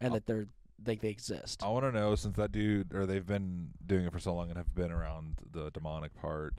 and 0.00 0.12
that 0.14 0.26
they're 0.26 0.48
like 0.86 1.00
they 1.00 1.08
exist. 1.10 1.62
I 1.62 1.68
want 1.68 1.84
to 1.84 1.92
know 1.92 2.14
since 2.14 2.36
that 2.36 2.52
dude 2.52 2.92
or 2.94 3.06
they've 3.06 3.26
been 3.26 3.70
doing 3.86 4.04
it 4.06 4.12
for 4.12 4.18
so 4.18 4.34
long 4.34 4.48
and 4.48 4.56
have 4.58 4.74
been 4.74 4.90
around 4.90 5.36
the 5.52 5.70
demonic 5.70 6.14
part. 6.14 6.54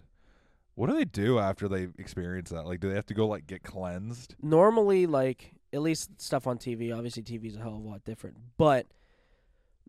What 0.75 0.89
do 0.89 0.95
they 0.95 1.05
do 1.05 1.37
after 1.37 1.67
they 1.67 1.87
experience 1.97 2.49
that? 2.49 2.65
Like, 2.65 2.79
do 2.79 2.89
they 2.89 2.95
have 2.95 3.05
to 3.07 3.13
go 3.13 3.27
like 3.27 3.47
get 3.47 3.63
cleansed? 3.63 4.35
normally 4.41 5.05
like 5.05 5.53
at 5.73 5.81
least 5.81 6.21
stuff 6.21 6.47
on 6.47 6.57
TV. 6.57 6.95
Obviously, 6.95 7.23
TV 7.23 7.45
is 7.45 7.55
a 7.55 7.59
hell 7.59 7.75
of 7.77 7.85
a 7.85 7.87
lot 7.87 8.03
different, 8.03 8.37
but 8.57 8.87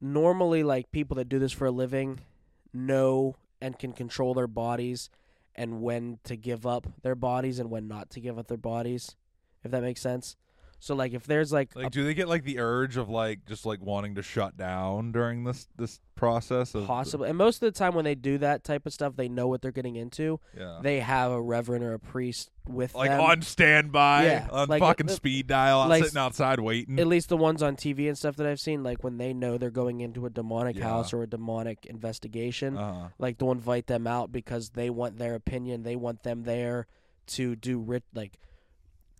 normally 0.00 0.62
like 0.62 0.90
people 0.90 1.16
that 1.16 1.28
do 1.28 1.38
this 1.38 1.52
for 1.52 1.66
a 1.66 1.70
living 1.70 2.20
know 2.72 3.36
and 3.60 3.78
can 3.78 3.92
control 3.92 4.34
their 4.34 4.46
bodies 4.46 5.10
and 5.54 5.80
when 5.82 6.18
to 6.24 6.36
give 6.36 6.66
up 6.66 6.86
their 7.02 7.14
bodies 7.14 7.58
and 7.58 7.70
when 7.70 7.86
not 7.86 8.10
to 8.10 8.20
give 8.20 8.38
up 8.38 8.48
their 8.48 8.56
bodies. 8.56 9.16
If 9.64 9.70
that 9.70 9.82
makes 9.82 10.00
sense. 10.00 10.36
So 10.82 10.96
like 10.96 11.12
if 11.14 11.28
there's 11.28 11.52
like, 11.52 11.76
Like, 11.76 11.86
a 11.86 11.90
do 11.90 12.02
they 12.02 12.12
get 12.12 12.26
like 12.26 12.42
the 12.42 12.58
urge 12.58 12.96
of 12.96 13.08
like 13.08 13.46
just 13.46 13.64
like 13.64 13.80
wanting 13.80 14.16
to 14.16 14.22
shut 14.22 14.56
down 14.56 15.12
during 15.12 15.44
this 15.44 15.68
this 15.76 16.00
process? 16.16 16.74
Of 16.74 16.88
possible, 16.88 17.24
and 17.24 17.38
most 17.38 17.62
of 17.62 17.72
the 17.72 17.78
time 17.78 17.94
when 17.94 18.04
they 18.04 18.16
do 18.16 18.36
that 18.38 18.64
type 18.64 18.84
of 18.84 18.92
stuff, 18.92 19.14
they 19.14 19.28
know 19.28 19.46
what 19.46 19.62
they're 19.62 19.70
getting 19.70 19.94
into. 19.94 20.40
yeah. 20.58 20.80
They 20.82 20.98
have 20.98 21.30
a 21.30 21.40
reverend 21.40 21.84
or 21.84 21.94
a 21.94 22.00
priest 22.00 22.50
with 22.66 22.96
like 22.96 23.10
them. 23.10 23.20
on 23.20 23.42
standby, 23.42 24.24
Yeah, 24.24 24.48
on 24.50 24.68
like, 24.68 24.80
fucking 24.80 25.08
uh, 25.08 25.12
speed 25.12 25.46
dial, 25.46 25.86
like- 25.88 26.02
sitting 26.02 26.18
outside 26.18 26.58
waiting. 26.58 26.98
at 26.98 27.06
least 27.06 27.28
the 27.28 27.36
ones 27.36 27.62
on 27.62 27.76
TV 27.76 28.08
and 28.08 28.18
stuff 28.18 28.34
that 28.34 28.46
I've 28.48 28.58
seen, 28.58 28.82
like 28.82 29.04
when 29.04 29.18
they 29.18 29.32
know 29.32 29.58
they're 29.58 29.70
going 29.70 30.00
into 30.00 30.26
a 30.26 30.30
demonic 30.30 30.74
Yeah. 30.74 30.82
house 30.88 31.12
or 31.12 31.22
a 31.22 31.28
demonic 31.28 31.86
investigation, 31.86 32.76
uh-huh. 32.76 33.10
like 33.20 33.38
they'll 33.38 33.52
invite 33.52 33.86
them 33.86 34.08
out 34.08 34.32
because 34.32 34.70
they 34.70 34.90
want 34.90 35.18
their 35.18 35.36
opinion. 35.36 35.84
They 35.84 35.94
want 35.94 36.24
them 36.24 36.42
there 36.42 36.88
to 37.28 37.54
do 37.54 37.78
rit- 37.78 38.02
like 38.12 38.36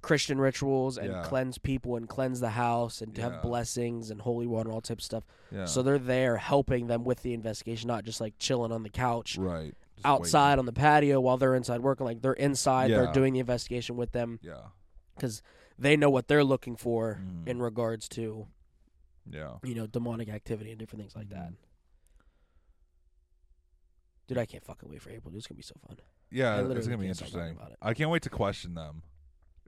Christian 0.03 0.39
rituals 0.39 0.99
and 0.99 1.11
Yeah. 1.13 1.23
cleanse 1.23 1.59
people 1.59 1.97
and 1.97 2.09
cleanse 2.09 2.41
the 2.41 2.51
house 2.51 3.01
and 3.01 3.15
to 3.15 3.21
Yeah. 3.21 3.31
have 3.31 3.43
blessings 3.43 4.11
and 4.11 4.21
holy 4.21 4.47
water 4.49 4.69
and 4.69 4.75
all 4.75 4.81
types 4.81 5.05
of 5.05 5.07
stuff. 5.07 5.25
Yeah. 5.51 5.65
So 5.65 5.83
they're 5.83 5.99
there 5.99 6.37
helping 6.37 6.89
them 6.89 7.05
with 7.05 7.23
the 7.23 7.33
investigation, 7.35 7.87
not 7.89 8.05
just 8.05 8.21
like 8.21 8.35
chilling 8.39 8.73
on 8.73 8.83
the 8.83 8.91
couch 8.91 9.39
right. 9.39 9.75
Just 9.95 10.05
outside 10.07 10.59
on 10.59 10.67
the 10.67 10.73
patio 10.73 11.21
while 11.21 11.37
they're 11.37 11.55
inside 11.55 11.81
working. 11.83 12.05
Like 12.05 12.21
they're 12.21 12.33
inside, 12.33 12.91
they're 12.91 13.13
doing 13.13 13.33
the 13.33 13.39
investigation 13.41 13.97
with 13.97 14.13
them. 14.13 14.39
Yeah. 14.43 14.69
because 15.15 15.43
they 15.79 15.95
know 15.97 16.09
what 16.11 16.27
they're 16.27 16.43
looking 16.43 16.75
for 16.75 17.21
Mm. 17.23 17.47
in 17.47 17.61
regards 17.63 18.09
to 18.11 18.49
Yeah. 19.31 19.59
you 19.63 19.75
know, 19.75 19.87
demonic 19.87 20.29
activity 20.31 20.71
and 20.71 20.79
different 20.81 21.03
things 21.03 21.15
like 21.15 21.29
that. 21.29 21.51
Mhm. 21.51 21.57
Dude, 24.27 24.39
I 24.39 24.47
can't 24.47 24.65
fucking 24.65 24.89
wait 24.89 25.03
for 25.03 25.11
April. 25.11 25.31
Dude, 25.31 25.39
It's 25.39 25.47
gonna 25.47 25.57
be 25.57 25.63
so 25.63 25.75
fun. 25.87 25.97
Yeah, 26.31 26.61
it's 26.61 26.87
gonna 26.87 26.99
be 26.99 27.07
can't 27.07 27.17
stop 27.17 27.29
talking 27.29 27.41
interesting. 27.41 27.57
about 27.57 27.71
it. 27.73 27.79
I 27.83 27.95
can't 27.95 28.11
wait 28.11 28.23
to 28.23 28.31
question 28.31 28.75
them, 28.75 29.03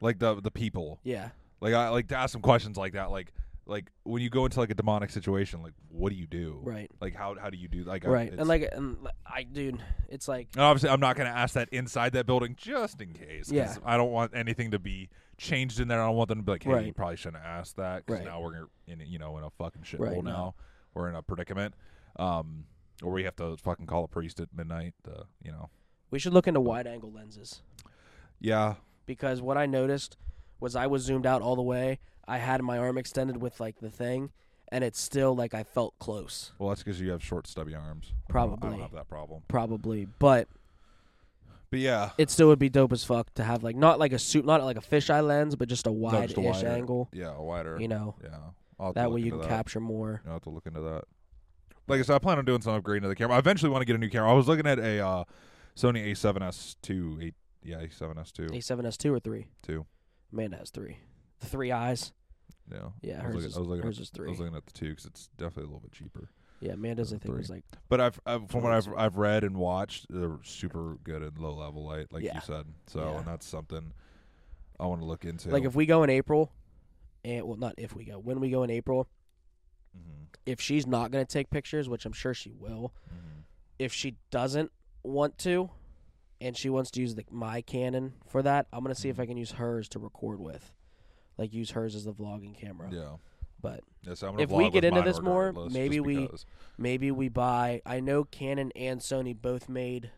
like 0.05 0.18
the 0.18 0.40
the 0.40 0.50
people. 0.50 1.00
Yeah, 1.02 1.30
Like 1.61 1.74
I 1.74 1.88
like 1.88 2.09
to 2.09 2.16
ask 2.16 2.32
some 2.32 2.42
questions 2.42 2.76
like 2.76 2.92
that. 2.92 3.11
Like 3.11 3.32
like 3.66 3.90
when 4.02 4.20
you 4.22 4.28
go 4.28 4.44
into 4.44 4.61
like 4.61 4.70
a 4.70 4.74
demonic 4.74 5.09
situation, 5.11 5.62
like 5.62 5.72
what 5.88 6.11
do 6.11 6.16
you 6.16 6.26
do? 6.26 6.61
right, 6.62 6.90
Like 7.00 7.14
how 7.14 7.34
how 7.40 7.48
do 7.48 7.57
you 7.57 7.66
do 7.66 7.82
like 7.84 8.05
right. 8.05 8.26
it's- 8.26 8.38
And 8.38 8.46
like, 8.48 8.68
and 8.70 8.98
I, 9.26 9.44
dude, 9.44 9.82
it's 10.11 10.28
like, 10.28 10.48
obviously 10.59 10.90
I'm 10.90 11.00
not 11.00 11.16
gonna 11.16 11.30
ask 11.30 11.55
that 11.55 11.70
inside 11.72 12.12
that 12.12 12.26
building 12.26 12.55
just 12.59 13.00
in 13.00 13.14
case. 13.14 13.50
Yeah. 13.50 13.74
I 13.84 13.96
don't 13.96 14.12
want 14.12 14.32
anything 14.34 14.72
to 14.72 14.78
be 14.78 15.09
changed 15.38 15.80
in 15.80 15.88
there. 15.88 16.00
I 16.02 16.07
don't 16.07 16.14
want 16.16 16.28
them 16.28 16.38
to 16.40 16.44
be 16.44 16.52
like, 16.52 16.62
hey, 16.62 16.84
you 16.84 16.92
probably 16.92 17.16
shouldn't 17.16 17.42
ask 17.42 17.74
that 17.76 18.05
because 18.05 18.20
Right. 18.20 18.28
now 18.28 18.40
we're 18.42 18.68
in 18.86 19.00
you 19.07 19.18
know 19.18 19.38
in 19.38 19.44
a 19.44 19.50
fucking 19.50 19.82
shithole 19.82 20.00
Right, 20.00 20.16
no. 20.22 20.30
now. 20.30 20.55
We're 20.92 21.09
in 21.09 21.14
a 21.16 21.22
predicament. 21.22 21.74
Um, 22.16 22.66
or 23.02 23.11
we 23.12 23.24
have 23.24 23.34
to 23.36 23.57
fucking 23.57 23.86
call 23.86 24.05
a 24.05 24.09
priest 24.09 24.38
at 24.40 24.48
midnight. 24.55 24.92
To, 25.05 25.24
you 25.42 25.50
know. 25.50 25.70
we 26.11 26.18
should 26.18 26.32
look 26.34 26.46
into 26.46 26.61
wide 26.61 26.86
angle 26.86 27.11
lenses 27.11 27.62
Yeah. 28.40 28.74
Because 29.07 29.40
what 29.42 29.57
I 29.57 29.66
noticed 29.66 30.16
was 30.61 30.74
I 30.76 30.86
was 30.86 31.02
zoomed 31.02 31.26
out 31.26 31.42
all 31.42 31.57
the 31.57 31.62
way. 31.62 31.98
I 32.26 32.38
had 32.38 32.62
my 32.62 32.78
arm 32.78 32.96
extended 32.98 33.36
with 33.38 33.61
like 33.61 33.80
the 33.80 33.90
thing, 33.90 34.30
and 34.72 34.82
it's 34.82 35.00
still 35.00 35.34
like 35.36 35.52
I 35.55 35.62
felt 35.62 35.98
close, 35.98 36.52
Well, 36.59 36.70
that's 36.70 36.82
because 36.82 37.00
you 37.00 37.11
have 37.11 37.22
short, 37.22 37.46
stubby 37.46 37.74
arms. 37.74 38.12
I 38.12 38.14
don't- 38.14 38.22
I 38.28 38.32
Probably. 38.32 38.70
don't 38.70 38.80
have 38.80 38.92
that 38.92 39.09
problem. 39.09 39.42
probably, 39.48 40.07
but 40.18 40.48
But 41.70 41.80
yeah, 41.80 42.11
it 42.18 42.30
still 42.30 42.46
would 42.48 42.59
be 42.61 42.68
dope 42.68 42.92
as 42.92 43.02
fuck 43.05 43.34
to 43.34 43.42
have 43.44 43.62
like 43.64 43.74
not 43.76 43.98
like 43.98 44.12
a 44.12 44.18
suit, 44.18 44.44
not 44.46 44.62
like 44.62 44.76
a 44.76 44.80
fisheye 44.80 45.26
lens, 45.26 45.57
but 45.57 45.68
just 45.68 45.86
a 45.88 45.92
wide 45.92 46.30
ish 46.30 46.36
wider- 46.36 46.68
angle. 46.68 47.09
Yeah, 47.12 47.34
a 47.36 47.42
wider. 47.42 47.78
You 47.80 47.88
know, 47.88 48.14
Yeah. 48.22 48.90
That 48.94 49.11
way 49.12 49.20
you 49.22 49.30
can 49.32 49.40
that. 49.40 49.48
capture 49.48 49.80
more. 49.80 50.22
I'll 50.26 50.34
have 50.34 50.42
to 50.42 50.50
look 50.50 50.66
into 50.66 50.80
that. 50.82 51.05
Like 51.88 52.00
I 52.00 52.02
said, 52.02 52.14
I 52.14 52.18
plan 52.18 52.38
on 52.38 52.44
doing 52.44 52.61
some 52.62 52.80
upgrading 52.80 53.02
to 53.02 53.09
the 53.09 53.14
camera. 53.16 53.36
I 53.36 53.38
eventually 53.38 53.70
want 53.70 53.82
to 53.82 53.86
get 53.86 53.94
a 53.96 53.98
new 53.98 54.09
camera. 54.09 54.30
I 54.30 54.34
was 54.34 54.46
looking 54.48 54.66
at 54.66 54.78
a 54.78 55.00
uh, 55.07 55.24
Sony 55.76 56.11
A7S2. 56.11 57.28
A, 57.28 57.32
yeah, 57.65 57.79
A7S2. 57.79 58.51
A7S 58.51 58.97
two 58.97 59.12
or 59.15 59.21
three. 59.21 59.47
Two. 59.62 59.87
Amanda 60.33 60.57
has 60.59 60.71
three. 60.71 60.99
The 61.41 61.47
three 61.47 61.73
eyes. 61.73 62.12
Yeah. 62.71 62.79
Yeah, 63.03 63.19
I 63.21 63.25
hers 63.25 63.35
was 63.35 63.45
is, 63.47 63.57
looking, 63.57 63.57
I 63.57 63.61
was 63.61 63.69
looking 63.69 63.85
hers 63.85 63.99
at, 63.99 64.03
is 64.03 64.11
I 64.27 64.31
was 64.31 64.39
looking 64.41 64.57
at 64.57 64.67
the 64.67 64.73
two 64.73 64.89
because 64.91 65.05
it's 65.07 65.29
definitely 65.37 65.65
a 65.65 65.67
little 65.67 65.81
bit 65.81 65.93
cheaper. 65.93 66.29
Yeah, 66.61 66.73
Amanda's 66.73 67.12
I 67.12 67.19
think 67.19 67.37
was 67.37 67.51
like 67.51 67.65
But 67.89 68.01
I've, 68.01 68.21
I've 68.25 68.49
from 68.49 68.62
what 68.62 68.73
I've 68.73 68.89
I've 68.97 69.17
read 69.19 69.45
and 69.45 69.57
watched, 69.57 70.07
they're 70.09 70.39
super 70.45 70.97
good 71.05 71.23
in 71.23 71.33
low 71.37 71.55
level 71.55 71.85
light, 71.85 72.12
like 72.12 72.23
Yeah. 72.23 72.37
you 72.37 72.41
said. 72.41 72.67
So, 72.87 73.01
Yeah. 73.01 73.19
and 73.19 73.27
that's 73.27 73.47
something 73.47 73.93
I 74.81 74.87
want 74.87 75.01
to 75.03 75.07
look 75.07 75.25
into. 75.25 75.51
like 75.51 75.65
if 75.65 75.75
we 75.75 75.85
go 75.87 76.03
in 76.05 76.11
April, 76.11 76.53
and 77.25 77.47
well 77.47 77.57
not 77.59 77.75
if 77.77 77.95
we 77.95 78.05
go 78.05 78.19
when 78.19 78.41
we 78.41 78.51
go 78.51 78.62
in 78.62 78.71
April, 78.71 79.09
Mhm, 79.97 80.27
if 80.47 80.61
she's 80.61 80.87
not 80.87 81.11
gonna 81.11 81.25
take 81.27 81.51
pictures, 81.51 81.89
which 81.89 82.07
I'm 82.07 82.12
sure 82.12 82.33
she 82.35 82.51
will, 82.53 82.95
mhm. 83.12 83.43
if 83.79 83.93
she 83.93 84.17
doesn't 84.31 84.73
want 85.03 85.37
to, 85.39 85.71
and 86.45 86.57
she 86.57 86.68
wants 86.68 86.90
to 86.92 87.01
use 87.01 87.14
the 87.14 87.24
my 87.30 87.61
Canon 87.62 88.12
for 88.26 88.42
that, 88.42 88.66
I'm 88.72 88.82
gonna 88.84 88.95
see 88.95 89.09
if 89.09 89.16
Mhm. 89.16 89.20
I 89.22 89.26
can 89.26 89.36
use 89.36 89.53
hers 89.53 89.88
to 89.90 89.99
record 89.99 90.38
with, 90.40 90.72
like 91.38 91.53
use 91.53 91.70
hers 91.72 91.95
as 91.95 92.05
the 92.05 92.12
vlogging 92.12 92.55
camera. 92.55 92.90
yeah. 92.92 93.16
But 93.61 93.82
Yeah, 94.03 94.12
so 94.12 94.36
If 94.38 94.51
we 94.51 94.68
get 94.68 94.84
into 94.84 95.01
this 95.01 95.22
more, 95.22 95.51
maybe 95.70 95.99
we- 95.99 96.28
maybe 96.76 97.11
we 97.11 97.30
buy. 97.30 97.80
I 97.86 98.01
know 98.01 98.24
Canon 98.24 98.70
and 98.76 99.01
Sony 99.01 99.34
both 99.34 99.66
made 99.70 100.11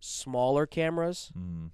smaller 0.00 0.66
cameras, 0.66 1.30
Mhm, 1.38 1.70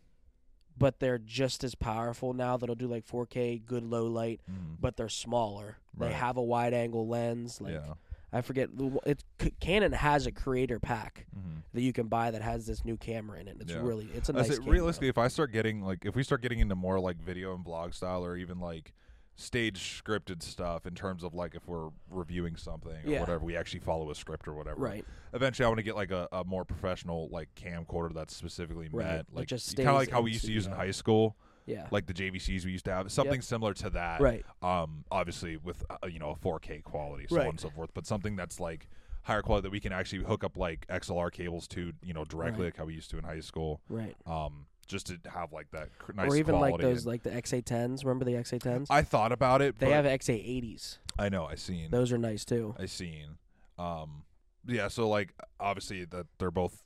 but 0.77 1.01
they're 1.01 1.17
just 1.19 1.65
as 1.65 1.75
powerful 1.75 2.35
now. 2.35 2.59
That'll 2.59 2.75
do 2.75 2.87
like 2.87 3.05
4K, 3.07 3.59
good 3.59 3.85
low 3.85 4.07
light. 4.07 4.43
mhm. 4.51 4.77
but 4.81 4.97
they're 4.99 5.09
smaller. 5.09 5.79
They 5.97 6.13
have 6.13 6.37
a 6.37 6.43
wide 6.43 6.75
angle 6.75 7.07
lens. 7.09 7.59
Like 7.61 7.73
yeah. 7.73 7.95
I 8.35 8.41
forget, 8.43 8.69
it 9.07 9.23
Canon 9.61 9.93
has 9.93 10.27
a 10.27 10.33
creator 10.33 10.81
pack 10.81 11.27
Mhm. 11.35 11.63
that 11.73 11.83
you 11.83 11.93
can 11.93 12.09
buy 12.09 12.33
that 12.33 12.43
has 12.43 12.67
this 12.67 12.85
new 12.85 12.97
camera 12.97 13.39
in 13.39 13.47
it. 13.47 13.59
It's 13.61 13.73
Yeah. 13.73 13.79
really 13.81 14.07
it's 14.13 14.29
a 14.29 14.33
nice. 14.33 14.49
say, 14.57 14.59
realistically, 14.67 15.09
if 15.09 15.19
I 15.19 15.29
start 15.29 15.53
getting 15.53 15.83
like, 15.83 16.05
if 16.05 16.17
we 16.17 16.25
start 16.25 16.43
getting 16.43 16.59
into 16.59 16.75
more 16.75 16.99
like 16.99 17.17
video 17.19 17.55
and 17.55 17.65
vlog 17.65 17.95
style, 17.95 18.25
or 18.25 18.37
even 18.37 18.59
like, 18.59 18.93
stage 19.37 20.01
scripted 20.01 20.43
stuff 20.43 20.87
in 20.87 20.95
terms 20.95 21.25
of 21.25 21.35
like 21.35 21.57
if 21.57 21.67
we're 21.67 21.89
reviewing 22.09 22.55
something 22.55 22.93
or 23.05 23.09
Yeah. 23.11 23.19
whatever, 23.21 23.45
we 23.45 23.57
actually 23.57 23.81
follow 23.81 24.09
a 24.11 24.15
script 24.15 24.47
or 24.47 24.55
whatever. 24.55 24.81
Right. 24.81 25.05
Eventually, 25.33 25.65
I 25.65 25.69
want 25.69 25.79
to 25.79 25.83
get 25.83 25.97
like 25.97 26.13
a, 26.13 26.29
a 26.31 26.45
more 26.45 26.65
professional 26.65 27.29
like 27.31 27.53
camcorder 27.57 28.13
that's 28.15 28.35
specifically 28.35 28.89
Right. 28.93 29.07
meant 29.07 29.35
like 29.35 29.49
just 29.49 29.77
kind 29.77 29.89
of 29.89 29.95
like 29.97 30.11
how 30.11 30.21
we 30.23 30.31
used 30.33 30.45
to 30.45 30.53
use 30.53 30.67
in 30.67 30.73
high 30.73 30.93
school, 30.93 31.37
Yeah. 31.67 31.87
like 31.91 32.07
the 32.07 32.13
JVCs 32.15 32.65
we 32.65 32.73
used 32.73 32.85
to 32.87 32.93
have, 32.93 33.11
something 33.11 33.41
similar 33.41 33.73
to 33.75 33.91
that. 33.91 34.21
right. 34.21 34.45
Um, 34.63 35.05
obviously 35.11 35.57
with 35.57 35.85
uh, 35.91 36.07
you 36.07 36.19
know 36.19 36.31
a 36.31 36.37
4K 36.37 36.83
quality, 36.83 37.27
so 37.29 37.37
Right. 37.37 37.45
on 37.45 37.51
and 37.51 37.61
so 37.61 37.71
forth, 37.71 37.91
but 37.95 38.07
something 38.07 38.37
that's 38.37 38.61
like 38.61 38.89
higher 39.23 39.41
quality 39.43 39.63
that 39.65 39.73
we 39.73 39.81
can 39.81 39.93
actually 39.93 40.23
hook 40.23 40.45
up 40.45 40.57
like 40.59 40.87
XLR 40.89 41.33
cables 41.33 41.67
to, 41.69 41.93
you 42.03 42.13
know, 42.13 42.25
directly 42.27 42.65
Right. 42.65 42.67
like 42.67 42.77
how 42.77 42.85
we 42.85 42.93
used 42.95 43.09
to 43.11 43.19
in 43.19 43.25
high 43.25 43.41
school. 43.41 43.81
Right. 43.89 44.15
Um, 44.27 44.67
just 44.87 45.07
to 45.07 45.19
have 45.31 45.51
like 45.55 45.71
that 45.71 45.89
cr- 45.99 46.13
nice 46.13 46.31
or 46.31 46.37
even 46.37 46.57
like 46.61 46.77
those 46.79 47.07
like 47.07 47.23
the 47.23 47.31
XA10s. 47.31 48.05
Remember 48.05 48.27
the 48.27 48.33
XA10s? 48.35 48.89
I 48.91 49.01
thought 49.01 49.33
about 49.33 49.63
it. 49.63 49.79
They 49.79 49.91
have 49.93 50.05
XA80s. 50.05 50.99
I 51.19 51.31
know. 51.31 51.47
I 51.47 51.55
seen. 51.55 51.91
Those 51.91 52.13
are 52.13 52.19
nice 52.19 52.45
too. 52.45 52.75
I 52.79 52.85
seen. 52.85 53.39
Um, 53.79 54.25
yeah. 54.67 54.89
So 54.89 55.09
like, 55.09 55.33
obviously 55.59 56.05
that 56.05 56.27
they're 56.39 56.51
both 56.51 56.84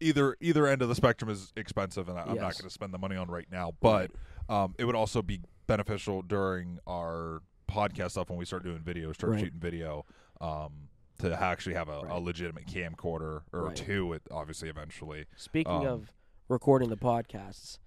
either 0.00 0.36
either 0.40 0.66
end 0.66 0.82
of 0.82 0.88
the 0.88 0.94
spectrum 0.94 1.30
is 1.30 1.52
expensive, 1.56 2.08
and 2.08 2.18
I, 2.18 2.22
I'm 2.22 2.28
not 2.36 2.52
going 2.56 2.64
to 2.64 2.70
spend 2.70 2.92
the 2.94 2.98
money 2.98 3.16
on 3.16 3.28
right 3.28 3.46
now. 3.50 3.72
But 3.80 4.10
um, 4.48 4.74
it 4.78 4.84
would 4.84 4.94
also 4.96 5.22
be 5.22 5.40
beneficial 5.66 6.22
during 6.22 6.78
our 6.88 7.42
podcast 7.70 8.12
stuff 8.12 8.28
when 8.30 8.38
we 8.38 8.44
start 8.44 8.64
doing 8.64 8.80
video, 8.80 9.12
start 9.12 9.32
Right. 9.32 9.40
shooting 9.40 9.60
video. 9.60 10.04
Um, 10.40 10.88
to 11.18 11.40
actually 11.40 11.74
have 11.74 11.88
a, 11.88 12.00
a 12.08 12.18
legitimate 12.18 12.66
camcorder 12.66 13.42
or 13.52 13.66
Right. 13.66 13.76
two, 13.76 14.12
it 14.14 14.22
obviously 14.32 14.68
eventually. 14.68 15.26
Speaking 15.36 15.72
Um, 15.72 15.86
of 15.86 16.12
recording 16.48 16.88
the 16.88 16.96
podcasts, 16.96 17.78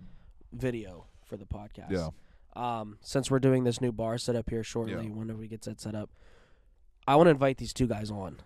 video 0.53 1.07
for 1.25 1.35
the 1.35 1.45
podcast. 1.45 1.89
Yeah. 1.91 2.09
Um, 2.55 2.97
since 3.01 3.29
we're 3.29 3.39
doing 3.39 3.65
this 3.65 3.81
new 3.81 3.91
bar 3.91 4.17
setup 4.17 4.49
here 4.49 4.63
shortly, 4.63 4.93
Yeah. 4.93 5.11
whenever 5.13 5.39
we 5.39 5.47
get 5.49 5.63
that 5.63 5.81
set 5.81 5.95
up, 5.95 6.09
I 7.07 7.17
want 7.17 7.27
to 7.27 7.31
invite 7.31 7.57
these 7.57 7.73
two 7.73 7.87
guys 7.87 8.09
on. 8.09 8.39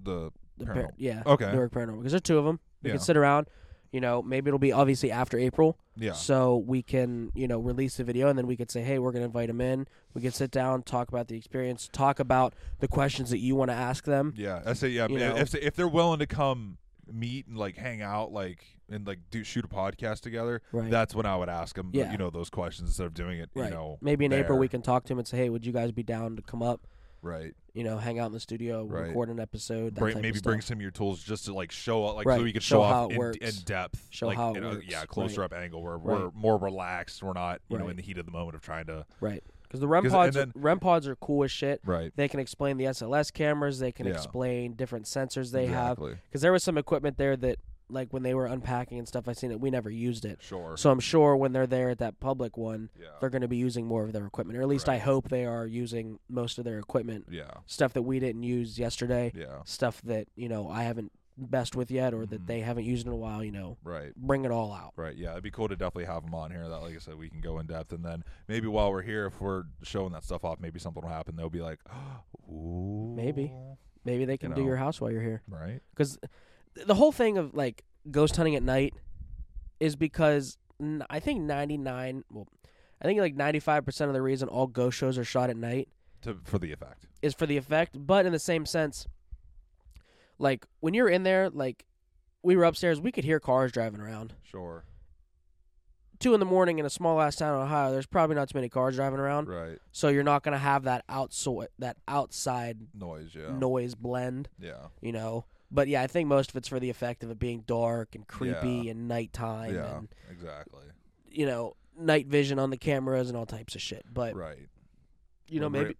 The 0.00 0.32
The 0.58 0.66
par- 0.66 0.90
yeah, 0.96 1.22
Okay. 1.26 1.50
Newark 1.52 1.72
Paranormal, 1.72 1.98
because 1.98 2.12
there's 2.12 2.22
two 2.22 2.38
of 2.38 2.44
them. 2.44 2.60
We 2.82 2.90
Yeah. 2.90 2.94
can 2.96 3.00
sit 3.02 3.16
around. 3.16 3.46
You 3.92 4.00
know, 4.00 4.20
maybe 4.20 4.48
it'll 4.48 4.58
be 4.58 4.72
obviously 4.72 5.10
after 5.12 5.38
April, 5.38 5.78
yeah. 5.96 6.12
so 6.12 6.56
we 6.58 6.82
can 6.82 7.30
you 7.34 7.46
know 7.48 7.58
release 7.60 7.96
the 7.96 8.04
video, 8.04 8.28
and 8.28 8.36
then 8.36 8.46
we 8.46 8.56
could 8.56 8.70
say, 8.70 8.82
hey, 8.82 8.98
we're 8.98 9.12
going 9.12 9.22
to 9.22 9.26
invite 9.26 9.46
them 9.48 9.60
in. 9.60 9.86
We 10.12 10.20
can 10.20 10.32
sit 10.32 10.50
down, 10.50 10.82
talk 10.82 11.08
about 11.08 11.28
the 11.28 11.36
experience, 11.36 11.88
talk 11.92 12.18
about 12.20 12.54
the 12.80 12.88
questions 12.88 13.30
that 13.30 13.38
you 13.38 13.54
want 13.54 13.70
to 13.70 13.74
ask 13.76 14.04
them. 14.04 14.34
Yeah, 14.36 14.60
I 14.66 14.72
say 14.74 14.88
yeah. 14.88 15.06
You 15.08 15.18
know? 15.18 15.36
If 15.36 15.54
if 15.54 15.76
they're 15.76 15.88
willing 15.88 16.18
to 16.18 16.26
come 16.26 16.78
meet 17.10 17.46
and 17.46 17.56
like 17.56 17.76
hang 17.76 18.02
out, 18.02 18.32
like 18.32 18.64
and 18.90 19.06
like 19.06 19.20
do 19.30 19.44
shoot 19.44 19.64
a 19.64 19.68
podcast 19.68 20.20
together, 20.20 20.60
Right. 20.72 20.90
that's 20.90 21.14
when 21.14 21.24
I 21.24 21.36
would 21.36 21.48
ask 21.48 21.76
them. 21.76 21.90
Yeah. 21.94 22.10
you 22.12 22.18
know, 22.18 22.28
those 22.28 22.50
questions 22.50 22.88
instead 22.90 23.06
of 23.06 23.14
doing 23.14 23.38
it. 23.38 23.50
right. 23.54 23.66
You 23.66 23.70
know, 23.74 23.98
maybe 24.02 24.24
in 24.24 24.32
April 24.32 24.58
we 24.58 24.68
can 24.68 24.82
talk 24.82 25.04
to 25.04 25.08
them 25.10 25.18
and 25.20 25.26
say, 25.28 25.36
hey, 25.38 25.48
would 25.48 25.64
you 25.64 25.72
guys 25.72 25.92
be 25.92 26.02
down 26.02 26.36
to 26.36 26.42
come 26.42 26.62
up? 26.62 26.86
Right. 27.22 27.52
You 27.74 27.84
know, 27.84 27.98
hang 27.98 28.18
out 28.18 28.26
in 28.26 28.32
the 28.32 28.40
studio, 28.40 28.84
Right. 28.84 29.08
record 29.08 29.28
an 29.28 29.38
episode. 29.38 29.94
That 29.96 30.00
Bring, 30.00 30.20
maybe 30.22 30.40
bring 30.40 30.60
some 30.62 30.78
of 30.78 30.82
your 30.82 30.90
tools 30.90 31.22
just 31.22 31.44
to 31.44 31.52
like 31.54 31.70
show 31.70 32.04
up, 32.06 32.16
like 32.16 32.26
Right. 32.26 32.38
so 32.38 32.44
we 32.44 32.52
could 32.52 32.62
Show 32.62 32.76
show, 32.76 32.82
how 32.84 33.04
off 33.06 33.12
in, 33.12 33.34
in 33.42 33.54
depth, 33.64 34.06
Show 34.10 34.26
like 34.28 34.36
how 34.38 34.52
it 34.54 34.58
in 34.58 34.64
a- 34.64 34.68
works. 34.70 34.86
yeah, 34.88 35.04
closer 35.04 35.40
Right. 35.42 35.52
up 35.52 35.58
angle 35.58 35.82
where 35.82 35.98
we're 35.98 36.30
more 36.32 36.56
relaxed. 36.56 37.22
We're 37.22 37.34
not, 37.34 37.60
you 37.68 37.76
know, 37.78 37.88
in 37.88 37.96
the 37.96 38.02
heat 38.02 38.16
of 38.18 38.24
the 38.26 38.32
moment 38.32 38.54
of 38.54 38.62
trying 38.62 38.86
to. 38.86 39.04
Right. 39.20 39.42
Because 39.64 39.80
the 39.80 39.88
REM 39.88 40.08
pods, 40.08 40.36
and 40.36 40.54
are, 40.54 40.58
REM 40.60 40.78
pods 40.78 41.08
are 41.08 41.16
cool 41.16 41.42
as 41.44 41.50
shit. 41.50 41.80
Right. 41.84 42.12
They 42.16 42.28
can 42.28 42.38
explain 42.40 42.76
the 42.78 42.84
SLS 42.86 43.30
cameras. 43.32 43.78
They 43.80 43.90
can 43.92 44.06
Yeah. 44.06 44.12
explain 44.14 44.74
different 44.74 45.06
sensors 45.06 45.50
they 45.52 45.66
have. 45.66 45.98
Because 45.98 46.40
there 46.40 46.52
was 46.52 46.62
some 46.62 46.78
equipment 46.78 47.18
there 47.18 47.36
that, 47.36 47.58
like 47.88 48.12
when 48.12 48.22
they 48.22 48.34
were 48.34 48.46
unpacking 48.46 48.98
and 48.98 49.06
stuff, 49.06 49.28
I 49.28 49.32
seen 49.32 49.50
it. 49.50 49.60
We 49.60 49.70
never 49.70 49.90
used 49.90 50.24
it. 50.24 50.38
Sure. 50.42 50.76
So 50.76 50.90
I'm 50.90 51.00
sure 51.00 51.36
when 51.36 51.52
they're 51.52 51.66
there 51.66 51.90
at 51.90 51.98
that 51.98 52.20
public 52.20 52.56
one, 52.56 52.90
yeah. 52.98 53.08
they're 53.20 53.30
going 53.30 53.42
to 53.42 53.48
be 53.48 53.56
using 53.56 53.86
more 53.86 54.04
of 54.04 54.12
their 54.12 54.26
equipment, 54.26 54.58
or 54.58 54.62
at 54.62 54.68
least 54.68 54.88
I 54.88 54.98
hope 54.98 55.28
they 55.28 55.44
are 55.44 55.66
using 55.66 56.18
most 56.28 56.58
of 56.58 56.64
their 56.64 56.78
equipment. 56.78 57.26
Yeah. 57.30 57.50
Stuff 57.66 57.92
that 57.94 58.02
we 58.02 58.18
didn't 58.18 58.42
use 58.42 58.78
yesterday, 58.78 59.32
Yeah. 59.34 59.62
stuff 59.64 60.00
that 60.02 60.28
you 60.36 60.48
know 60.48 60.68
I 60.68 60.82
haven't 60.82 61.12
messed 61.50 61.76
with 61.76 61.90
yet, 61.90 62.14
or 62.14 62.24
that 62.24 62.36
mm-hmm. 62.36 62.46
they 62.46 62.60
haven't 62.60 62.84
used 62.84 63.06
in 63.06 63.12
a 63.12 63.16
while. 63.16 63.44
You 63.44 63.52
know, 63.52 63.76
Right. 63.84 64.14
bring 64.16 64.44
it 64.44 64.50
all 64.50 64.72
out. 64.72 64.94
Right. 64.96 65.14
Yeah, 65.16 65.32
it'd 65.32 65.42
be 65.44 65.50
cool 65.50 65.68
to 65.68 65.76
definitely 65.76 66.06
have 66.06 66.24
them 66.24 66.34
on 66.34 66.50
here. 66.50 66.68
That, 66.68 66.78
like 66.78 66.94
I 66.94 66.98
said, 66.98 67.16
we 67.16 67.28
can 67.28 67.40
go 67.40 67.58
in 67.58 67.66
depth, 67.66 67.92
and 67.92 68.04
then 68.04 68.24
maybe 68.48 68.66
while 68.68 68.90
we're 68.90 69.02
here, 69.02 69.26
if 69.26 69.40
we're 69.40 69.64
showing 69.82 70.12
that 70.12 70.24
stuff 70.24 70.44
off, 70.44 70.60
maybe 70.60 70.78
something 70.80 71.02
will 71.02 71.10
happen. 71.10 71.36
They'll 71.36 71.50
be 71.50 71.60
like, 71.60 71.80
"Ooh, 72.50 73.12
Maybe. 73.16 73.52
Maybe 74.04 74.24
they 74.24 74.36
can 74.38 74.52
do 74.52 74.60
know. 74.60 74.66
your 74.68 74.76
house 74.76 75.00
while 75.00 75.10
you're 75.10 75.20
here. 75.20 75.42
right? 75.48 75.80
because 75.90 76.16
the 76.84 76.94
whole 76.94 77.12
thing 77.12 77.38
of 77.38 77.54
like 77.54 77.84
ghost 78.10 78.36
hunting 78.36 78.54
at 78.56 78.62
night 78.62 78.94
is 79.80 79.96
because 79.96 80.58
I 81.10 81.20
think 81.20 81.40
99 81.42 82.24
well 82.30 82.48
I 83.00 83.04
think 83.04 83.20
like 83.20 83.36
95% 83.36 84.00
of 84.08 84.12
the 84.14 84.22
reason 84.22 84.48
all 84.48 84.66
ghost 84.66 84.96
shows 84.96 85.18
are 85.18 85.24
shot 85.24 85.50
at 85.50 85.56
night 85.56 85.88
To 86.22 86.38
for 86.44 86.58
the 86.58 86.72
effect. 86.72 87.06
is 87.22 87.34
for 87.34 87.46
the 87.46 87.56
effect 87.56 87.96
but 87.98 88.26
in 88.26 88.32
the 88.32 88.38
same 88.38 88.66
sense 88.66 89.06
like 90.38 90.66
when 90.80 90.94
you're 90.94 91.08
in 91.08 91.22
there 91.22 91.50
like 91.50 91.86
we 92.42 92.56
were 92.56 92.64
upstairs 92.64 93.00
we 93.00 93.10
could 93.12 93.24
hear 93.24 93.40
cars 93.40 93.72
driving 93.72 94.00
around 94.00 94.34
Sure. 94.42 94.84
two 96.18 96.34
in 96.34 96.40
the 96.40 96.46
morning 96.46 96.78
in 96.78 96.86
a 96.86 96.90
small 96.90 97.20
ass 97.20 97.36
town 97.36 97.54
in 97.56 97.62
Ohio 97.62 97.90
there's 97.90 98.06
probably 98.06 98.36
not 98.36 98.48
too 98.48 98.56
many 98.58 98.68
cars 98.68 98.96
driving 98.96 99.18
around 99.18 99.48
Right. 99.48 99.78
so 99.92 100.08
you're 100.08 100.22
not 100.22 100.42
gonna 100.42 100.58
have 100.58 100.84
that 100.84 101.04
outside 101.08 101.68
that 101.78 101.96
outside 102.06 102.78
Noise. 102.94 103.34
Yeah. 103.34 103.50
noise 103.56 103.94
blend 103.94 104.48
Yeah. 104.58 104.88
you 105.00 105.12
know. 105.12 105.44
But 105.70 105.88
yeah, 105.88 106.02
I 106.02 106.06
think 106.06 106.28
most 106.28 106.50
of 106.50 106.56
it's 106.56 106.68
for 106.68 106.78
the 106.80 106.90
effect 106.90 107.22
of 107.24 107.30
it 107.30 107.38
being 107.38 107.60
dark 107.66 108.14
and 108.14 108.26
creepy 108.26 108.82
Yeah. 108.84 108.90
and 108.92 109.08
nighttime 109.08 109.74
Yeah. 109.74 109.96
and 109.98 110.08
Exactly. 110.30 110.84
you 111.30 111.46
know 111.46 111.76
night 111.98 112.26
vision 112.26 112.58
on 112.58 112.70
the 112.70 112.76
cameras 112.76 113.28
and 113.28 113.36
all 113.36 113.46
types 113.46 113.74
of 113.74 113.80
shit. 113.82 114.04
But 114.12 114.34
right. 114.36 114.68
you 115.48 115.60
know 115.60 115.68
Well, 115.68 115.82
maybe 115.84 115.96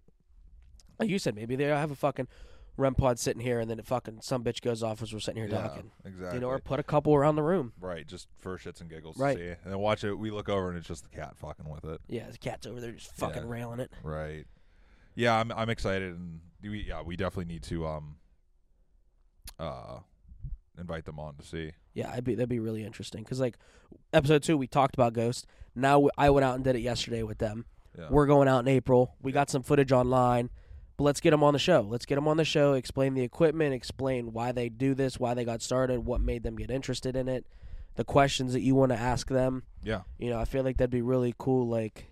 like 0.99 1.09
you 1.09 1.19
said 1.19 1.35
maybe 1.35 1.55
they 1.55 1.65
have 1.65 1.91
a 1.91 1.95
fucking 1.95 2.27
REM 2.77 2.93
pod 2.95 3.17
sitting 3.19 3.41
here 3.41 3.59
and 3.59 3.69
then 3.69 3.79
it 3.79 3.85
fucking 3.87 4.19
some 4.21 4.43
bitch 4.43 4.61
goes 4.61 4.83
off 4.83 5.01
as 5.01 5.11
we're 5.11 5.19
sitting 5.19 5.41
here 5.41 5.51
Yeah. 5.51 5.67
talking. 5.67 5.91
Exactly. 6.05 6.35
You 6.35 6.41
know, 6.41 6.47
or 6.49 6.59
put 6.59 6.79
a 6.79 6.83
couple 6.83 7.13
around 7.15 7.35
the 7.35 7.41
room. 7.43 7.73
right. 7.79 8.05
Just 8.07 8.27
for 8.37 8.57
shits 8.57 8.79
and 8.81 8.89
giggles 8.89 9.17
Right. 9.17 9.35
to 9.37 9.43
see, 9.43 9.49
and 9.63 9.71
then 9.73 9.79
watch 9.79 10.03
it. 10.03 10.13
We 10.13 10.29
look 10.31 10.47
over 10.47 10.69
and 10.69 10.77
it's 10.77 10.87
just 10.87 11.03
the 11.03 11.09
cat 11.09 11.35
fucking 11.37 11.67
with 11.67 11.83
it. 11.85 11.99
Yeah, 12.07 12.29
the 12.29 12.37
cat's 12.37 12.65
over 12.67 12.79
there 12.79 12.91
just 12.93 13.11
fucking 13.15 13.43
Yeah. 13.43 13.49
railing 13.49 13.79
it. 13.79 13.91
Right. 14.03 14.45
Yeah, 15.15 15.39
I'm 15.39 15.51
I'm 15.51 15.69
excited, 15.71 16.13
and 16.13 16.39
we 16.61 16.83
yeah 16.83 17.01
we 17.01 17.15
definitely 17.17 17.51
need 17.51 17.63
to 17.63 17.87
um 17.87 18.17
uh 19.59 19.99
invite 20.77 21.05
them 21.05 21.19
on 21.19 21.35
to 21.35 21.43
see. 21.43 21.71
Yeah, 21.93 22.11
I'd 22.11 22.23
be 22.23 22.35
that'd 22.35 22.49
be 22.49 22.59
really 22.59 22.83
interesting 22.83 23.23
because 23.23 23.39
like 23.39 23.57
episode 24.13 24.43
two 24.43 24.57
we 24.57 24.67
talked 24.67 24.95
about 24.95 25.13
Ghost. 25.13 25.47
Now 25.75 26.09
I 26.17 26.29
went 26.29 26.45
out 26.45 26.55
and 26.55 26.63
did 26.63 26.75
it 26.75 26.81
yesterday 26.81 27.23
with 27.23 27.39
them. 27.39 27.65
Yeah. 27.97 28.07
We're 28.09 28.27
going 28.27 28.47
out 28.47 28.59
in 28.59 28.67
April. 28.67 29.15
We 29.21 29.31
got 29.31 29.49
some 29.49 29.63
footage 29.63 29.91
online, 29.91 30.51
but 30.97 31.05
let's 31.05 31.19
get 31.19 31.31
them 31.31 31.43
on 31.43 31.53
the 31.53 31.59
show. 31.59 31.81
Let's 31.81 32.05
get 32.05 32.15
them 32.15 32.27
on 32.27 32.37
the 32.37 32.45
show. 32.45 32.73
Explain 32.73 33.15
the 33.15 33.23
equipment. 33.23 33.73
Explain 33.73 34.33
why 34.33 34.51
they 34.51 34.69
do 34.69 34.93
this, 34.93 35.19
why 35.19 35.33
they 35.33 35.43
got 35.45 35.63
started, 35.63 36.05
what 36.05 36.21
made 36.21 36.43
them 36.43 36.55
get 36.55 36.69
interested 36.69 37.15
in 37.15 37.27
it, 37.27 37.47
the 37.95 38.03
questions 38.03 38.53
that 38.53 38.61
you 38.61 38.75
want 38.75 38.91
to 38.91 38.97
ask 38.99 39.27
them. 39.29 39.63
yeah. 39.83 40.01
You 40.19 40.29
know, 40.29 40.39
I 40.39 40.45
feel 40.45 40.63
like 40.63 40.77
that'd 40.77 40.91
be 40.91 41.01
really 41.01 41.33
cool. 41.39 41.67
Like, 41.67 42.05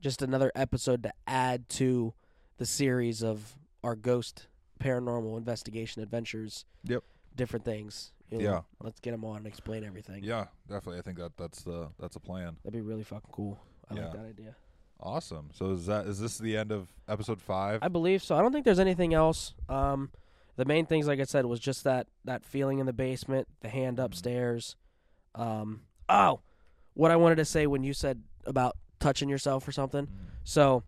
just 0.00 0.22
another 0.22 0.50
episode 0.54 1.02
to 1.02 1.12
add 1.26 1.68
to 1.70 2.14
the 2.56 2.64
series 2.64 3.22
of 3.22 3.56
our 3.84 3.94
ghost 3.94 4.46
paranormal 4.78 5.36
investigation 5.36 6.02
adventures. 6.02 6.64
Yep. 6.84 7.02
Different 7.36 7.64
things. 7.64 8.12
You 8.30 8.38
know, 8.38 8.44
Yeah. 8.44 8.60
Let's 8.80 9.00
get 9.00 9.12
them 9.12 9.24
on 9.24 9.38
and 9.38 9.46
explain 9.46 9.84
everything. 9.84 10.22
Yeah, 10.24 10.46
definitely. 10.68 10.98
I 10.98 11.02
think 11.02 11.18
that 11.18 11.36
that's 11.36 11.62
the 11.62 11.88
that's 11.98 12.16
a 12.16 12.20
plan. 12.20 12.56
That'd 12.62 12.72
be 12.72 12.80
really 12.80 13.04
fucking 13.04 13.30
cool. 13.32 13.58
I 13.90 13.94
Yeah. 13.94 14.02
like 14.04 14.12
that 14.12 14.26
idea. 14.26 14.56
Awesome. 15.00 15.50
So 15.54 15.70
is 15.72 15.86
that 15.86 16.06
is 16.06 16.18
this 16.20 16.38
the 16.38 16.56
end 16.56 16.72
of 16.72 16.88
episode 17.08 17.40
five? 17.40 17.82
I 17.82 17.88
believe 17.88 18.22
so. 18.22 18.36
I 18.36 18.42
don't 18.42 18.52
think 18.52 18.64
there's 18.64 18.80
anything 18.80 19.14
else. 19.14 19.54
Um, 19.68 20.10
the 20.56 20.64
main 20.64 20.86
things, 20.86 21.06
like 21.06 21.20
I 21.20 21.24
said, 21.24 21.46
was 21.46 21.60
just 21.60 21.84
that 21.84 22.08
that 22.24 22.44
feeling 22.44 22.80
in 22.80 22.86
the 22.86 22.92
basement, 22.92 23.46
the 23.60 23.68
hand 23.68 23.98
Mhm. 23.98 24.04
upstairs. 24.04 24.76
Um, 25.34 25.82
oh, 26.08 26.40
what 26.94 27.10
I 27.12 27.16
wanted 27.16 27.36
to 27.36 27.44
say 27.44 27.66
when 27.66 27.84
you 27.84 27.92
said 27.92 28.22
about 28.44 28.76
touching 28.98 29.28
yourself 29.28 29.66
or 29.68 29.72
something. 29.72 30.06
Mm. 30.06 30.12
So, 30.42 30.82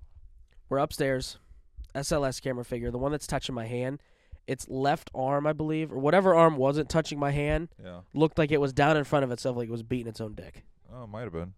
we're 0.68 0.78
upstairs, 0.78 1.38
SLS 1.94 2.40
camera 2.42 2.64
figure, 2.64 2.90
the 2.90 2.98
one 2.98 3.12
that's 3.12 3.26
touching 3.26 3.54
my 3.54 3.66
hand. 3.66 4.00
Its 4.46 4.68
left 4.68 5.10
arm, 5.14 5.46
I 5.46 5.52
believe, 5.52 5.92
or 5.92 5.98
whatever 5.98 6.34
arm 6.34 6.56
wasn't 6.56 6.88
touching 6.88 7.18
my 7.18 7.30
hand, 7.30 7.68
Yeah. 7.82 8.00
looked 8.14 8.36
like 8.38 8.50
it 8.50 8.60
was 8.60 8.72
down 8.72 8.96
in 8.96 9.04
front 9.04 9.24
of 9.24 9.30
itself, 9.30 9.56
like 9.56 9.68
it 9.68 9.72
was 9.72 9.82
beating 9.84 10.08
its 10.08 10.20
own 10.20 10.34
dick, 10.34 10.64
Oh, 10.92 11.04
it 11.04 11.06
might 11.08 11.22
have 11.22 11.32
been. 11.32 11.54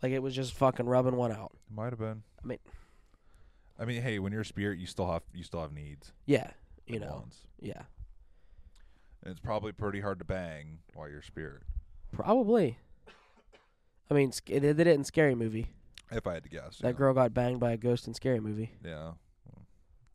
like 0.00 0.12
it 0.12 0.20
was 0.22 0.34
just 0.34 0.54
fucking 0.54 0.86
rubbing 0.86 1.16
one 1.16 1.32
out. 1.32 1.52
It 1.70 1.74
Might 1.74 1.90
have 1.90 1.98
been. 1.98 2.22
I 2.42 2.46
mean- 2.46 2.58
I 3.78 3.84
mean, 3.84 4.00
hey, 4.02 4.18
when 4.20 4.32
you're 4.32 4.42
a 4.42 4.44
spirit, 4.44 4.78
you 4.78 4.86
still 4.86 5.10
have 5.10 5.22
you 5.34 5.42
still 5.42 5.60
have 5.60 5.72
needs. 5.72 6.12
Yeah, 6.24 6.52
you 6.86 6.98
know, 7.00 7.10
wants. 7.16 7.46
yeah, 7.60 7.82
And 9.22 9.30
it's 9.32 9.40
probably 9.40 9.72
pretty 9.72 10.00
hard 10.00 10.18
to 10.20 10.24
bang 10.24 10.78
while 10.94 11.08
you're 11.08 11.18
a 11.18 11.22
spirit. 11.24 11.62
probably. 12.12 12.78
I 14.10 14.14
mean, 14.14 14.32
they 14.46 14.60
did 14.60 14.80
it 14.80 14.86
in 14.88 15.04
Scary 15.04 15.34
Movie. 15.34 15.68
If 16.12 16.26
I 16.26 16.34
had 16.34 16.42
to 16.44 16.48
guess. 16.48 16.78
That 16.78 16.88
yeah. 16.88 16.92
girl 16.92 17.14
got 17.14 17.32
banged 17.34 17.60
by 17.60 17.72
a 17.72 17.76
ghost 17.76 18.06
in 18.06 18.14
Scary 18.14 18.40
Movie. 18.40 18.72
Yeah. 18.84 19.12
Well, 19.46 19.66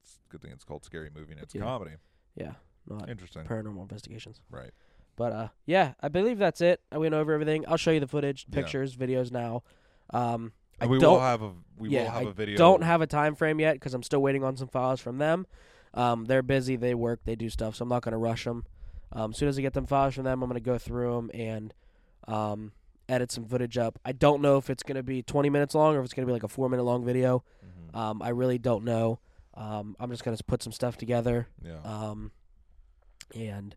It's 0.04 0.20
a 0.26 0.30
good 0.32 0.42
thing 0.42 0.52
it's 0.52 0.64
called 0.64 0.84
Scary 0.86 1.10
Movie 1.14 1.34
and 1.34 1.42
it's 1.42 1.56
Yeah. 1.56 1.62
comedy. 1.64 1.92
Yeah, 2.36 2.54
not 2.88 3.10
Interesting. 3.10 3.44
paranormal 3.46 3.82
investigations. 3.82 4.42
right. 4.50 4.72
But 5.16 5.34
uh, 5.34 5.48
yeah, 5.66 5.94
I 6.00 6.10
believe 6.10 6.38
that's 6.38 6.62
it. 6.62 6.80
I 6.92 7.00
went 7.00 7.16
over 7.16 7.34
everything. 7.34 7.66
I'll 7.68 7.78
show 7.78 7.90
you 7.90 8.00
the 8.00 8.06
footage, 8.08 8.46
Yeah. 8.50 8.56
pictures, 8.62 8.96
videos 8.96 9.32
now. 9.32 9.64
Um, 10.12 10.54
I 10.80 10.84
And 10.84 10.92
we 10.92 11.00
don't 11.00 11.14
will 11.14 11.20
have 11.22 11.42
a 11.42 11.54
we 11.76 11.90
yeah, 11.90 12.04
will 12.04 12.10
have 12.12 12.28
I 12.28 12.30
a 12.30 12.34
video. 12.34 12.56
don't 12.58 12.84
have 12.84 13.02
a 13.02 13.08
time 13.08 13.34
frame 13.34 13.60
yet 13.60 13.74
because 13.74 13.96
I'm 13.96 14.04
still 14.04 14.22
waiting 14.22 14.44
on 14.44 14.56
some 14.58 14.68
files 14.68 15.00
from 15.02 15.18
them. 15.18 15.48
Um, 15.96 16.26
they're 16.26 16.44
busy, 16.44 16.76
they 16.76 16.94
work, 16.94 17.22
they 17.24 17.36
do 17.36 17.50
stuff, 17.50 17.76
so 17.76 17.82
I'm 17.84 17.90
not 17.90 18.04
going 18.04 18.12
to 18.12 18.18
rush 18.20 18.44
them. 18.44 18.66
Um, 19.12 19.32
as 19.32 19.38
soon 19.38 19.50
as 19.50 19.58
I 19.58 19.62
get 19.62 19.74
them 19.74 19.88
files 19.88 20.14
from 20.14 20.26
them, 20.26 20.44
I'm 20.44 20.50
going 20.50 20.62
to 20.62 20.64
go 20.64 20.78
through 20.78 21.16
them 21.16 21.32
and 21.34 21.74
um, 22.28 22.74
edit 23.10 23.32
some 23.32 23.46
footage 23.46 23.78
up. 23.78 24.00
I 24.06 24.12
don't 24.12 24.42
know 24.42 24.58
if 24.58 24.70
it's 24.70 24.84
going 24.84 24.96
to 24.98 25.04
be 25.04 25.22
20 25.24 25.50
minutes 25.50 25.76
long 25.76 25.96
or 25.96 26.00
if 26.00 26.06
it's 26.06 26.14
going 26.14 26.26
to 26.26 26.28
be 26.28 26.34
like 26.34 26.44
a 26.44 26.48
four 26.48 26.70
minute 26.70 26.84
long 26.84 27.06
video. 27.06 27.44
Mhm. 27.66 27.98
Um, 27.98 28.22
I 28.22 28.30
really 28.30 28.58
don't 28.58 28.84
know. 28.84 29.20
Um, 29.54 29.96
I'm 30.00 30.10
just 30.12 30.24
going 30.24 30.36
to 30.36 30.44
put 30.44 30.62
some 30.62 30.72
stuff 30.74 30.98
together. 30.98 31.48
yeah. 31.64 31.80
Um, 31.84 32.32
and 33.36 33.76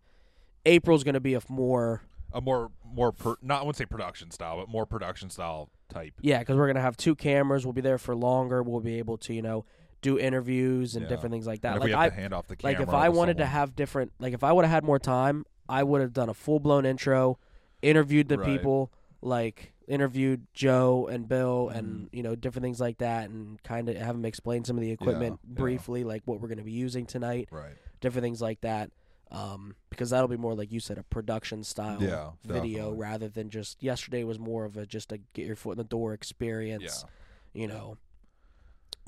April's 0.67 1.05
going 1.05 1.15
to 1.15 1.21
be 1.21 1.35
a 1.35 1.41
more 1.49 2.03
a 2.33 2.41
more 2.41 2.71
more 2.85 3.11
per, 3.13 3.35
not 3.43 3.57
I 3.61 3.63
wouldn't 3.63 3.77
say 3.77 3.87
production 3.87 4.31
style, 4.31 4.57
but 4.59 4.69
more 4.69 4.87
production 4.87 5.31
style 5.31 5.69
type. 5.89 6.15
Yeah, 6.21 6.39
because 6.39 6.57
we're 6.57 6.69
gonna 6.69 6.81
have 6.81 6.97
two 6.97 7.17
cameras. 7.17 7.67
We'll 7.67 7.73
be 7.73 7.81
there 7.81 7.99
for 7.99 8.15
longer. 8.15 8.63
We'll 8.63 8.79
be 8.81 8.99
able 8.99 9.19
to, 9.19 9.35
you 9.35 9.43
know, 9.43 9.65
do 10.01 10.17
interviews 10.17 10.95
and 10.95 11.03
Yeah. 11.03 11.09
different 11.09 11.33
things 11.33 11.47
like 11.49 11.63
that. 11.63 11.75
And 11.75 11.77
if 11.79 11.81
like 11.81 11.87
we 11.89 11.91
have 11.93 12.01
I, 12.01 12.09
to 12.11 12.15
hand 12.15 12.33
off 12.33 12.47
the 12.47 12.55
camera, 12.55 12.79
like 12.79 12.89
if 12.89 12.95
I 12.95 13.09
wanted 13.09 13.39
to 13.39 13.47
have 13.47 13.75
different, 13.75 14.13
like 14.21 14.33
if 14.33 14.45
I 14.45 14.53
would 14.53 14.65
have 14.65 14.71
had 14.71 14.85
more 14.85 15.01
time, 15.01 15.45
I 15.69 15.83
would 15.83 16.01
have 16.03 16.13
done 16.13 16.29
a 16.29 16.35
full 16.35 16.61
blown 16.61 16.87
intro, 16.87 17.39
interviewed 17.83 18.29
the 18.29 18.39
Right. 18.39 18.47
people, 18.59 18.93
like 19.23 19.73
interviewed 19.87 20.47
Joe 20.55 21.09
and 21.11 21.29
Bill, 21.29 21.69
and 21.69 22.07
Mm-hmm. 22.07 22.17
you 22.17 22.23
know 22.23 22.35
different 22.35 22.65
things 22.65 22.81
like 22.81 22.99
that, 22.99 23.29
and 23.31 23.63
kind 23.63 23.89
of 23.89 23.97
have 23.97 24.15
them 24.15 24.25
explain 24.25 24.65
some 24.65 24.77
of 24.77 24.83
the 24.83 24.91
equipment 24.93 25.39
yeah. 25.49 25.55
briefly, 25.55 26.05
like 26.05 26.23
what 26.25 26.41
we're 26.41 26.49
gonna 26.49 26.63
be 26.63 26.73
using 26.73 27.07
tonight, 27.07 27.49
right, 27.51 27.75
different 28.01 28.23
things 28.25 28.41
like 28.41 28.61
that. 28.63 28.91
Um, 29.33 29.77
because 29.91 30.11
that'll 30.11 30.27
be 30.27 30.37
more 30.37 30.55
like 30.57 30.73
you 30.73 30.81
said, 30.81 30.99
a 30.99 31.05
production 31.05 31.63
style 31.63 32.03
Yeah, 32.03 32.31
video 32.45 32.79
definitely. 32.79 32.99
rather 32.99 33.29
than 33.29 33.49
just 33.51 33.81
yesterday 33.81 34.25
was 34.25 34.41
more 34.41 34.65
of 34.65 34.77
a 34.77 34.87
just 34.87 35.13
a 35.13 35.19
get 35.35 35.47
your 35.47 35.55
foot 35.55 35.73
in 35.73 35.79
the 35.79 35.85
door 35.85 36.15
experience 36.15 37.05
yeah, 37.55 37.61
you 37.63 37.69
know, 37.69 37.97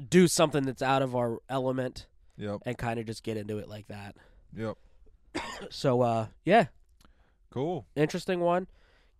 do 0.08 0.28
something 0.28 0.64
that's 0.64 0.82
out 0.82 1.02
of 1.02 1.16
our 1.16 1.38
element 1.48 2.06
yep, 2.36 2.60
and 2.64 2.78
kind 2.78 3.00
of 3.00 3.06
just 3.06 3.22
get 3.24 3.36
into 3.36 3.58
it 3.58 3.68
like 3.68 3.88
that. 3.88 4.14
yep, 4.56 4.76
So, 5.70 6.02
uh, 6.02 6.26
yeah, 6.44 6.66
cool. 7.50 7.86
interesting 7.96 8.38
one. 8.40 8.66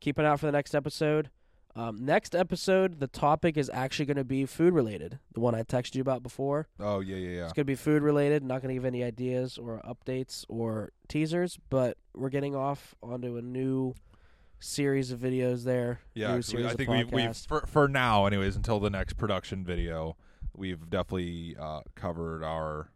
Keep 0.03 0.19
an 0.19 0.25
eye 0.25 0.31
out 0.31 0.41
for 0.41 0.47
the 0.47 0.53
next 0.53 0.75
episode. 0.75 1.31
Um, 1.77 2.05
next 2.05 2.35
episode, 2.35 2.99
the 2.99 3.07
topic 3.07 3.57
is 3.57 3.71
actually 3.73 4.07
going 4.07 4.17
to 4.17 4.25
be 4.25 4.47
food 4.47 4.75
related. 4.75 5.21
The 5.33 5.39
one 5.39 5.55
I 5.55 5.63
texted 5.63 5.95
you 5.95 6.01
about 6.01 6.25
before. 6.25 6.67
Oh 6.81 6.99
yeah, 6.99 7.15
yeah, 7.15 7.29
yeah. 7.29 7.45
It's 7.45 7.53
going 7.53 7.63
to 7.63 7.71
be 7.71 7.77
food 7.77 8.03
related. 8.03 8.43
Not 8.43 8.63
going 8.63 8.71
to 8.71 8.75
give 8.75 8.85
any 8.85 9.05
ideas 9.05 9.59
or 9.59 9.81
updates 9.87 10.45
or 10.49 10.91
teasers, 11.07 11.57
but 11.71 11.99
we're 12.17 12.31
getting 12.31 12.57
off 12.57 12.97
onto 13.01 13.37
a 13.37 13.43
new 13.43 13.95
series 14.59 15.13
of 15.13 15.21
videos 15.21 15.63
there. 15.63 16.01
Yeah, 16.15 16.41
we, 16.53 16.67
I 16.67 16.75
think 16.75 16.91
we 16.91 17.05
we 17.05 17.23
podcasts. 17.23 17.47
for 17.47 17.65
for 17.69 17.87
now, 17.87 18.27
anyways, 18.27 18.57
until 18.57 18.81
the 18.81 18.91
next 18.91 19.13
production 19.13 19.65
video, 19.65 20.17
we've 20.53 20.91
definitely 20.91 21.55
uh, 21.61 21.83
covered 21.95 22.43
our 22.43 22.89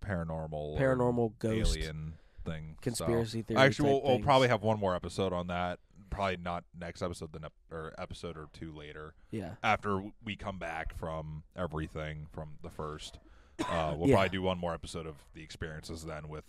paranormal, 0.00 0.78
paranormal 0.78 1.32
ghost 1.40 1.76
alien 1.76 2.14
thing, 2.44 2.74
so- 2.76 2.82
conspiracy 2.82 3.42
theory. 3.42 3.60
Actually, 3.60 3.90
we'll, 3.90 4.02
we'll 4.02 4.18
probably 4.20 4.48
have 4.48 4.62
one 4.62 4.78
more 4.78 4.94
episode 4.94 5.32
on 5.32 5.46
that. 5.48 5.78
Probably 6.10 6.36
not 6.36 6.64
next 6.78 7.00
episode, 7.00 7.32
then 7.32 7.46
or 7.70 7.94
episode 7.96 8.36
or 8.36 8.48
two 8.52 8.70
later 8.72 9.14
yeah. 9.30 9.52
after 9.62 10.02
we 10.22 10.36
come 10.36 10.58
back 10.58 10.94
from 10.98 11.42
everything 11.56 12.26
from 12.32 12.50
the 12.62 12.68
first. 12.68 13.18
Uh, 13.60 13.94
we'll 13.96 14.08
Yeah. 14.10 14.16
probably 14.16 14.28
do 14.28 14.42
one 14.42 14.58
more 14.58 14.74
episode 14.74 15.06
of 15.06 15.16
the 15.32 15.42
experiences 15.42 16.04
then 16.04 16.28
with 16.28 16.44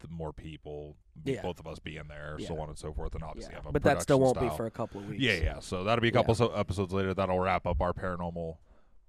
the 0.00 0.08
more 0.08 0.32
people, 0.32 0.96
Yeah. 1.24 1.42
both 1.42 1.60
of 1.60 1.66
us 1.66 1.78
being 1.78 2.08
there, 2.08 2.38
so 2.46 2.58
on 2.58 2.70
and 2.70 2.78
so 2.78 2.92
forth, 2.94 3.14
and 3.14 3.22
obviously 3.22 3.52
Yeah. 3.52 3.58
have 3.58 3.66
a 3.66 3.72
But 3.72 3.82
that 3.82 4.00
still 4.02 4.18
won't 4.18 4.40
be 4.40 4.48
for 4.56 4.64
a 4.64 4.70
couple 4.70 5.00
of 5.02 5.08
weeks. 5.08 5.22
Yeah, 5.22 5.34
yeah. 5.34 5.58
So 5.60 5.84
that'll 5.84 6.00
be 6.00 6.08
a 6.08 6.10
Yeah. 6.10 6.18
couple 6.20 6.34
so 6.34 6.48
episodes 6.52 6.92
later. 6.94 7.12
That'll 7.12 7.38
wrap 7.38 7.66
up 7.66 7.82
our 7.82 7.92
paranormal 7.92 8.56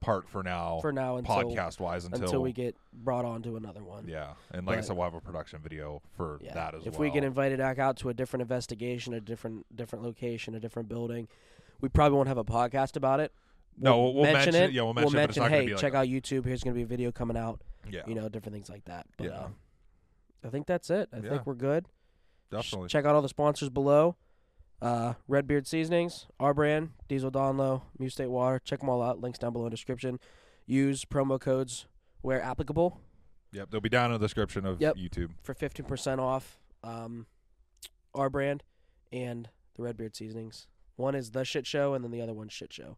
part 0.03 0.29
for 0.29 0.43
now, 0.43 0.79
For 0.81 0.91
now, 0.91 1.17
until 1.17 1.35
podcast 1.35 1.79
wise. 1.79 2.05
Until, 2.05 2.23
until 2.23 2.41
we 2.41 2.51
get 2.53 2.75
brought 2.93 3.25
on 3.25 3.41
to 3.43 3.55
another 3.55 3.83
one. 3.83 4.07
yeah, 4.07 4.33
and 4.51 4.65
like 4.67 4.77
I 4.77 4.81
said, 4.81 4.95
we'll 4.95 5.05
have 5.05 5.13
a 5.13 5.21
production 5.21 5.59
video 5.61 6.01
for 6.15 6.39
Yeah. 6.41 6.53
that 6.53 6.75
as 6.75 6.81
if 6.81 6.85
well. 6.85 6.93
If 6.93 6.99
we 6.99 7.09
get 7.11 7.23
invited 7.23 7.59
back 7.59 7.79
out 7.79 7.97
to 7.97 8.09
a 8.09 8.13
different 8.13 8.41
investigation, 8.41 9.13
a 9.13 9.21
different 9.21 9.65
different 9.75 10.03
location, 10.03 10.55
a 10.55 10.59
different 10.59 10.89
building, 10.89 11.27
we 11.81 11.89
probably 11.89 12.15
won't 12.15 12.27
have 12.27 12.37
a 12.37 12.43
podcast 12.45 12.95
about 12.95 13.19
it. 13.19 13.31
No, 13.77 14.01
we'll- 14.03 14.13
we'll 14.13 14.23
mention 14.33 14.53
it. 14.55 14.69
it. 14.69 14.71
Yeah, 14.73 14.83
we'll 14.83 14.93
mention 14.93 15.17
it, 15.17 15.21
but 15.23 15.29
it's 15.31 15.37
not 15.39 15.49
hey, 15.49 15.67
like 15.67 15.77
check 15.77 15.93
a- 15.93 15.97
out 15.97 16.07
YouTube. 16.07 16.45
Here's 16.45 16.63
going 16.63 16.73
to 16.75 16.77
be 16.77 16.83
a 16.83 16.85
video 16.85 17.11
coming 17.11 17.35
out. 17.37 17.59
yeah, 17.89 18.01
You 18.07 18.13
know, 18.15 18.29
different 18.29 18.53
things 18.53 18.69
like 18.69 18.85
that. 18.85 19.07
But, 19.17 19.27
Yeah. 19.27 19.31
uh, 19.39 19.47
I 20.45 20.49
think 20.49 20.67
that's 20.67 20.89
it. 20.89 21.09
I 21.11 21.17
Yeah. 21.17 21.29
think 21.29 21.45
we're 21.47 21.55
good. 21.55 21.87
Sh- 21.87 22.51
definitely. 22.51 22.89
Check 22.89 23.05
out 23.05 23.15
all 23.15 23.21
the 23.21 23.29
sponsors 23.29 23.69
below. 23.69 24.15
Uh, 24.83 25.13
Redbeard 25.29 25.65
Seasonings, 25.65 26.27
R 26.39 26.53
Brand, 26.53 26.89
Diesel 27.07 27.31
Donlow, 27.31 27.83
Muse 27.97 28.13
State 28.13 28.27
Water. 28.29 28.59
Check 28.63 28.81
them 28.81 28.89
all 28.89 29.01
out. 29.01 29.21
Links 29.21 29.39
down 29.39 29.53
below 29.53 29.65
in 29.65 29.69
the 29.69 29.75
description. 29.77 30.19
Use 30.65 31.05
promo 31.05 31.39
codes 31.39 31.87
where 32.21 32.41
applicable 32.41 32.99
Yep, 33.53 33.69
they'll 33.69 33.81
be 33.81 33.87
down 33.89 34.11
in 34.11 34.19
the 34.19 34.25
description 34.25 34.65
of 34.65 34.81
Yep. 34.81 34.95
YouTube. 34.97 35.29
for 35.43 35.53
15% 35.53 36.19
off 36.19 36.59
um, 36.83 37.27
R 38.15 38.29
Brand 38.29 38.63
and 39.11 39.47
the 39.75 39.83
Redbeard 39.83 40.15
Seasonings. 40.15 40.67
One 40.95 41.15
is 41.15 41.31
the 41.31 41.45
shit 41.45 41.65
show, 41.67 41.93
and 41.93 42.03
then 42.03 42.11
the 42.11 42.21
other 42.21 42.33
one's 42.33 42.51
shit 42.53 42.73
show. 42.73 42.97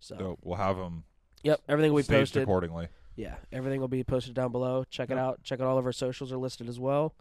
So, 0.00 0.16
So 0.18 0.38
we'll 0.42 0.56
have 0.58 0.76
them 0.76 1.04
yep, 1.44 1.60
everything 1.68 1.92
will 1.92 2.00
be 2.00 2.04
staged 2.04 2.18
posted. 2.32 2.42
accordingly. 2.42 2.88
Yeah, 3.16 3.36
everything 3.52 3.80
will 3.80 3.88
be 3.88 4.02
posted 4.04 4.34
down 4.34 4.52
below. 4.52 4.84
Check 4.90 5.08
it 5.10 5.14
Yep. 5.14 5.18
out. 5.22 5.42
Check 5.44 5.60
out 5.60 5.66
all 5.66 5.78
of 5.78 5.86
our 5.86 5.92
socials 5.92 6.30
are 6.32 6.36
listed 6.38 6.68
as 6.68 6.78
well. 6.80 7.14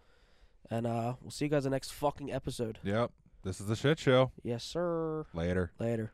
And 0.69 0.87
uh, 0.87 1.15
we'll 1.21 1.31
see 1.31 1.45
you 1.45 1.49
guys 1.51 1.65
in 1.65 1.71
the 1.71 1.75
next 1.75 1.91
fucking 1.91 2.31
episode. 2.31 2.79
Yep, 2.83 3.11
this 3.43 3.59
is 3.59 3.67
the 3.67 3.75
shit 3.75 3.99
show. 3.99 4.31
Yes, 4.43 4.63
sir. 4.63 5.25
Later. 5.33 5.71
Later. 5.79 6.11